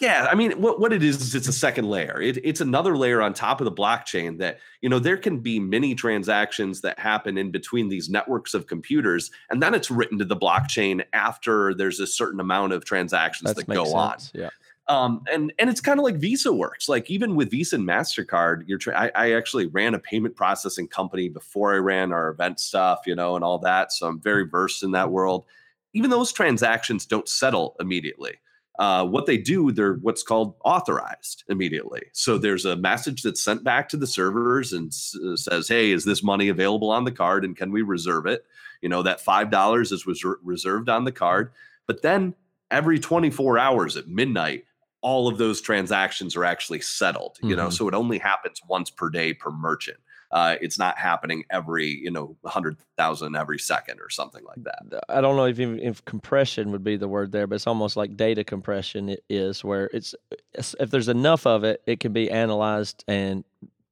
Yeah, 0.00 0.28
I 0.30 0.34
mean, 0.34 0.52
what, 0.52 0.80
what 0.80 0.94
it 0.94 1.02
is 1.02 1.20
is 1.20 1.34
it's 1.34 1.46
a 1.46 1.52
second 1.52 1.84
layer. 1.84 2.20
It, 2.20 2.38
it's 2.42 2.62
another 2.62 2.96
layer 2.96 3.20
on 3.20 3.34
top 3.34 3.60
of 3.60 3.66
the 3.66 3.72
blockchain 3.72 4.38
that 4.38 4.58
you 4.80 4.88
know 4.88 4.98
there 4.98 5.18
can 5.18 5.40
be 5.40 5.60
many 5.60 5.94
transactions 5.94 6.80
that 6.80 6.98
happen 6.98 7.36
in 7.36 7.50
between 7.50 7.90
these 7.90 8.08
networks 8.08 8.54
of 8.54 8.66
computers, 8.66 9.30
and 9.50 9.62
then 9.62 9.74
it's 9.74 9.90
written 9.90 10.18
to 10.18 10.24
the 10.24 10.36
blockchain 10.36 11.04
after 11.12 11.74
there's 11.74 12.00
a 12.00 12.06
certain 12.06 12.40
amount 12.40 12.72
of 12.72 12.86
transactions 12.86 13.50
That 13.50 13.66
that 13.66 13.74
go 13.74 13.94
on. 13.94 14.16
Yeah. 14.32 14.48
Um, 14.88 15.22
and 15.30 15.52
and 15.58 15.68
it's 15.68 15.82
kind 15.82 16.00
of 16.00 16.04
like 16.04 16.16
Visa 16.16 16.50
works. 16.50 16.88
Like 16.88 17.10
even 17.10 17.36
with 17.36 17.50
Visa 17.50 17.76
and 17.76 17.86
Mastercard, 17.86 18.62
you're. 18.66 18.78
Tra- 18.78 18.98
I, 18.98 19.10
I 19.14 19.32
actually 19.34 19.66
ran 19.66 19.92
a 19.92 19.98
payment 19.98 20.34
processing 20.34 20.88
company 20.88 21.28
before 21.28 21.74
I 21.74 21.78
ran 21.78 22.10
our 22.10 22.30
event 22.30 22.58
stuff, 22.58 23.00
you 23.06 23.14
know, 23.14 23.36
and 23.36 23.44
all 23.44 23.58
that. 23.58 23.92
So 23.92 24.08
I'm 24.08 24.18
very 24.18 24.48
versed 24.48 24.82
in 24.82 24.92
that 24.92 25.10
world. 25.10 25.44
Even 25.92 26.08
those 26.08 26.32
transactions 26.32 27.04
don't 27.04 27.28
settle 27.28 27.76
immediately. 27.78 28.38
Uh, 28.80 29.04
what 29.04 29.26
they 29.26 29.36
do, 29.36 29.70
they're 29.70 29.94
what's 29.96 30.22
called 30.22 30.54
authorized 30.64 31.44
immediately. 31.48 32.00
So 32.12 32.38
there's 32.38 32.64
a 32.64 32.76
message 32.76 33.22
that's 33.22 33.40
sent 33.42 33.62
back 33.62 33.88
to 33.90 33.96
the 33.98 34.06
servers 34.06 34.72
and 34.72 34.88
s- 34.88 35.14
uh, 35.24 35.36
says, 35.36 35.68
"Hey, 35.68 35.92
is 35.92 36.04
this 36.04 36.22
money 36.22 36.48
available 36.48 36.90
on 36.90 37.04
the 37.04 37.12
card, 37.12 37.44
and 37.44 37.54
can 37.56 37.70
we 37.70 37.82
reserve 37.82 38.26
it?" 38.26 38.44
You 38.80 38.88
know 38.88 39.02
that 39.02 39.20
five 39.20 39.50
dollars 39.50 39.92
is 39.92 40.04
reser- 40.06 40.38
reserved 40.42 40.88
on 40.88 41.04
the 41.04 41.12
card, 41.12 41.52
but 41.86 42.00
then 42.02 42.34
every 42.70 42.98
24 42.98 43.58
hours 43.58 43.96
at 43.98 44.08
midnight, 44.08 44.64
all 45.02 45.28
of 45.28 45.36
those 45.38 45.60
transactions 45.60 46.34
are 46.34 46.44
actually 46.46 46.80
settled. 46.80 47.38
You 47.42 47.56
know, 47.56 47.66
Mhm. 47.68 47.72
so 47.74 47.86
it 47.88 47.94
only 47.94 48.18
happens 48.18 48.60
once 48.66 48.88
per 48.90 49.10
day 49.10 49.34
per 49.34 49.50
merchant. 49.50 49.98
Uh, 50.32 50.56
it's 50.60 50.78
not 50.78 50.96
happening 50.96 51.44
every 51.50 51.88
you 51.88 52.10
know 52.10 52.36
100,000 52.42 53.36
every 53.36 53.58
second 53.58 54.00
or 54.00 54.08
something 54.08 54.44
like 54.44 54.62
that. 54.62 55.02
I 55.08 55.20
don't 55.20 55.36
know 55.36 55.46
if 55.46 55.58
even 55.58 55.80
if 55.80 56.04
compression 56.04 56.70
would 56.70 56.84
be 56.84 56.96
the 56.96 57.08
word 57.08 57.32
there, 57.32 57.46
but 57.46 57.56
it's 57.56 57.66
almost 57.66 57.96
like 57.96 58.16
data 58.16 58.44
compression 58.44 59.08
it 59.08 59.24
is 59.28 59.64
where 59.64 59.90
it's 59.92 60.14
if 60.54 60.90
there's 60.90 61.08
enough 61.08 61.46
of 61.46 61.64
it, 61.64 61.82
it 61.86 62.00
can 62.00 62.12
be 62.12 62.30
analyzed 62.30 63.04
and 63.08 63.44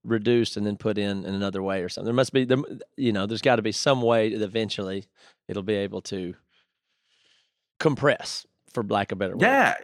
reduced 0.05 0.57
and 0.57 0.66
then 0.66 0.76
put 0.76 0.99
in 0.99 1.24
in 1.24 1.34
another 1.34 1.62
way 1.62 1.82
or 1.82 1.89
something. 1.89 2.07
There 2.07 2.14
must 2.14 2.32
be 2.32 2.45
there, 2.45 2.59
you 2.97 3.12
know, 3.12 3.26
there's 3.26 3.43
got 3.43 3.57
to 3.57 3.62
be 3.62 3.72
some 3.72 4.03
way 4.03 4.34
that 4.34 4.43
eventually 4.43 5.07
it'll 5.49 5.62
be 5.62 5.74
able 5.74 6.03
to 6.03 6.34
compress, 7.78 8.47
for 8.72 8.82
lack 8.84 9.12
of 9.12 9.16
a 9.16 9.20
better 9.20 9.36
word. 9.36 9.43
Yeah. 9.43 9.74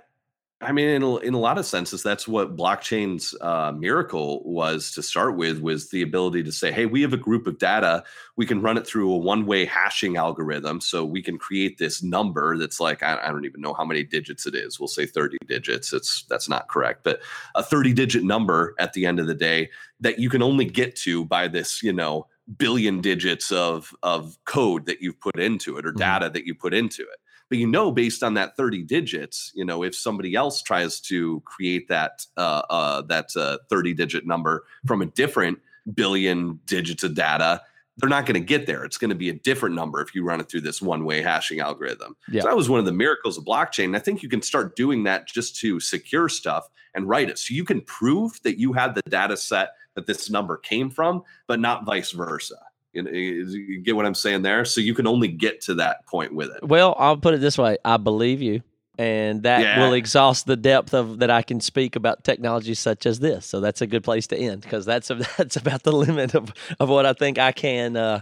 I 0.64 0.72
mean, 0.72 0.88
in 0.88 1.02
a, 1.02 1.16
in 1.16 1.34
a 1.34 1.38
lot 1.38 1.58
of 1.58 1.66
senses, 1.66 2.02
that's 2.02 2.26
what 2.26 2.56
blockchain's 2.56 3.34
uh, 3.40 3.72
miracle 3.72 4.42
was 4.44 4.90
to 4.92 5.02
start 5.02 5.36
with, 5.36 5.60
was 5.60 5.90
the 5.90 6.02
ability 6.02 6.42
to 6.44 6.52
say, 6.52 6.72
hey, 6.72 6.86
we 6.86 7.02
have 7.02 7.12
a 7.12 7.18
group 7.18 7.46
of 7.46 7.58
data. 7.58 8.02
We 8.36 8.46
can 8.46 8.62
run 8.62 8.78
it 8.78 8.86
through 8.86 9.12
a 9.12 9.16
one-way 9.18 9.66
hashing 9.66 10.16
algorithm. 10.16 10.80
So 10.80 11.04
we 11.04 11.22
can 11.22 11.38
create 11.38 11.78
this 11.78 12.02
number 12.02 12.56
that's 12.56 12.80
like, 12.80 13.02
I, 13.02 13.18
I 13.22 13.28
don't 13.28 13.44
even 13.44 13.60
know 13.60 13.74
how 13.74 13.84
many 13.84 14.02
digits 14.02 14.46
it 14.46 14.54
is. 14.54 14.80
We'll 14.80 14.88
say 14.88 15.06
30 15.06 15.36
digits. 15.46 15.92
It's 15.92 16.24
That's 16.28 16.48
not 16.48 16.68
correct, 16.68 17.04
but 17.04 17.20
a 17.54 17.62
30-digit 17.62 18.24
number 18.24 18.74
at 18.78 18.92
the 18.94 19.06
end 19.06 19.20
of 19.20 19.26
the 19.26 19.34
day 19.34 19.70
that 20.00 20.18
you 20.18 20.30
can 20.30 20.42
only 20.42 20.64
get 20.64 20.96
to 20.96 21.24
by 21.26 21.46
this, 21.48 21.82
you 21.82 21.92
know, 21.92 22.26
billion 22.58 23.00
digits 23.00 23.50
of, 23.52 23.94
of 24.02 24.36
code 24.44 24.86
that 24.86 25.00
you've 25.00 25.20
put 25.20 25.38
into 25.38 25.78
it 25.78 25.86
or 25.86 25.92
Mhm. 25.92 25.98
data 25.98 26.30
that 26.30 26.46
you 26.46 26.54
put 26.54 26.74
into 26.74 27.02
it 27.02 27.18
but 27.48 27.58
you 27.58 27.66
know 27.66 27.90
based 27.90 28.22
on 28.22 28.34
that 28.34 28.56
30 28.56 28.82
digits 28.82 29.52
you 29.54 29.64
know 29.64 29.82
if 29.82 29.94
somebody 29.94 30.34
else 30.34 30.62
tries 30.62 31.00
to 31.00 31.40
create 31.44 31.88
that 31.88 32.26
uh, 32.36 32.62
uh 32.70 33.02
that 33.02 33.36
uh, 33.36 33.58
30 33.68 33.94
digit 33.94 34.26
number 34.26 34.64
from 34.86 35.02
a 35.02 35.06
different 35.06 35.58
billion 35.94 36.58
digits 36.66 37.02
of 37.02 37.14
data 37.14 37.60
they're 37.98 38.10
not 38.10 38.26
going 38.26 38.34
to 38.34 38.44
get 38.44 38.66
there. 38.66 38.84
It's 38.84 38.98
going 38.98 39.10
to 39.10 39.14
be 39.14 39.28
a 39.28 39.34
different 39.34 39.74
number 39.74 40.00
if 40.00 40.14
you 40.14 40.24
run 40.24 40.40
it 40.40 40.48
through 40.48 40.62
this 40.62 40.82
one 40.82 41.04
way 41.04 41.22
hashing 41.22 41.60
algorithm. 41.60 42.16
Yeah. 42.28 42.42
so 42.42 42.48
that 42.48 42.56
was 42.56 42.68
one 42.68 42.80
of 42.80 42.86
the 42.86 42.92
miracles 42.92 43.38
of 43.38 43.44
blockchain 43.44 43.84
and 43.84 43.96
i 43.96 44.00
think 44.00 44.22
you 44.22 44.28
can 44.28 44.42
start 44.42 44.76
doing 44.76 45.04
that 45.04 45.28
just 45.28 45.56
to 45.60 45.78
secure 45.80 46.28
stuff 46.28 46.68
and 46.94 47.08
write 47.08 47.28
it. 47.28 47.38
So 47.38 47.54
you 47.54 47.64
can 47.64 47.80
prove 47.80 48.40
that 48.42 48.58
you 48.58 48.72
had 48.72 48.94
the 48.94 49.02
data 49.08 49.36
set 49.36 49.70
that 49.94 50.06
this 50.06 50.30
number 50.30 50.56
came 50.56 50.90
from 50.90 51.22
but 51.46 51.60
not 51.60 51.84
vice 51.84 52.10
versa 52.10 52.56
you, 52.94 53.02
know, 53.02 53.10
you 53.10 53.44
you 53.44 53.80
get 53.80 53.96
what 53.96 54.06
i'm 54.06 54.14
saying 54.14 54.42
there 54.42 54.64
so 54.64 54.80
you 54.80 54.94
can 54.94 55.06
only 55.06 55.28
get 55.28 55.60
to 55.60 55.74
that 55.74 56.06
point 56.06 56.34
with 56.34 56.50
it 56.50 56.62
Well, 56.66 56.94
I'll 56.98 57.16
put 57.16 57.34
it 57.34 57.40
this 57.40 57.58
way: 57.58 57.76
I 57.84 57.96
believe 57.96 58.40
you, 58.40 58.62
and 58.98 59.42
that 59.42 59.60
Yeah. 59.60 59.80
will 59.80 59.92
exhaust 59.92 60.46
the 60.46 60.56
depth 60.56 60.94
of 60.94 61.18
that 61.18 61.30
I 61.30 61.42
can 61.42 61.60
speak 61.60 61.96
about 61.96 62.24
technology 62.24 62.74
such 62.74 63.06
as 63.06 63.18
this. 63.20 63.44
So 63.46 63.60
that's 63.60 63.80
a 63.82 63.86
good 63.86 64.04
place 64.04 64.26
to 64.28 64.36
end 64.36 64.62
because 64.62 64.84
that's 64.86 65.10
a, 65.10 65.14
that's 65.36 65.56
about 65.56 65.82
the 65.82 65.92
limit 65.92 66.34
of 66.34 66.52
of 66.80 66.88
what 66.88 67.04
I 67.06 67.12
think 67.12 67.38
I 67.38 67.52
can 67.52 67.96
uh, 67.96 68.20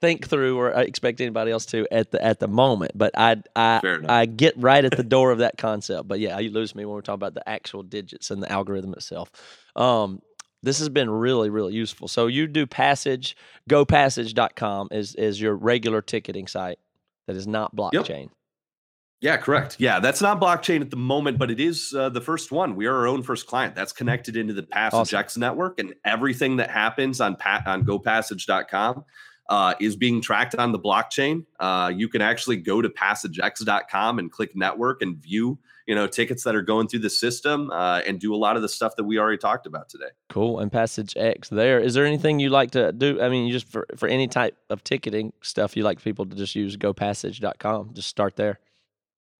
think 0.00 0.28
through 0.28 0.58
or 0.58 0.70
expect 0.70 1.20
anybody 1.20 1.50
else 1.50 1.66
to 1.66 1.86
at 1.90 2.10
the 2.10 2.22
at 2.24 2.38
the 2.40 2.48
moment. 2.48 2.92
But 2.94 3.12
I 3.16 3.42
I 3.56 3.80
I 4.08 4.26
get 4.26 4.54
right 4.56 4.84
at 4.84 4.96
the 4.96 5.02
door 5.02 5.30
of 5.32 5.38
that 5.38 5.56
concept. 5.58 6.08
But 6.08 6.20
yeah, 6.20 6.38
you 6.38 6.50
lose 6.50 6.74
me 6.74 6.84
when 6.84 6.94
we're 6.94 7.02
talking 7.02 7.14
about 7.14 7.34
the 7.34 7.48
actual 7.48 7.82
digits 7.82 8.30
and 8.30 8.42
the 8.42 8.50
algorithm 8.50 8.92
itself. 8.94 9.30
Um, 9.76 10.20
this 10.62 10.78
has 10.78 10.88
been 10.88 11.10
really, 11.10 11.50
really 11.50 11.74
useful. 11.74 12.08
So 12.08 12.26
you 12.26 12.46
do 12.46 12.66
Passage, 12.66 13.36
gopassage.com 13.68 14.88
is 14.90 15.14
is 15.14 15.40
your 15.40 15.54
regular 15.54 16.02
ticketing 16.02 16.46
site 16.46 16.78
that 17.26 17.36
is 17.36 17.46
not 17.46 17.74
blockchain. 17.74 18.28
Yeah, 19.20 19.36
correct. 19.36 19.76
Yeah, 19.78 20.00
that's 20.00 20.22
not 20.22 20.40
blockchain 20.40 20.80
at 20.80 20.90
the 20.90 20.96
moment, 20.96 21.38
but 21.38 21.50
it 21.50 21.60
is 21.60 21.94
uh, 21.94 22.08
the 22.08 22.22
first 22.22 22.50
one. 22.50 22.74
We 22.74 22.86
are 22.86 22.96
our 22.96 23.06
own 23.06 23.22
first 23.22 23.46
client. 23.46 23.74
That's 23.74 23.92
connected 23.92 24.34
into 24.34 24.54
the 24.54 24.62
Passage 24.62 24.94
Awesome. 24.94 25.18
X 25.18 25.36
network, 25.36 25.78
and 25.78 25.94
everything 26.06 26.56
that 26.56 26.70
happens 26.70 27.20
on 27.20 27.36
pa- 27.36 27.62
on 27.66 27.84
GoPassage.com 27.84 29.04
uh, 29.50 29.74
is 29.78 29.94
being 29.94 30.22
tracked 30.22 30.54
on 30.54 30.72
the 30.72 30.78
blockchain. 30.78 31.44
Uh, 31.58 31.92
you 31.94 32.08
can 32.08 32.22
actually 32.22 32.56
go 32.56 32.80
to 32.80 32.88
PassageX.com 32.88 34.18
and 34.18 34.32
click 34.32 34.56
network 34.56 35.02
and 35.02 35.18
view, 35.18 35.58
you 35.90 35.96
know, 35.96 36.06
tickets 36.06 36.44
that 36.44 36.54
are 36.54 36.62
going 36.62 36.86
through 36.86 37.00
the 37.00 37.10
system 37.10 37.68
uh, 37.72 38.00
and 38.06 38.20
do 38.20 38.32
a 38.32 38.36
lot 38.36 38.54
of 38.54 38.62
the 38.62 38.68
stuff 38.68 38.94
that 38.94 39.02
we 39.02 39.18
already 39.18 39.36
talked 39.36 39.66
about 39.66 39.88
today. 39.88 40.10
Cool. 40.28 40.60
And 40.60 40.70
Passage 40.70 41.14
X 41.16 41.48
there. 41.48 41.80
Is 41.80 41.94
there 41.94 42.06
anything 42.06 42.38
you 42.38 42.48
like 42.48 42.70
to 42.70 42.92
do? 42.92 43.20
I 43.20 43.28
mean, 43.28 43.48
you 43.48 43.52
just 43.52 43.66
for, 43.66 43.88
for 43.96 44.08
any 44.08 44.28
type 44.28 44.56
of 44.70 44.84
ticketing 44.84 45.32
stuff, 45.42 45.76
you 45.76 45.82
like 45.82 46.00
people 46.00 46.26
to 46.26 46.36
just 46.36 46.54
use 46.54 46.76
gopassage.com. 46.76 47.94
Just 47.94 48.06
start 48.06 48.36
there. 48.36 48.60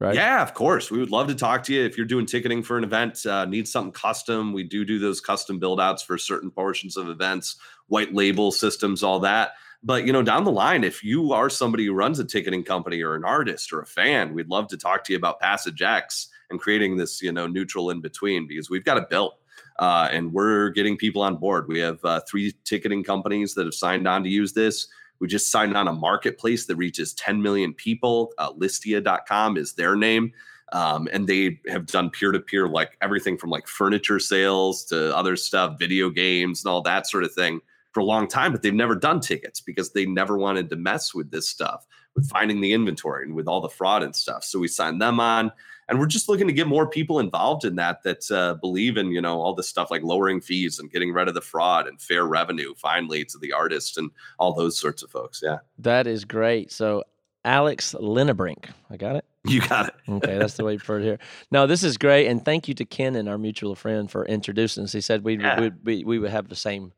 Right. 0.00 0.16
Yeah, 0.16 0.42
of 0.42 0.52
course. 0.52 0.90
We 0.90 0.98
would 0.98 1.12
love 1.12 1.28
to 1.28 1.36
talk 1.36 1.62
to 1.64 1.72
you 1.72 1.84
if 1.84 1.96
you're 1.96 2.04
doing 2.04 2.26
ticketing 2.26 2.64
for 2.64 2.76
an 2.76 2.82
event, 2.82 3.24
uh, 3.24 3.44
need 3.44 3.68
something 3.68 3.92
custom. 3.92 4.52
We 4.52 4.64
do 4.64 4.84
do 4.84 4.98
those 4.98 5.20
custom 5.20 5.60
build 5.60 5.80
outs 5.80 6.02
for 6.02 6.18
certain 6.18 6.50
portions 6.50 6.96
of 6.96 7.08
events, 7.08 7.58
white 7.86 8.12
label 8.12 8.50
systems, 8.50 9.04
all 9.04 9.20
that. 9.20 9.52
But 9.84 10.04
you 10.04 10.12
know, 10.12 10.24
down 10.24 10.42
the 10.42 10.50
line, 10.50 10.82
if 10.82 11.04
you 11.04 11.32
are 11.32 11.48
somebody 11.48 11.86
who 11.86 11.94
runs 11.94 12.18
a 12.18 12.24
ticketing 12.24 12.64
company 12.64 13.02
or 13.02 13.14
an 13.14 13.24
artist 13.24 13.72
or 13.72 13.82
a 13.82 13.86
fan, 13.86 14.34
we'd 14.34 14.48
love 14.48 14.66
to 14.68 14.76
talk 14.76 15.04
to 15.04 15.12
you 15.12 15.16
about 15.16 15.38
Passage 15.38 15.80
X 15.80 16.29
and 16.50 16.60
creating 16.60 16.96
this, 16.96 17.22
you 17.22 17.32
know, 17.32 17.46
neutral 17.46 17.90
in 17.90 18.00
between 18.00 18.46
because 18.46 18.70
we've 18.70 18.84
got 18.84 18.96
it 18.96 19.08
built. 19.08 19.36
Uh, 19.78 20.08
and 20.12 20.32
we're 20.32 20.68
getting 20.70 20.96
people 20.96 21.22
on 21.22 21.36
board. 21.36 21.66
We 21.66 21.78
have 21.80 22.04
uh, 22.04 22.20
three 22.28 22.54
ticketing 22.64 23.02
companies 23.02 23.54
that 23.54 23.64
have 23.64 23.74
signed 23.74 24.06
on 24.06 24.22
to 24.24 24.28
use 24.28 24.52
this. 24.52 24.88
We 25.20 25.28
just 25.28 25.50
signed 25.50 25.76
on 25.76 25.88
a 25.88 25.92
marketplace 25.92 26.66
that 26.66 26.76
reaches 26.76 27.14
10 27.14 27.40
million 27.40 27.74
people. 27.74 28.32
Uh, 28.38 28.52
Listia.com 28.52 29.56
is 29.56 29.74
their 29.74 29.96
name. 29.96 30.32
Um, 30.72 31.08
and 31.12 31.26
they 31.26 31.60
have 31.68 31.86
done 31.86 32.10
peer 32.10 32.30
to 32.30 32.40
peer, 32.40 32.68
like 32.68 32.96
everything 33.02 33.36
from 33.36 33.50
like 33.50 33.66
furniture 33.66 34.18
sales 34.18 34.84
to 34.86 35.14
other 35.16 35.36
stuff, 35.36 35.78
video 35.78 36.10
games, 36.10 36.64
and 36.64 36.70
all 36.70 36.80
that 36.82 37.08
sort 37.08 37.24
of 37.24 37.32
thing 37.32 37.60
for 37.92 38.00
a 38.00 38.04
long 38.04 38.28
time. 38.28 38.52
But 38.52 38.62
they've 38.62 38.72
never 38.72 38.94
done 38.94 39.20
tickets 39.20 39.60
because 39.60 39.92
they 39.92 40.06
never 40.06 40.38
wanted 40.38 40.70
to 40.70 40.76
mess 40.76 41.12
with 41.12 41.30
this 41.30 41.48
stuff, 41.48 41.86
with 42.14 42.28
finding 42.30 42.60
the 42.60 42.72
inventory 42.72 43.26
and 43.26 43.34
with 43.34 43.48
all 43.48 43.60
the 43.60 43.68
fraud 43.68 44.02
and 44.02 44.14
stuff. 44.14 44.44
So 44.44 44.58
we 44.58 44.68
signed 44.68 45.02
them 45.02 45.18
on. 45.18 45.50
And 45.90 45.98
we're 45.98 46.06
just 46.06 46.28
looking 46.28 46.46
to 46.46 46.52
get 46.52 46.66
more 46.68 46.86
people 46.88 47.18
involved 47.18 47.64
in 47.64 47.74
that 47.76 48.02
that 48.04 48.30
uh, 48.30 48.54
believe 48.54 48.96
in 48.96 49.10
you 49.10 49.20
know 49.20 49.40
all 49.40 49.54
this 49.54 49.68
stuff 49.68 49.90
like 49.90 50.02
lowering 50.02 50.40
fees 50.40 50.78
and 50.78 50.90
getting 50.90 51.12
rid 51.12 51.28
of 51.28 51.34
the 51.34 51.40
fraud 51.42 51.86
and 51.88 52.00
fair 52.00 52.24
revenue 52.24 52.74
finally 52.76 53.24
to 53.26 53.38
the 53.38 53.52
artist 53.52 53.98
and 53.98 54.10
all 54.38 54.54
those 54.54 54.78
sorts 54.80 55.02
of 55.02 55.10
folks. 55.10 55.40
Yeah, 55.42 55.58
That 55.78 56.06
is 56.06 56.24
great. 56.24 56.70
So 56.72 57.04
Alex 57.44 57.94
Linebrink. 57.98 58.66
I 58.90 58.96
got 58.96 59.16
it. 59.16 59.24
you 59.44 59.60
got 59.66 59.88
it. 59.88 59.94
Okay, 60.08 60.38
that's 60.38 60.54
the 60.54 60.64
way 60.64 60.72
you 60.74 60.78
prefer 60.78 61.00
it 61.00 61.04
here. 61.04 61.18
No, 61.50 61.66
this 61.66 61.82
is 61.82 61.96
great, 61.96 62.26
and 62.28 62.44
thank 62.44 62.68
you 62.68 62.74
to 62.74 62.84
Ken 62.84 63.16
and 63.16 63.28
our 63.28 63.38
mutual 63.38 63.74
friend 63.74 64.10
for 64.10 64.24
introducing 64.26 64.84
us. 64.84 64.92
He 64.92 65.00
said 65.00 65.24
we'd, 65.24 65.40
Yeah. 65.40 65.58
we'd 65.60 65.74
we 65.84 66.04
we 66.04 66.18
would 66.18 66.30
have 66.30 66.48
the 66.48 66.56
same, 66.56 66.92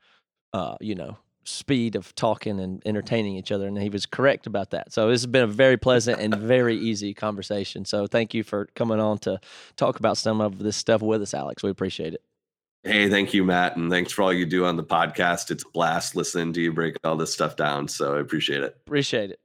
uh, 0.53 0.77
you 0.81 0.95
know, 0.97 1.17
speed 1.45 1.97
of 1.97 2.15
talking 2.15 2.61
and 2.61 2.83
entertaining 2.87 3.37
each 3.37 3.53
other, 3.53 3.67
and 3.67 3.77
he 3.79 3.89
was 3.89 4.07
correct 4.07 4.47
about 4.47 4.71
that. 4.71 4.93
So 4.93 5.09
this 5.09 5.21
has 5.23 5.27
been 5.27 5.43
a 5.43 5.49
very 5.49 5.77
pleasant 5.77 6.21
and 6.21 6.35
very 6.35 6.77
easy 6.77 7.15
conversation. 7.15 7.85
So 7.85 8.07
thank 8.07 8.35
you 8.35 8.43
for 8.43 8.67
coming 8.75 9.01
on 9.01 9.19
to 9.19 9.41
talk 9.77 9.99
about 9.99 10.17
some 10.17 10.41
of 10.41 10.59
this 10.59 10.77
stuff 10.77 11.03
with 11.03 11.23
us, 11.23 11.35
Alex. 11.35 11.63
We 11.63 11.71
appreciate 11.71 12.15
it. 12.15 12.23
Hey, 12.85 13.09
thank 13.09 13.33
you, 13.33 13.45
Matt, 13.45 13.77
and 13.77 13.91
thanks 13.91 14.11
for 14.11 14.23
all 14.23 14.33
you 14.33 14.45
do 14.45 14.65
on 14.65 14.77
the 14.77 14.83
podcast. 14.83 15.53
It's 15.53 15.63
a 15.63 15.69
blast 15.69 16.17
listening 16.17 16.53
to 16.55 16.61
you 16.61 16.73
break 16.73 16.97
all 17.05 17.17
this 17.17 17.33
stuff 17.33 17.55
down. 17.55 17.87
So 17.87 18.17
I 18.17 18.21
appreciate 18.21 18.63
it. 18.63 18.77
Appreciate 18.87 19.31
it. 19.31 19.39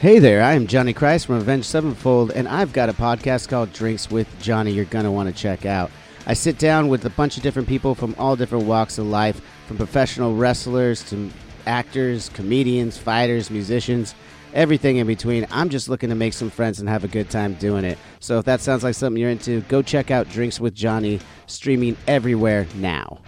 Hey 0.00 0.18
there, 0.18 0.42
I 0.42 0.54
am 0.54 0.66
Johnny 0.66 0.92
Christ 0.92 1.26
from 1.26 1.36
Avenged 1.36 1.66
Sevenfold, 1.66 2.32
and 2.32 2.48
I've 2.48 2.72
got 2.72 2.88
a 2.88 2.92
podcast 2.92 3.48
called 3.48 3.72
Drinks 3.72 4.10
with 4.10 4.26
Johnny 4.40 4.72
you're 4.72 4.84
going 4.86 5.04
to 5.04 5.12
want 5.12 5.28
to 5.28 5.32
check 5.32 5.64
out. 5.64 5.92
I 6.26 6.34
sit 6.34 6.58
down 6.58 6.88
with 6.88 7.04
a 7.04 7.10
bunch 7.10 7.36
of 7.36 7.42
different 7.42 7.66
people 7.66 7.94
from 7.94 8.14
all 8.16 8.36
different 8.36 8.66
walks 8.66 8.96
of 8.98 9.06
life, 9.06 9.40
from 9.66 9.76
professional 9.76 10.36
wrestlers 10.36 11.02
to 11.10 11.30
actors, 11.66 12.28
comedians, 12.28 12.96
fighters, 12.96 13.50
musicians, 13.50 14.14
everything 14.54 14.98
in 14.98 15.06
between. 15.06 15.46
I'm 15.50 15.68
just 15.68 15.88
looking 15.88 16.10
to 16.10 16.14
make 16.14 16.32
some 16.32 16.48
friends 16.48 16.78
and 16.78 16.88
have 16.88 17.02
a 17.02 17.08
good 17.08 17.28
time 17.28 17.54
doing 17.54 17.84
it. 17.84 17.98
So 18.20 18.38
if 18.38 18.44
that 18.44 18.60
sounds 18.60 18.84
like 18.84 18.94
something 18.94 19.20
you're 19.20 19.30
into, 19.30 19.62
go 19.62 19.82
check 19.82 20.12
out 20.12 20.28
Drinks 20.28 20.60
with 20.60 20.74
Johnny, 20.74 21.18
streaming 21.46 21.96
everywhere 22.06 22.68
now. 22.76 23.20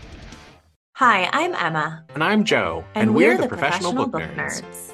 Hi, 0.93 1.29
I'm 1.33 1.55
Emma, 1.55 2.05
And 2.15 2.23
I'm 2.23 2.45
Joe, 2.45 2.85
and, 2.95 3.17
we're, 3.17 3.37
the, 3.37 3.49
professional, 3.49 3.93
book, 3.93 4.13
nerds. 4.13 4.94